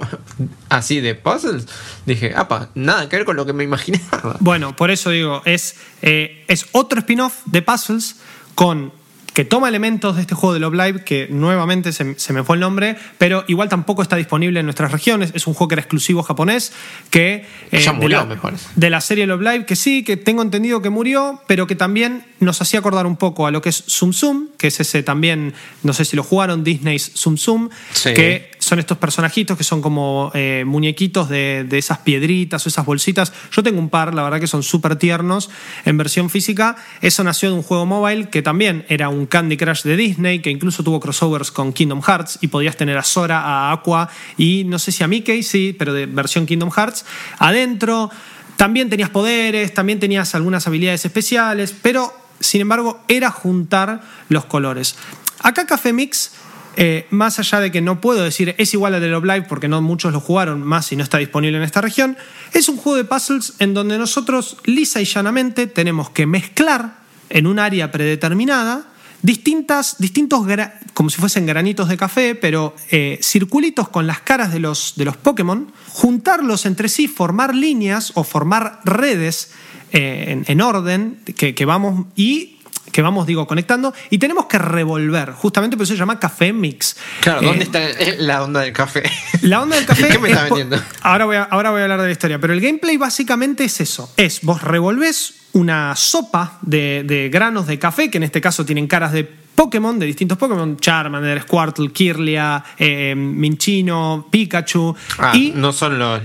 así 0.68 1.00
de 1.00 1.14
puzzles, 1.14 1.66
dije, 2.06 2.32
apa, 2.34 2.70
nada 2.74 3.08
que 3.08 3.16
ver 3.16 3.24
con 3.24 3.36
lo 3.36 3.46
que 3.46 3.52
me 3.52 3.64
imaginaba. 3.64 4.36
Bueno, 4.40 4.76
por 4.76 4.90
eso 4.90 5.10
digo, 5.10 5.42
es, 5.44 5.76
eh, 6.02 6.44
es 6.48 6.66
otro 6.72 7.00
spin-off 7.00 7.40
de 7.46 7.62
Puzzles 7.62 8.16
con 8.54 8.92
que 9.34 9.44
toma 9.44 9.68
elementos 9.68 10.16
de 10.16 10.22
este 10.22 10.34
juego 10.34 10.54
de 10.54 10.60
Love 10.60 10.74
Live, 10.74 11.04
que 11.04 11.26
nuevamente 11.28 11.92
se, 11.92 12.18
se 12.18 12.32
me 12.32 12.42
fue 12.44 12.56
el 12.56 12.60
nombre, 12.60 12.96
pero 13.18 13.44
igual 13.48 13.68
tampoco 13.68 14.00
está 14.00 14.16
disponible 14.16 14.60
en 14.60 14.66
nuestras 14.66 14.92
regiones. 14.92 15.32
Es 15.34 15.46
un 15.46 15.54
juego 15.54 15.68
que 15.68 15.74
era 15.74 15.82
exclusivo 15.82 16.22
japonés, 16.22 16.72
que... 17.10 17.44
eh, 17.72 17.80
Ya 17.82 17.92
de 17.92 17.98
murió, 17.98 18.18
la- 18.18 18.24
me 18.26 18.36
parece. 18.36 18.68
de 18.74 18.90
la 18.90 19.00
serie 19.00 19.26
Love 19.26 19.42
Live, 19.42 19.66
que 19.66 19.76
sí, 19.76 20.04
que 20.04 20.16
tengo 20.16 20.40
entendido 20.40 20.80
que 20.80 20.88
murió, 20.88 21.42
pero 21.48 21.66
que 21.66 21.74
también 21.74 22.24
nos 22.40 22.62
hacía 22.62 22.78
acordar 22.78 23.06
un 23.06 23.16
poco 23.16 23.46
a 23.46 23.50
lo 23.50 23.60
que 23.60 23.70
es 23.70 23.84
Zoom 23.88 24.12
Zoom, 24.12 24.48
que 24.56 24.68
es 24.68 24.78
ese 24.80 25.02
también, 25.02 25.52
no 25.82 25.92
sé 25.92 26.04
si 26.04 26.14
lo 26.16 26.22
jugaron, 26.22 26.62
Disney's 26.62 27.10
Zoom 27.16 27.36
Zoom, 27.36 27.70
Sí. 27.92 28.14
que 28.14 28.50
son 28.64 28.78
estos 28.78 28.96
personajitos 28.96 29.58
que 29.58 29.64
son 29.64 29.82
como 29.82 30.30
eh, 30.34 30.64
muñequitos 30.66 31.28
de, 31.28 31.64
de 31.68 31.78
esas 31.78 31.98
piedritas 31.98 32.64
o 32.64 32.68
esas 32.68 32.86
bolsitas. 32.86 33.32
Yo 33.52 33.62
tengo 33.62 33.78
un 33.78 33.90
par, 33.90 34.14
la 34.14 34.22
verdad 34.22 34.40
que 34.40 34.46
son 34.46 34.62
súper 34.62 34.96
tiernos 34.96 35.50
en 35.84 35.98
versión 35.98 36.30
física. 36.30 36.76
Eso 37.02 37.22
nació 37.24 37.50
de 37.50 37.56
un 37.56 37.62
juego 37.62 37.84
móvil 37.84 38.28
que 38.30 38.40
también 38.40 38.86
era 38.88 39.10
un 39.10 39.26
Candy 39.26 39.58
Crush 39.58 39.82
de 39.82 39.96
Disney, 39.96 40.40
que 40.40 40.50
incluso 40.50 40.82
tuvo 40.82 40.98
crossovers 40.98 41.50
con 41.50 41.74
Kingdom 41.74 42.00
Hearts 42.00 42.38
y 42.40 42.48
podías 42.48 42.76
tener 42.76 42.96
a 42.96 43.04
Sora, 43.04 43.40
a 43.40 43.72
Aqua 43.72 44.08
y 44.38 44.64
no 44.64 44.78
sé 44.78 44.92
si 44.92 45.04
a 45.04 45.08
Mickey, 45.08 45.42
sí, 45.42 45.76
pero 45.78 45.92
de 45.92 46.06
versión 46.06 46.46
Kingdom 46.46 46.70
Hearts. 46.70 47.04
Adentro 47.38 48.10
también 48.56 48.88
tenías 48.88 49.10
poderes, 49.10 49.74
también 49.74 50.00
tenías 50.00 50.34
algunas 50.34 50.66
habilidades 50.66 51.04
especiales, 51.04 51.74
pero 51.82 52.14
sin 52.40 52.62
embargo 52.62 53.04
era 53.08 53.30
juntar 53.30 54.00
los 54.30 54.46
colores. 54.46 54.96
Acá 55.40 55.66
Café 55.66 55.92
Mix 55.92 56.32
eh, 56.76 57.06
más 57.10 57.38
allá 57.38 57.60
de 57.60 57.70
que 57.70 57.80
no 57.80 58.00
puedo 58.00 58.22
decir 58.22 58.54
es 58.58 58.74
igual 58.74 58.94
al 58.94 59.00
de 59.00 59.08
Love 59.08 59.24
Live 59.24 59.46
porque 59.48 59.68
no 59.68 59.80
muchos 59.80 60.12
lo 60.12 60.20
jugaron 60.20 60.62
más 60.62 60.90
y 60.92 60.96
no 60.96 61.02
está 61.02 61.18
disponible 61.18 61.58
en 61.58 61.64
esta 61.64 61.80
región, 61.80 62.16
es 62.52 62.68
un 62.68 62.76
juego 62.76 62.96
de 62.96 63.04
puzzles 63.04 63.54
en 63.58 63.74
donde 63.74 63.98
nosotros 63.98 64.58
lisa 64.64 65.00
y 65.00 65.04
llanamente 65.04 65.66
tenemos 65.66 66.10
que 66.10 66.26
mezclar 66.26 66.98
en 67.30 67.46
un 67.46 67.58
área 67.58 67.90
predeterminada 67.90 68.86
distintas, 69.24 69.96
distintos, 69.98 70.46
como 70.92 71.08
si 71.08 71.18
fuesen 71.18 71.46
granitos 71.46 71.88
de 71.88 71.96
café, 71.96 72.34
pero 72.34 72.76
eh, 72.90 73.18
circulitos 73.22 73.88
con 73.88 74.06
las 74.06 74.20
caras 74.20 74.52
de 74.52 74.60
los, 74.60 74.94
de 74.96 75.06
los 75.06 75.16
Pokémon, 75.16 75.72
juntarlos 75.88 76.66
entre 76.66 76.90
sí, 76.90 77.08
formar 77.08 77.54
líneas 77.54 78.12
o 78.16 78.22
formar 78.22 78.80
redes 78.84 79.52
eh, 79.92 80.26
en, 80.28 80.44
en 80.46 80.60
orden 80.60 81.22
que, 81.36 81.54
que 81.54 81.64
vamos 81.64 82.06
y 82.14 82.58
que 82.92 83.02
vamos, 83.02 83.26
digo, 83.26 83.46
conectando 83.46 83.92
y 84.10 84.18
tenemos 84.18 84.46
que 84.46 84.58
revolver, 84.58 85.32
justamente 85.32 85.76
por 85.76 85.84
eso 85.84 85.94
se 85.94 85.98
llama 85.98 86.18
café 86.20 86.52
mix. 86.52 86.96
Claro, 87.20 87.42
Eh, 87.42 87.46
¿dónde 87.46 87.64
está 87.64 87.80
la 88.18 88.42
onda 88.42 88.60
del 88.60 88.72
café? 88.72 89.02
la 89.42 89.62
onda 89.62 89.76
del 89.76 89.86
café. 89.86 90.08
¿Qué 90.12 90.18
me 90.18 90.28
es 90.28 90.34
está 90.34 90.44
vendiendo? 90.44 90.80
Ahora 91.02 91.24
voy, 91.24 91.36
a, 91.36 91.42
ahora 91.44 91.70
voy 91.70 91.80
a 91.80 91.84
hablar 91.84 92.00
de 92.00 92.06
la 92.06 92.12
historia, 92.12 92.38
pero 92.38 92.52
el 92.52 92.60
gameplay 92.60 92.96
básicamente 92.96 93.64
es 93.64 93.80
eso: 93.80 94.12
es 94.16 94.40
vos 94.42 94.62
revolvés 94.62 95.34
una 95.52 95.94
sopa 95.96 96.58
de, 96.62 97.04
de 97.04 97.28
granos 97.30 97.66
de 97.66 97.78
café, 97.78 98.10
que 98.10 98.18
en 98.18 98.24
este 98.24 98.40
caso 98.40 98.64
tienen 98.64 98.86
caras 98.86 99.12
de 99.12 99.24
Pokémon, 99.24 99.98
de 99.98 100.06
distintos 100.06 100.36
Pokémon: 100.38 100.76
Charmander, 100.76 101.42
Squirtle, 101.42 101.90
Kirlia, 101.92 102.62
eh, 102.78 103.14
Minchino, 103.16 104.26
Pikachu. 104.30 104.94
Ah, 105.18 105.32
y 105.34 105.52
no 105.54 105.72
son 105.72 105.98
los. 105.98 106.20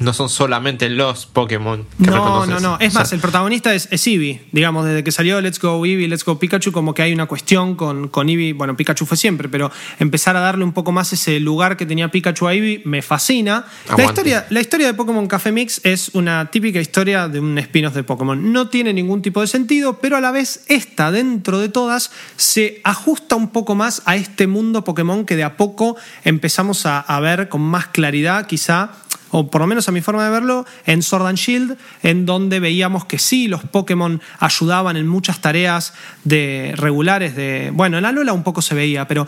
No 0.00 0.12
son 0.12 0.28
solamente 0.28 0.88
los 0.88 1.26
Pokémon 1.26 1.84
que 1.98 2.10
no, 2.10 2.16
reconoces. 2.16 2.54
no, 2.54 2.60
no. 2.60 2.76
Es 2.78 2.88
O 2.88 2.90
sea, 2.92 3.00
más, 3.00 3.12
el 3.12 3.20
protagonista 3.20 3.74
es, 3.74 3.88
es 3.90 4.06
Eevee. 4.06 4.42
Digamos, 4.52 4.84
desde 4.86 5.02
que 5.02 5.10
salió 5.10 5.40
Let's 5.40 5.58
Go 5.58 5.84
Eevee, 5.84 6.06
Let's 6.06 6.24
Go 6.24 6.38
Pikachu, 6.38 6.70
como 6.70 6.94
que 6.94 7.02
hay 7.02 7.12
una 7.12 7.26
cuestión 7.26 7.74
con, 7.74 8.08
con 8.08 8.28
Eevee. 8.28 8.52
Bueno, 8.52 8.76
Pikachu 8.76 9.06
fue 9.06 9.16
siempre, 9.16 9.48
pero 9.48 9.72
empezar 9.98 10.36
a 10.36 10.40
darle 10.40 10.62
un 10.64 10.72
poco 10.72 10.92
más 10.92 11.12
ese 11.12 11.40
lugar 11.40 11.76
que 11.76 11.84
tenía 11.84 12.10
Pikachu 12.10 12.46
a 12.46 12.54
Eevee 12.54 12.82
me 12.84 13.02
fascina. 13.02 13.64
La 13.96 14.04
historia, 14.04 14.46
la 14.50 14.60
historia 14.60 14.86
de 14.86 14.94
Pokémon 14.94 15.26
Café 15.26 15.50
Mix 15.50 15.80
es 15.84 16.10
una 16.14 16.50
típica 16.50 16.80
historia 16.80 17.26
de 17.26 17.40
un 17.40 17.58
spin-off 17.58 17.94
de 17.94 18.04
Pokémon. 18.04 18.52
No 18.52 18.68
tiene 18.68 18.92
ningún 18.92 19.20
tipo 19.22 19.40
de 19.40 19.48
sentido, 19.48 19.98
pero 19.98 20.16
a 20.16 20.20
la 20.20 20.30
vez 20.30 20.64
esta, 20.68 21.10
dentro 21.10 21.58
de 21.58 21.68
todas, 21.68 22.12
se 22.36 22.80
ajusta 22.84 23.34
un 23.34 23.50
poco 23.50 23.74
más 23.74 24.02
a 24.04 24.14
este 24.14 24.46
mundo 24.46 24.84
Pokémon 24.84 25.24
que 25.24 25.34
de 25.34 25.44
a 25.44 25.56
poco 25.56 25.96
empezamos 26.24 26.86
a, 26.86 27.00
a 27.00 27.18
ver 27.20 27.48
con 27.48 27.62
más 27.62 27.88
claridad, 27.88 28.46
quizá 28.46 28.92
o 29.30 29.50
por 29.50 29.60
lo 29.60 29.66
menos 29.66 29.88
a 29.88 29.92
mi 29.92 30.00
forma 30.00 30.24
de 30.24 30.30
verlo, 30.30 30.66
en 30.86 31.02
Sword 31.02 31.26
and 31.26 31.38
Shield, 31.38 31.76
en 32.02 32.26
donde 32.26 32.60
veíamos 32.60 33.04
que 33.04 33.18
sí, 33.18 33.48
los 33.48 33.62
Pokémon 33.64 34.20
ayudaban 34.38 34.96
en 34.96 35.06
muchas 35.06 35.40
tareas 35.40 35.94
de 36.24 36.74
regulares 36.76 37.36
de... 37.36 37.70
Bueno, 37.72 37.98
en 37.98 38.04
Alola 38.04 38.32
un 38.32 38.42
poco 38.42 38.62
se 38.62 38.74
veía, 38.74 39.06
pero 39.08 39.26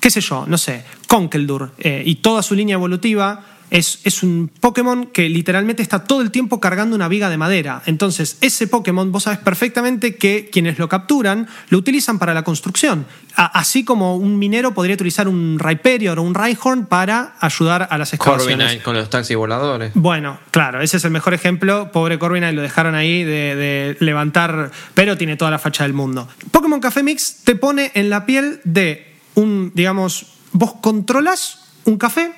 qué 0.00 0.10
sé 0.10 0.20
yo, 0.20 0.44
no 0.46 0.58
sé, 0.58 0.84
Conkeldurr 1.08 1.72
eh, 1.78 2.02
y 2.04 2.16
toda 2.16 2.42
su 2.42 2.54
línea 2.54 2.74
evolutiva 2.74 3.44
es, 3.72 4.00
es 4.04 4.22
un 4.22 4.50
Pokémon 4.60 5.06
que 5.06 5.28
literalmente 5.30 5.82
está 5.82 6.04
todo 6.04 6.20
el 6.20 6.30
tiempo 6.30 6.60
cargando 6.60 6.94
una 6.94 7.08
viga 7.08 7.30
de 7.30 7.38
madera. 7.38 7.82
Entonces, 7.86 8.36
ese 8.42 8.66
Pokémon, 8.68 9.10
vos 9.10 9.22
sabes 9.24 9.38
perfectamente 9.40 10.16
que 10.16 10.50
quienes 10.52 10.78
lo 10.78 10.88
capturan 10.88 11.48
lo 11.70 11.78
utilizan 11.78 12.18
para 12.18 12.34
la 12.34 12.42
construcción. 12.44 13.06
A- 13.34 13.46
así 13.58 13.82
como 13.82 14.16
un 14.16 14.38
minero 14.38 14.74
podría 14.74 14.94
utilizar 14.94 15.26
un 15.26 15.58
Rhyperior 15.58 16.18
o 16.18 16.22
un 16.22 16.34
Rhyhorn 16.34 16.84
para 16.86 17.34
ayudar 17.40 17.88
a 17.90 17.96
las 17.96 18.12
excavaciones. 18.12 18.56
Corviknight 18.56 18.82
con 18.82 18.94
los 18.94 19.08
taxis 19.08 19.36
voladores. 19.36 19.92
Bueno, 19.94 20.38
claro, 20.50 20.82
ese 20.82 20.98
es 20.98 21.04
el 21.06 21.10
mejor 21.10 21.32
ejemplo. 21.32 21.90
Pobre 21.92 22.18
Corviknight 22.18 22.54
lo 22.54 22.60
dejaron 22.62 22.94
ahí 22.94 23.24
de, 23.24 23.56
de 23.56 23.96
levantar, 24.00 24.70
pero 24.92 25.16
tiene 25.16 25.36
toda 25.36 25.50
la 25.50 25.58
facha 25.58 25.84
del 25.84 25.94
mundo. 25.94 26.28
Pokémon 26.50 26.78
Café 26.78 27.02
Mix 27.02 27.36
te 27.44 27.56
pone 27.56 27.90
en 27.94 28.10
la 28.10 28.26
piel 28.26 28.60
de 28.64 29.14
un, 29.34 29.72
digamos, 29.74 30.26
vos 30.52 30.74
controlas 30.82 31.60
un 31.84 31.96
café 31.96 32.32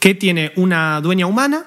que 0.00 0.14
tiene 0.14 0.52
una 0.56 1.00
dueña 1.00 1.26
humana 1.26 1.64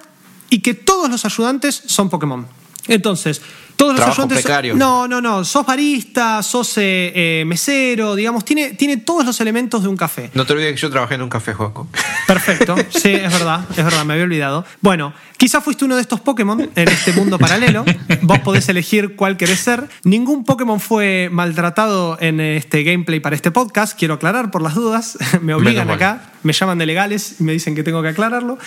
y 0.49 0.59
que 0.59 0.73
todos 0.73 1.09
los 1.09 1.25
ayudantes 1.25 1.84
son 1.86 2.09
Pokémon. 2.09 2.47
Entonces, 2.88 3.41
todos 3.80 3.93
los 3.93 4.01
Trabajo 4.01 4.23
ayudantes. 4.23 4.43
precario. 4.43 4.75
no, 4.75 5.07
no, 5.07 5.21
no. 5.21 5.45
Sos 5.45 5.65
barista, 5.65 6.43
sos 6.43 6.77
eh, 6.80 7.13
eh, 7.15 7.43
mesero, 7.47 8.13
digamos, 8.13 8.43
tiene, 8.43 8.71
tiene 8.71 8.97
todos 8.97 9.25
los 9.25 9.39
elementos 9.39 9.82
de 9.82 9.88
un 9.88 9.95
café. 9.95 10.30
No 10.34 10.45
te 10.45 10.51
olvides 10.51 10.73
que 10.73 10.82
yo 10.82 10.89
trabajé 10.89 11.15
en 11.15 11.21
un 11.21 11.30
café, 11.30 11.53
Joaco. 11.53 11.88
Perfecto, 12.27 12.75
sí, 12.89 13.09
es 13.13 13.32
verdad, 13.32 13.61
es 13.71 13.86
verdad, 13.86 14.03
me 14.03 14.13
había 14.13 14.25
olvidado. 14.25 14.65
Bueno, 14.82 15.13
quizás 15.38 15.63
fuiste 15.63 15.86
uno 15.86 15.95
de 15.95 16.01
estos 16.01 16.19
Pokémon 16.19 16.69
en 16.75 16.88
este 16.89 17.13
mundo 17.13 17.39
paralelo. 17.39 17.86
Vos 18.21 18.39
podés 18.39 18.67
elegir 18.67 19.15
cuál 19.15 19.38
querés 19.38 19.61
ser. 19.61 19.88
Ningún 20.03 20.43
Pokémon 20.43 20.82
fue 20.82 21.30
maltratado 21.32 22.17
en 22.19 22.41
este 22.41 22.84
gameplay 22.84 23.21
para 23.21 23.38
este 23.38 23.49
podcast, 23.49 23.97
quiero 23.97 24.15
aclarar 24.15 24.51
por 24.51 24.61
las 24.61 24.75
dudas. 24.75 25.17
Me 25.41 25.53
obligan 25.53 25.88
Menos 25.88 25.99
mal. 25.99 26.13
acá, 26.15 26.32
me 26.43 26.51
llaman 26.51 26.77
de 26.80 26.86
legales 26.86 27.36
y 27.39 27.43
me 27.43 27.53
dicen 27.53 27.75
que 27.75 27.84
tengo 27.84 28.01
que 28.01 28.09
aclararlo. 28.09 28.57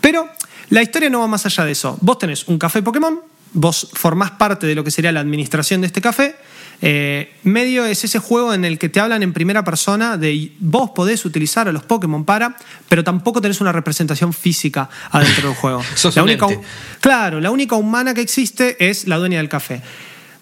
Pero 0.00 0.28
la 0.70 0.80
historia 0.80 1.10
no 1.10 1.20
va 1.20 1.26
más 1.26 1.44
allá 1.44 1.66
de 1.66 1.72
eso. 1.72 1.98
Vos 2.00 2.18
tenés 2.18 2.48
un 2.48 2.58
café 2.58 2.80
Pokémon, 2.82 3.20
vos 3.52 3.88
formás 3.92 4.32
parte 4.32 4.66
de 4.66 4.74
lo 4.74 4.84
que 4.84 4.90
sería 4.90 5.12
la 5.12 5.20
administración 5.20 5.80
de 5.80 5.86
este 5.86 6.00
café. 6.00 6.36
Eh, 6.84 7.32
medio 7.44 7.84
es 7.84 8.02
ese 8.02 8.18
juego 8.18 8.52
en 8.54 8.64
el 8.64 8.76
que 8.76 8.88
te 8.88 8.98
hablan 8.98 9.22
en 9.22 9.32
primera 9.32 9.62
persona 9.62 10.16
de 10.16 10.52
vos 10.58 10.90
podés 10.90 11.24
utilizar 11.24 11.68
a 11.68 11.72
los 11.72 11.84
Pokémon 11.84 12.24
para, 12.24 12.56
pero 12.88 13.04
tampoco 13.04 13.40
tenés 13.40 13.60
una 13.60 13.70
representación 13.70 14.32
física 14.32 14.90
adentro 15.10 15.48
del 15.48 15.56
juego. 15.56 15.82
Sos 15.94 16.16
la 16.16 16.22
un 16.24 16.30
única, 16.30 16.46
ente. 16.46 16.66
claro, 17.00 17.40
la 17.40 17.52
única 17.52 17.76
humana 17.76 18.14
que 18.14 18.20
existe 18.20 18.88
es 18.88 19.06
la 19.06 19.18
dueña 19.18 19.38
del 19.38 19.48
café. 19.48 19.80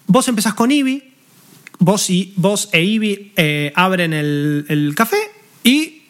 Vos 0.07 0.27
empezás 0.27 0.55
con 0.55 0.71
Eevee, 0.71 1.11
vos, 1.77 2.09
y, 2.09 2.33
vos 2.37 2.69
e 2.71 2.79
Eevee 2.79 3.33
eh, 3.35 3.71
abren 3.75 4.11
el, 4.13 4.65
el 4.67 4.95
café 4.95 5.17
y 5.63 6.00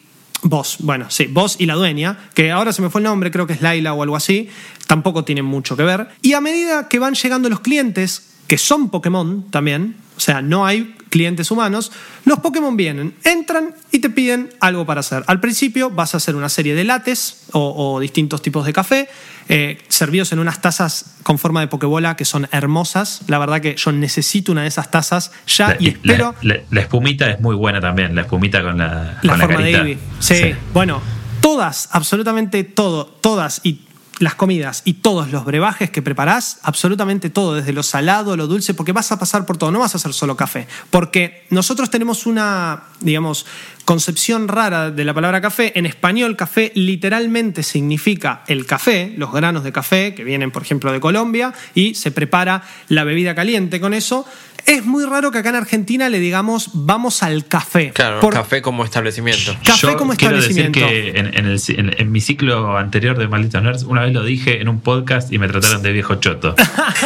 Vos, 0.44 0.78
bueno, 0.80 1.06
sí, 1.08 1.28
vos 1.30 1.56
y 1.60 1.66
la 1.66 1.74
dueña, 1.74 2.18
que 2.34 2.50
ahora 2.50 2.72
se 2.72 2.82
me 2.82 2.90
fue 2.90 3.00
el 3.00 3.04
nombre, 3.04 3.30
creo 3.30 3.46
que 3.46 3.52
es 3.52 3.62
Laila 3.62 3.94
o 3.94 4.02
algo 4.02 4.16
así, 4.16 4.48
tampoco 4.88 5.24
tienen 5.24 5.44
mucho 5.44 5.76
que 5.76 5.84
ver. 5.84 6.08
Y 6.20 6.32
a 6.32 6.40
medida 6.40 6.88
que 6.88 6.98
van 6.98 7.14
llegando 7.14 7.48
los 7.48 7.60
clientes, 7.60 8.30
que 8.48 8.58
son 8.58 8.90
Pokémon 8.90 9.50
también, 9.50 9.96
sea, 10.22 10.42
no 10.42 10.64
hay 10.64 10.94
clientes 11.10 11.50
humanos, 11.50 11.92
los 12.24 12.38
Pokémon 12.40 12.74
vienen, 12.76 13.14
entran 13.22 13.74
y 13.90 13.98
te 13.98 14.08
piden 14.08 14.48
algo 14.60 14.86
para 14.86 15.00
hacer. 15.00 15.22
Al 15.26 15.40
principio 15.40 15.90
vas 15.90 16.14
a 16.14 16.16
hacer 16.16 16.36
una 16.36 16.48
serie 16.48 16.74
de 16.74 16.84
lates 16.84 17.44
o, 17.52 18.00
distintos 18.00 18.40
tipos 18.40 18.64
de 18.64 18.72
café, 18.72 19.08
eh, 19.48 19.78
servidos 19.88 20.32
en 20.32 20.38
unas 20.38 20.62
tazas 20.62 21.16
con 21.22 21.38
forma 21.38 21.60
de 21.60 21.66
Pokébola 21.66 22.16
que 22.16 22.24
son 22.24 22.48
hermosas. 22.50 23.22
La 23.26 23.38
verdad 23.38 23.60
que 23.60 23.74
yo 23.76 23.92
necesito 23.92 24.52
una 24.52 24.62
de 24.62 24.68
esas 24.68 24.90
tazas 24.90 25.32
ya 25.46 25.76
y 25.78 25.88
espero. 25.88 26.34
La, 26.40 26.80
espumita 26.80 27.30
es 27.30 27.40
muy 27.40 27.56
buena 27.56 27.80
también, 27.80 28.14
la 28.14 28.22
espumita 28.22 28.62
con 28.62 28.78
la, 28.78 29.18
la 29.22 29.36
forma 29.36 29.60
de 29.60 29.70
Eevee. 29.70 29.98
sí, 30.18 30.54
bueno, 30.72 31.02
todas, 31.42 31.90
absolutamente 31.92 32.64
todo, 32.64 33.04
todas 33.04 33.60
y 33.64 33.82
las 34.22 34.36
comidas 34.36 34.82
y 34.84 34.94
todos 34.94 35.32
los 35.32 35.44
brebajes 35.44 35.90
que 35.90 36.00
preparás, 36.00 36.58
absolutamente 36.62 37.28
todo, 37.28 37.54
desde 37.54 37.72
lo 37.72 37.82
salado, 37.82 38.36
lo 38.36 38.46
dulce, 38.46 38.72
porque 38.72 38.92
vas 38.92 39.10
a 39.10 39.18
pasar 39.18 39.44
por 39.44 39.56
todo, 39.56 39.72
no 39.72 39.80
vas 39.80 39.94
a 39.94 39.98
hacer 39.98 40.12
solo 40.12 40.36
café. 40.36 40.68
Porque 40.90 41.44
nosotros 41.50 41.90
tenemos 41.90 42.24
una, 42.26 42.84
digamos, 43.00 43.46
concepción 43.84 44.46
rara 44.46 44.92
de 44.92 45.04
la 45.04 45.12
palabra 45.12 45.40
café. 45.40 45.76
En 45.76 45.86
español, 45.86 46.36
café 46.36 46.70
literalmente 46.76 47.64
significa 47.64 48.44
el 48.46 48.64
café, 48.64 49.12
los 49.16 49.32
granos 49.32 49.64
de 49.64 49.72
café 49.72 50.14
que 50.14 50.22
vienen, 50.22 50.52
por 50.52 50.62
ejemplo, 50.62 50.92
de 50.92 51.00
Colombia, 51.00 51.52
y 51.74 51.94
se 51.94 52.12
prepara 52.12 52.62
la 52.88 53.02
bebida 53.02 53.34
caliente 53.34 53.80
con 53.80 53.92
eso. 53.92 54.24
Es 54.66 54.84
muy 54.84 55.04
raro 55.04 55.30
que 55.30 55.38
acá 55.38 55.50
en 55.50 55.56
Argentina 55.56 56.08
le 56.08 56.18
digamos 56.20 56.70
vamos 56.72 57.22
al 57.22 57.46
café. 57.46 57.90
Claro, 57.90 58.20
café 58.30 58.62
como 58.62 58.84
establecimiento. 58.84 59.56
Café 59.64 59.94
como 59.96 60.12
establecimiento. 60.12 60.80
Decir 60.80 61.12
que 61.12 61.98
en, 61.98 62.12
mi 62.12 62.20
ciclo 62.20 62.76
anterior 62.76 63.18
de 63.18 63.28
Malditos 63.28 63.62
Nerds, 63.62 63.82
una 63.84 64.02
vez 64.02 64.12
lo 64.12 64.24
dije 64.24 64.60
en 64.60 64.68
un 64.68 64.80
podcast 64.80 65.32
y 65.32 65.38
me 65.38 65.48
trataron 65.48 65.82
de 65.82 65.92
viejo 65.92 66.16
choto. 66.16 66.54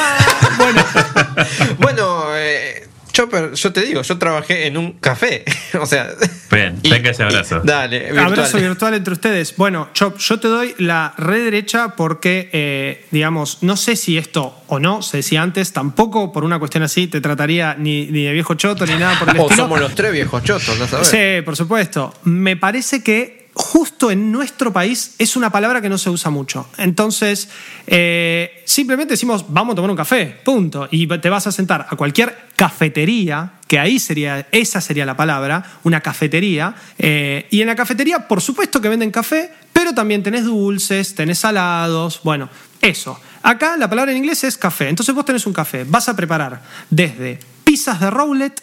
bueno, 0.58 0.84
bueno 1.78 2.24
eh, 2.34 2.86
Chopper, 3.16 3.54
yo 3.54 3.72
te 3.72 3.80
digo, 3.80 4.02
yo 4.02 4.18
trabajé 4.18 4.66
en 4.66 4.76
un 4.76 4.92
café. 4.92 5.42
o 5.80 5.86
sea. 5.86 6.10
Bien, 6.50 6.78
tenga 6.82 7.12
ese 7.12 7.22
abrazo. 7.22 7.62
dale, 7.64 8.00
virtual. 8.00 8.26
Abrazo 8.26 8.58
virtual 8.58 8.92
entre 8.92 9.14
ustedes. 9.14 9.56
Bueno, 9.56 9.88
Chop, 9.94 10.18
yo 10.18 10.38
te 10.38 10.48
doy 10.48 10.74
la 10.76 11.14
red 11.16 11.44
derecha 11.44 11.96
porque, 11.96 12.50
eh, 12.52 13.06
digamos, 13.10 13.62
no 13.62 13.78
sé 13.78 13.96
si 13.96 14.18
esto 14.18 14.62
o 14.66 14.78
no, 14.78 15.00
se 15.00 15.18
decía 15.18 15.40
antes, 15.40 15.72
tampoco 15.72 16.30
por 16.30 16.44
una 16.44 16.58
cuestión 16.58 16.82
así 16.82 17.06
te 17.06 17.22
trataría 17.22 17.74
ni, 17.78 18.04
de 18.04 18.32
viejo 18.32 18.52
choto 18.52 18.84
ni 18.84 18.96
nada 18.96 19.18
por 19.18 19.30
el 19.30 19.40
o 19.40 19.48
somos 19.50 19.80
los 19.80 19.94
tres 19.94 20.12
viejos 20.12 20.42
chotos, 20.42 20.78
¿no 20.78 20.86
sabes? 20.86 21.08
Sí, 21.08 21.40
por 21.42 21.56
supuesto. 21.56 22.12
Me 22.24 22.58
parece 22.58 23.02
que 23.02 23.35
justo 23.58 24.10
en 24.10 24.30
nuestro 24.30 24.70
país 24.70 25.14
es 25.18 25.34
una 25.34 25.48
palabra 25.48 25.80
que 25.80 25.88
no 25.88 25.96
se 25.96 26.10
usa 26.10 26.30
mucho. 26.30 26.68
Entonces, 26.76 27.48
eh, 27.86 28.62
simplemente 28.66 29.14
decimos, 29.14 29.46
vamos 29.48 29.72
a 29.72 29.76
tomar 29.76 29.90
un 29.90 29.96
café, 29.96 30.26
punto. 30.44 30.86
Y 30.90 31.06
te 31.06 31.30
vas 31.30 31.46
a 31.46 31.52
sentar 31.52 31.86
a 31.88 31.96
cualquier 31.96 32.48
cafetería, 32.54 33.52
que 33.66 33.78
ahí 33.78 33.98
sería, 33.98 34.46
esa 34.52 34.82
sería 34.82 35.06
la 35.06 35.16
palabra, 35.16 35.64
una 35.84 36.02
cafetería. 36.02 36.74
Eh, 36.98 37.46
y 37.50 37.62
en 37.62 37.68
la 37.68 37.74
cafetería, 37.74 38.28
por 38.28 38.42
supuesto 38.42 38.78
que 38.82 38.90
venden 38.90 39.10
café, 39.10 39.50
pero 39.72 39.94
también 39.94 40.22
tenés 40.22 40.44
dulces, 40.44 41.14
tenés 41.14 41.38
salados, 41.38 42.20
bueno, 42.22 42.50
eso. 42.82 43.18
Acá 43.42 43.78
la 43.78 43.88
palabra 43.88 44.12
en 44.12 44.18
inglés 44.18 44.44
es 44.44 44.58
café. 44.58 44.90
Entonces 44.90 45.14
vos 45.14 45.24
tenés 45.24 45.46
un 45.46 45.54
café, 45.54 45.84
vas 45.88 46.10
a 46.10 46.14
preparar 46.14 46.60
desde 46.90 47.38
pizzas 47.64 48.00
de 48.00 48.10
rowlet 48.10 48.62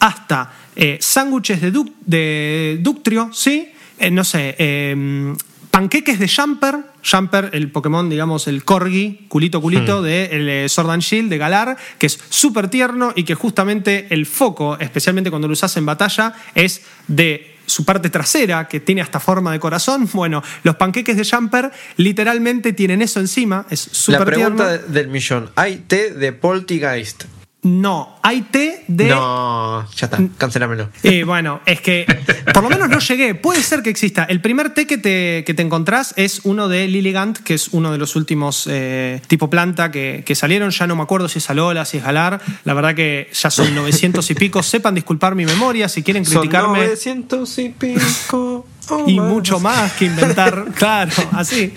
hasta 0.00 0.52
eh, 0.76 0.98
sándwiches 1.00 1.62
de, 1.62 1.72
de 2.04 2.78
ductrio, 2.82 3.30
¿sí? 3.32 3.70
Eh, 3.98 4.10
no 4.10 4.24
sé, 4.24 4.56
em, 4.58 5.36
panqueques 5.70 6.18
de 6.18 6.28
Jumper, 6.28 6.76
Jumper, 7.02 7.50
el 7.52 7.70
Pokémon, 7.70 8.08
digamos, 8.08 8.46
el 8.46 8.64
Corgi, 8.64 9.26
culito 9.28 9.60
culito, 9.60 10.00
hmm. 10.00 10.04
de 10.04 10.24
el 10.26 10.48
eh, 10.48 10.68
Sword 10.68 10.90
and 10.90 11.02
Shield, 11.02 11.30
de 11.30 11.38
Galar, 11.38 11.76
que 11.98 12.06
es 12.06 12.18
súper 12.28 12.68
tierno 12.68 13.12
y 13.14 13.24
que 13.24 13.34
justamente 13.34 14.06
el 14.10 14.26
foco, 14.26 14.78
especialmente 14.78 15.30
cuando 15.30 15.48
lo 15.48 15.52
usas 15.52 15.76
en 15.76 15.86
batalla, 15.86 16.34
es 16.54 16.82
de 17.08 17.56
su 17.66 17.84
parte 17.84 18.10
trasera, 18.10 18.68
que 18.68 18.80
tiene 18.80 19.00
hasta 19.00 19.20
forma 19.20 19.52
de 19.52 19.58
corazón. 19.58 20.08
Bueno, 20.14 20.42
los 20.62 20.76
panqueques 20.76 21.16
de 21.16 21.24
Jumper 21.24 21.72
literalmente 21.96 22.72
tienen 22.72 23.02
eso 23.02 23.20
encima, 23.20 23.66
es 23.68 23.80
súper 23.80 24.34
tierno. 24.34 24.64
La 24.64 24.70
pregunta 24.70 24.92
del 24.92 25.08
millón, 25.08 25.50
¿hay 25.56 25.78
té 25.88 26.10
de 26.10 26.32
Poltergeist? 26.32 27.24
No, 27.64 28.18
hay 28.22 28.42
té 28.42 28.84
de. 28.88 29.08
No, 29.08 29.88
ya 29.96 30.04
está, 30.04 30.18
cancelámelo. 30.36 30.90
Y 31.02 31.22
bueno, 31.24 31.62
es 31.64 31.80
que 31.80 32.04
por 32.52 32.62
lo 32.62 32.68
menos 32.68 32.90
no 32.90 32.98
llegué. 32.98 33.34
Puede 33.34 33.62
ser 33.62 33.82
que 33.82 33.88
exista. 33.88 34.24
El 34.24 34.42
primer 34.42 34.74
té 34.74 34.86
que 34.86 34.98
te, 34.98 35.44
que 35.46 35.54
te 35.54 35.62
encontrás 35.62 36.12
es 36.18 36.42
uno 36.44 36.68
de 36.68 36.86
Lilligant, 36.86 37.38
que 37.38 37.54
es 37.54 37.68
uno 37.68 37.90
de 37.90 37.96
los 37.96 38.16
últimos 38.16 38.68
eh, 38.70 39.22
tipo 39.28 39.48
planta 39.48 39.90
que, 39.90 40.22
salieron. 40.34 40.72
Ya 40.72 40.86
no 40.86 40.94
me 40.94 41.02
acuerdo 41.02 41.26
si 41.26 41.38
es 41.38 41.48
Alola, 41.48 41.86
si 41.86 41.96
es 41.96 42.04
Galar. 42.04 42.38
La 42.64 42.74
verdad 42.74 42.94
que 42.94 43.30
ya 43.32 43.50
son 43.50 43.74
900 43.74 44.30
y 44.30 44.34
pico. 44.34 44.62
Sepan 44.62 44.94
disculpar 44.94 45.34
mi 45.34 45.46
memoria 45.46 45.88
si 45.88 46.02
quieren 46.02 46.22
criticarme. 46.22 46.80
Son 46.80 47.22
900 47.24 47.58
y 47.60 47.68
pico. 47.70 48.66
Oh, 48.90 49.04
y 49.06 49.18
mucho 49.18 49.58
más 49.58 49.94
que 49.94 50.04
inventar. 50.04 50.66
claro, 50.74 51.12
así. 51.32 51.72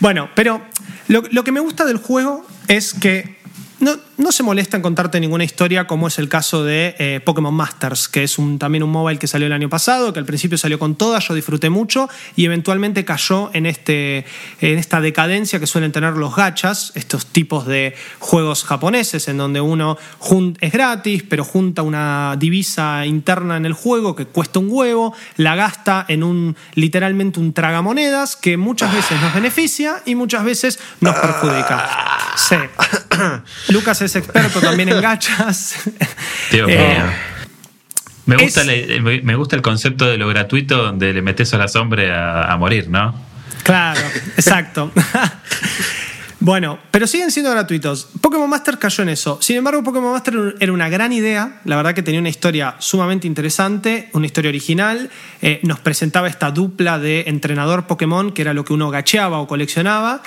Bueno, 0.00 0.28
pero 0.34 0.60
lo, 1.06 1.22
lo 1.30 1.44
que 1.44 1.52
me 1.52 1.60
gusta 1.60 1.84
del 1.84 1.98
juego 1.98 2.44
es 2.66 2.94
que 2.94 3.44
no, 3.84 3.96
se 4.34 4.42
molesta 4.42 4.76
en 4.76 4.82
contarte 4.82 5.20
ninguna 5.20 5.44
historia 5.44 5.86
como 5.86 6.08
es 6.08 6.18
el 6.18 6.28
caso 6.28 6.64
de 6.64 6.96
eh, 6.98 7.20
Pokémon 7.24 7.54
Masters, 7.54 8.08
que 8.08 8.24
es 8.24 8.38
un, 8.38 8.58
también 8.58 8.82
un 8.82 8.90
mobile 8.90 9.18
que 9.18 9.26
salió 9.26 9.46
el 9.46 9.52
año 9.52 9.68
pasado, 9.68 10.12
que 10.12 10.18
al 10.18 10.24
principio 10.24 10.58
salió 10.58 10.78
con 10.78 10.96
todas, 10.96 11.26
yo 11.28 11.34
disfruté 11.34 11.70
mucho 11.70 12.08
y 12.34 12.44
eventualmente 12.44 13.04
cayó 13.04 13.50
en, 13.54 13.66
este, 13.66 14.26
en 14.60 14.78
esta 14.78 15.00
decadencia 15.00 15.60
que 15.60 15.66
suelen 15.66 15.92
tener 15.92 16.14
los 16.14 16.34
gachas, 16.34 16.92
estos 16.96 17.26
tipos 17.26 17.66
de 17.66 17.94
juegos 18.18 18.64
japoneses 18.64 19.28
en 19.28 19.36
donde 19.36 19.60
uno 19.60 19.96
es 20.60 20.72
gratis, 20.72 21.24
pero 21.28 21.44
junta 21.44 21.82
una 21.82 22.36
divisa 22.38 23.06
interna 23.06 23.56
en 23.56 23.66
el 23.66 23.72
juego 23.72 24.16
que 24.16 24.26
cuesta 24.26 24.58
un 24.58 24.68
huevo, 24.68 25.14
la 25.36 25.54
gasta 25.54 26.04
en 26.08 26.22
un 26.24 26.56
literalmente 26.74 27.40
un 27.40 27.52
tragamonedas 27.52 28.36
que 28.36 28.56
muchas 28.56 28.92
veces 28.92 29.20
nos 29.20 29.32
beneficia 29.32 30.02
y 30.04 30.14
muchas 30.14 30.44
veces 30.44 30.78
nos 31.00 31.14
perjudica. 31.16 32.10
Sí. 32.36 32.56
Lucas 33.68 34.02
es 34.04 34.16
experto 34.16 34.60
también 34.60 34.88
en 34.88 35.00
gachas. 35.00 35.76
Eh, 36.52 37.02
me 38.26 38.36
gusta, 38.36 38.62
el, 38.62 39.02
me 39.02 39.34
gusta 39.34 39.56
el 39.56 39.62
concepto 39.62 40.06
de 40.06 40.16
lo 40.16 40.28
gratuito 40.28 40.78
donde 40.82 41.12
le 41.12 41.20
metes 41.20 41.52
a 41.52 41.58
la 41.58 41.68
sombra 41.68 42.50
a 42.50 42.56
morir, 42.56 42.88
¿no? 42.88 43.14
Claro, 43.64 44.00
exacto. 44.36 44.92
Bueno, 46.44 46.78
pero 46.90 47.06
siguen 47.06 47.30
siendo 47.30 47.50
gratuitos. 47.50 48.06
Pokémon 48.20 48.50
Master 48.50 48.78
cayó 48.78 49.02
en 49.02 49.08
eso. 49.08 49.38
Sin 49.40 49.56
embargo, 49.56 49.82
Pokémon 49.82 50.12
Master 50.12 50.56
era 50.60 50.72
una 50.74 50.90
gran 50.90 51.10
idea. 51.10 51.62
La 51.64 51.76
verdad 51.76 51.94
que 51.94 52.02
tenía 52.02 52.20
una 52.20 52.28
historia 52.28 52.74
sumamente 52.80 53.26
interesante, 53.26 54.10
una 54.12 54.26
historia 54.26 54.50
original. 54.50 55.08
Eh, 55.40 55.60
nos 55.62 55.80
presentaba 55.80 56.28
esta 56.28 56.50
dupla 56.50 56.98
de 56.98 57.24
entrenador 57.28 57.86
Pokémon, 57.86 58.30
que 58.30 58.42
era 58.42 58.52
lo 58.52 58.62
que 58.62 58.74
uno 58.74 58.90
gacheaba 58.90 59.38
o 59.38 59.46
coleccionaba. 59.46 60.22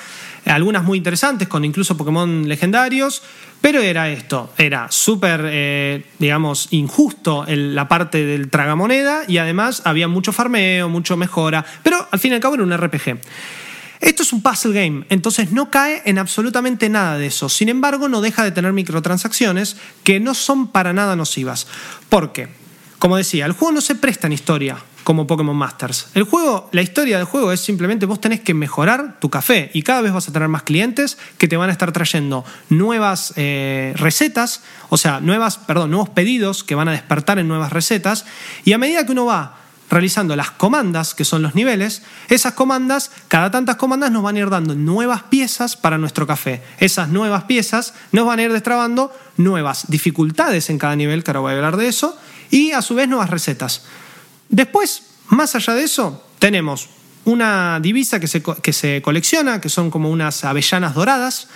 Algunas 0.47 0.83
muy 0.83 0.97
interesantes, 0.97 1.47
con 1.47 1.65
incluso 1.65 1.97
Pokémon 1.97 2.47
legendarios. 2.47 3.21
Pero 3.61 3.81
era 3.81 4.09
esto, 4.09 4.53
era 4.57 4.87
súper, 4.91 5.41
eh, 5.45 6.05
digamos, 6.19 6.67
injusto 6.71 7.43
la 7.47 7.87
parte 7.87 8.23
del 8.23 8.49
tragamoneda 8.49 9.23
y 9.27 9.39
además 9.39 9.81
había 9.83 10.07
mucho 10.07 10.31
farmeo, 10.31 10.89
mucho 10.89 11.17
mejora. 11.17 11.65
Pero 11.81 12.07
al 12.11 12.19
fin 12.19 12.31
y 12.31 12.35
al 12.35 12.41
cabo 12.41 12.55
era 12.55 12.63
un 12.63 12.77
RPG. 12.77 13.19
Esto 13.99 14.21
es 14.21 14.31
un 14.31 14.43
puzzle 14.43 14.73
game, 14.73 15.05
entonces 15.09 15.51
no 15.51 15.71
cae 15.71 16.03
en 16.05 16.19
absolutamente 16.19 16.87
nada 16.87 17.17
de 17.17 17.25
eso. 17.25 17.49
Sin 17.49 17.67
embargo, 17.67 18.07
no 18.07 18.21
deja 18.21 18.43
de 18.43 18.51
tener 18.51 18.71
microtransacciones 18.73 19.77
que 20.03 20.19
no 20.19 20.35
son 20.35 20.67
para 20.67 20.93
nada 20.93 21.15
nocivas. 21.15 21.65
¿Por 22.09 22.31
qué? 22.31 22.47
Como 22.99 23.17
decía, 23.17 23.47
el 23.47 23.53
juego 23.53 23.73
no 23.73 23.81
se 23.81 23.95
presta 23.95 24.27
en 24.27 24.33
historia 24.33 24.77
como 25.07 25.25
Pokémon 25.25 25.55
Masters. 25.55 26.07
El 26.15 26.23
juego, 26.23 26.67
la 26.73 26.81
historia 26.81 27.15
del 27.15 27.25
juego 27.25 27.53
es 27.53 27.61
simplemente 27.61 28.05
vos 28.05 28.19
tenés 28.19 28.41
que 28.41 28.53
mejorar 28.53 29.21
tu 29.21 29.29
café 29.29 29.71
y 29.73 29.81
cada 29.81 30.01
vez 30.01 30.11
vas 30.11 30.27
a 30.27 30.33
tener 30.33 30.49
más 30.49 30.63
clientes 30.63 31.17
que 31.37 31.47
te 31.47 31.55
van 31.55 31.69
a 31.69 31.71
estar 31.71 31.93
trayendo 31.93 32.43
nuevas 32.67 33.31
eh, 33.37 33.93
recetas, 33.95 34.63
o 34.89 34.97
sea, 34.97 35.21
nuevas, 35.21 35.59
perdón, 35.59 35.91
nuevos 35.91 36.09
pedidos 36.09 36.65
que 36.65 36.75
van 36.75 36.89
a 36.89 36.91
despertar 36.91 37.39
en 37.39 37.47
nuevas 37.47 37.71
recetas 37.71 38.25
y 38.65 38.73
a 38.73 38.77
medida 38.77 39.05
que 39.05 39.13
uno 39.13 39.23
va 39.23 39.55
realizando 39.89 40.35
las 40.35 40.51
comandas, 40.51 41.15
que 41.15 41.23
son 41.23 41.41
los 41.41 41.55
niveles, 41.55 42.01
esas 42.27 42.51
comandas, 42.51 43.09
cada 43.29 43.49
tantas 43.49 43.77
comandas 43.77 44.11
nos 44.11 44.23
van 44.23 44.35
a 44.35 44.39
ir 44.39 44.49
dando 44.49 44.75
nuevas 44.75 45.23
piezas 45.23 45.77
para 45.77 45.97
nuestro 45.97 46.27
café. 46.27 46.61
Esas 46.79 47.07
nuevas 47.07 47.45
piezas 47.45 47.93
nos 48.11 48.25
van 48.25 48.39
a 48.39 48.43
ir 48.43 48.51
destrabando 48.51 49.17
nuevas 49.37 49.85
dificultades 49.87 50.69
en 50.69 50.77
cada 50.77 50.97
nivel, 50.97 51.23
que 51.23 51.31
ahora 51.31 51.39
voy 51.39 51.53
a 51.53 51.55
hablar 51.55 51.77
de 51.77 51.87
eso, 51.87 52.17
y 52.51 52.71
a 52.71 52.81
su 52.81 52.93
vez 52.93 53.07
nuevas 53.07 53.29
recetas. 53.29 53.83
Después, 54.49 55.03
más 55.29 55.55
allá 55.55 55.73
de 55.73 55.83
eso, 55.83 56.23
tenemos 56.39 56.89
una 57.25 57.79
divisa 57.81 58.19
que 58.19 58.27
se, 58.27 58.41
que 58.41 58.73
se 58.73 59.01
colecciona, 59.01 59.59
que 59.59 59.69
son 59.69 59.91
como 59.91 60.09
unas 60.09 60.45
avellanas 60.45 60.95
doradas, 60.95 61.49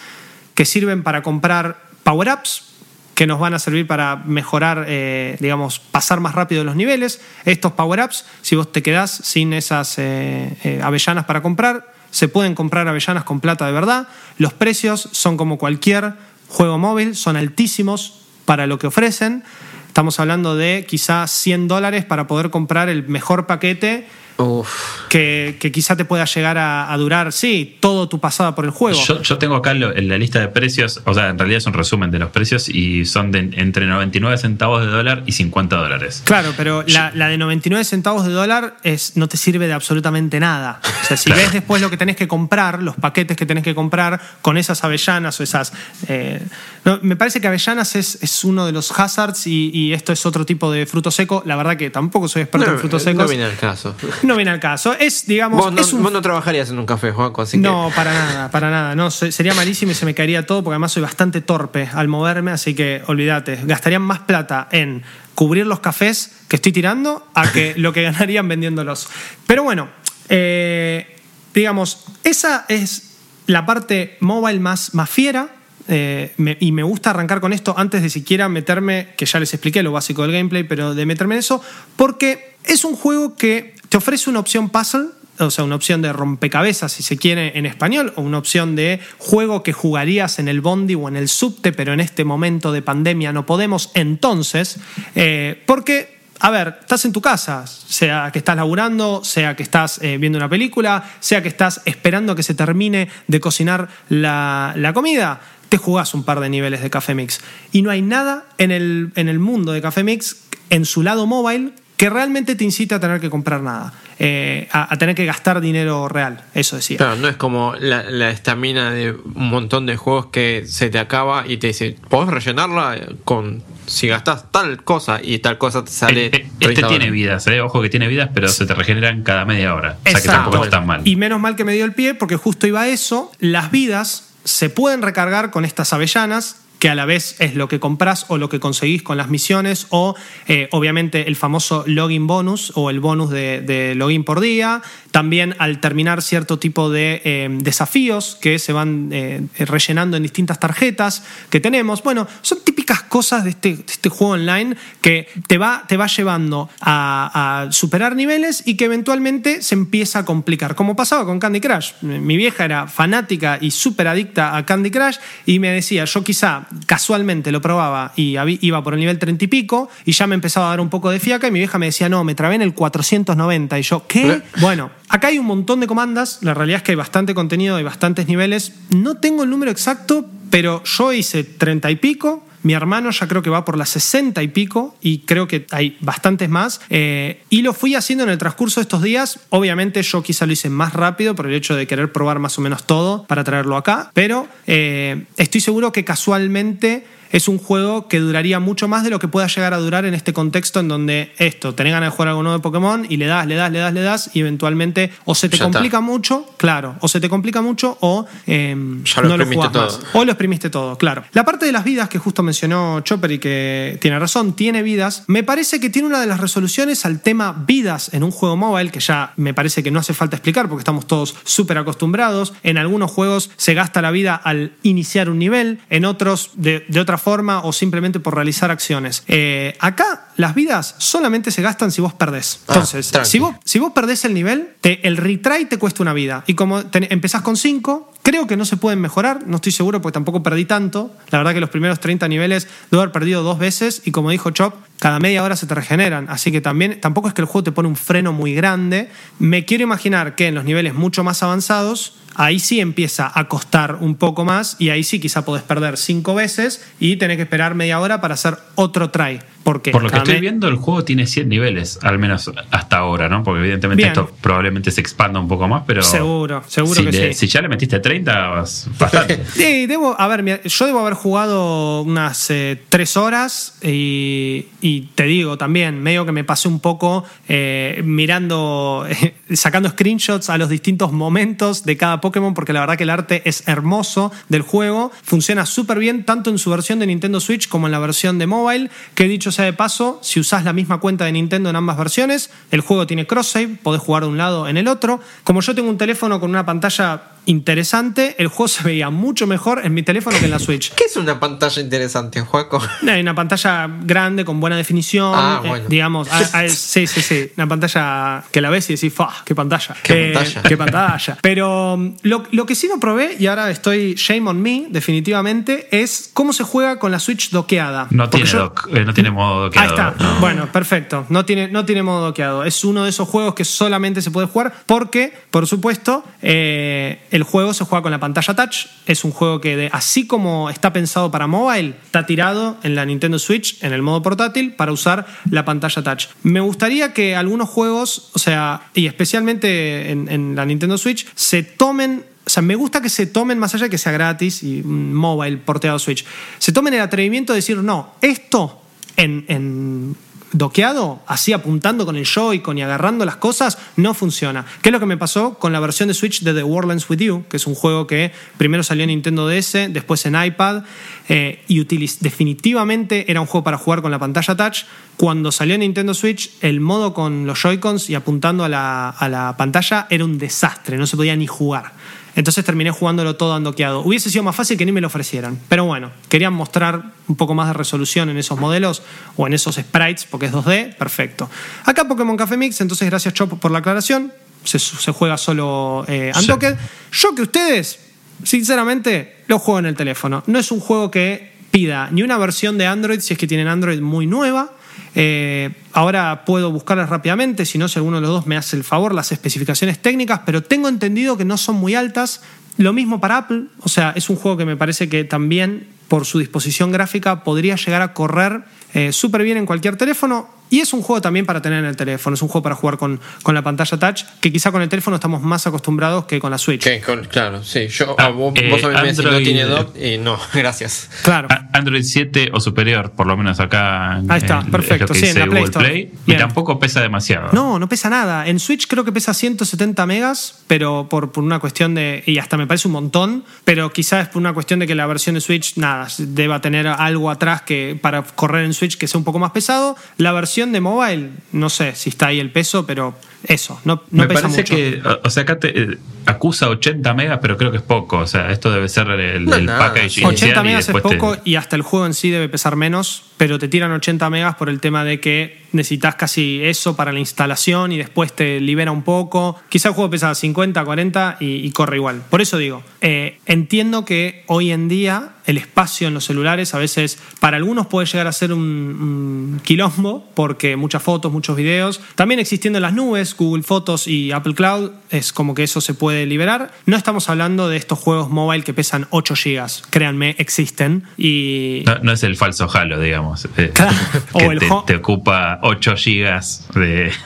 que 0.54 0.66
sirven 0.66 1.02
para 1.02 1.24
comprar 1.24 1.82
power-ups, 2.04 2.72
que 3.16 3.28
nos 3.28 3.40
van 3.40 3.54
a 3.54 3.60
servir 3.60 3.88
para 3.88 4.16
mejorar, 4.16 4.86
eh, 4.88 5.38
digamos, 5.40 5.80
pasar 5.80 6.20
más 6.20 6.36
rápido 6.36 6.64
los 6.64 6.76
niveles. 6.76 7.22
Estos 7.46 7.74
power-ups, 7.74 8.26
si 8.42 8.56
vos 8.56 8.72
te 8.72 8.82
quedás 8.82 9.12
sin 9.12 9.54
esas 9.54 9.98
eh, 9.98 10.58
eh, 10.64 10.82
avellanas 10.84 11.26
para 11.26 11.42
comprar, 11.42 11.94
se 12.10 12.28
pueden 12.28 12.56
comprar 12.56 12.88
avellanas 12.88 13.24
con 13.24 13.40
plata 13.40 13.66
de 13.66 13.72
verdad. 13.72 14.08
Los 14.38 14.54
precios 14.54 15.08
son 15.12 15.38
como 15.38 15.58
cualquier 15.58 16.16
juego 16.48 16.78
móvil, 16.78 17.16
son 17.16 17.38
altísimos 17.38 18.22
para 18.46 18.68
lo 18.68 18.80
que 18.80 18.88
ofrecen. 18.88 19.44
Estamos 19.92 20.22
hablando 20.22 20.56
de 20.56 20.86
quizás 20.88 21.30
100 21.32 21.68
dólares 21.68 22.06
para 22.06 22.26
poder 22.26 22.50
comprar 22.50 22.88
el 22.88 23.04
mejor 23.10 23.46
paquete 23.46 24.08
Uf. 24.38 24.70
que, 25.10 25.58
que 25.60 25.70
quizá 25.70 25.98
te 25.98 26.06
pueda 26.06 26.24
llegar 26.24 26.58
a, 26.58 26.92
a 26.92 26.98
durar, 26.98 27.34
sí, 27.34 27.76
todo 27.82 28.08
tu 28.08 28.20
pasada 28.22 28.56
por 28.56 28.64
el 28.64 28.72
juego. 28.72 28.98
Yo, 29.06 29.22
yo 29.22 29.38
tengo 29.38 29.56
acá 29.58 29.74
lo- 29.74 29.94
en 29.96 30.08
la 30.08 30.18
lista 30.18 30.40
de 30.40 30.48
precios, 30.48 31.02
o 31.06 31.14
sea, 31.14 31.28
en 31.28 31.38
realidad 31.38 31.58
es 31.58 31.66
un 31.68 31.74
resumen 31.74 32.10
de 32.10 32.20
los 32.20 32.30
precios 32.32 32.70
y 32.70 33.04
son 33.06 33.32
de 33.34 33.40
entre 33.58 33.86
99 33.86 34.38
centavos 34.38 34.80
de 34.82 34.88
dólar 34.88 35.24
y 35.26 35.34
50 35.34 35.76
dólares. 35.76 36.22
Claro, 36.26 36.54
pero 36.56 36.84
la, 36.88 37.12
la 37.14 37.28
de 37.28 37.38
99 37.38 37.84
centavos 37.84 38.26
de 38.26 38.32
dólar 38.32 38.78
es, 38.84 39.18
no 39.18 39.28
te 39.28 39.36
sirve 39.36 39.68
de 39.68 39.74
absolutamente 39.74 40.40
nada. 40.40 40.80
O 41.04 41.06
sea, 41.06 41.18
si 41.18 41.26
Claro. 41.26 41.42
ves 41.42 41.52
después 41.52 41.82
lo 41.82 41.90
que 41.90 41.98
tenés 41.98 42.16
que 42.16 42.30
comprar, 42.30 42.82
los 42.82 42.96
paquetes 42.96 43.36
que 43.36 43.46
tenés 43.46 43.66
que 43.66 43.76
comprar 43.76 44.22
con 44.42 44.58
esas 44.58 44.84
avellanas 44.86 45.38
o 45.40 45.44
esas... 45.44 45.74
eh, 46.08 46.42
no, 46.84 47.00
me 47.04 47.16
parece 47.16 47.40
que 47.40 47.48
avellanas 47.48 47.96
es, 47.96 48.18
es 48.24 48.44
uno 48.44 48.66
de 48.66 48.72
los 48.72 48.92
hazards 48.98 49.46
y, 49.46 49.70
y 49.72 49.94
esto 49.94 50.12
es 50.12 50.26
otro 50.26 50.46
tipo 50.46 50.72
de 50.72 50.86
fruto 50.88 51.12
seco. 51.12 51.44
La 51.46 51.56
verdad 51.56 51.78
que 51.78 51.90
tampoco 51.92 52.28
soy 52.28 52.42
experto 52.42 52.66
No, 52.68 52.74
en 52.74 52.80
frutos 52.80 53.06
no 53.06 53.12
secos. 53.12 53.30
viene 53.30 53.44
al 53.46 53.56
caso. 53.58 53.96
No 54.24 54.36
viene 54.36 54.50
al 54.52 54.60
caso. 54.60 54.94
Es, 55.00 55.28
digamos... 55.28 55.60
Vos 55.64 55.72
no, 55.72 55.80
es 55.82 55.94
un 55.94 56.02
vos 56.02 56.12
no 56.12 56.22
trabajarías 56.22 56.70
en 56.72 56.80
un 56.80 56.86
café, 56.88 57.12
Juanco, 57.12 57.44
así 57.44 57.58
no, 57.58 57.92
para 57.96 58.12
nada, 58.14 58.50
para 58.52 58.72
nada. 58.72 58.96
No, 58.96 59.12
se- 59.12 59.32
sería 59.32 59.54
malísimo 59.54 59.92
y 59.92 59.96
se 59.96 60.06
me 60.06 60.16
caería 60.16 60.46
todo 60.46 60.64
porque 60.64 60.74
además 60.74 60.92
soy 60.92 61.04
bastante 61.04 61.42
torpe 61.42 61.88
al 61.94 62.08
moverme, 62.08 62.52
así 62.52 62.74
que 62.74 63.04
olvídate. 63.06 63.60
Gastarían 63.64 64.02
más 64.02 64.20
plata 64.20 64.68
en 64.72 65.04
cubrir 65.36 65.68
los 65.68 65.82
cafés 65.82 66.32
que 66.48 66.56
estoy 66.56 66.72
tirando 66.72 67.28
a 67.36 67.52
que 67.52 67.74
lo 67.78 67.94
que 67.94 68.02
ganarían 68.02 68.48
vendiéndolos. 68.48 69.08
Pero 69.46 69.64
bueno, 69.64 69.88
eh, 70.30 71.16
digamos, 71.54 72.06
esa 72.24 72.66
es 72.70 73.18
la 73.48 73.66
parte 73.66 74.18
mobile 74.20 74.60
más, 74.60 74.94
más 74.96 75.10
fiera. 75.10 75.50
Eh, 75.92 76.34
y 76.60 76.72
me 76.72 76.84
gusta 76.84 77.10
arrancar 77.10 77.42
con 77.42 77.54
esto 77.54 77.76
antes 77.78 78.02
de 78.02 78.10
siquiera 78.10 78.50
meterme, 78.50 79.10
que 79.18 79.26
ya 79.26 79.40
les 79.40 79.54
expliqué 79.54 79.84
lo 79.84 79.92
básico 79.92 80.22
del 80.24 80.32
gameplay, 80.32 80.64
pero 80.64 80.96
de 80.96 81.06
meterme 81.06 81.36
en 81.36 81.40
eso, 81.40 81.62
porque 81.96 82.56
es 82.64 82.86
un 82.86 82.96
juego 82.96 83.36
que 83.36 83.76
te 83.90 83.98
ofrece 83.98 84.30
una 84.30 84.40
opción 84.40 84.70
puzzle 84.70 85.10
o 85.40 85.52
sea, 85.52 85.64
una 85.64 85.76
opción 85.76 86.02
de 86.02 86.14
rompecabezas, 86.14 86.92
si 86.92 87.04
se 87.04 87.18
quiere, 87.18 87.58
en 87.58 87.66
español, 87.66 88.14
o 88.16 88.22
una 88.22 88.38
opción 88.38 88.76
de 88.76 89.00
juego 89.18 89.64
que 89.64 89.74
jugarías 89.74 90.40
en 90.40 90.48
el 90.48 90.62
bondi 90.62 90.96
o 90.96 91.08
en 91.08 91.16
el 91.16 91.28
subte, 91.28 91.72
pero 91.72 91.94
en 91.94 92.00
este 92.00 92.24
momento 92.24 92.72
de 92.72 92.82
pandemia 92.82 93.34
no 93.34 93.46
podemos, 93.46 93.92
entonces, 93.94 94.78
eh, 95.16 95.64
porque, 95.66 96.20
a 96.40 96.52
ver, 96.52 96.78
estás 96.82 97.06
en 97.06 97.12
tu 97.12 97.22
casa, 97.22 97.66
sea 97.66 98.30
que 98.32 98.40
estás 98.40 98.56
laburando, 98.56 99.24
sea 99.24 99.56
que 99.56 99.64
estás 99.64 100.00
eh, 100.02 100.18
viendo 100.20 100.38
una 100.38 100.50
película, 100.50 101.12
sea 101.20 101.42
que 101.42 101.50
estás 101.50 101.82
esperando 101.86 102.36
que 102.36 102.44
se 102.44 102.54
termine 102.54 103.10
de 103.28 103.40
cocinar 103.40 103.88
la, 104.10 104.74
la 104.76 104.94
comida, 104.94 105.42
te 105.72 105.78
jugás 105.78 106.14
un 106.14 106.26
par 106.26 106.42
de 106.42 106.50
niveles 106.50 106.82
de 106.82 106.90
Café 106.90 107.16
Mix. 107.16 107.40
Y 107.72 107.82
no 107.82 107.92
hay 107.92 108.02
nada 108.02 108.44
en 108.58 108.72
el, 108.72 109.14
en 109.16 109.30
el 109.30 109.40
mundo 109.40 109.72
de 109.72 109.82
Café 109.82 110.04
Mix, 110.04 110.36
en 110.70 110.84
su 110.84 111.02
lado 111.02 111.26
mobile, 111.28 111.72
que 111.96 112.10
realmente 112.10 112.56
te 112.56 112.66
incite 112.66 112.94
a 112.94 113.00
tener 113.00 113.22
que 113.22 113.30
comprar 113.30 113.62
nada, 113.62 113.94
eh, 114.20 114.68
a, 114.74 114.94
a 114.94 114.98
tener 114.98 115.16
que 115.16 115.26
gastar 115.26 115.62
dinero 115.62 116.10
real, 116.10 116.44
eso 116.54 116.76
decía. 116.76 116.98
Claro, 116.98 117.16
no 117.16 117.30
es 117.30 117.38
como 117.38 117.74
la 117.80 118.32
estamina 118.32 118.92
de 118.92 119.12
un 119.12 119.50
montón 119.50 119.86
de 119.86 119.96
juegos 119.96 120.26
que 120.26 120.66
se 120.68 120.90
te 120.90 121.00
acaba 121.00 121.48
y 121.48 121.56
te 121.56 121.68
dice, 121.68 121.96
podés 122.10 122.32
rellenarla 122.32 122.98
con 123.24 123.64
si 123.86 124.08
gastas 124.08 124.52
tal 124.52 124.84
cosa 124.84 125.20
y 125.24 125.40
tal 125.40 125.58
cosa 125.58 125.86
te 125.86 125.92
sale. 125.92 126.26
Eh, 126.26 126.32
eh, 126.34 126.50
30 126.60 126.82
Este 126.82 126.84
tiene 126.84 127.12
vidas, 127.12 127.48
eh, 127.48 127.62
ojo 127.62 127.82
que 127.82 127.90
tiene 127.90 128.10
vidas, 128.10 128.30
pero 128.34 128.50
se 128.50 128.66
te 128.66 128.74
regeneran 128.74 129.24
cada 129.24 129.46
media 129.46 129.74
hora. 129.74 129.98
O 130.00 130.04
sea 130.04 130.14
que 130.14 130.20
Exacto. 130.20 130.42
tampoco 130.44 130.64
es 130.66 130.70
tan 130.70 130.86
mal. 130.86 131.02
Y 131.08 131.16
menos 131.16 131.40
mal 131.40 131.56
que 131.56 131.64
me 131.64 131.74
dio 131.74 131.86
el 131.86 131.94
pie 131.94 132.14
porque 132.14 132.36
justo 132.36 132.68
iba 132.68 132.82
a 132.82 132.88
eso. 132.90 133.32
Las 133.40 133.72
vidas 133.72 134.31
se 134.44 134.70
pueden 134.70 135.02
recargar 135.02 135.52
con 135.52 135.66
estas 135.66 135.94
avellanas 135.94 136.61
que 136.82 136.90
a 136.90 136.96
la 136.96 137.06
vez 137.06 137.36
es 137.38 137.54
lo 137.54 137.68
que 137.68 137.80
compras 137.80 138.26
o 138.28 138.40
lo 138.40 138.50
que 138.50 138.60
conseguís 138.60 139.04
con 139.04 139.16
las 139.16 139.30
misiones 139.30 139.86
o 139.90 140.16
eh, 140.48 140.68
obviamente 140.72 141.28
el 141.28 141.36
famoso 141.36 141.84
login 141.86 142.26
bonus 142.26 142.72
o 142.74 142.90
el 142.90 143.00
bonus 143.00 143.30
de, 143.30 143.94
login 143.96 144.24
por 144.24 144.40
día. 144.40 144.82
También 145.12 145.54
al 145.60 145.80
terminar 145.80 146.24
cierto 146.24 146.58
tipo 146.58 146.90
de 146.90 147.22
eh, 147.24 147.50
desafíos 147.52 148.36
que 148.42 148.58
se 148.58 148.74
van 148.74 149.10
eh, 149.12 149.46
rellenando 149.60 150.18
en 150.18 150.24
distintas 150.24 150.60
tarjetas 150.60 151.24
que 151.52 151.60
tenemos. 151.60 152.02
Bueno, 152.02 152.28
son 152.42 152.64
típicas 152.64 153.04
cosas 153.04 153.44
de 153.44 153.52
este, 153.52 153.76
de 153.76 153.84
este 153.88 154.10
juego 154.10 154.34
online 154.34 154.76
que 155.02 155.28
te 155.46 155.60
va, 155.60 155.84
te 155.88 155.98
va 155.98 156.08
llevando 156.08 156.68
a, 156.80 157.66
a 157.66 157.72
superar 157.72 158.16
niveles 158.16 158.64
y 158.66 158.76
que 158.76 158.86
eventualmente 158.86 159.62
se 159.62 159.76
empieza 159.76 160.20
a 160.20 160.26
complicar. 160.26 160.74
Como 160.74 160.96
pasaba 160.96 161.26
con 161.26 161.40
Candy 161.40 161.62
Crush. 161.62 161.92
Mi 162.02 162.38
vieja 162.38 162.66
era 162.66 162.88
fanática 162.88 163.60
y 163.62 163.70
súper 163.70 164.08
adicta 164.08 164.58
a 164.58 164.66
Candy 164.66 164.90
Crush 164.90 165.18
y 165.46 165.60
me 165.60 165.70
decía, 165.70 166.06
yo 166.06 166.24
quizá 166.24 166.66
casualmente 166.86 167.52
lo 167.52 167.62
probaba 167.62 168.14
y 168.16 168.38
iba 168.66 168.84
por 168.84 168.94
el 168.94 169.00
nivel 169.00 169.20
30 169.20 169.46
y 169.46 169.48
pico 169.48 169.90
y 170.06 170.12
ya 170.12 170.28
me 170.28 170.36
empezaba 170.36 170.68
a 170.68 170.70
dar 170.72 170.82
un 170.82 170.90
poco 170.90 171.10
de 171.10 171.20
fiaca 171.20 171.48
y 171.48 171.52
mi 171.52 171.60
vieja 171.60 171.78
me 171.78 171.88
decía, 171.88 172.10
no, 172.10 172.24
me 172.24 172.36
trabé 172.36 172.56
en 172.56 172.62
el 172.62 172.74
490 172.74 173.80
y 173.80 173.82
yo, 173.82 174.06
¿qué? 174.08 174.42
Bueno, 174.60 174.92
acá 175.10 175.28
hay 175.28 175.40
un 175.40 175.46
montón 175.46 175.80
de 175.80 175.88
comandas, 175.88 176.40
la 176.42 176.54
realidad 176.54 176.78
es 176.78 176.84
que 176.84 176.92
hay 176.92 176.98
bastante 176.98 177.34
contenido, 177.34 177.76
hay 177.76 177.84
bastantes 177.84 178.28
niveles, 178.28 178.74
no 178.90 179.18
tengo 179.18 179.44
el 179.44 179.50
número 179.50 179.72
exacto, 179.72 180.26
pero 180.50 180.84
yo 180.84 181.14
hice 181.14 181.44
30 181.44 181.92
y 181.92 181.96
pico, 181.96 182.46
mi 182.64 182.74
hermano 182.74 183.12
ya 183.12 183.28
creo 183.28 183.42
que 183.42 183.50
va 183.50 183.66
por 183.66 183.78
las 183.78 183.90
60 183.90 184.42
y 184.44 184.48
pico 184.50 184.96
y 185.02 185.20
creo 185.20 185.48
que 185.48 185.66
hay 185.72 185.98
bastantes 186.02 186.50
más. 186.50 186.82
eh, 186.90 187.44
y 187.50 187.62
lo 187.62 187.74
fui 187.74 187.96
haciendo 187.96 188.24
en 188.24 188.30
el 188.30 188.38
transcurso 188.38 188.80
de 188.80 188.84
estos 188.84 189.02
días. 189.02 189.40
Obviamente 189.50 190.02
yo 190.04 190.24
quizá 190.24 190.46
lo 190.46 190.54
hice 190.54 190.70
más 190.70 190.94
rápido 190.94 191.36
por 191.36 191.48
el 191.48 191.54
hecho 191.54 191.76
de 191.76 191.88
querer 191.88 192.12
probar 192.12 192.40
más 192.40 192.58
o 192.58 192.62
menos 192.62 192.86
todo 192.86 193.26
para 193.26 193.44
traerlo 193.44 193.78
acá. 193.78 194.12
Pero 194.14 194.48
eh, 194.68 195.26
estoy 195.38 195.62
seguro 195.62 195.92
que 195.92 196.04
casualmente 196.06 197.06
es 197.32 197.48
un 197.48 197.58
juego 197.58 198.08
que 198.08 198.20
duraría 198.20 198.60
mucho 198.60 198.88
más 198.88 199.04
de 199.04 199.10
lo 199.10 199.20
que 199.20 199.28
pueda 199.28 199.48
llegar 199.48 199.74
a 199.74 199.78
durar 199.78 200.06
en 200.06 200.14
este 200.14 200.34
contexto 200.34 200.80
en 200.80 200.88
donde 200.88 201.32
esto, 201.38 201.74
tenés 201.76 201.94
ganas 201.94 202.08
de 202.12 202.16
jugar 202.16 202.30
algo 202.30 202.44
nuevo 202.44 202.58
de 202.58 202.62
Pokémon 202.64 203.06
y 203.10 203.18
le 203.18 203.26
das, 203.26 203.46
le 203.48 203.56
das, 203.56 203.72
le 203.72 203.80
das, 203.80 203.94
le 203.94 204.02
das 204.02 204.30
y 204.34 204.40
eventualmente 204.42 205.12
o 205.26 205.36
se 205.36 205.50
te 205.50 205.58
Ya 205.58 205.66
está. 205.66 205.78
complica 205.78 206.02
mucho, 206.02 206.46
claro, 206.58 206.96
o 207.02 207.08
se 207.08 207.20
te 207.20 207.30
complica 207.30 207.62
mucho 207.62 207.98
o 208.02 208.26
eh, 208.48 208.76
Ya 209.06 209.22
lo 209.22 209.30
no 209.30 209.38
lo 209.38 209.46
jugás 209.46 209.72
todo. 209.72 209.84
más. 209.86 210.00
O 210.14 210.26
lo 210.26 210.32
exprimiste 210.32 210.70
todo, 210.70 210.98
claro. 210.98 211.24
La 211.34 211.46
parte 211.46 211.66
de 211.66 211.72
las 211.72 211.84
vidas 211.84 212.10
que 212.10 212.20
justo 212.20 212.44
mencionó 212.44 213.02
Chopper 213.02 213.32
y 213.32 213.40
que 213.40 213.98
tiene 214.02 214.20
razón, 214.20 214.54
tiene 214.54 214.84
vidas, 214.84 215.24
me 215.28 215.44
parece 215.44 215.80
que 215.80 215.90
tiene 215.90 216.08
una 216.08 216.20
de 216.20 216.28
las 216.28 216.40
resoluciones 216.40 217.06
al 217.06 217.22
tema 217.22 217.64
vidas 217.68 218.14
en 218.14 218.24
un 218.24 218.32
juego 218.32 218.58
móvil, 218.58 218.92
que 218.92 219.00
ya 219.00 219.34
me 219.38 219.54
parece 219.54 219.84
que 219.84 219.92
no 219.92 220.00
hace 220.00 220.14
falta 220.14 220.36
explicar 220.36 220.68
porque 220.68 220.82
estamos 220.82 221.08
todos 221.08 221.36
súper 221.44 221.78
acostumbrados. 221.78 222.54
En 222.64 222.78
algunos 222.78 223.12
juegos 223.12 223.52
se 223.58 223.74
gasta 223.74 224.02
la 224.02 224.12
vida 224.12 224.36
al 224.36 224.74
iniciar 224.84 225.30
un 225.30 225.40
nivel, 225.40 225.80
en 225.90 226.06
otros 226.06 226.52
de, 226.56 226.86
de 226.88 227.00
otra 227.00 227.18
forma 227.22 227.62
o 227.64 227.72
simplemente 227.72 228.20
por 228.20 228.36
realizar 228.36 228.72
acciones. 228.72 229.24
Eh, 229.28 229.76
acá 229.80 230.28
las 230.38 230.56
vidas 230.56 230.96
solamente 230.98 231.52
se 231.52 231.62
gastan 231.62 231.92
si 231.92 232.02
vos 232.02 232.14
perdés. 232.14 232.60
Ah, 232.68 232.74
Entonces, 232.74 233.12
tranqui. 233.12 233.30
si 233.30 233.40
vos 233.40 233.56
si 233.64 233.80
vos 233.80 233.92
perdés 233.94 234.26
el 234.26 234.34
nivel, 234.34 234.74
te- 234.82 235.08
el 235.08 235.18
retry 235.18 235.66
te 235.66 235.78
cuesta 235.78 236.04
una 236.04 236.14
vida. 236.14 236.44
Y 236.48 236.56
como 236.56 236.84
te- 236.86 237.14
empezás 237.14 237.42
con 237.42 237.56
5, 237.58 238.12
creo 238.24 238.48
que 238.48 238.58
no 238.58 238.66
se 238.66 238.78
pueden 238.78 239.00
mejorar, 239.00 239.48
no 239.48 239.56
estoy 239.58 239.72
seguro 239.72 240.02
porque 240.02 240.14
tampoco 240.14 240.44
perdí 240.44 240.66
tanto. 240.66 241.16
La 241.30 241.38
verdad 241.38 241.54
que 241.54 241.62
los 241.62 241.70
primeros 241.70 242.00
30 242.00 242.28
niveles 242.28 242.68
debo 242.90 243.02
haber 243.04 243.12
perdido 243.14 243.44
dos 243.44 243.60
veces 243.60 244.02
y 244.06 244.12
como 244.12 244.32
dijo 244.32 244.52
Chop, 244.52 244.74
cada 245.02 245.20
media 245.20 245.44
hora 245.44 245.56
se 245.56 245.66
te 245.66 245.74
regeneran. 245.74 246.28
Así 246.30 246.52
que 246.52 246.62
también 246.62 247.02
tampoco 247.02 247.28
es 247.28 247.34
que 247.34 247.42
el 247.42 247.48
juego 247.48 247.64
te 247.64 247.72
pone 247.72 247.90
un 247.90 247.96
freno 247.96 248.34
muy 248.34 248.54
grande. 248.54 249.10
Me 249.40 249.66
quiero 249.66 249.84
imaginar 249.84 250.36
que 250.36 250.46
en 250.46 250.54
los 250.54 250.64
niveles 250.64 250.94
mucho 250.94 251.24
más 251.24 251.42
avanzados, 251.42 252.14
ahí 252.36 252.60
sí 252.60 252.80
empieza 252.80 253.32
a 253.34 253.48
costar 253.48 253.96
un 254.00 254.14
poco 254.14 254.46
más 254.46 254.76
y 254.78 254.90
ahí 254.90 255.04
sí 255.04 255.20
quizá 255.20 255.44
podés 255.44 255.64
perder 255.64 255.98
5 255.98 256.36
veces 256.36 256.86
y 257.00 257.16
tenés 257.16 257.38
que 257.38 257.44
esperar 257.44 257.74
media 257.74 258.00
hora 258.00 258.22
para 258.22 258.36
hacer 258.36 258.60
otro 258.76 259.10
try. 259.10 259.40
Porque 259.64 259.92
Por 259.92 260.02
lo 260.04 260.10
que 260.10 260.18
estoy 260.18 260.40
viendo, 260.40 260.68
el 260.68 260.76
juego 260.76 261.04
tiene 261.04 261.28
100 261.28 261.48
niveles, 261.48 262.00
al 262.02 262.18
menos 262.18 262.52
hasta 262.72 262.98
ahora, 262.98 263.30
¿no? 263.30 263.44
Porque 263.44 263.60
evidentemente 263.62 264.02
Bien. 264.04 264.12
esto 264.14 264.32
probablemente 264.42 264.90
se 264.92 265.02
expanda 265.02 265.40
un 265.40 265.48
poco 265.48 265.68
más, 265.68 265.84
pero. 265.86 266.02
Seguro, 266.02 266.64
seguro 266.68 266.96
si 267.00 267.06
que 267.06 267.12
le- 267.12 267.34
sí. 267.34 267.40
Si 267.46 267.48
ya 267.48 267.62
le 267.62 267.68
metiste 267.70 268.00
30, 268.00 268.48
vas 268.48 268.88
bastante. 268.98 269.42
Sí, 269.54 269.86
debo, 269.86 270.16
a 270.20 270.28
ver, 270.28 270.62
yo 270.64 270.86
debo 270.88 271.00
haber 271.00 271.14
jugado 271.14 272.02
unas 272.02 272.50
eh, 272.50 272.82
tres 272.90 273.16
horas 273.18 273.76
y, 273.84 274.66
y 274.82 275.02
te 275.16 275.24
digo 275.26 275.58
también, 275.58 276.02
medio 276.02 276.26
que 276.26 276.32
me 276.32 276.44
pasé 276.44 276.68
un 276.68 276.80
poco 276.80 277.24
eh, 277.48 278.02
mirando, 278.04 279.06
sacando 279.54 279.90
screenshots 279.90 280.50
a 280.50 280.58
los 280.58 280.70
distintos 280.70 281.12
momentos 281.12 281.84
de 281.84 281.98
cada 281.98 282.20
Pokémon, 282.22 282.54
porque 282.54 282.74
la 282.74 282.80
verdad 282.80 282.98
que 282.98 283.04
el 283.04 283.10
arte 283.10 283.42
es 283.46 283.68
hermoso 283.68 284.32
del 284.50 284.62
juego, 284.64 285.12
funciona 285.24 285.66
súper 285.66 286.00
bien, 286.00 286.24
tanto 286.26 286.50
en 286.50 286.58
su 286.58 286.70
versión 286.72 286.98
de 287.00 287.06
Nintendo 287.08 287.40
Switch 287.40 287.68
como 287.68 287.88
en 287.88 287.92
la 287.92 288.00
versión 288.00 288.40
de 288.40 288.48
mobile, 288.48 288.90
que 289.14 289.26
dicho 289.26 289.51
sea 289.52 289.66
de 289.66 289.74
paso, 289.74 290.20
si 290.22 290.40
usás 290.40 290.64
la 290.64 290.74
misma 290.74 291.00
cuenta 291.00 291.26
de 291.26 291.32
Nintendo 291.32 291.70
en 291.70 291.76
ambas 291.76 291.98
versiones, 291.98 292.52
el 292.72 292.82
juego 292.82 293.08
tiene 293.08 293.28
cross-save, 293.28 293.80
podés 293.82 294.02
jugar 294.02 294.24
de 294.24 294.30
un 294.30 294.38
lado 294.38 294.68
en 294.68 294.78
el 294.78 294.88
otro. 294.88 295.20
Como 295.44 295.62
yo 295.62 295.76
tengo 295.76 295.90
un 295.90 295.98
teléfono 295.98 296.40
con 296.40 296.50
una 296.50 296.66
pantalla 296.66 297.24
interesante. 297.46 298.36
El 298.40 298.48
juego 298.48 298.68
se 298.68 298.84
veía 298.84 299.10
mucho 299.10 299.48
mejor 299.48 299.82
en 299.86 299.94
mi 299.94 300.04
teléfono 300.04 300.38
que 300.40 300.46
en 300.46 300.52
la 300.52 300.60
Switch. 300.60 300.92
¿Qué 300.94 301.06
es 301.06 301.16
una 301.18 301.40
pantalla 301.40 301.82
interesante, 301.82 302.42
Juaco? 302.42 302.82
Hay 303.08 303.22
una 303.22 303.36
pantalla 303.36 303.90
grande 304.04 304.46
con 304.46 304.60
buena 304.60 304.78
definición. 304.78 305.34
Ah, 305.36 305.62
eh, 305.64 305.68
bueno. 305.68 305.86
digamos, 305.90 306.28
sí, 306.70 307.08
sí, 307.08 307.22
sí. 307.22 307.52
Una 307.58 307.68
pantalla 307.68 308.44
que 308.52 308.62
la 308.62 308.70
ves 308.70 308.90
y 308.90 308.96
decís, 308.96 309.14
¡fa! 309.14 309.30
¡Qué 309.46 309.56
pantalla! 309.56 309.96
¿Qué 310.04 310.32
Eh, 310.32 310.34
pantalla? 310.34 310.62
¡Qué 310.64 310.78
pantalla! 310.78 311.38
Pero 311.42 311.94
um, 311.96 312.16
lo, 312.24 312.44
lo 312.52 312.66
que 312.66 312.76
sí 312.76 312.88
no 312.88 313.00
probé, 313.00 313.36
y 313.40 313.48
ahora 313.48 313.70
estoy 313.70 314.14
shame 314.16 314.50
on 314.50 314.62
me, 314.62 314.88
definitivamente, 314.90 315.88
es 315.92 316.30
cómo 316.34 316.54
se 316.54 316.64
juega 316.64 317.00
con 317.00 317.12
la 317.12 317.20
Switch 317.20 317.50
doqueada. 317.52 318.08
No 318.12 318.24
Porque 318.30 318.38
tiene, 318.44 318.52
yo- 318.52 318.60
doc- 318.70 318.90
eh, 318.94 319.06
no 319.06 319.14
tiene 319.14 319.32
modo 319.32 319.64
Ahí 319.64 319.70
doqueado. 319.70 320.12
está. 320.12 320.16
No. 320.24 320.40
Bueno, 320.40 320.72
perfecto. 320.72 321.26
No 321.30 321.46
tiene, 321.46 321.68
no 321.68 321.86
tiene 321.86 322.04
modo 322.04 322.26
doqueado. 322.26 322.64
Es 322.64 322.84
uno 322.84 323.04
de 323.04 323.10
esos 323.10 323.28
juegos 323.28 323.56
que 323.56 323.66
solamente 323.66 324.22
se 324.22 324.32
puede 324.32 324.48
jugar 324.48 324.74
porque, 324.86 325.34
por 325.52 325.68
supuesto, 325.68 326.24
eh, 326.42 327.20
el 327.30 327.44
juego 327.44 327.74
se 327.74 327.84
juega 327.84 328.02
con 328.02 328.12
la 328.12 328.22
pantalla 328.22 328.56
touch. 328.56 328.86
Es 329.06 329.26
un 329.26 329.32
juego 329.32 329.60
que, 329.60 329.90
así 329.92 330.26
como 330.26 330.70
está 330.70 330.94
pensado 330.94 331.30
para 331.30 331.46
mobile, 331.46 331.94
está 332.06 332.26
tirado 332.26 332.78
en 332.84 332.96
la 332.96 333.06
Nintendo 333.06 333.38
Switch, 333.38 333.84
en 333.84 333.92
el 333.92 334.02
modo 334.02 334.22
portátil, 334.22 334.74
para 334.74 334.94
usar 334.94 335.28
la 335.50 335.66
pantalla 335.66 336.02
touch. 336.02 336.28
Me 336.44 336.62
gustaría 336.62 337.12
que 337.12 337.36
algunos 337.36 337.68
juegos, 337.68 338.30
o 338.32 338.40
sea, 338.40 338.90
y 338.94 339.08
especialmente 339.08 340.12
en, 340.12 340.56
la 340.56 340.66
Nintendo 340.66 340.98
Switch, 340.98 341.28
se 341.36 341.64
tomen 341.64 342.26
o 342.44 342.50
sea, 342.50 342.64
me 342.64 342.76
gusta 342.76 343.02
que 343.02 343.10
se 343.10 343.28
tomen, 343.28 343.60
más 343.60 343.76
allá 343.76 343.84
de 343.84 343.90
que 343.92 344.00
sea 344.00 344.12
gratis 344.12 344.64
y 344.64 344.82
mobile 344.84 345.58
porteado 345.58 346.00
Switch, 346.00 346.26
se 346.58 346.72
tomen 346.72 346.94
el 346.94 347.02
atrevimiento 347.02 347.54
de 347.54 347.58
decir, 347.58 347.78
no, 347.78 348.16
esto 348.22 348.82
en, 349.16 349.46
en 349.48 350.16
doqueado, 350.54 351.22
así 351.28 351.54
apuntando 351.54 352.06
con 352.06 352.16
el 352.16 352.26
Joy-Con 352.26 352.78
y 352.78 352.82
agarrando 352.82 353.26
las 353.26 353.38
cosas, 353.38 353.78
no 353.96 354.14
funciona. 354.14 354.66
¿Qué 354.82 354.90
es 354.90 354.94
lo 354.94 355.00
que 355.00 355.06
me 355.06 355.18
pasó 355.18 355.56
con 355.60 355.72
la 355.74 355.80
versión 355.80 356.08
de 356.08 356.14
Switch 356.14 356.42
de 356.44 356.54
The 356.54 356.64
World 356.64 357.04
With 357.10 357.20
You? 357.20 357.44
Que 357.50 357.58
es 357.58 357.68
un 357.68 357.76
juego 357.76 358.08
que 358.08 358.32
primero 358.58 358.84
salió 358.84 359.04
en 359.04 359.10
Nintendo 359.10 359.48
DS, 359.48 359.88
después 359.90 360.26
en 360.26 360.36
iPad, 360.42 360.84
eh, 361.30 361.64
y 361.68 361.80
utiliz- 361.80 362.20
definitivamente 362.20 363.32
era 363.32 363.42
un 363.42 363.48
juego 363.48 363.64
para 363.64 363.78
jugar 363.78 364.02
con 364.02 364.12
la 364.12 364.20
pantalla 364.20 364.56
touch. 364.56 364.84
Cuando 365.18 365.52
salió 365.52 365.76
en 365.76 365.82
Nintendo 365.82 366.14
Switch, 366.14 366.52
el 366.62 366.80
modo 366.80 367.14
con 367.14 367.46
los 367.46 367.60
Joy-Cons 367.62 368.10
y 368.10 368.16
apuntando 368.16 368.64
a 368.64 368.70
la, 368.70 369.10
a 369.10 369.30
la 369.30 369.56
pantalla 369.58 370.08
era 370.10 370.26
un 370.26 370.38
desastre, 370.38 370.98
no 370.98 371.06
se 371.08 371.16
podía 371.16 371.36
ni 371.36 371.48
jugar. 371.48 371.94
Entonces 372.36 372.64
terminé 372.64 372.92
jugándolo 372.92 373.36
todo 373.36 373.54
andoqueado. 373.54 374.02
Hubiese 374.02 374.30
sido 374.30 374.44
más 374.44 374.56
fácil 374.56 374.78
que 374.78 374.86
ni 374.86 374.92
me 374.92 375.02
lo 375.02 375.08
ofrecieran. 375.08 375.60
Pero 375.68 375.86
bueno, 375.86 376.12
querían 376.30 376.54
mostrar 376.54 377.04
un 377.28 377.36
poco 377.36 377.54
más 377.54 377.68
de 377.68 377.74
resolución 377.74 378.30
en 378.30 378.38
esos 378.38 378.60
modelos 378.60 379.04
o 379.36 379.48
en 379.48 379.54
esos 379.54 379.76
sprites, 379.76 380.26
porque 380.30 380.46
es 380.46 380.54
2D, 380.54 380.96
perfecto. 380.96 381.50
Acá 381.86 382.08
Pokémon 382.08 382.38
Café 382.38 382.58
Mix, 382.58 382.80
entonces 382.82 383.10
gracias 383.10 383.34
Chop 383.34 383.60
por 383.60 383.72
la 383.72 383.80
aclaración. 383.80 384.32
Se, 384.64 384.80
se 384.80 385.12
juega 385.12 385.38
solo 385.38 386.06
eh, 386.08 386.32
undocked. 386.38 386.78
Yo 387.12 387.36
que 387.36 387.42
ustedes, 387.42 388.00
sinceramente, 388.44 389.44
lo 389.48 389.60
juego 389.60 389.80
en 389.80 389.88
el 389.88 389.96
teléfono. 389.96 390.44
No 390.48 390.60
es 390.60 390.72
un 390.72 390.80
juego 390.80 391.12
que 391.12 391.52
pida 391.72 392.10
ni 392.12 392.22
una 392.22 392.38
versión 392.38 392.78
de 392.78 392.86
Android, 392.86 393.20
si 393.22 393.34
es 393.34 393.40
que 393.40 393.48
tienen 393.48 393.68
Android 393.68 394.00
muy 394.00 394.28
nueva. 394.28 394.72
Eh, 395.16 395.72
ahora 395.94 396.44
puedo 396.46 396.72
buscarlas 396.72 397.10
rápidamente, 397.10 397.66
si 397.66 397.78
no, 397.78 397.88
si 397.88 398.00
alguno 398.00 398.18
de 398.18 398.22
los 398.22 398.32
dos 398.32 398.48
me 398.48 398.58
hace 398.58 398.76
el 398.76 398.84
favor, 398.84 399.14
las 399.14 399.32
especificaciones 399.32 400.00
técnicas, 400.00 400.42
pero 400.46 400.64
tengo 400.64 400.88
entendido 400.88 401.38
que 401.38 401.46
no 401.46 401.58
son 401.58 401.76
muy 401.76 401.96
altas. 401.96 402.42
Lo 402.78 402.94
mismo 402.94 403.20
para 403.20 403.38
Apple, 403.38 403.64
o 403.82 403.90
sea, 403.90 404.14
es 404.16 404.30
un 404.30 404.38
juego 404.38 404.58
que 404.58 404.66
me 404.66 404.78
parece 404.78 405.10
que 405.10 405.24
también 405.24 405.88
por 406.08 406.26
su 406.26 406.40
disposición 406.40 406.92
gráfica 406.92 407.44
podría 407.44 407.76
llegar 407.76 408.02
a 408.02 408.14
correr 408.14 408.64
eh, 408.94 409.12
súper 409.12 409.44
bien 409.44 409.58
en 409.58 409.66
cualquier 409.66 409.98
teléfono. 409.98 410.61
Y 410.72 410.80
es 410.80 410.92
un 410.94 411.04
juego 411.04 411.22
también 411.22 411.46
para 411.46 411.62
tener 411.62 411.78
en 411.80 411.86
el 411.86 411.96
teléfono, 411.96 412.34
es 412.34 412.42
un 412.42 412.48
juego 412.48 412.64
para 412.64 412.74
jugar 412.76 412.98
con, 412.98 413.20
con 413.44 413.54
la 413.54 413.62
pantalla 413.62 413.98
touch, 414.00 414.24
que 414.42 414.52
quizá 414.52 414.72
con 414.72 414.82
el 414.82 414.90
teléfono 414.90 415.16
estamos 415.18 415.42
más 415.44 415.68
acostumbrados 415.68 416.26
que 416.26 416.40
con 416.40 416.50
la 416.50 416.58
Switch. 416.58 416.82
Que 416.82 417.00
con- 417.02 417.26
claro, 417.26 417.64
sí. 417.64 417.88
Yo, 417.90 418.16
Ah, 418.18 418.26
a 418.26 418.30
vos, 418.30 418.54
eh, 418.56 418.70
vos 418.72 418.84
a 418.84 418.88
mí 418.88 418.94
me 418.96 419.02
decís, 419.04 419.18
no 419.24 419.30
Android- 419.30 419.44
tiene 419.44 419.64
dock 419.66 419.96
y 419.96 420.18
no, 420.18 420.40
gracias. 420.54 421.10
Claro. 421.24 421.48
A- 421.52 421.68
Android 421.78 422.04
7 422.04 422.50
o 422.54 422.60
superior, 422.60 423.12
por 423.12 423.28
lo 423.28 423.36
menos 423.38 423.60
acá. 423.60 424.18
en- 424.20 424.32
Ahí 424.32 424.38
está, 424.40 424.62
perfecto, 424.64 425.14
sí, 425.14 425.26
en 425.28 425.40
la 425.40 425.46
Play 425.48 425.64
Store. 425.66 425.86
Play, 425.90 426.14
y 426.26 426.36
tampoco 426.36 426.80
pesa 426.80 427.02
demasiado. 427.02 427.50
No, 427.52 427.78
no 427.78 427.90
pesa 427.90 428.10
nada. 428.10 428.48
En 428.48 428.58
Switch 428.60 428.88
creo 428.88 429.04
que 429.04 429.12
pesa 429.12 429.34
170 429.34 430.06
megas, 430.06 430.62
pero 430.68 431.08
por, 431.10 431.32
por 431.34 431.44
una 431.44 431.60
cuestión 431.60 431.96
de. 431.96 432.24
Y 432.26 432.38
hasta 432.38 432.56
me 432.56 432.66
parece 432.66 432.88
un 432.88 432.94
montón, 432.94 433.44
pero 433.66 433.92
quizás 433.92 434.24
es 434.24 434.28
por 434.30 434.40
una 434.40 434.54
cuestión 434.54 434.80
de 434.80 434.88
que 434.88 434.96
la 434.96 435.06
versión 435.06 435.36
de 435.36 435.42
Switch, 435.42 435.76
nada, 435.78 436.08
deba 436.18 436.62
tener 436.62 436.88
algo 436.88 437.30
atrás 437.30 437.62
que 437.64 437.98
para 438.02 438.24
correr 438.24 438.64
en 438.66 438.74
Switch 438.74 438.98
que 438.98 439.08
sea 439.08 439.18
un 439.18 439.26
poco 439.26 439.38
más 439.40 439.52
pesado. 439.52 439.96
La 440.18 440.32
versión 440.32 440.61
de 440.72 440.82
mobile, 440.82 441.30
no 441.52 441.70
sé 441.70 441.96
si 441.96 442.10
está 442.10 442.28
ahí 442.28 442.40
el 442.40 442.52
peso, 442.52 442.86
pero 442.86 443.16
eso, 443.48 443.80
no, 443.86 444.04
no 444.12 444.24
Me 444.24 444.28
pesa 444.28 444.42
parece 444.44 444.62
mucho. 444.62 444.76
que, 444.76 445.02
o- 445.24 445.30
sea, 445.30 445.44
acá 445.44 445.60
te 445.60 445.70
eh, 445.82 445.98
acusa 446.28 446.70
80 446.70 447.14
megas, 447.16 447.40
pero 447.42 447.58
creo 447.58 447.72
que 447.72 447.78
es 447.78 447.84
poco. 447.84 448.20
O 448.20 448.28
sea, 448.28 448.52
esto 448.52 448.72
debe 448.72 448.88
ser 448.88 449.10
el, 449.10 449.46
No, 449.46 449.56
el 449.56 449.66
package 449.66 450.10
sí. 450.10 450.22
inicial 450.22 450.52
80 450.52 450.60
y 450.62 450.64
megas 450.64 450.90
es 450.90 450.96
te- 450.96 451.02
poco 451.02 451.38
y 451.44 451.56
hasta 451.56 451.76
el 451.76 451.82
juego 451.82 452.06
en 452.06 452.14
sí 452.14 452.30
debe 452.30 452.48
pesar 452.50 452.76
menos, 452.76 453.24
pero 453.38 453.58
te 453.58 453.68
tiran 453.68 453.92
80 453.92 454.30
megas 454.30 454.56
por 454.56 454.70
el 454.70 454.80
tema 454.80 455.04
de 455.04 455.20
que 455.20 455.62
necesitas 455.72 456.16
casi 456.16 456.60
eso 456.64 456.96
para 456.96 457.12
la 457.12 457.20
instalación 457.20 457.92
y 457.94 457.98
después 457.98 458.34
te 458.34 458.60
libera 458.60 458.92
un 458.92 459.02
poco. 459.04 459.60
Quizá 459.70 459.90
el 459.90 459.96
juego 459.96 460.12
pesa 460.12 460.36
50, 460.36 460.84
40 460.86 461.38
y, 461.40 461.66
y 461.66 461.72
corre 461.72 461.96
igual. 461.98 462.22
Por 462.30 462.42
eso 462.42 462.58
digo, 462.58 462.84
eh, 463.02 463.40
entiendo 463.48 464.06
que 464.06 464.44
hoy 464.48 464.72
en 464.72 464.88
día 464.88 465.30
el 465.52 465.58
espacio 465.58 466.08
en 466.08 466.14
los 466.14 466.26
celulares 466.26 466.74
a 466.74 466.80
veces 466.80 467.20
para 467.40 467.58
algunos 467.58 467.88
puede 467.88 468.08
llegar 468.08 468.28
a 468.28 468.32
ser 468.32 468.52
un, 468.54 468.60
un 468.62 469.62
quilombo 469.64 470.28
porque 470.34 470.76
muchas 470.76 471.04
fotos, 471.04 471.32
muchos 471.32 471.56
videos. 471.56 472.02
También 472.16 472.40
existiendo 472.40 472.78
en 472.78 472.84
las 472.84 472.94
nubes, 472.94 473.36
Google 473.38 473.64
Fotos 473.64 474.08
y 474.08 474.32
Apple 474.32 474.54
Cloud, 474.56 474.92
es 475.10 475.32
como 475.34 475.54
que 475.54 475.64
eso 475.64 475.82
se 475.82 475.94
puede 475.94 476.26
liberar. 476.26 476.72
No 476.86 476.98
estamos 476.98 477.30
hablando 477.30 477.70
de 477.70 477.78
estos 477.78 478.00
juegos 478.00 478.30
mobile 478.30 478.64
que 478.64 478.74
pesan 478.74 479.08
8 479.12 479.34
GB. 479.36 479.62
Créanme, 479.90 480.36
existen. 480.40 481.04
Y 481.18 481.84
No, 481.86 482.00
no 482.02 482.12
es 482.14 482.24
el 482.24 482.36
falso 482.36 482.70
Halo, 482.74 483.00
digamos. 483.00 483.46
eh, 483.58 483.72
Claro. 483.74 483.96
O 484.34 484.40
que 484.40 484.46
el 484.46 484.60
te, 484.60 484.68
te 484.88 484.96
ocupa 484.96 485.60
8 485.64 485.96
gigas 485.96 486.68
de. 486.74 487.12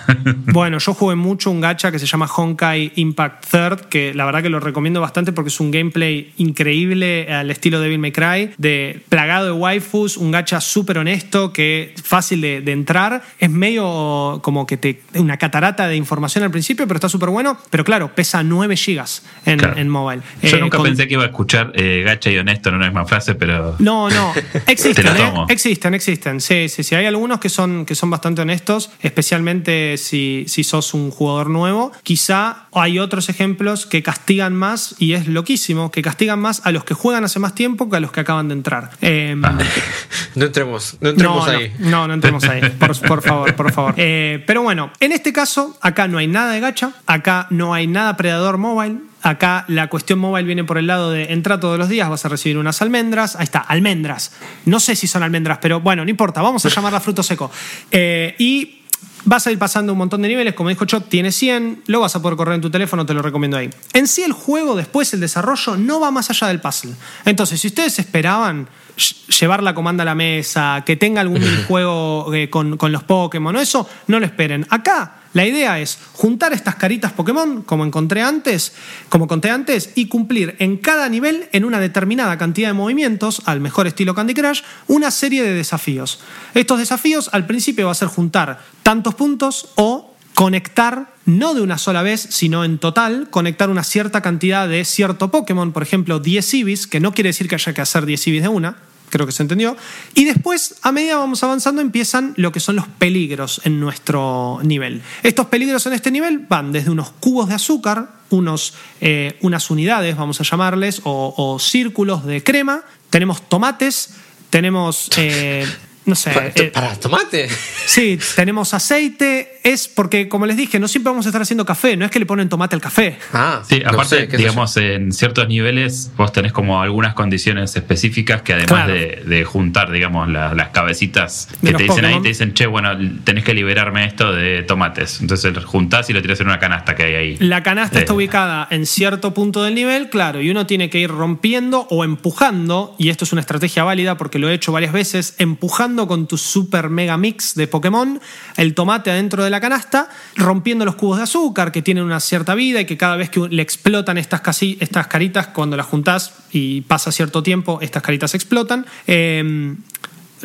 Bueno, 0.47 0.77
yo 0.79 0.93
jugué 0.93 1.15
mucho 1.15 1.51
un 1.51 1.61
gacha 1.61 1.91
que 1.91 1.99
se 1.99 2.05
llama 2.05 2.27
Honkai 2.27 2.93
Impact 2.95 3.45
Third, 3.51 3.79
que 3.89 4.13
la 4.13 4.25
verdad 4.25 4.41
que 4.41 4.49
lo 4.49 4.59
recomiendo 4.59 5.01
bastante 5.01 5.31
porque 5.33 5.49
es 5.49 5.59
un 5.59 5.69
gameplay 5.71 6.33
increíble 6.37 7.31
al 7.31 7.51
estilo 7.51 7.79
Devil 7.79 7.99
May 7.99 8.11
Cry, 8.15 8.51
de 8.57 9.03
plagado 9.09 9.45
de 9.47 9.51
waifus, 9.51 10.15
un 10.15 10.31
gacha 10.31 10.61
súper 10.61 10.97
honesto, 10.97 11.51
que 11.51 11.93
fácil 12.01 12.39
de, 12.39 12.61
de 12.61 12.71
entrar. 12.71 13.21
Es 13.39 13.49
medio 13.49 14.39
como 14.41 14.65
que 14.65 14.77
te 14.77 15.01
una 15.15 15.35
catarata 15.37 15.87
de 15.89 15.97
información 15.97 16.43
al 16.45 16.51
principio, 16.51 16.87
pero 16.87 16.97
está 16.97 17.09
súper 17.09 17.29
bueno. 17.29 17.57
Pero 17.69 17.83
claro, 17.83 18.15
pesa 18.15 18.41
9 18.43 18.77
gigas 18.77 19.23
en, 19.45 19.59
Claro. 19.59 19.77
en 19.77 19.89
mobile. 19.89 20.21
Yo 20.41 20.57
Eh, 20.57 20.61
nunca 20.61 20.77
con- 20.77 20.87
pensé 20.87 21.07
que 21.07 21.13
iba 21.15 21.23
a 21.23 21.27
escuchar 21.27 21.71
eh, 21.75 22.03
gacha 22.05 22.29
y 22.31 22.37
honesto 22.37 22.69
en 22.69 22.75
una 22.75 22.85
misma 22.85 23.05
frase, 23.05 23.35
pero. 23.35 23.75
No, 23.79 24.09
no, 24.09 24.31
existen, 24.67 25.07
¿eh? 25.07 25.33
existen, 25.49 25.93
existen. 25.93 26.39
Sí, 26.41 26.69
sí, 26.69 26.83
sí. 26.83 26.95
Hay 26.95 27.05
algunos 27.05 27.39
que 27.39 27.49
son, 27.49 27.85
que 27.85 27.95
son 27.95 28.09
bastante 28.09 28.41
honestos, 28.41 28.91
especialmente 29.01 29.97
si, 29.97 30.45
si 30.47 30.63
sos 30.63 30.93
un 30.93 31.11
jugador 31.11 31.49
nuevo. 31.49 31.91
Quizá 32.03 32.67
hay 32.73 32.99
otros 32.99 33.27
ejemplos 33.29 33.85
que 33.85 34.03
castigan 34.03 34.53
más, 34.55 34.95
y 34.99 35.13
es 35.13 35.27
loquísimo, 35.27 35.91
que 35.91 36.01
castigan 36.01 36.39
más 36.39 36.61
a 36.63 36.71
los 36.71 36.83
que 36.83 36.93
juegan 36.93 37.23
hace 37.23 37.39
más 37.39 37.55
tiempo 37.55 37.89
a 37.95 37.99
los 37.99 38.11
que 38.11 38.19
acaban 38.19 38.47
de 38.47 38.53
entrar. 38.53 38.91
Eh, 39.01 39.35
Ah. 39.43 39.57
No 40.35 40.45
entremos, 40.45 40.97
no 40.99 41.09
entremos 41.11 41.47
no, 41.47 41.51
ahí. 41.51 41.73
No, 41.79 41.89
no, 41.89 42.07
no 42.07 42.13
entremos 42.15 42.43
ahí. 42.43 42.61
Por, 42.79 42.99
por 42.99 43.21
favor, 43.21 43.55
por 43.55 43.71
favor. 43.71 43.93
Eh, 43.95 44.43
pero 44.45 44.61
bueno, 44.63 44.91
en 44.99 45.13
este 45.13 45.31
caso, 45.31 45.77
acá 45.81 46.09
no 46.09 46.17
hay 46.17 46.27
nada 46.27 46.51
de 46.51 46.59
gacha, 46.59 46.91
acá 47.05 47.47
no 47.51 47.73
hay 47.73 47.87
nada 47.87 48.17
predador 48.17 48.57
mobile. 48.57 48.97
Acá 49.21 49.63
la 49.69 49.87
cuestión 49.87 50.19
mobile 50.19 50.43
viene 50.45 50.63
por 50.65 50.77
el 50.77 50.87
lado 50.87 51.09
de 51.09 51.33
entra 51.33 51.59
todos 51.59 51.79
los 51.79 51.89
días, 51.89 52.09
vas 52.09 52.25
a 52.25 52.29
recibir 52.29 52.57
unas 52.57 52.81
almendras. 52.81 53.35
Ahí 53.37 53.45
está, 53.45 53.59
almendras. 53.59 54.33
No 54.65 54.79
sé 54.79 54.95
si 54.95 55.07
son 55.07 55.23
almendras, 55.23 55.57
pero 55.61 55.79
bueno, 55.79 56.03
no 56.03 56.11
importa, 56.11 56.41
vamos 56.41 56.63
a 56.65 56.69
llamarla 56.69 56.99
fruto 56.99 57.23
seco. 57.23 57.49
Eh, 57.91 58.35
y 58.37 58.81
Vas 59.27 59.47
a 59.47 59.51
ir 59.51 59.57
pasando 59.57 59.91
un 59.91 59.97
montón 59.97 60.21
de 60.21 60.27
niveles, 60.27 60.53
como 60.53 60.69
dijo 60.69 60.85
Chop, 60.85 61.09
tiene 61.09 61.31
100, 61.31 61.83
lo 61.87 61.99
vas 61.99 62.15
a 62.15 62.21
poder 62.21 62.37
correr 62.37 62.55
en 62.55 62.61
tu 62.61 62.69
teléfono, 62.69 63.05
te 63.05 63.13
lo 63.15 63.21
recomiendo 63.23 63.57
ahí. 63.57 63.69
En 63.93 64.07
sí 64.07 64.21
el 64.23 64.31
juego, 64.33 64.75
después 64.75 65.11
el 65.15 65.19
desarrollo, 65.19 65.75
no 65.77 65.99
va 65.99 66.11
más 66.11 66.29
allá 66.29 66.47
del 66.47 66.61
puzzle. 66.61 66.93
Entonces, 67.25 67.59
si 67.59 67.67
ustedes 67.67 67.97
esperaban 67.97 68.67
ll- 68.97 69.39
llevar 69.39 69.63
la 69.63 69.73
comanda 69.73 70.03
a 70.03 70.05
la 70.05 70.13
mesa, 70.15 70.83
que 70.85 70.95
tenga 70.95 71.21
algún 71.21 71.39
minijuego 71.41 72.31
eh, 72.33 72.49
con, 72.51 72.77
con 72.77 72.91
los 72.91 73.03
Pokémon 73.03 73.55
o 73.55 73.59
eso, 73.59 73.89
no 74.07 74.19
lo 74.19 74.25
esperen. 74.27 74.65
Acá 74.69 75.21
la 75.35 75.45
idea 75.45 75.81
es 75.81 75.99
juntar 76.13 76.53
estas 76.53 76.75
caritas 76.75 77.11
Pokémon, 77.11 77.61
como 77.63 77.83
encontré 77.83 78.21
antes, 78.21 78.71
como 79.09 79.27
conté 79.27 79.51
antes, 79.51 79.89
y 79.93 80.07
cumplir 80.07 80.55
en 80.59 80.77
cada 80.77 81.09
nivel, 81.09 81.49
en 81.51 81.65
una 81.65 81.81
determinada 81.81 82.37
cantidad 82.37 82.69
de 82.69 82.73
movimientos, 82.73 83.41
al 83.43 83.59
mejor 83.59 83.85
estilo 83.85 84.15
Candy 84.15 84.33
Crush, 84.33 84.61
una 84.87 85.11
serie 85.11 85.43
de 85.43 85.53
desafíos. 85.53 86.21
Estos 86.53 86.79
desafíos 86.79 87.29
al 87.33 87.45
principio 87.45 87.87
va 87.87 87.91
a 87.91 87.95
ser 87.95 88.07
juntar 88.07 88.61
tantos 88.81 89.13
puntos 89.15 89.73
o 89.75 90.15
conectar, 90.35 91.13
no 91.25 91.53
de 91.53 91.59
una 91.59 91.77
sola 91.77 92.01
vez, 92.01 92.21
sino 92.21 92.63
en 92.63 92.77
total, 92.77 93.29
conectar 93.29 93.69
una 93.69 93.83
cierta 93.83 94.21
cantidad 94.21 94.69
de 94.69 94.85
cierto 94.85 95.31
Pokémon, 95.31 95.73
por 95.73 95.83
ejemplo, 95.83 96.19
10 96.19 96.53
Eevees, 96.53 96.87
que 96.87 97.01
no 97.01 97.13
quiere 97.13 97.31
decir 97.31 97.49
que 97.49 97.55
haya 97.55 97.73
que 97.73 97.81
hacer 97.81 98.05
10 98.05 98.27
Eevees 98.27 98.43
de 98.43 98.49
una, 98.49 98.77
creo 99.15 99.25
que 99.25 99.31
se 99.31 99.43
entendió. 99.43 99.77
Y 100.13 100.25
después, 100.25 100.75
a 100.81 100.91
medida 100.91 101.15
vamos 101.15 101.41
avanzando, 101.41 101.81
empiezan 101.81 102.33
lo 102.35 102.51
que 102.51 102.59
son 102.59 102.75
los 102.75 102.85
peligros 102.85 103.61
en 103.63 103.79
nuestro 103.79 104.59
nivel. 104.61 105.01
Estos 105.23 105.45
peligros 105.45 105.85
en 105.85 105.93
este 105.93 106.11
nivel 106.11 106.39
van 106.49 106.73
desde 106.73 106.91
unos 106.91 107.11
cubos 107.11 107.47
de 107.47 107.55
azúcar, 107.55 108.09
unos, 108.29 108.73
eh, 108.99 109.37
unas 109.41 109.71
unidades, 109.71 110.17
vamos 110.17 110.41
a 110.41 110.43
llamarles, 110.43 110.99
o, 111.05 111.57
círculos 111.61 112.25
de 112.25 112.43
crema, 112.43 112.83
tenemos 113.09 113.47
tomates, 113.47 114.15
tenemos... 114.49 115.09
eh, 115.17 115.65
no 116.05 116.15
sé. 116.15 116.31
Para, 116.31 116.47
eh, 116.47 116.71
para 116.73 116.95
tomate. 116.95 117.47
Sí, 117.85 118.19
tenemos 118.35 118.73
aceite. 118.73 119.51
Es 119.63 119.87
porque, 119.87 120.27
como 120.29 120.45
les 120.45 120.57
dije, 120.57 120.79
no 120.79 120.87
siempre 120.87 121.09
vamos 121.11 121.25
a 121.25 121.29
estar 121.29 121.41
haciendo 121.41 121.65
café. 121.65 121.97
No 121.97 122.05
es 122.05 122.11
que 122.11 122.19
le 122.19 122.25
ponen 122.27 122.49
tomate 122.49 122.75
al 122.75 122.81
café. 122.81 123.17
Ah, 123.33 123.61
Sí, 123.67 123.81
aparte, 123.83 124.27
sé, 124.29 124.37
digamos, 124.37 124.77
en 124.77 125.11
ciertos 125.11 125.47
niveles 125.47 126.11
vos 126.15 126.31
tenés 126.31 126.51
como 126.51 126.81
algunas 126.81 127.15
condiciones 127.15 127.75
específicas 127.75 128.41
que 128.43 128.53
además 128.53 128.85
Claro. 128.85 128.93
de, 128.93 129.23
de 129.25 129.43
juntar, 129.43 129.91
digamos, 129.91 130.27
la- 130.29 130.53
las 130.53 130.69
cabecitas 130.69 131.47
que 131.63 131.73
te 131.73 131.83
dicen 131.83 132.05
ahí, 132.05 132.21
te 132.21 132.27
dicen, 132.27 132.53
che, 132.53 132.67
bueno, 132.67 132.91
tenés 133.23 133.43
que 133.43 133.53
liberarme 133.55 134.05
esto 134.05 134.31
de 134.33 134.61
tomates. 134.63 135.19
Entonces 135.21 135.53
juntás 135.65 136.09
y 136.09 136.13
lo 136.13 136.21
tirás 136.21 136.39
en 136.41 136.47
una 136.47 136.59
canasta 136.59 136.93
que 136.95 137.03
hay 137.03 137.15
ahí. 137.15 137.37
La 137.39 137.63
canasta 137.63 137.97
Eh, 137.97 138.01
está 138.01 138.13
ubicada 138.13 138.67
en 138.69 138.85
cierto 138.85 139.33
punto 139.33 139.63
del 139.63 139.73
nivel, 139.73 140.09
claro, 140.09 140.41
y 140.41 140.49
uno 140.51 140.67
tiene 140.67 140.89
que 140.91 140.99
ir 140.99 141.09
rompiendo 141.09 141.87
o 141.89 142.03
empujando, 142.03 142.95
y 142.99 143.09
esto 143.09 143.23
es 143.25 143.31
una 143.31 143.41
estrategia 143.41 143.83
válida 143.83 144.17
porque 144.17 144.37
lo 144.37 144.49
he 144.49 144.53
hecho 144.53 144.71
varias 144.71 144.91
veces, 144.93 145.33
empujando 145.39 145.94
con 145.95 146.27
tu 146.27 146.37
super 146.37 146.89
mega 146.89 147.17
mix 147.17 147.55
de 147.55 147.67
Pokémon 147.67 148.19
el 148.57 148.73
tomate 148.73 149.11
adentro 149.11 149.43
de 149.43 149.49
la 149.49 149.61
canasta, 149.61 150.09
rompiendo 150.35 150.83
los 150.83 150.95
cubos 150.95 151.17
de 151.17 151.23
azúcar 151.23 151.71
que 151.71 151.81
tienen 151.81 152.03
una 152.03 152.19
cierta 152.19 152.53
vida 152.55 152.81
y 152.81 152.85
que 152.85 152.97
cada 152.97 153.15
vez 153.15 153.29
que 153.29 153.39
le 153.49 153.61
explotan 153.61 154.17
estas, 154.17 154.41
casi, 154.41 154.77
estas 154.81 155.07
caritas, 155.07 155.47
cuando 155.47 155.77
las 155.77 155.85
juntás 155.85 156.33
y 156.51 156.81
pasa 156.81 157.11
cierto 157.11 157.41
tiempo, 157.41 157.79
estas 157.81 158.03
caritas 158.03 158.35
explotan. 158.35 158.85
Eh, 159.07 159.75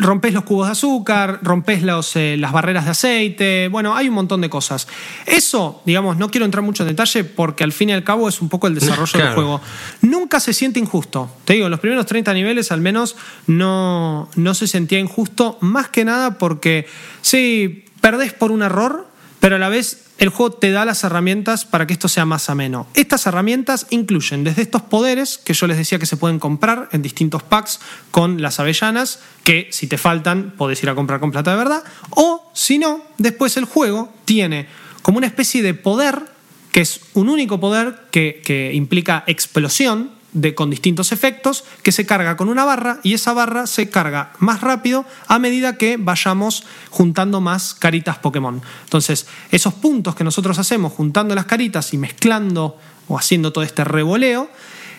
rompes 0.01 0.33
los 0.33 0.45
cubos 0.45 0.67
de 0.67 0.73
azúcar, 0.73 1.41
rompes 1.43 1.83
los, 1.83 2.17
eh, 2.17 2.37
las 2.39 2.53
barreras 2.53 2.85
de 2.85 2.91
aceite, 2.91 3.69
bueno, 3.69 3.95
hay 3.95 4.09
un 4.09 4.15
montón 4.15 4.41
de 4.41 4.51
cosas. 4.51 4.89
Eso, 5.27 5.83
digamos, 5.85 6.17
no 6.17 6.31
quiero 6.31 6.45
entrar 6.45 6.65
mucho 6.65 6.83
en 6.83 6.89
detalle 6.89 7.25
porque 7.25 7.65
al 7.65 7.73
fin 7.73 7.91
y 7.91 7.93
al 7.93 8.05
cabo 8.05 8.29
es 8.29 8.41
un 8.41 8.49
poco 8.49 8.67
el 8.67 8.75
desarrollo 8.77 9.19
del 9.19 9.35
juego. 9.35 9.61
Nunca 10.03 10.41
se 10.41 10.53
siente 10.53 10.81
injusto. 10.81 11.31
Te 11.45 11.55
digo, 11.55 11.67
en 11.67 11.71
los 11.71 11.81
primeros 11.81 12.07
30 12.07 12.33
niveles 12.35 12.73
al 12.73 12.81
menos 12.81 13.17
no, 13.47 14.29
no 14.37 14.55
se 14.55 14.67
sentía 14.67 14.99
injusto, 14.99 15.59
más 15.61 15.89
que 15.89 16.05
nada 16.05 16.39
porque, 16.39 16.87
sí, 17.23 17.85
perdés 18.01 18.33
por 18.33 18.51
un 18.51 18.63
error, 18.63 19.09
pero 19.41 19.57
a 19.57 19.59
la 19.59 19.69
vez 19.69 20.10
el 20.21 20.29
juego 20.29 20.53
te 20.53 20.71
da 20.71 20.85
las 20.85 21.03
herramientas 21.03 21.65
para 21.65 21.87
que 21.87 21.95
esto 21.95 22.07
sea 22.07 22.27
más 22.27 22.51
ameno. 22.51 22.87
Estas 22.93 23.27
herramientas 23.27 23.87
incluyen 23.89 24.45
desde 24.45 24.61
estos 24.61 24.83
poderes 24.83 25.39
que 25.39 25.55
yo 25.55 25.67
les 25.67 25.79
decía 25.79 25.99
que 25.99 26.05
se 26.05 26.19
pueden 26.19 26.39
comprar 26.39 26.91
en 26.93 27.01
distintos 27.01 27.43
packs 27.43 27.81
con 28.11 28.43
las 28.43 28.61
avellanas, 28.61 29.21
que 29.45 29.69
si 29.73 29.87
te 29.87 29.97
faltan 29.97 30.53
podés 30.59 30.83
ir 30.83 30.91
a 30.91 30.95
comprar 30.95 31.21
con 31.21 31.31
plata 31.31 31.53
de 31.53 31.57
verdad, 31.57 31.83
o 32.11 32.51
si 32.55 32.79
no, 32.79 33.03
después 33.17 33.57
el 33.57 33.65
juego 33.65 34.13
tiene 34.27 34.69
como 35.01 35.17
una 35.17 35.27
especie 35.27 35.63
de 35.63 35.73
poder, 35.73 36.23
que 36.71 36.83
es 36.83 37.01
un 37.15 37.31
único 37.31 37.59
poder 37.59 38.03
que, 38.11 38.43
que 38.45 38.75
implica 38.75 39.25
explosión, 39.27 40.11
de, 40.33 40.55
con 40.55 40.71
distintos 40.71 41.13
efectos 41.13 41.65
que 41.83 41.93
se 41.93 42.07
carga 42.07 42.37
con 42.37 42.49
una 42.49 42.65
barra 42.65 43.01
y 43.03 43.15
esa 43.15 43.33
barra 43.33 43.67
se 43.67 43.91
carga 43.91 44.33
más 44.39 44.61
rápido 44.61 45.05
a 45.27 45.39
medida 45.39 45.77
que 45.77 45.97
vayamos 45.99 46.65
juntando 46.91 47.41
más 47.41 47.75
caritas 47.75 48.19
Pokémon. 48.19 48.63
Entonces, 48.85 49.27
esos 49.51 49.75
puntos 49.75 50.15
que 50.15 50.25
nosotros 50.25 50.59
hacemos 50.59 50.93
juntando 50.93 51.35
las 51.35 51.47
caritas 51.47 51.93
y 51.95 51.99
mezclando 51.99 52.79
o 53.09 53.19
haciendo 53.19 53.53
todo 53.53 53.65
este 53.65 53.85
revoleo, 53.85 54.51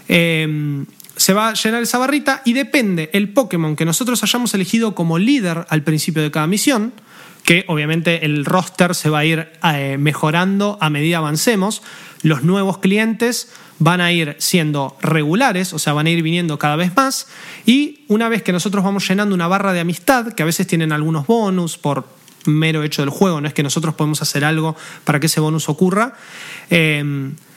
eh, 0.08 0.86
se 1.16 1.34
va 1.34 1.50
a 1.50 1.54
llenar 1.54 1.84
esa 1.84 1.98
barrita 1.98 2.42
y 2.46 2.54
depende 2.54 3.10
el 3.14 3.30
Pokémon 3.30 3.76
que 3.76 3.86
nosotros 3.86 4.24
hayamos 4.24 4.54
elegido 4.54 4.96
como 4.96 5.20
líder 5.20 5.66
al 5.70 5.84
principio 5.84 6.24
de 6.24 6.32
cada 6.32 6.48
misión, 6.48 6.94
que 7.44 7.66
obviamente 7.68 8.26
el 8.26 8.46
roster 8.46 8.96
se 8.96 9.10
va 9.10 9.20
a 9.20 9.26
ir 9.26 9.52
eh, 9.64 9.98
mejorando 10.00 10.78
a 10.82 10.90
medida 10.90 11.18
avancemos. 11.18 11.82
Los 12.22 12.44
nuevos 12.44 12.78
clientes 12.80 13.52
van 13.84 14.00
a 14.00 14.12
ir 14.12 14.36
siendo 14.38 14.96
regulares, 15.02 15.74
o 15.74 15.80
sea, 15.80 15.94
van 15.94 16.06
a 16.06 16.12
ir 16.12 16.22
viniendo 16.22 16.60
cada 16.60 16.76
vez 16.76 16.96
más. 16.96 17.28
Y 17.66 18.06
una 18.10 18.30
vez 18.30 18.44
que 18.44 18.52
nosotros 18.52 18.84
vamos 18.84 19.08
llenando 19.08 19.34
una 19.34 19.48
barra 19.48 19.74
de 19.74 19.80
amistad, 19.80 20.34
que 20.34 20.44
a 20.44 20.46
veces 20.46 20.68
tienen 20.68 20.92
algunos 20.92 21.26
bonus 21.26 21.80
por 21.80 22.08
mero 22.46 22.84
hecho 22.84 23.02
del 23.02 23.10
juego, 23.10 23.42
no 23.42 23.48
es 23.48 23.56
que 23.56 23.64
nosotros 23.64 23.96
podemos 23.96 24.22
hacer 24.22 24.46
algo 24.46 24.76
para 25.04 25.20
que 25.20 25.26
ese 25.26 25.40
bonus 25.40 25.68
ocurra, 25.68 26.14
eh, 26.70 27.04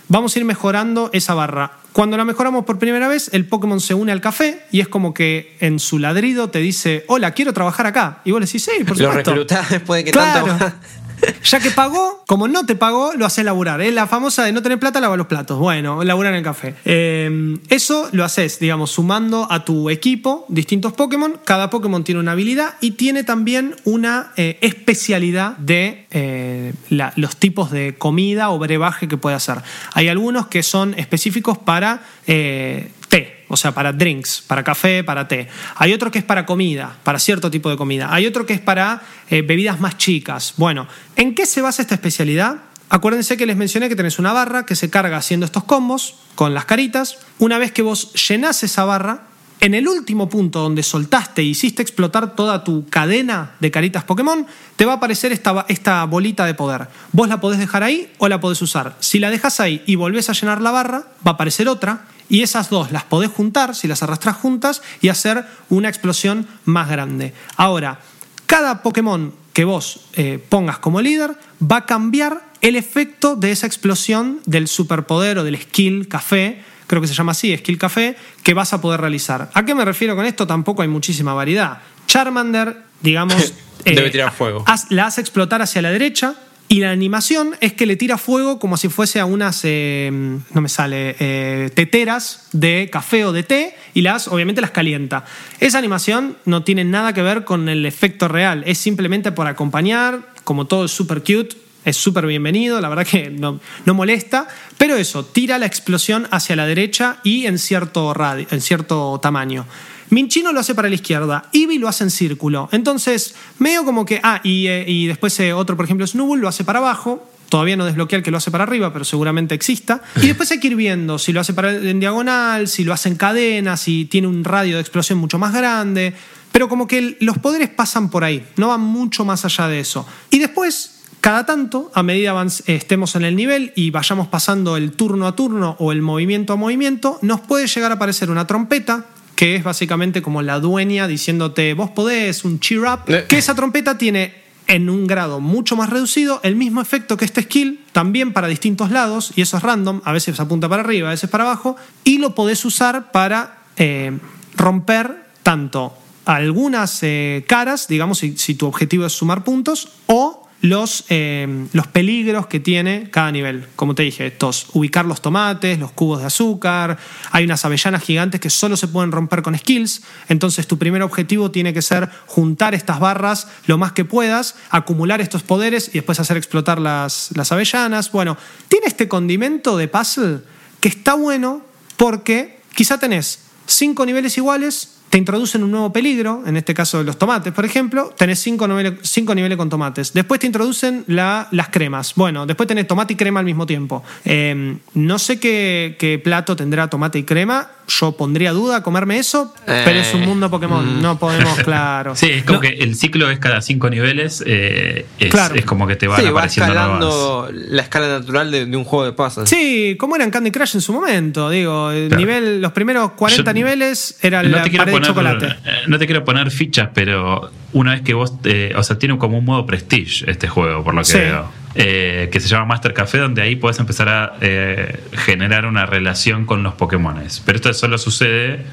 vamos 0.09 0.35
a 0.35 0.39
ir 0.39 0.47
mejorando 0.47 1.11
esa 1.13 1.35
barra. 1.35 1.73
Cuando 1.93 2.17
la 2.17 2.25
mejoramos 2.25 2.65
por 2.65 2.79
primera 2.79 3.07
vez, 3.07 3.29
el 3.35 3.47
Pokémon 3.47 3.79
se 3.81 3.93
une 3.93 4.11
al 4.11 4.23
café 4.23 4.65
y 4.73 4.81
es 4.81 4.89
como 4.89 5.13
que 5.13 5.57
en 5.61 5.79
su 5.79 5.99
ladrido 5.99 6.49
te 6.49 6.59
dice, 6.61 7.05
hola, 7.07 7.33
quiero 7.33 7.53
trabajar 7.53 7.87
acá. 7.87 8.23
Y 8.25 8.31
vos 8.31 8.41
le 8.41 8.47
decís, 8.47 8.65
sí, 8.65 8.83
por 8.85 8.99
Lo 8.99 9.07
supuesto. 9.09 9.31
reclutás 9.31 9.69
después 9.71 10.01
de 10.01 10.05
que 10.07 10.11
Claro. 10.11 10.47
tanto. 10.47 10.77
Ya 11.45 11.61
que 11.61 11.71
pagó, 11.71 12.25
como 12.27 12.49
no 12.49 12.67
te 12.67 12.75
pagó, 12.75 13.13
lo 13.15 13.27
haces 13.27 13.45
laburar. 13.45 13.81
Es 13.81 13.93
la 13.95 14.07
famosa 14.07 14.45
de 14.45 14.53
no 14.53 14.63
tener 14.63 14.79
plata, 14.79 15.01
lava 15.01 15.17
los 15.17 15.27
platos. 15.27 15.59
Bueno, 15.59 16.03
laburar 16.03 16.33
en 16.33 16.39
el 16.39 16.45
café. 16.45 16.75
Eh, 16.85 17.59
eso 17.69 18.09
lo 18.13 18.25
haces, 18.25 18.59
digamos, 18.59 18.91
sumando 18.91 19.47
a 19.51 19.65
tu 19.65 19.91
equipo 19.91 20.45
distintos 20.49 20.93
Pokémon. 20.93 21.39
Cada 21.45 21.71
Pokémon 21.71 22.05
tiene 22.05 22.21
una 22.21 22.33
habilidad 22.33 22.75
y 22.81 22.93
tiene 22.93 23.25
también 23.25 23.77
una 23.85 24.33
eh, 24.37 24.59
especialidad 24.61 25.57
de 25.59 26.07
eh, 26.11 26.73
los 26.89 27.37
tipos 27.37 27.71
de 27.71 27.95
comida 27.97 28.51
o 28.51 28.59
brebaje 28.59 29.09
que 29.09 29.17
puede 29.17 29.37
hacer. 29.37 29.59
Hay 29.93 30.09
algunos 30.09 30.47
que 30.49 30.63
son 30.63 30.95
específicos 30.99 31.59
para 31.59 32.03
té, 32.27 33.44
o 33.55 33.57
sea, 33.57 33.73
para 33.73 33.93
drinks, 33.93 34.43
para 34.47 34.65
café, 34.65 35.05
para 35.05 35.29
té. 35.29 35.49
Hay 35.77 35.93
otro 35.93 36.11
que 36.11 36.19
es 36.19 36.25
para 36.25 36.45
comida, 36.45 36.97
para 37.05 37.21
cierto 37.21 37.51
tipo 37.53 37.71
de 37.71 37.77
comida. 37.77 38.13
Hay 38.13 38.27
otro 38.27 38.47
que 38.47 38.53
es 38.53 38.61
para 38.61 39.01
eh, 39.31 39.43
bebidas 39.43 39.79
más 39.79 39.97
chicas. 39.97 40.55
Bueno, 40.57 40.89
¿en 41.15 41.37
qué 41.37 41.47
se 41.47 41.63
basa 41.63 41.81
esta 41.81 41.95
especialidad? 41.95 42.57
Acuérdense 42.89 43.37
que 43.37 43.47
les 43.47 43.57
mencioné 43.57 43.89
que 43.89 43.95
tenés 43.95 44.19
una 44.19 44.33
barra 44.33 44.67
que 44.67 44.75
se 44.75 44.91
carga 44.91 45.17
haciendo 45.17 45.47
estos 45.47 45.63
combos 45.65 46.17
con 46.35 46.53
las 46.53 46.65
caritas. 46.65 47.19
Una 47.39 47.59
vez 47.59 47.71
que 47.71 47.83
vos 47.83 48.13
llenás 48.29 48.65
esa 48.65 48.85
barra, 48.85 49.29
en 49.65 49.73
el 49.73 49.89
último 49.89 50.29
punto 50.29 50.61
donde 50.61 50.83
soltaste 50.83 51.41
e 51.41 51.47
hiciste 51.47 51.81
explotar 51.81 52.37
toda 52.37 52.65
tu 52.65 52.87
cadena 52.91 53.53
de 53.61 53.71
caritas 53.71 54.05
Pokémon, 54.05 54.47
te 54.77 54.85
va 54.85 54.93
a 54.93 54.97
aparecer 54.97 55.33
esta, 55.33 56.05
bolita 56.05 56.45
de 56.45 56.53
poder. 56.53 56.89
Vos 57.13 57.31
la 57.31 57.41
podés 57.41 57.59
dejar 57.59 57.83
ahí 57.83 58.13
o 58.19 58.29
la 58.29 58.43
podés 58.43 58.61
usar. 58.61 58.95
Si 59.01 59.19
la 59.19 59.31
dejas 59.31 59.61
ahí 59.61 59.83
y 59.87 59.95
volvés 59.95 60.29
a 60.29 60.35
llenar 60.35 60.61
la 60.61 60.71
barra, 60.71 61.07
va 61.27 61.31
a 61.31 61.35
aparecer 61.35 61.67
otra. 61.67 62.05
Y 62.29 62.43
esas 62.43 62.69
dos 62.69 62.93
las 62.93 63.05
podés 63.05 63.31
juntar, 63.31 63.75
si 63.75 63.89
las 63.89 64.03
arrastras 64.03 64.37
juntas, 64.37 64.83
y 65.01 65.09
hacer 65.09 65.47
una 65.71 65.89
explosión 65.89 66.47
más 66.67 66.91
grande. 66.91 67.33
Ahora, 67.57 68.01
cada 68.45 68.83
Pokémon 68.83 69.33
que 69.55 69.65
vos 69.65 70.01
eh, 70.13 70.45
pongas 70.47 70.77
como 70.77 71.01
líder 71.01 71.39
va 71.63 71.79
a 71.79 71.87
cambiar 71.87 72.43
el 72.61 72.77
efecto 72.77 73.35
de 73.35 73.51
esa 73.51 73.67
explosión 73.67 74.41
del 74.45 74.69
superpoder 74.69 75.39
o 75.39 75.45
del 75.45 75.59
skill 75.59 76.07
café, 76.07 76.63
creo 76.87 77.01
que 77.01 77.09
se 77.09 77.15
llama 77.15 77.33
así, 77.33 77.57
skill 77.57 77.79
café, 77.79 78.17
que 78.43 78.55
vas 78.55 78.73
a 78.73 78.81
poder 78.81 79.01
realizar. 79.01 79.51
¿A 79.55 79.65
qué 79.65 79.75
me 79.75 79.85
refiero 79.85 80.17
con 80.17 80.27
esto? 80.27 80.47
Tampoco 80.47 80.83
hay 80.83 80.89
muchísima 80.89 81.35
variedad. 81.35 81.79
Charmander, 82.07 82.77
digamos... 83.01 83.55
eh, 83.85 83.95
Debe 83.95 84.11
tirar 84.11 84.33
fuego. 84.33 84.65
la 84.91 85.07
hace 85.07 85.21
explotar 85.21 85.63
hacia 85.63 85.83
la 85.83 85.91
derecha 85.91 86.35
y 86.69 86.81
la 86.81 86.91
animación 86.91 87.57
es 87.61 87.75
que 87.75 87.87
le 87.87 87.97
tira 87.97 88.17
fuego 88.17 88.59
como 88.59 88.77
si 88.77 88.89
fuese 88.89 89.21
a 89.21 89.27
unas, 89.27 89.61
eh, 89.65 90.11
no 90.11 90.61
me 90.61 90.69
sale, 90.69 91.15
eh, 91.21 91.71
teteras 91.75 92.49
de 92.53 92.89
café 92.91 93.27
o 93.27 93.33
de 93.33 93.43
té 93.43 93.77
y 93.93 94.01
las, 94.01 94.29
obviamente 94.29 94.61
las 94.61 94.71
calienta. 94.71 95.25
Esa 95.61 95.79
animación 95.79 96.37
no 96.47 96.65
tiene 96.65 96.85
nada 96.85 97.13
que 97.13 97.23
ver 97.23 97.45
con 97.45 97.69
el 97.69 97.85
efecto 97.85 98.29
real, 98.29 98.65
es 98.67 98.79
simplemente 98.79 99.31
por 99.31 99.47
acompañar, 99.47 100.33
como 100.43 100.67
todo 100.67 100.87
es 100.87 100.91
súper 100.91 101.21
cute, 101.21 101.57
es 101.85 101.97
súper 101.97 102.27
bienvenido, 102.27 102.81
la 102.81 102.89
verdad 102.89 103.07
que 103.07 103.31
no, 103.31 103.61
no 103.85 103.95
molesta, 103.95 104.49
pero 104.79 104.97
eso, 104.97 105.25
tira 105.25 105.59
la 105.59 105.67
explosión 105.67 106.27
hacia 106.31 106.57
la 106.57 106.67
derecha 106.67 107.19
y 107.23 107.47
en 107.47 107.59
cierto, 107.59 108.15
radio, 108.15 108.47
en 108.51 108.61
cierto 108.61 109.19
tamaño. 109.23 109.67
Minchino 110.11 110.53
lo 110.53 110.61
hace 110.61 110.75
para 110.75 110.89
la 110.89 110.95
izquierda, 110.95 111.49
Eevee 111.53 111.79
lo 111.79 111.89
hace 111.89 112.05
en 112.05 112.11
círculo. 112.11 112.69
Entonces, 112.73 113.35
medio 113.59 113.85
como 113.85 114.05
que. 114.05 114.21
Ah, 114.23 114.41
y, 114.45 114.67
eh, 114.69 114.85
y 114.87 115.07
después 115.07 115.39
eh, 115.41 115.53
otro, 115.53 115.77
por 115.77 115.87
ejemplo, 115.87 116.07
Snubbull 116.07 116.41
lo 116.41 116.49
hace 116.49 116.63
para 116.63 116.79
abajo. 116.79 117.29
Todavía 117.49 117.77
no 117.77 117.85
desbloquea 117.85 118.19
el 118.19 118.23
que 118.23 118.31
lo 118.31 118.39
hace 118.39 118.51
para 118.51 118.65
arriba, 118.65 118.93
pero 118.93 119.05
seguramente 119.05 119.55
exista. 119.55 120.03
Y 120.23 120.27
después 120.27 120.51
hay 120.51 120.61
que 120.61 120.69
ir 120.69 120.77
viendo 120.77 121.19
si 121.19 121.33
lo 121.33 121.41
hace 121.41 121.53
para, 121.53 121.73
en 121.73 122.01
diagonal, 122.01 122.69
si 122.69 122.85
lo 122.85 122.93
hace 122.93 123.09
en 123.09 123.17
cadena, 123.17 123.77
si 123.77 124.07
tiene 124.07 124.27
un 124.27 124.45
radio 124.45 124.77
de 124.77 124.81
explosión 124.81 125.19
mucho 125.19 125.39
más 125.39 125.53
grande. 125.53 126.15
Pero 126.53 126.69
como 126.69 126.87
que 126.87 127.17
los 127.21 127.39
poderes 127.39 127.69
pasan 127.69 128.11
por 128.11 128.25
ahí, 128.25 128.47
no 128.57 128.69
van 128.69 128.81
mucho 128.81 129.25
más 129.25 129.45
allá 129.45 129.69
de 129.69 129.81
eso. 129.81 130.07
Y 130.31 130.39
después, 130.39 130.94
cada 131.25 131.47
tanto, 131.47 131.91
a 131.95 132.03
medida 132.03 132.33
avanz- 132.35 132.61
eh, 132.67 132.75
estemos 132.77 133.17
en 133.17 133.25
el 133.25 133.35
nivel 133.35 133.73
y 133.75 133.89
vayamos 133.91 134.29
pasando 134.29 134.77
el 134.77 134.93
turno 134.93 135.27
a 135.27 135.35
turno 135.35 135.75
o 135.79 135.91
el 135.91 136.03
movimiento 136.03 136.53
a 136.53 136.57
movimiento, 136.57 137.19
nos 137.23 137.41
puede 137.41 137.67
llegar 137.67 137.91
a 137.93 137.95
aparecer 137.95 138.29
una 138.29 138.47
trompeta 138.47 139.07
que 139.35 139.57
es 139.57 139.65
básicamente 139.65 140.21
como 140.21 140.43
la 140.43 140.61
dueña 140.61 141.09
diciéndote 141.09 141.73
vos 141.73 141.89
podés, 141.89 142.45
un 142.45 142.61
cheer 142.61 142.81
up, 142.83 143.01
Eh. 143.09 143.25
que 143.27 143.39
esa 143.39 143.55
trompeta 143.55 143.97
tiene 143.97 144.35
en 144.67 144.91
un 144.91 145.07
grado 145.07 145.41
mucho 145.41 145.77
más 145.77 145.89
reducido 145.89 146.41
el 146.43 146.57
mismo 146.57 146.83
efecto 146.83 147.17
que 147.17 147.25
este 147.25 147.41
skill, 147.41 147.81
también 147.93 148.35
para 148.35 148.47
distintos 148.47 148.91
lados, 148.91 149.33
y 149.35 149.41
eso 149.41 149.57
es 149.57 149.63
random, 149.63 150.03
a 150.05 150.13
veces 150.13 150.39
apunta 150.41 150.69
para 150.69 150.83
arriba, 150.83 151.09
a 151.09 151.13
veces 151.13 151.31
para 151.31 151.45
abajo, 151.45 151.77
y 152.05 152.19
lo 152.19 152.35
podés 152.35 152.63
usar 152.67 153.13
para 153.13 153.61
eh, 153.79 154.13
romper 154.57 155.25
tanto 155.43 155.95
algunas 156.27 156.99
eh, 157.03 157.45
caras, 157.49 157.89
digamos, 157.89 158.19
si, 158.19 158.37
si 158.37 158.55
tu 158.57 158.67
objetivo 158.67 159.07
es 159.07 159.13
sumar 159.15 159.43
puntos, 159.43 159.89
o 160.07 160.44
los, 160.65 161.05
eh, 161.11 161.67
los 161.75 161.87
peligros 161.89 162.47
que 162.47 162.59
tiene 162.59 163.11
cada 163.11 163.31
nivel. 163.31 163.67
Como 163.77 163.95
te 163.95 164.03
dije, 164.03 164.29
estos, 164.29 164.69
ubicar 164.73 165.05
los 165.05 165.21
tomates, 165.21 165.79
los 165.79 165.93
cubos 165.93 166.21
de 166.21 166.25
azúcar, 166.25 166.97
hay 167.33 167.45
unas 167.45 167.67
avellanas 167.67 168.03
gigantes 168.03 168.41
que 168.41 168.49
solo 168.49 168.75
se 168.79 168.89
pueden 168.89 169.13
romper 169.13 169.43
con 169.43 169.59
skills, 169.59 170.01
entonces 170.31 170.67
tu 170.67 170.79
primer 170.79 171.03
objetivo 171.03 171.51
tiene 171.51 171.75
que 171.75 171.83
ser 171.83 172.09
juntar 172.25 172.75
estas 172.75 172.99
barras 172.99 173.47
lo 173.67 173.77
más 173.77 173.93
que 173.93 174.07
puedas, 174.07 174.57
acumular 174.71 175.21
estos 175.21 175.43
poderes 175.43 175.89
y 175.89 175.99
después 175.99 176.19
hacer 176.19 176.39
explotar 176.39 176.81
las, 176.81 177.29
las 177.35 177.53
avellanas. 177.53 178.11
Bueno, 178.11 178.39
tiene 178.69 178.87
este 178.87 179.07
condimento 179.07 179.77
de 179.77 179.89
puzzle 179.89 180.39
que 180.81 180.89
está 180.89 181.13
bueno 181.13 181.61
porque 181.99 182.61
quizá 182.75 182.97
tenés 182.97 183.41
cinco 183.67 184.07
niveles 184.07 184.39
iguales, 184.39 184.94
te 185.15 185.19
introducen 185.19 185.63
un 185.63 185.71
nuevo 185.71 185.93
peligro, 185.93 186.43
en 186.45 186.57
este 186.57 186.75
caso 186.75 186.99
de 186.99 187.05
los 187.05 187.17
tomates, 187.17 187.53
por 187.53 187.65
ejemplo, 187.65 188.13
tenés 188.19 188.41
cinco 188.41 188.67
niveles, 188.67 188.95
cinco 189.03 189.33
niveles 189.33 189.57
con 189.57 189.69
tomates. 189.71 190.13
Después 190.13 190.41
te 190.41 190.49
introducen 190.49 191.05
la- 191.07 191.47
las 191.53 191.69
cremas. 191.69 192.15
Bueno, 192.17 192.47
después 192.47 192.67
tenés 192.67 192.89
tomate 192.89 193.13
y 193.13 193.17
crema 193.17 193.39
al 193.39 193.47
mismo 193.47 193.65
tiempo. 193.65 194.03
Eh, 194.25 194.77
no 194.95 195.19
sé 195.21 195.39
qué, 195.39 195.95
qué 196.01 196.19
plato 196.19 196.57
tendrá 196.57 196.91
tomate 196.91 197.21
y 197.21 197.23
crema. 197.23 197.71
Yo 197.87 198.17
pondría 198.17 198.53
duda 198.53 198.83
comerme 198.83 199.19
eso, 199.19 199.55
pero 199.67 199.91
es 200.01 200.13
un 200.15 200.23
Eh, 200.23 200.27
mundo 200.27 200.51
Pokémon. 200.51 201.03
No 201.03 201.19
podemos, 201.19 201.59
claro. 201.65 202.17
Sí, 202.17 202.31
es 202.31 202.43
como 202.43 202.55
No, 202.57 202.61
que 202.63 202.69
el 202.71 202.97
ciclo 202.97 203.31
es 203.31 203.39
cada 203.39 203.61
cinco 203.61 203.91
niveles. 203.91 204.43
eh, 204.47 205.05
es, 205.21 205.31
Claro. 205.31 205.55
es 205.55 205.65
como 205.67 205.87
que 205.87 205.95
te 205.95 206.09
van 206.09 206.19
Sí, 206.19 206.25
va 206.25 206.31
apareciendo 206.31 206.73
nuevas. 206.75 206.89
escalando 206.95 207.49
la 207.53 207.83
escala 207.83 208.09
natural 208.09 208.51
de, 208.51 208.65
de 208.67 208.77
un 208.77 208.85
juego 208.85 209.05
de 209.05 209.13
puzzles. 209.13 209.49
Sí, 209.51 209.97
como 209.99 210.17
era 210.17 210.25
en 210.25 210.31
Candy 210.31 210.51
Crush 210.51 210.75
en 210.77 210.81
su 210.81 210.93
momento. 210.95 211.51
Digo, 211.51 211.91
el 211.91 212.09
Claro. 212.09 212.21
nivel, 212.21 212.61
los 212.63 212.73
primeros 212.73 213.13
40 213.13 213.51
Yo- 213.51 213.55
niveles 213.55 214.17
era 214.23 214.43
No 214.43 214.49
la 214.49 214.63
te, 214.63 214.71
quiero 214.71 214.85
pared 214.87 214.93
de 214.93 215.04
poner, 215.13 215.39
chocolate. 215.39 215.69
eh, 215.69 215.83
no 215.89 215.99
te 215.99 216.07
quiero 216.07 216.25
poner 216.25 216.51
fichas, 216.51 216.89
pero 216.95 217.51
una 217.73 217.93
vez 217.93 218.03
que 218.03 218.15
vos. 218.15 218.33
eh, 218.45 218.73
o 218.77 218.83
sea, 218.83 218.99
tiene 218.99 219.19
como 219.19 219.39
un 219.39 219.45
modo 219.45 219.67
prestige 219.67 220.31
este 220.31 220.49
juego, 220.49 220.83
por 220.85 220.95
lo 220.95 221.01
que 221.03 221.07
Sí. 221.07 221.19
veo. 221.19 221.51
eh, 221.77 222.29
que 222.31 222.39
se 222.39 222.49
llama 222.49 222.67
Master 222.67 222.95
Café, 222.95 223.19
donde 223.19 223.43
ahí 223.43 223.57
podés 223.57 223.81
empezar 223.81 224.09
a 224.09 224.35
eh, 224.41 225.01
generar 225.13 225.67
una 225.67 225.87
relación 225.87 226.47
con 226.47 226.63
los 226.63 226.75
Pokémones. 226.75 227.43
Pero 227.45 227.57
esto 227.57 227.75
solo 227.75 227.99
sucede 227.99 228.65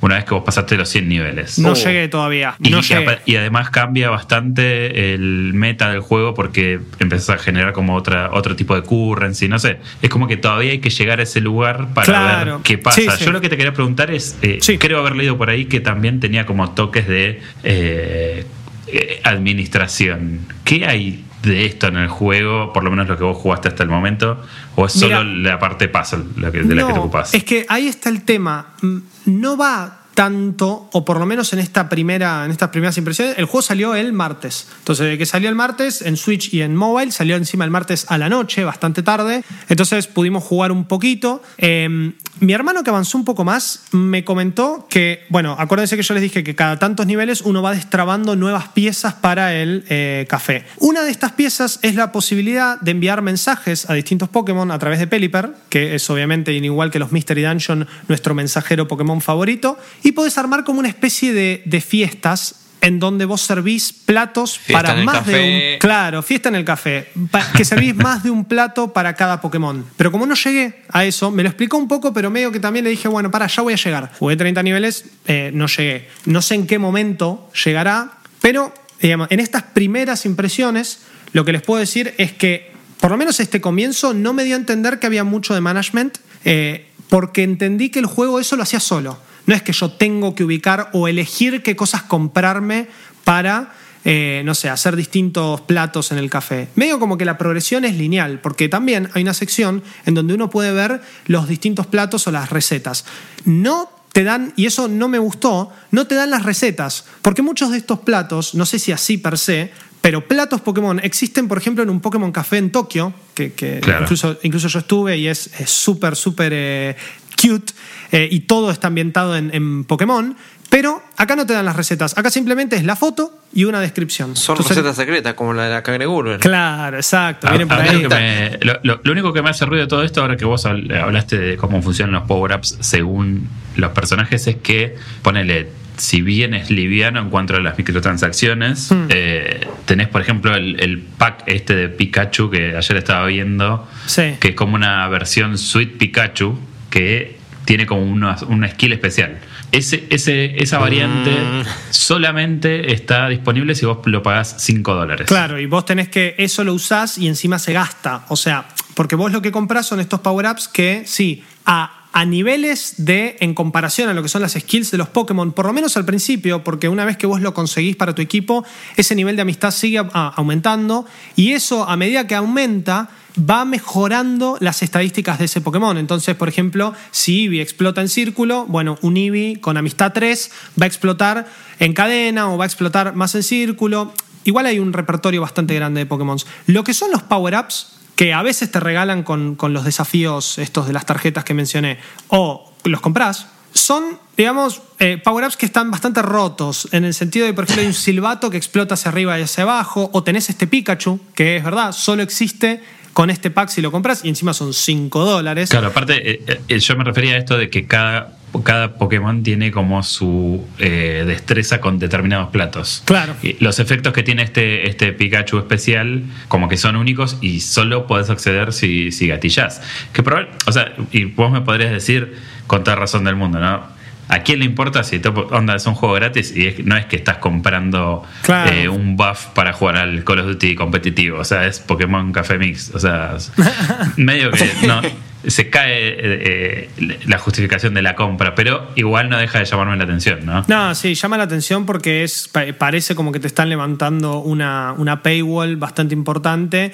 una 0.00 0.14
vez 0.16 0.24
que 0.24 0.34
vos 0.34 0.44
pasaste 0.44 0.76
los 0.76 0.88
100 0.88 1.08
niveles. 1.08 1.58
No 1.58 1.70
Oh. 1.72 1.74
llegué 1.74 2.06
todavía. 2.08 2.54
Y, 2.62 2.70
no 2.70 2.78
y 2.78 2.82
llegué. 2.82 3.02
apa- 3.02 3.18
y 3.26 3.36
además 3.36 3.70
cambia 3.70 4.10
bastante 4.10 5.12
el 5.14 5.52
meta 5.54 5.90
del 5.90 6.00
juego 6.00 6.34
porque 6.34 6.80
empezás 7.00 7.30
a 7.30 7.38
generar 7.38 7.72
como 7.72 7.94
otra, 7.96 8.30
otro 8.32 8.54
tipo 8.56 8.74
de 8.74 8.82
currency, 8.82 9.48
no 9.48 9.58
sé. 9.58 9.78
Es 10.02 10.08
como 10.10 10.28
que 10.28 10.36
todavía 10.36 10.70
hay 10.72 10.78
que 10.78 10.90
llegar 10.90 11.20
a 11.20 11.24
ese 11.24 11.40
lugar 11.40 11.88
para 11.94 12.04
Claro. 12.06 12.54
ver 12.56 12.62
qué 12.62 12.78
pasa. 12.78 13.00
Sí, 13.00 13.06
sí. 13.18 13.24
Yo 13.24 13.32
lo 13.32 13.40
que 13.40 13.48
te 13.48 13.56
quería 13.56 13.72
preguntar 13.72 14.10
es, 14.10 14.38
eh, 14.42 14.58
Sí. 14.60 14.78
creo 14.78 15.00
haber 15.00 15.16
leído 15.16 15.36
por 15.36 15.50
ahí 15.50 15.64
que 15.64 15.80
también 15.80 16.20
tenía 16.20 16.46
como 16.46 16.70
toques 16.72 17.08
de 17.08 17.40
eh, 17.64 18.44
eh, 18.86 19.20
administración. 19.24 20.40
¿Qué 20.64 20.86
hay 20.86 21.24
de 21.42 21.66
esto 21.66 21.86
en 21.86 21.96
el 21.96 22.08
juego, 22.08 22.72
por 22.72 22.82
lo 22.84 22.90
menos 22.90 23.06
lo 23.08 23.16
que 23.16 23.24
vos 23.24 23.36
jugaste 23.36 23.68
hasta 23.68 23.82
el 23.82 23.88
momento? 23.88 24.42
¿O 24.76 24.86
es 24.86 24.92
solo 24.92 25.22
Mira. 25.24 25.52
la 25.52 25.58
parte 25.58 25.88
puzzle 25.88 26.24
la 26.36 26.50
que- 26.50 26.62
de 26.62 26.74
la 26.74 26.86
que 26.86 26.92
te 26.92 26.98
ocupás? 26.98 27.32
Es 27.34 27.44
que 27.44 27.64
ahí 27.68 27.86
está 27.88 28.08
el 28.10 28.22
tema. 28.24 28.68
Mm, 28.82 28.98
No 29.26 29.56
va 29.56 29.97
tanto, 30.18 30.88
o 30.92 31.04
por 31.04 31.20
lo 31.20 31.26
menos 31.26 31.52
en 31.52 31.60
esta 31.60 31.88
primera, 31.88 32.44
en 32.44 32.50
estas 32.50 32.70
primeras 32.70 32.98
impresiones, 32.98 33.38
el 33.38 33.44
juego 33.44 33.62
salió 33.62 33.94
el 33.94 34.12
martes. 34.12 34.66
Entonces, 34.80 35.16
que 35.16 35.24
salió 35.26 35.48
el 35.48 35.54
martes 35.54 36.02
en 36.02 36.16
Switch 36.16 36.52
y 36.52 36.62
en 36.62 36.74
mobile, 36.74 37.12
salió 37.12 37.36
encima 37.36 37.64
el 37.64 37.70
martes 37.70 38.04
a 38.08 38.18
la 38.18 38.28
noche, 38.28 38.64
bastante 38.64 39.04
tarde. 39.04 39.44
Entonces 39.68 40.08
pudimos 40.08 40.42
jugar 40.42 40.72
un 40.72 40.86
poquito. 40.86 41.40
Eh, 41.56 42.10
mi 42.40 42.52
hermano 42.52 42.82
que 42.82 42.90
avanzó 42.90 43.16
un 43.16 43.24
poco 43.24 43.44
más 43.44 43.84
me 43.92 44.24
comentó 44.24 44.86
que, 44.90 45.24
bueno, 45.28 45.54
acuérdense 45.58 45.96
que 45.96 46.02
yo 46.02 46.14
les 46.14 46.22
dije 46.22 46.42
que 46.42 46.56
cada 46.56 46.78
tantos 46.80 47.06
niveles 47.06 47.42
uno 47.42 47.62
va 47.62 47.72
destrabando 47.72 48.34
nuevas 48.34 48.68
piezas 48.68 49.14
para 49.14 49.54
el 49.54 49.84
eh, 49.88 50.26
café. 50.28 50.64
Una 50.78 51.02
de 51.02 51.12
estas 51.12 51.32
piezas 51.32 51.78
es 51.82 51.94
la 51.94 52.10
posibilidad 52.10 52.80
de 52.80 52.90
enviar 52.90 53.22
mensajes 53.22 53.88
a 53.88 53.94
distintos 53.94 54.28
Pokémon 54.28 54.70
a 54.72 54.78
través 54.78 54.98
de 54.98 55.06
Pelipper, 55.06 55.54
que 55.68 55.94
es 55.94 56.10
obviamente 56.10 56.52
igual 56.52 56.90
que 56.90 56.98
los 56.98 57.12
Mystery 57.12 57.42
Dungeon, 57.42 57.86
nuestro 58.08 58.34
mensajero 58.34 58.88
Pokémon 58.88 59.20
favorito, 59.20 59.78
podés 60.12 60.38
armar 60.38 60.64
como 60.64 60.80
una 60.80 60.88
especie 60.88 61.32
de, 61.32 61.62
de 61.64 61.80
fiestas 61.80 62.56
en 62.80 63.00
donde 63.00 63.24
vos 63.24 63.42
servís 63.42 63.92
platos 63.92 64.58
Fiesta 64.58 64.82
para 64.82 65.02
más 65.02 65.26
de 65.26 65.32
café. 65.32 65.72
un 65.74 65.78
Claro, 65.78 66.22
fiesta 66.22 66.48
en 66.48 66.54
el 66.54 66.64
café. 66.64 67.08
Que 67.56 67.64
servís 67.64 67.94
más 67.96 68.22
de 68.22 68.30
un 68.30 68.44
plato 68.44 68.92
para 68.92 69.14
cada 69.14 69.40
Pokémon. 69.40 69.84
Pero 69.96 70.12
como 70.12 70.26
no 70.26 70.34
llegué 70.34 70.82
a 70.90 71.04
eso, 71.04 71.30
me 71.30 71.42
lo 71.42 71.48
explicó 71.48 71.76
un 71.76 71.88
poco, 71.88 72.12
pero 72.12 72.30
medio 72.30 72.52
que 72.52 72.60
también 72.60 72.84
le 72.84 72.90
dije, 72.90 73.08
bueno, 73.08 73.30
para, 73.30 73.46
ya 73.46 73.62
voy 73.62 73.72
a 73.72 73.76
llegar. 73.76 74.12
Jugué 74.18 74.36
30 74.36 74.62
niveles, 74.62 75.04
eh, 75.26 75.50
no 75.54 75.66
llegué. 75.66 76.08
No 76.26 76.42
sé 76.42 76.54
en 76.54 76.66
qué 76.66 76.78
momento 76.78 77.50
llegará, 77.64 78.18
pero 78.40 78.72
digamos, 79.00 79.28
en 79.30 79.40
estas 79.40 79.62
primeras 79.62 80.24
impresiones, 80.24 81.00
lo 81.32 81.44
que 81.44 81.52
les 81.52 81.62
puedo 81.62 81.80
decir 81.80 82.14
es 82.18 82.32
que, 82.32 82.72
por 83.00 83.10
lo 83.10 83.16
menos 83.16 83.40
este 83.40 83.60
comienzo, 83.60 84.14
no 84.14 84.32
me 84.32 84.44
dio 84.44 84.54
a 84.54 84.58
entender 84.58 84.98
que 84.98 85.06
había 85.06 85.24
mucho 85.24 85.54
de 85.54 85.60
management, 85.60 86.18
eh, 86.44 86.86
porque 87.08 87.42
entendí 87.42 87.90
que 87.90 87.98
el 88.00 88.06
juego 88.06 88.40
eso 88.40 88.56
lo 88.56 88.62
hacía 88.62 88.80
solo. 88.80 89.18
No 89.48 89.54
es 89.56 89.62
que 89.62 89.72
yo 89.72 89.90
tengo 89.90 90.36
que 90.36 90.44
ubicar 90.44 90.90
o 90.92 91.08
elegir 91.08 91.62
qué 91.64 91.74
cosas 91.74 92.02
comprarme 92.04 92.86
para, 93.24 93.72
eh, 94.04 94.42
no 94.44 94.54
sé, 94.54 94.68
hacer 94.68 94.94
distintos 94.94 95.60
platos 95.62 96.12
en 96.12 96.18
el 96.18 96.30
café. 96.30 96.68
Medio 96.76 97.00
como 97.00 97.18
que 97.18 97.24
la 97.24 97.36
progresión 97.38 97.84
es 97.84 97.96
lineal, 97.96 98.38
porque 98.40 98.68
también 98.68 99.08
hay 99.14 99.22
una 99.22 99.34
sección 99.34 99.82
en 100.06 100.14
donde 100.14 100.34
uno 100.34 100.48
puede 100.50 100.70
ver 100.72 101.00
los 101.26 101.48
distintos 101.48 101.86
platos 101.86 102.26
o 102.26 102.30
las 102.30 102.50
recetas. 102.50 103.04
No 103.44 103.90
te 104.12 104.22
dan, 104.24 104.52
y 104.56 104.66
eso 104.66 104.86
no 104.88 105.08
me 105.08 105.18
gustó, 105.18 105.70
no 105.90 106.06
te 106.06 106.14
dan 106.14 106.30
las 106.30 106.44
recetas, 106.44 107.04
porque 107.22 107.42
muchos 107.42 107.70
de 107.70 107.78
estos 107.78 108.00
platos, 108.00 108.54
no 108.54 108.64
sé 108.66 108.78
si 108.78 108.92
así 108.92 109.18
per 109.18 109.36
se, 109.38 109.70
pero 110.00 110.26
platos 110.26 110.60
Pokémon 110.60 111.00
existen, 111.00 111.48
por 111.48 111.58
ejemplo, 111.58 111.82
en 111.82 111.90
un 111.90 112.00
Pokémon 112.00 112.30
Café 112.32 112.58
en 112.58 112.70
Tokio, 112.70 113.12
que, 113.34 113.52
que 113.52 113.80
Claro. 113.80 114.02
incluso, 114.04 114.38
incluso 114.44 114.68
yo 114.68 114.78
estuve 114.78 115.18
y 115.18 115.26
es 115.26 115.50
es 115.60 115.70
súper, 115.70 116.16
súper 116.16 116.52
eh, 116.54 116.96
cute, 117.40 117.72
eh, 118.12 118.28
y 118.30 118.40
todo 118.40 118.70
está 118.70 118.88
ambientado 118.88 119.36
en, 119.36 119.50
en 119.54 119.84
Pokémon, 119.84 120.36
pero 120.70 121.02
acá 121.16 121.34
no 121.36 121.46
te 121.46 121.54
dan 121.54 121.64
las 121.64 121.76
recetas, 121.76 122.16
acá 122.18 122.30
simplemente 122.30 122.76
es 122.76 122.84
la 122.84 122.94
foto 122.96 123.32
y 123.54 123.64
una 123.64 123.80
descripción. 123.80 124.36
Son 124.36 124.54
Entonces- 124.56 124.76
recetas 124.76 124.96
secretas, 124.96 125.34
como 125.34 125.54
la 125.54 125.64
de 125.64 125.70
la 125.70 125.82
Cangreburger. 125.82 126.40
Claro, 126.40 126.96
exacto, 126.96 127.46
A- 127.46 127.50
a 127.50 127.52
ahí. 127.54 127.58
lo, 128.02 128.08
que 128.08 128.14
me- 128.14 128.58
lo- 128.62 128.78
lo- 128.82 129.00
lo 129.02 129.12
único 129.12 129.32
que 129.32 129.40
me 129.42 129.48
hace 129.50 129.64
ruido 129.64 129.84
de 129.84 129.88
todo 129.88 130.02
esto, 130.02 130.20
ahora 130.20 130.36
que 130.36 130.44
vos 130.44 130.66
habl- 130.66 130.94
hablaste 131.00 131.38
de 131.38 131.56
cómo 131.56 131.80
funcionan 131.80 132.14
los 132.14 132.24
power-ups 132.24 132.76
según 132.80 133.48
los 133.76 133.92
personajes, 133.92 134.46
es 134.46 134.56
que, 134.56 134.96
ponele, 135.22 135.70
si 135.96 136.20
bien 136.22 136.54
es 136.54 136.70
liviano 136.70 137.18
en 137.20 137.30
cuanto 137.30 137.56
a 137.56 137.60
las 137.60 137.76
microtransacciones, 138.22 138.90
Hmm. 138.92 139.06
eh, 139.08 139.66
tenés, 139.86 140.08
por 140.08 140.20
ejemplo, 140.20 140.54
el, 140.54 140.78
el 140.80 140.98
pack 141.00 141.44
este 141.46 141.74
de 141.74 141.88
Pikachu 141.88 142.50
que 142.50 142.76
ayer 142.76 142.96
estaba 142.98 143.26
viendo, 143.26 143.88
Sí. 144.06 144.34
que 144.38 144.48
es 144.48 144.54
como 144.54 144.74
una 144.74 145.08
versión 145.08 145.56
Sweet 145.58 145.96
Pikachu 145.98 146.58
que 146.90 147.38
tiene 147.64 147.86
como 147.86 148.02
una, 148.02 148.36
una 148.48 148.68
skill 148.68 148.94
especial. 148.94 149.38
Ese, 149.72 150.06
ese, 150.08 150.62
esa 150.62 150.78
variante 150.78 151.30
Mm. 151.30 151.62
solamente 151.90 152.92
está 152.92 153.28
disponible 153.28 153.74
si 153.74 153.84
vos 153.84 153.98
lo 154.06 154.22
pagás 154.22 154.56
5 154.58 154.94
dólares. 154.94 155.26
Claro, 155.26 155.58
y 155.60 155.66
vos 155.66 155.84
tenés 155.84 156.08
que 156.08 156.34
eso 156.38 156.64
lo 156.64 156.72
usás 156.72 157.18
y 157.18 157.28
encima 157.28 157.58
se 157.58 157.74
gasta. 157.74 158.24
O 158.28 158.36
sea, 158.36 158.66
porque 158.94 159.16
vos 159.16 159.30
lo 159.30 159.42
que 159.42 159.52
comprás 159.52 159.86
son 159.86 160.00
estos 160.00 160.20
power-ups 160.20 160.68
que, 160.68 161.02
sí, 161.06 161.44
a, 161.66 161.97
a 162.12 162.24
niveles 162.24 162.94
de, 162.98 163.36
en 163.40 163.54
comparación 163.54 164.08
a 164.08 164.14
lo 164.14 164.22
que 164.22 164.28
son 164.28 164.42
las 164.42 164.52
skills 164.52 164.90
de 164.90 164.98
los 164.98 165.08
Pokémon, 165.08 165.52
por 165.52 165.66
lo 165.66 165.72
menos 165.72 165.96
al 165.96 166.04
principio, 166.04 166.64
porque 166.64 166.88
una 166.88 167.04
vez 167.04 167.16
que 167.16 167.26
vos 167.26 167.40
lo 167.40 167.54
conseguís 167.54 167.96
para 167.96 168.14
tu 168.14 168.22
equipo, 168.22 168.64
ese 168.96 169.14
nivel 169.14 169.36
de 169.36 169.42
amistad 169.42 169.70
sigue 169.70 169.98
a- 169.98 170.28
aumentando 170.36 171.06
y 171.36 171.52
eso 171.52 171.88
a 171.88 171.96
medida 171.96 172.26
que 172.26 172.34
aumenta 172.34 173.08
va 173.38 173.64
mejorando 173.64 174.56
las 174.60 174.82
estadísticas 174.82 175.38
de 175.38 175.44
ese 175.44 175.60
Pokémon. 175.60 175.96
Entonces, 175.96 176.34
por 176.34 176.48
ejemplo, 176.48 176.92
si 177.12 177.44
Eevee 177.44 177.60
explota 177.62 178.00
en 178.00 178.08
círculo, 178.08 178.66
bueno, 178.66 178.98
un 179.02 179.16
Eevee 179.16 179.60
con 179.60 179.76
amistad 179.76 180.12
3 180.12 180.50
va 180.80 180.84
a 180.84 180.88
explotar 180.88 181.46
en 181.78 181.92
cadena 181.92 182.52
o 182.52 182.58
va 182.58 182.64
a 182.64 182.66
explotar 182.66 183.14
más 183.14 183.34
en 183.36 183.42
círculo. 183.44 184.12
Igual 184.44 184.66
hay 184.66 184.78
un 184.80 184.92
repertorio 184.92 185.40
bastante 185.42 185.74
grande 185.74 186.00
de 186.00 186.06
Pokémon. 186.06 186.38
Lo 186.66 186.82
que 186.82 186.94
son 186.94 187.10
los 187.12 187.22
power-ups, 187.22 187.97
que 188.18 188.34
a 188.34 188.42
veces 188.42 188.68
te 188.72 188.80
regalan 188.80 189.22
con, 189.22 189.54
con 189.54 189.72
los 189.72 189.84
desafíos 189.84 190.58
estos 190.58 190.88
de 190.88 190.92
las 190.92 191.06
tarjetas 191.06 191.44
que 191.44 191.54
mencioné, 191.54 191.98
o 192.26 192.68
los 192.82 193.00
compras, 193.00 193.46
son, 193.72 194.18
digamos, 194.36 194.82
eh, 194.98 195.20
power-ups 195.22 195.56
que 195.56 195.66
están 195.66 195.92
bastante 195.92 196.20
rotos, 196.20 196.88
en 196.90 197.04
el 197.04 197.14
sentido 197.14 197.46
de, 197.46 197.52
por 197.52 197.62
ejemplo, 197.62 197.82
hay 197.82 197.86
un 197.86 197.94
silbato 197.94 198.50
que 198.50 198.56
explota 198.56 198.94
hacia 198.94 199.12
arriba 199.12 199.38
y 199.38 199.42
hacia 199.42 199.62
abajo, 199.62 200.10
o 200.12 200.24
tenés 200.24 200.50
este 200.50 200.66
Pikachu, 200.66 201.20
que 201.32 201.58
es 201.58 201.62
verdad, 201.62 201.92
solo 201.92 202.24
existe 202.24 202.82
con 203.12 203.30
este 203.30 203.52
pack 203.52 203.68
si 203.68 203.82
lo 203.82 203.92
compras, 203.92 204.24
y 204.24 204.30
encima 204.30 204.52
son 204.52 204.74
5 204.74 205.24
dólares. 205.24 205.70
Claro, 205.70 205.86
aparte, 205.86 206.28
eh, 206.28 206.60
eh, 206.66 206.78
yo 206.80 206.96
me 206.96 207.04
refería 207.04 207.34
a 207.34 207.38
esto 207.38 207.56
de 207.56 207.70
que 207.70 207.86
cada, 207.86 208.36
cada 208.64 208.94
Pokémon 208.94 209.42
tiene 209.42 209.70
como 209.70 210.02
su 210.02 210.66
eh, 210.78 211.24
destreza 211.26 211.80
con 211.80 211.98
determinados 211.98 212.48
platos. 212.48 213.02
Claro. 213.04 213.34
Los 213.60 213.78
efectos 213.78 214.12
que 214.12 214.22
tiene 214.22 214.42
este, 214.42 214.88
este 214.88 215.12
Pikachu 215.12 215.58
especial, 215.58 216.22
como 216.48 216.68
que 216.68 216.76
son 216.76 216.96
únicos 216.96 217.38
y 217.40 217.60
solo 217.60 218.06
podés 218.06 218.30
acceder 218.30 218.72
si, 218.72 219.12
si 219.12 219.26
gatillás. 219.28 219.80
Que 220.12 220.22
probable, 220.22 220.50
o 220.66 220.72
sea, 220.72 220.92
y 221.12 221.24
vos 221.24 221.50
me 221.52 221.60
podrías 221.60 221.90
decir, 221.92 222.36
con 222.66 222.84
toda 222.84 222.96
razón 222.96 223.24
del 223.24 223.36
mundo, 223.36 223.58
¿no? 223.60 223.96
¿a 224.30 224.40
quién 224.42 224.58
le 224.58 224.66
importa 224.66 225.04
si 225.04 225.22
Onda 225.52 225.74
es 225.76 225.86
un 225.86 225.94
juego 225.94 226.14
gratis 226.16 226.52
y 226.54 226.66
es- 226.66 226.84
no 226.84 226.98
es 226.98 227.06
que 227.06 227.16
estás 227.16 227.38
comprando 227.38 228.24
Claro. 228.42 228.70
eh, 228.72 228.86
un 228.86 229.16
buff 229.16 229.46
para 229.54 229.72
jugar 229.72 229.96
al 229.96 230.22
Call 230.22 230.40
of 230.40 230.46
Duty 230.48 230.74
competitivo? 230.74 231.38
O 231.38 231.44
sea, 231.44 231.66
es 231.66 231.80
Pokémon 231.80 232.30
Café 232.30 232.58
Mix. 232.58 232.90
O 232.94 232.98
sea, 232.98 233.38
medio 234.18 234.50
que 234.50 234.70
no, 234.86 235.00
se 235.48 235.70
cae 235.70 236.08
eh, 236.08 236.88
eh, 236.98 237.18
la 237.26 237.38
justificación 237.38 237.94
de 237.94 238.02
la 238.02 238.14
compra, 238.14 238.54
pero 238.54 238.88
igual 238.94 239.28
no 239.28 239.38
deja 239.38 239.58
de 239.58 239.64
llamarme 239.64 239.96
la 239.96 240.04
atención, 240.04 240.44
¿no? 240.46 240.64
No, 240.68 240.94
sí, 240.94 241.14
llama 241.14 241.36
la 241.36 241.44
atención 241.44 241.86
porque 241.86 242.22
es, 242.24 242.48
pa- 242.48 242.64
parece 242.78 243.14
como 243.14 243.32
que 243.32 243.40
te 243.40 243.46
están 243.46 243.68
levantando 243.68 244.38
una, 244.40 244.94
una 244.96 245.22
paywall 245.22 245.76
bastante 245.76 246.14
importante. 246.14 246.92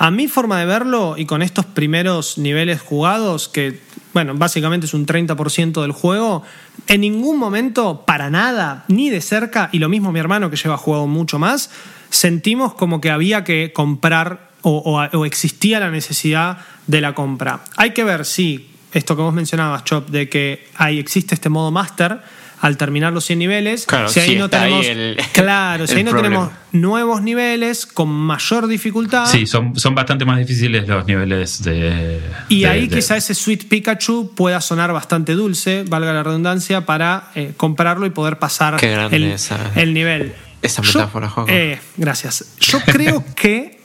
A 0.00 0.12
mi 0.12 0.28
forma 0.28 0.60
de 0.60 0.66
verlo, 0.66 1.16
y 1.18 1.26
con 1.26 1.42
estos 1.42 1.64
primeros 1.66 2.38
niveles 2.38 2.80
jugados, 2.80 3.48
que, 3.48 3.80
bueno, 4.14 4.32
básicamente 4.36 4.86
es 4.86 4.94
un 4.94 5.06
30% 5.06 5.82
del 5.82 5.90
juego, 5.90 6.44
en 6.86 7.00
ningún 7.00 7.36
momento, 7.36 8.04
para 8.06 8.30
nada, 8.30 8.84
ni 8.86 9.10
de 9.10 9.20
cerca, 9.20 9.70
y 9.72 9.80
lo 9.80 9.88
mismo 9.88 10.12
mi 10.12 10.20
hermano 10.20 10.50
que 10.50 10.56
lleva 10.56 10.76
jugado 10.76 11.08
mucho 11.08 11.40
más, 11.40 11.72
sentimos 12.10 12.74
como 12.74 13.00
que 13.00 13.10
había 13.10 13.42
que 13.42 13.72
comprar 13.74 14.47
o, 14.62 14.70
o- 14.78 15.18
o 15.18 15.24
existía 15.26 15.80
la 15.80 15.90
necesidad 15.90 16.58
de 16.86 17.00
la 17.00 17.14
compra. 17.14 17.60
Hay 17.76 17.90
que 17.92 18.04
ver 18.04 18.24
si 18.24 18.70
esto 18.92 19.16
que 19.16 19.22
vos 19.22 19.34
mencionabas, 19.34 19.84
Chop, 19.84 20.08
de 20.08 20.28
que 20.28 20.66
ahí 20.76 20.98
existe 20.98 21.34
este 21.34 21.48
modo 21.48 21.70
master 21.70 22.20
al 22.60 22.76
terminar 22.76 23.12
los 23.12 23.24
100 23.24 23.38
niveles. 23.38 23.86
Claro, 23.86 24.08
si 24.08 24.18
ahí 24.18 24.30
sí, 24.30 24.34
no 24.36 24.44
ahí 24.44 24.50
tenemos, 24.50 24.86
el- 24.86 25.16
claro, 25.32 25.86
si 25.86 25.94
ahí 25.94 26.02
no 26.02 26.10
problema. 26.10 26.36
tenemos 26.36 26.52
nuevos 26.72 27.22
niveles 27.22 27.86
con 27.86 28.08
mayor 28.08 28.66
dificultad. 28.66 29.26
Sí, 29.26 29.46
son, 29.46 29.78
son 29.78 29.94
bastante 29.94 30.24
más 30.24 30.38
difíciles 30.38 30.88
los 30.88 31.06
niveles 31.06 31.62
de. 31.62 32.20
Y 32.48 32.62
de- 32.62 32.68
ahí 32.68 32.88
de- 32.88 32.96
quizá 32.96 33.16
ese 33.16 33.34
Sweet 33.34 33.68
Pikachu 33.68 34.32
pueda 34.34 34.60
sonar 34.60 34.92
bastante 34.92 35.34
dulce, 35.34 35.84
valga 35.86 36.12
la 36.12 36.24
redundancia, 36.24 36.84
para 36.84 37.30
eh, 37.36 37.52
comprarlo 37.56 38.06
y 38.06 38.10
poder 38.10 38.40
pasar 38.40 38.82
el, 38.82 39.22
esa- 39.24 39.70
el 39.76 39.94
nivel. 39.94 40.32
esa 40.60 40.82
Yo- 40.82 40.98
metáfora, 40.98 41.28
Juanjo. 41.28 41.52
eh, 41.52 41.78
gracias. 41.96 42.56
Yo 42.58 42.80
creo 42.80 43.24
que, 43.36 43.77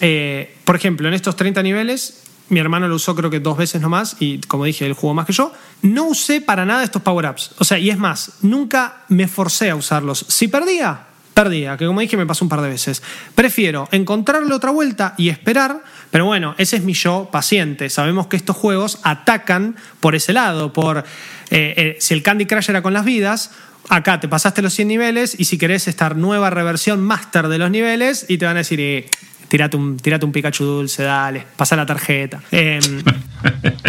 eh, 0.00 0.56
por 0.64 0.76
ejemplo, 0.76 1.08
en 1.08 1.14
estos 1.14 1.36
30 1.36 1.62
niveles, 1.62 2.22
mi 2.48 2.60
hermano 2.60 2.86
lo 2.88 2.94
usó 2.94 3.14
creo 3.16 3.30
que 3.30 3.40
dos 3.40 3.56
veces 3.56 3.80
nomás 3.80 4.16
y 4.20 4.38
como 4.42 4.64
dije, 4.64 4.86
él 4.86 4.92
jugó 4.92 5.14
más 5.14 5.26
que 5.26 5.32
yo. 5.32 5.52
No 5.82 6.04
usé 6.06 6.40
para 6.40 6.64
nada 6.64 6.84
estos 6.84 7.02
power-ups. 7.02 7.52
O 7.58 7.64
sea, 7.64 7.78
y 7.78 7.90
es 7.90 7.98
más, 7.98 8.32
nunca 8.42 9.04
me 9.08 9.26
forcé 9.26 9.70
a 9.70 9.76
usarlos. 9.76 10.24
Si 10.28 10.48
perdía, 10.48 11.06
perdía, 11.34 11.76
que 11.76 11.86
como 11.86 12.00
dije 12.00 12.16
me 12.16 12.24
pasó 12.24 12.44
un 12.44 12.48
par 12.48 12.62
de 12.62 12.68
veces. 12.68 13.02
Prefiero 13.34 13.88
encontrarle 13.90 14.54
otra 14.54 14.70
vuelta 14.70 15.14
y 15.18 15.28
esperar, 15.28 15.82
pero 16.10 16.24
bueno, 16.24 16.54
ese 16.56 16.76
es 16.76 16.82
mi 16.82 16.94
yo 16.94 17.28
paciente. 17.30 17.90
Sabemos 17.90 18.28
que 18.28 18.36
estos 18.36 18.56
juegos 18.56 19.00
atacan 19.02 19.76
por 20.00 20.14
ese 20.14 20.32
lado, 20.32 20.72
por 20.72 20.98
eh, 20.98 21.04
eh, 21.50 21.96
si 22.00 22.14
el 22.14 22.22
Candy 22.22 22.46
Crush 22.46 22.70
era 22.70 22.80
con 22.80 22.92
las 22.92 23.04
vidas, 23.04 23.50
acá 23.88 24.18
te 24.20 24.28
pasaste 24.28 24.62
los 24.62 24.72
100 24.72 24.88
niveles 24.88 25.38
y 25.38 25.44
si 25.44 25.58
querés 25.58 25.88
esta 25.88 26.08
nueva 26.10 26.50
reversión 26.50 27.04
master 27.04 27.48
de 27.48 27.58
los 27.58 27.70
niveles 27.70 28.26
y 28.28 28.38
te 28.38 28.46
van 28.46 28.56
a 28.56 28.60
decir, 28.60 28.80
eh, 28.80 29.08
tirate, 29.48 29.76
un, 29.76 29.96
tirate 29.96 30.24
un 30.24 30.32
Pikachu 30.32 30.64
dulce, 30.64 31.02
dale, 31.02 31.46
pasa 31.56 31.76
la 31.76 31.86
tarjeta. 31.86 32.42
Em, 32.50 32.80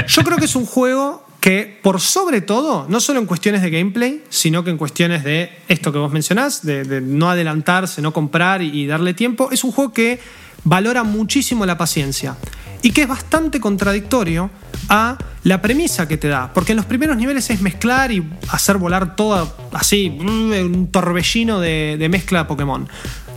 yo 0.08 0.24
creo 0.24 0.38
que 0.38 0.46
es 0.46 0.56
un 0.56 0.66
juego 0.66 1.26
que, 1.40 1.80
por 1.82 2.02
sobre 2.02 2.42
todo, 2.42 2.86
no 2.90 3.00
solo 3.00 3.20
en 3.20 3.26
cuestiones 3.26 3.62
de 3.62 3.70
gameplay, 3.70 4.24
sino 4.30 4.64
que 4.64 4.70
en 4.70 4.78
cuestiones 4.78 5.24
de 5.24 5.52
esto 5.68 5.92
que 5.92 5.98
vos 5.98 6.12
mencionás, 6.12 6.66
de, 6.66 6.84
de 6.84 7.02
no 7.02 7.30
adelantarse, 7.30 8.02
no 8.02 8.14
comprar 8.14 8.62
y, 8.62 8.70
y 8.70 8.88
darle 8.88 9.14
tiempo, 9.14 9.50
es 9.52 9.64
un 9.64 9.72
juego 9.72 9.94
que 9.94 10.20
valora 10.64 11.04
muchísimo 11.04 11.66
la 11.66 11.78
paciencia 11.78 12.36
y 12.82 12.92
que 12.92 13.04
es 13.04 13.08
bastante 13.08 13.60
contradictorio 13.60 14.50
a 14.90 15.18
la 15.44 15.62
premisa 15.62 16.08
que 16.08 16.18
te 16.18 16.28
da, 16.28 16.52
porque 16.54 16.74
en 16.74 16.78
los 16.78 16.86
primeros 16.86 17.18
niveles 17.18 17.50
es 17.50 17.62
mezclar 17.62 18.12
y 18.12 18.28
hacer 18.50 18.78
volar 18.78 19.16
todo 19.16 19.56
así, 19.74 20.10
un 20.20 20.90
torbellino 20.92 21.60
de, 21.60 21.96
de 21.98 22.10
mezcla 22.10 22.40
de 22.40 22.46
Pokémon. 22.46 22.88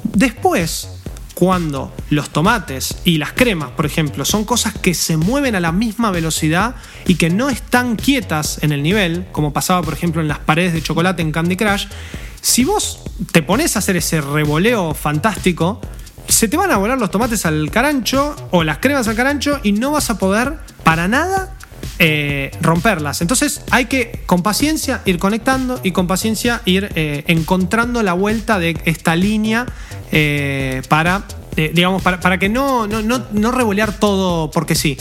Después, 0.02 0.99
cuando 1.40 1.90
los 2.10 2.28
tomates 2.28 2.98
y 3.02 3.16
las 3.16 3.32
cremas, 3.32 3.70
por 3.70 3.86
ejemplo, 3.86 4.26
son 4.26 4.44
cosas 4.44 4.74
que 4.74 4.92
se 4.92 5.16
mueven 5.16 5.54
a 5.54 5.60
la 5.60 5.72
misma 5.72 6.10
velocidad 6.10 6.74
y 7.06 7.14
que 7.14 7.30
no 7.30 7.48
están 7.48 7.96
quietas 7.96 8.58
en 8.60 8.72
el 8.72 8.82
nivel, 8.82 9.26
como 9.32 9.50
pasaba, 9.50 9.80
por 9.80 9.94
ejemplo, 9.94 10.20
en 10.20 10.28
las 10.28 10.38
paredes 10.38 10.74
de 10.74 10.82
chocolate 10.82 11.22
en 11.22 11.32
Candy 11.32 11.56
Crush, 11.56 11.86
si 12.42 12.64
vos 12.64 13.00
te 13.32 13.42
pones 13.42 13.74
a 13.74 13.78
hacer 13.78 13.96
ese 13.96 14.20
revoleo 14.20 14.92
fantástico, 14.92 15.80
se 16.28 16.46
te 16.46 16.58
van 16.58 16.72
a 16.72 16.76
volar 16.76 16.98
los 16.98 17.10
tomates 17.10 17.46
al 17.46 17.70
carancho 17.70 18.36
o 18.50 18.62
las 18.62 18.76
cremas 18.76 19.08
al 19.08 19.16
carancho 19.16 19.60
y 19.62 19.72
no 19.72 19.92
vas 19.92 20.10
a 20.10 20.18
poder 20.18 20.58
para 20.84 21.08
nada 21.08 21.56
eh, 21.98 22.50
romperlas. 22.60 23.20
Entonces 23.22 23.62
hay 23.70 23.86
que 23.86 24.22
con 24.26 24.42
paciencia 24.42 25.00
ir 25.06 25.18
conectando 25.18 25.80
y 25.82 25.92
con 25.92 26.06
paciencia 26.06 26.60
ir 26.66 26.90
eh, 26.94 27.24
encontrando 27.28 28.02
la 28.02 28.12
vuelta 28.12 28.58
de 28.58 28.78
esta 28.84 29.16
línea 29.16 29.66
eh, 30.12 30.82
para, 30.88 31.24
eh, 31.56 31.70
digamos, 31.74 32.02
para, 32.02 32.20
para 32.20 32.38
que 32.38 32.48
no, 32.48 32.86
no, 32.86 33.02
no, 33.02 33.22
no 33.32 33.52
revolear 33.52 33.98
todo 33.98 34.50
porque 34.50 34.74
sí. 34.74 34.96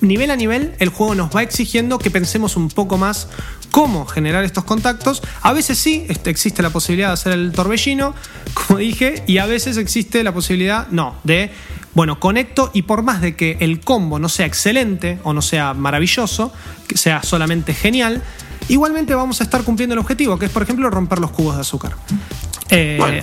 Nivel 0.00 0.30
a 0.30 0.36
nivel, 0.36 0.74
el 0.78 0.90
juego 0.90 1.16
nos 1.16 1.34
va 1.34 1.42
exigiendo 1.42 1.98
que 1.98 2.10
pensemos 2.10 2.56
un 2.56 2.68
poco 2.68 2.98
más 2.98 3.28
cómo 3.70 4.06
generar 4.06 4.44
estos 4.44 4.64
contactos. 4.64 5.22
A 5.42 5.52
veces 5.52 5.78
sí, 5.78 6.06
este, 6.08 6.30
existe 6.30 6.62
la 6.62 6.70
posibilidad 6.70 7.08
de 7.08 7.14
hacer 7.14 7.32
el 7.32 7.52
torbellino, 7.52 8.14
como 8.54 8.78
dije, 8.78 9.22
y 9.26 9.38
a 9.38 9.46
veces 9.46 9.76
existe 9.76 10.22
la 10.22 10.32
posibilidad, 10.32 10.88
no, 10.88 11.16
de, 11.24 11.50
bueno, 11.94 12.20
conecto 12.20 12.70
y 12.74 12.82
por 12.82 13.02
más 13.02 13.20
de 13.20 13.34
que 13.34 13.56
el 13.60 13.80
combo 13.80 14.18
no 14.18 14.28
sea 14.28 14.46
excelente 14.46 15.18
o 15.24 15.32
no 15.32 15.42
sea 15.42 15.74
maravilloso, 15.74 16.52
que 16.86 16.96
sea 16.96 17.22
solamente 17.22 17.74
genial, 17.74 18.22
igualmente 18.68 19.14
vamos 19.14 19.40
a 19.40 19.44
estar 19.44 19.64
cumpliendo 19.64 19.94
el 19.94 19.98
objetivo, 19.98 20.38
que 20.38 20.46
es, 20.46 20.52
por 20.52 20.62
ejemplo, 20.62 20.88
romper 20.90 21.18
los 21.18 21.30
cubos 21.30 21.56
de 21.56 21.60
azúcar. 21.62 21.96
Eh, 22.70 22.96
Bueno. 22.98 23.22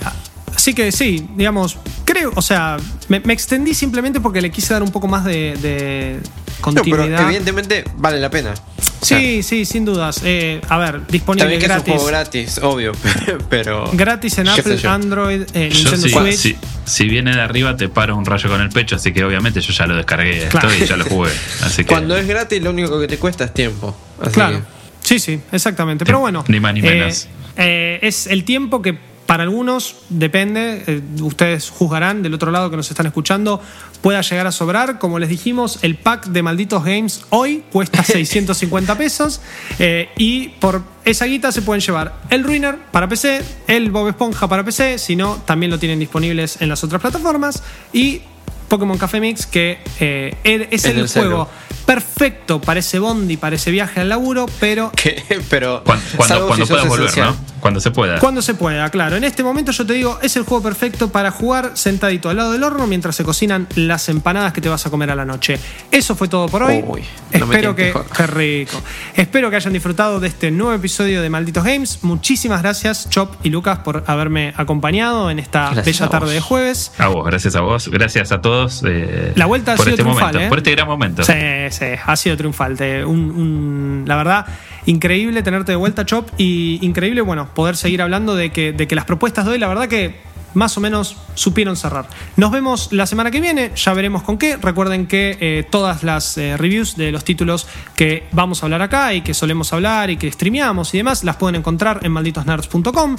Así 0.56 0.72
que 0.74 0.90
sí, 0.90 1.28
digamos, 1.36 1.76
creo, 2.04 2.32
o 2.34 2.42
sea, 2.42 2.78
me, 3.08 3.20
me 3.20 3.32
extendí 3.34 3.74
simplemente 3.74 4.20
porque 4.20 4.40
le 4.40 4.50
quise 4.50 4.72
dar 4.72 4.82
un 4.82 4.90
poco 4.90 5.06
más 5.06 5.24
de, 5.24 5.54
de 5.58 6.16
No, 6.18 6.72
pero 6.72 6.82
continuidad. 6.82 7.22
evidentemente 7.26 7.84
vale 7.98 8.18
la 8.18 8.30
pena. 8.30 8.54
O 9.00 9.04
sea, 9.04 9.18
sí, 9.18 9.42
sí, 9.42 9.64
sin 9.66 9.84
dudas. 9.84 10.22
Eh, 10.24 10.60
a 10.68 10.78
ver, 10.78 11.06
disponible 11.06 11.44
También 11.44 11.60
que 11.60 11.66
es 11.66 11.70
un 11.70 11.76
gratis. 11.76 11.94
juego 11.94 12.06
gratis, 12.08 12.58
obvio, 12.62 12.92
pero... 13.50 13.90
Gratis 13.92 14.38
en 14.38 14.48
Apple. 14.48 14.80
Android, 14.88 15.42
eh, 15.52 15.68
Nintendo 15.72 15.96
sí, 16.08 16.10
Switch. 16.10 16.34
si, 16.36 16.56
si 16.86 17.04
viene 17.06 17.34
de 17.34 17.40
arriba 17.42 17.76
te 17.76 17.88
paro 17.90 18.16
un 18.16 18.24
rayo 18.24 18.48
con 18.48 18.60
el 18.62 18.70
pecho, 18.70 18.96
así 18.96 19.12
que 19.12 19.22
obviamente 19.24 19.60
yo 19.60 19.72
ya 19.72 19.86
lo 19.86 19.94
descargué 19.94 20.48
Claro. 20.48 20.70
esto 20.70 20.84
y 20.84 20.88
ya 20.88 20.96
lo 20.96 21.04
jugué. 21.04 21.30
Así 21.62 21.82
que 21.84 21.88
Cuando 21.88 22.16
es 22.16 22.26
gratis, 22.26 22.62
lo 22.62 22.70
único 22.70 22.98
que 22.98 23.06
te 23.06 23.18
cuesta 23.18 23.44
es 23.44 23.54
tiempo. 23.54 23.94
Así 24.20 24.30
Claro. 24.32 24.60
que- 24.60 24.76
Sí, 25.06 25.18
sí, 25.20 25.38
exactamente. 25.52 26.04
Pero 26.06 26.18
bueno. 26.18 26.42
Ni 26.48 26.58
más 26.58 26.72
ni 26.74 26.80
eh, 26.80 26.82
menos. 26.82 27.28
eh, 27.58 27.98
es 28.02 28.26
el 28.26 28.42
tiempo 28.44 28.82
que 28.82 28.98
para 29.26 29.42
algunos 29.42 29.96
depende, 30.08 30.84
eh, 30.86 31.02
ustedes 31.20 31.70
juzgarán 31.70 32.22
del 32.22 32.34
otro 32.34 32.50
lado 32.50 32.70
que 32.70 32.76
nos 32.76 32.88
están 32.90 33.06
escuchando, 33.06 33.60
pueda 34.00 34.20
llegar 34.20 34.46
a 34.46 34.52
sobrar. 34.52 34.98
Como 34.98 35.18
les 35.18 35.28
dijimos, 35.28 35.80
el 35.82 35.96
pack 35.96 36.26
de 36.26 36.42
malditos 36.42 36.84
games 36.84 37.24
hoy 37.30 37.64
cuesta 37.72 38.02
650 38.04 38.96
pesos 38.96 39.40
eh, 39.78 40.08
y 40.16 40.48
por 40.48 40.82
esa 41.04 41.26
guita 41.26 41.52
se 41.52 41.62
pueden 41.62 41.80
llevar 41.80 42.14
el 42.30 42.44
Ruiner 42.44 42.76
para 42.92 43.08
PC, 43.08 43.42
el 43.66 43.90
Bob 43.90 44.08
Esponja 44.08 44.48
para 44.48 44.64
PC, 44.64 44.98
si 44.98 45.16
no, 45.16 45.36
también 45.44 45.70
lo 45.70 45.78
tienen 45.78 45.98
disponibles 45.98 46.60
en 46.60 46.68
las 46.68 46.82
otras 46.84 47.00
plataformas 47.02 47.62
y 47.92 48.22
Pokémon 48.68 48.98
Café 48.98 49.20
Mix, 49.20 49.46
que 49.46 49.78
eh, 50.00 50.36
es 50.70 50.84
En 50.84 50.98
el, 50.98 51.08
juego 51.08 51.48
perfecto 51.86 52.60
para 52.60 52.80
ese 52.80 52.98
bondi, 52.98 53.36
para 53.36 53.56
ese 53.56 53.70
viaje 53.70 54.00
al 54.00 54.08
laburo, 54.08 54.46
pero 54.60 54.90
que- 54.96 55.22
pero... 55.48 55.82
cuando, 55.84 56.04
cuando, 56.16 56.34
salvo 56.34 56.46
cuando 56.48 56.66
si 56.66 56.68
sos 56.68 56.76
puedas 56.76 56.88
volver, 56.88 57.06
esencial. 57.06 57.28
¿no? 57.30 57.56
Cuando 57.60 57.80
se 57.80 57.90
pueda. 57.90 58.18
Cuando 58.20 58.42
se 58.42 58.54
pueda, 58.54 58.88
claro. 58.90 59.16
En 59.16 59.24
este 59.24 59.42
momento 59.42 59.72
yo 59.72 59.84
te 59.86 59.94
digo, 59.94 60.18
es 60.22 60.36
el 60.36 60.44
juego 60.44 60.62
perfecto 60.62 61.10
para 61.10 61.30
jugar 61.32 61.72
sentadito 61.74 62.28
al 62.28 62.36
lado 62.36 62.52
del 62.52 62.62
horno 62.62 62.86
mientras 62.86 63.16
se 63.16 63.24
cocinan 63.24 63.66
las 63.74 64.08
empanadas 64.08 64.52
que 64.52 64.60
te 64.60 64.68
vas 64.68 64.86
a 64.86 64.90
comer 64.90 65.10
a 65.10 65.16
la 65.16 65.24
noche. 65.24 65.58
Eso 65.90 66.14
fue 66.14 66.28
todo 66.28 66.48
por 66.48 66.62
hoy. 66.62 66.84
Uy, 66.86 67.02
no 67.38 67.46
me 67.46 67.54
Espero 67.56 67.74
que. 67.74 67.92
Qué 68.16 68.26
rico. 68.28 68.80
Espero 69.14 69.50
que 69.50 69.56
hayan 69.56 69.72
disfrutado 69.72 70.20
de 70.20 70.28
este 70.28 70.50
nuevo 70.52 70.74
episodio 70.74 71.22
de 71.22 71.30
Malditos 71.30 71.64
Games. 71.64 71.98
Muchísimas 72.02 72.62
gracias, 72.62 73.08
Chop 73.10 73.34
y 73.42 73.50
Lucas, 73.50 73.78
por 73.80 74.04
haberme 74.06 74.52
acompañado 74.56 75.30
en 75.30 75.38
esta 75.40 75.70
Gracias 75.72 75.86
bella 75.98 76.08
tarde 76.10 76.34
de 76.34 76.40
jueves. 76.40 76.92
A 76.98 77.08
vos, 77.08 77.24
gracias 77.26 77.56
a 77.56 77.62
vos, 77.62 77.88
gracias 77.88 78.30
a 78.32 78.40
todos. 78.40 78.82
eh, 78.86 79.32
La 79.34 79.46
vuelta 79.46 79.72
ha 79.72 79.76
por 79.76 79.86
sido 79.86 79.94
este 79.94 80.02
triunfal, 80.04 80.26
momento, 80.34 80.46
¿eh? 80.46 80.48
por 80.50 80.58
este 80.58 80.70
gran 80.72 80.86
momento. 80.86 81.24
Sí, 81.24 81.32
sí, 81.78 81.84
ha 82.04 82.16
sido 82.16 82.36
triunfal. 82.36 82.76
Te- 82.76 83.04
un- 83.04 83.30
un- 83.30 84.04
la 84.06 84.16
verdad, 84.16 84.46
increíble 84.86 85.42
tenerte 85.42 85.72
de 85.72 85.76
vuelta, 85.76 86.04
Chop, 86.06 86.28
y 86.38 86.78
increíble, 86.82 87.20
bueno, 87.20 87.48
poder 87.54 87.76
seguir 87.76 88.02
hablando 88.02 88.34
de 88.34 88.50
que, 88.50 88.72
de 88.72 88.86
que 88.86 88.94
las 88.94 89.04
propuestas 89.04 89.44
de 89.44 89.52
hoy, 89.52 89.58
la 89.58 89.68
verdad 89.68 89.88
que 89.88 90.24
más 90.54 90.74
o 90.78 90.80
menos 90.80 91.18
supieron 91.34 91.76
cerrar. 91.76 92.08
Nos 92.36 92.50
vemos 92.50 92.90
la 92.90 93.04
semana 93.06 93.30
que 93.30 93.42
viene, 93.42 93.72
ya 93.76 93.92
veremos 93.92 94.22
con 94.22 94.38
qué. 94.38 94.56
Recuerden 94.56 95.06
que 95.06 95.36
eh, 95.38 95.66
todas 95.70 96.02
las 96.02 96.38
eh, 96.38 96.56
reviews 96.56 96.96
de 96.96 97.12
los 97.12 97.24
títulos 97.24 97.66
que 97.94 98.26
vamos 98.32 98.62
a 98.62 98.66
hablar 98.66 98.80
acá 98.80 99.12
y 99.12 99.20
que 99.20 99.34
solemos 99.34 99.74
hablar 99.74 100.08
y 100.08 100.16
que 100.16 100.32
streameamos 100.32 100.94
y 100.94 100.96
demás, 100.96 101.24
las 101.24 101.36
pueden 101.36 101.56
encontrar 101.56 102.00
en 102.04 102.12
malditosnerds.com. 102.12 103.16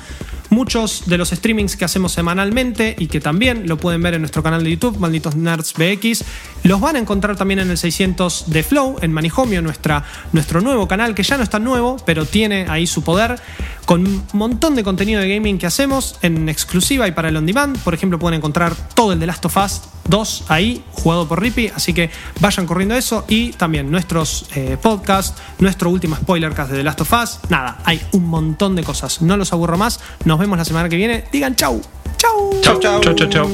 Muchos 0.49 1.03
de 1.07 1.17
los 1.17 1.29
streamings 1.29 1.75
que 1.75 1.85
hacemos 1.85 2.13
semanalmente 2.13 2.95
y 2.97 3.07
que 3.07 3.19
también 3.19 3.67
lo 3.67 3.77
pueden 3.77 4.01
ver 4.01 4.13
en 4.13 4.21
nuestro 4.21 4.43
canal 4.43 4.63
de 4.63 4.71
YouTube, 4.71 4.97
Malditos 4.97 5.35
Nerds 5.35 5.73
BX, 5.73 6.23
Los 6.63 6.79
van 6.79 6.95
a 6.95 6.99
encontrar 6.99 7.35
también 7.35 7.59
en 7.59 7.69
el 7.69 7.77
600 7.77 8.45
de 8.47 8.63
Flow, 8.63 8.97
en 9.01 9.11
Manijomio, 9.11 9.61
nuestra, 9.61 10.03
nuestro 10.31 10.61
nuevo 10.61 10.87
canal, 10.87 11.15
que 11.15 11.23
ya 11.23 11.37
no 11.37 11.43
es 11.43 11.49
tan 11.49 11.63
nuevo, 11.63 11.97
pero 12.05 12.25
tiene 12.25 12.65
ahí 12.69 12.87
su 12.87 13.03
poder, 13.03 13.39
con 13.85 14.05
un 14.05 14.23
montón 14.33 14.75
de 14.75 14.83
contenido 14.83 15.21
de 15.21 15.33
gaming 15.33 15.57
que 15.57 15.65
hacemos 15.65 16.17
en 16.21 16.49
exclusiva 16.49 17.07
y 17.07 17.11
para 17.11 17.29
el 17.29 17.37
on 17.37 17.45
demand. 17.45 17.77
Por 17.79 17.93
ejemplo, 17.93 18.19
pueden 18.19 18.37
encontrar 18.37 18.75
todo 18.93 19.13
el 19.13 19.19
de 19.19 19.27
Last 19.27 19.45
of 19.45 19.57
Us 19.57 19.81
2 20.07 20.45
ahí, 20.47 20.83
jugado 20.91 21.27
por 21.27 21.41
Rippy, 21.41 21.71
así 21.73 21.93
que 21.93 22.09
vayan 22.39 22.65
corriendo 22.65 22.95
eso 22.95 23.25
y 23.27 23.51
también 23.53 23.91
nuestros 23.91 24.45
eh, 24.55 24.77
podcasts, 24.81 25.41
nuestro 25.59 25.89
último 25.89 26.15
spoilercast 26.15 26.71
de 26.71 26.77
The 26.77 26.83
Last 26.83 27.01
of 27.01 27.13
Us. 27.13 27.39
Nada, 27.49 27.79
hay 27.83 28.01
un 28.13 28.25
montón 28.25 28.75
de 28.75 28.83
cosas. 28.83 29.21
No 29.21 29.37
los 29.37 29.53
aburro 29.53 29.77
más. 29.77 29.99
Nos 30.25 30.39
vemos 30.39 30.57
la 30.57 30.65
semana 30.65 30.89
que 30.89 30.95
viene. 30.95 31.25
Digan 31.31 31.55
chau. 31.55 31.81
Chau. 32.17 32.61
Chau, 32.61 32.79
chau, 32.79 33.01
chau, 33.01 33.13
chau. 33.13 33.29
chau. 33.29 33.49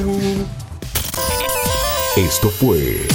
Esto 2.16 2.50
fue 2.50 3.08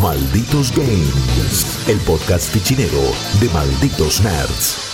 Malditos 0.00 0.70
Games, 0.76 1.88
el 1.88 1.96
podcast 2.00 2.52
fichinero 2.52 3.00
de 3.40 3.48
Malditos 3.48 4.20
Nerds. 4.20 4.85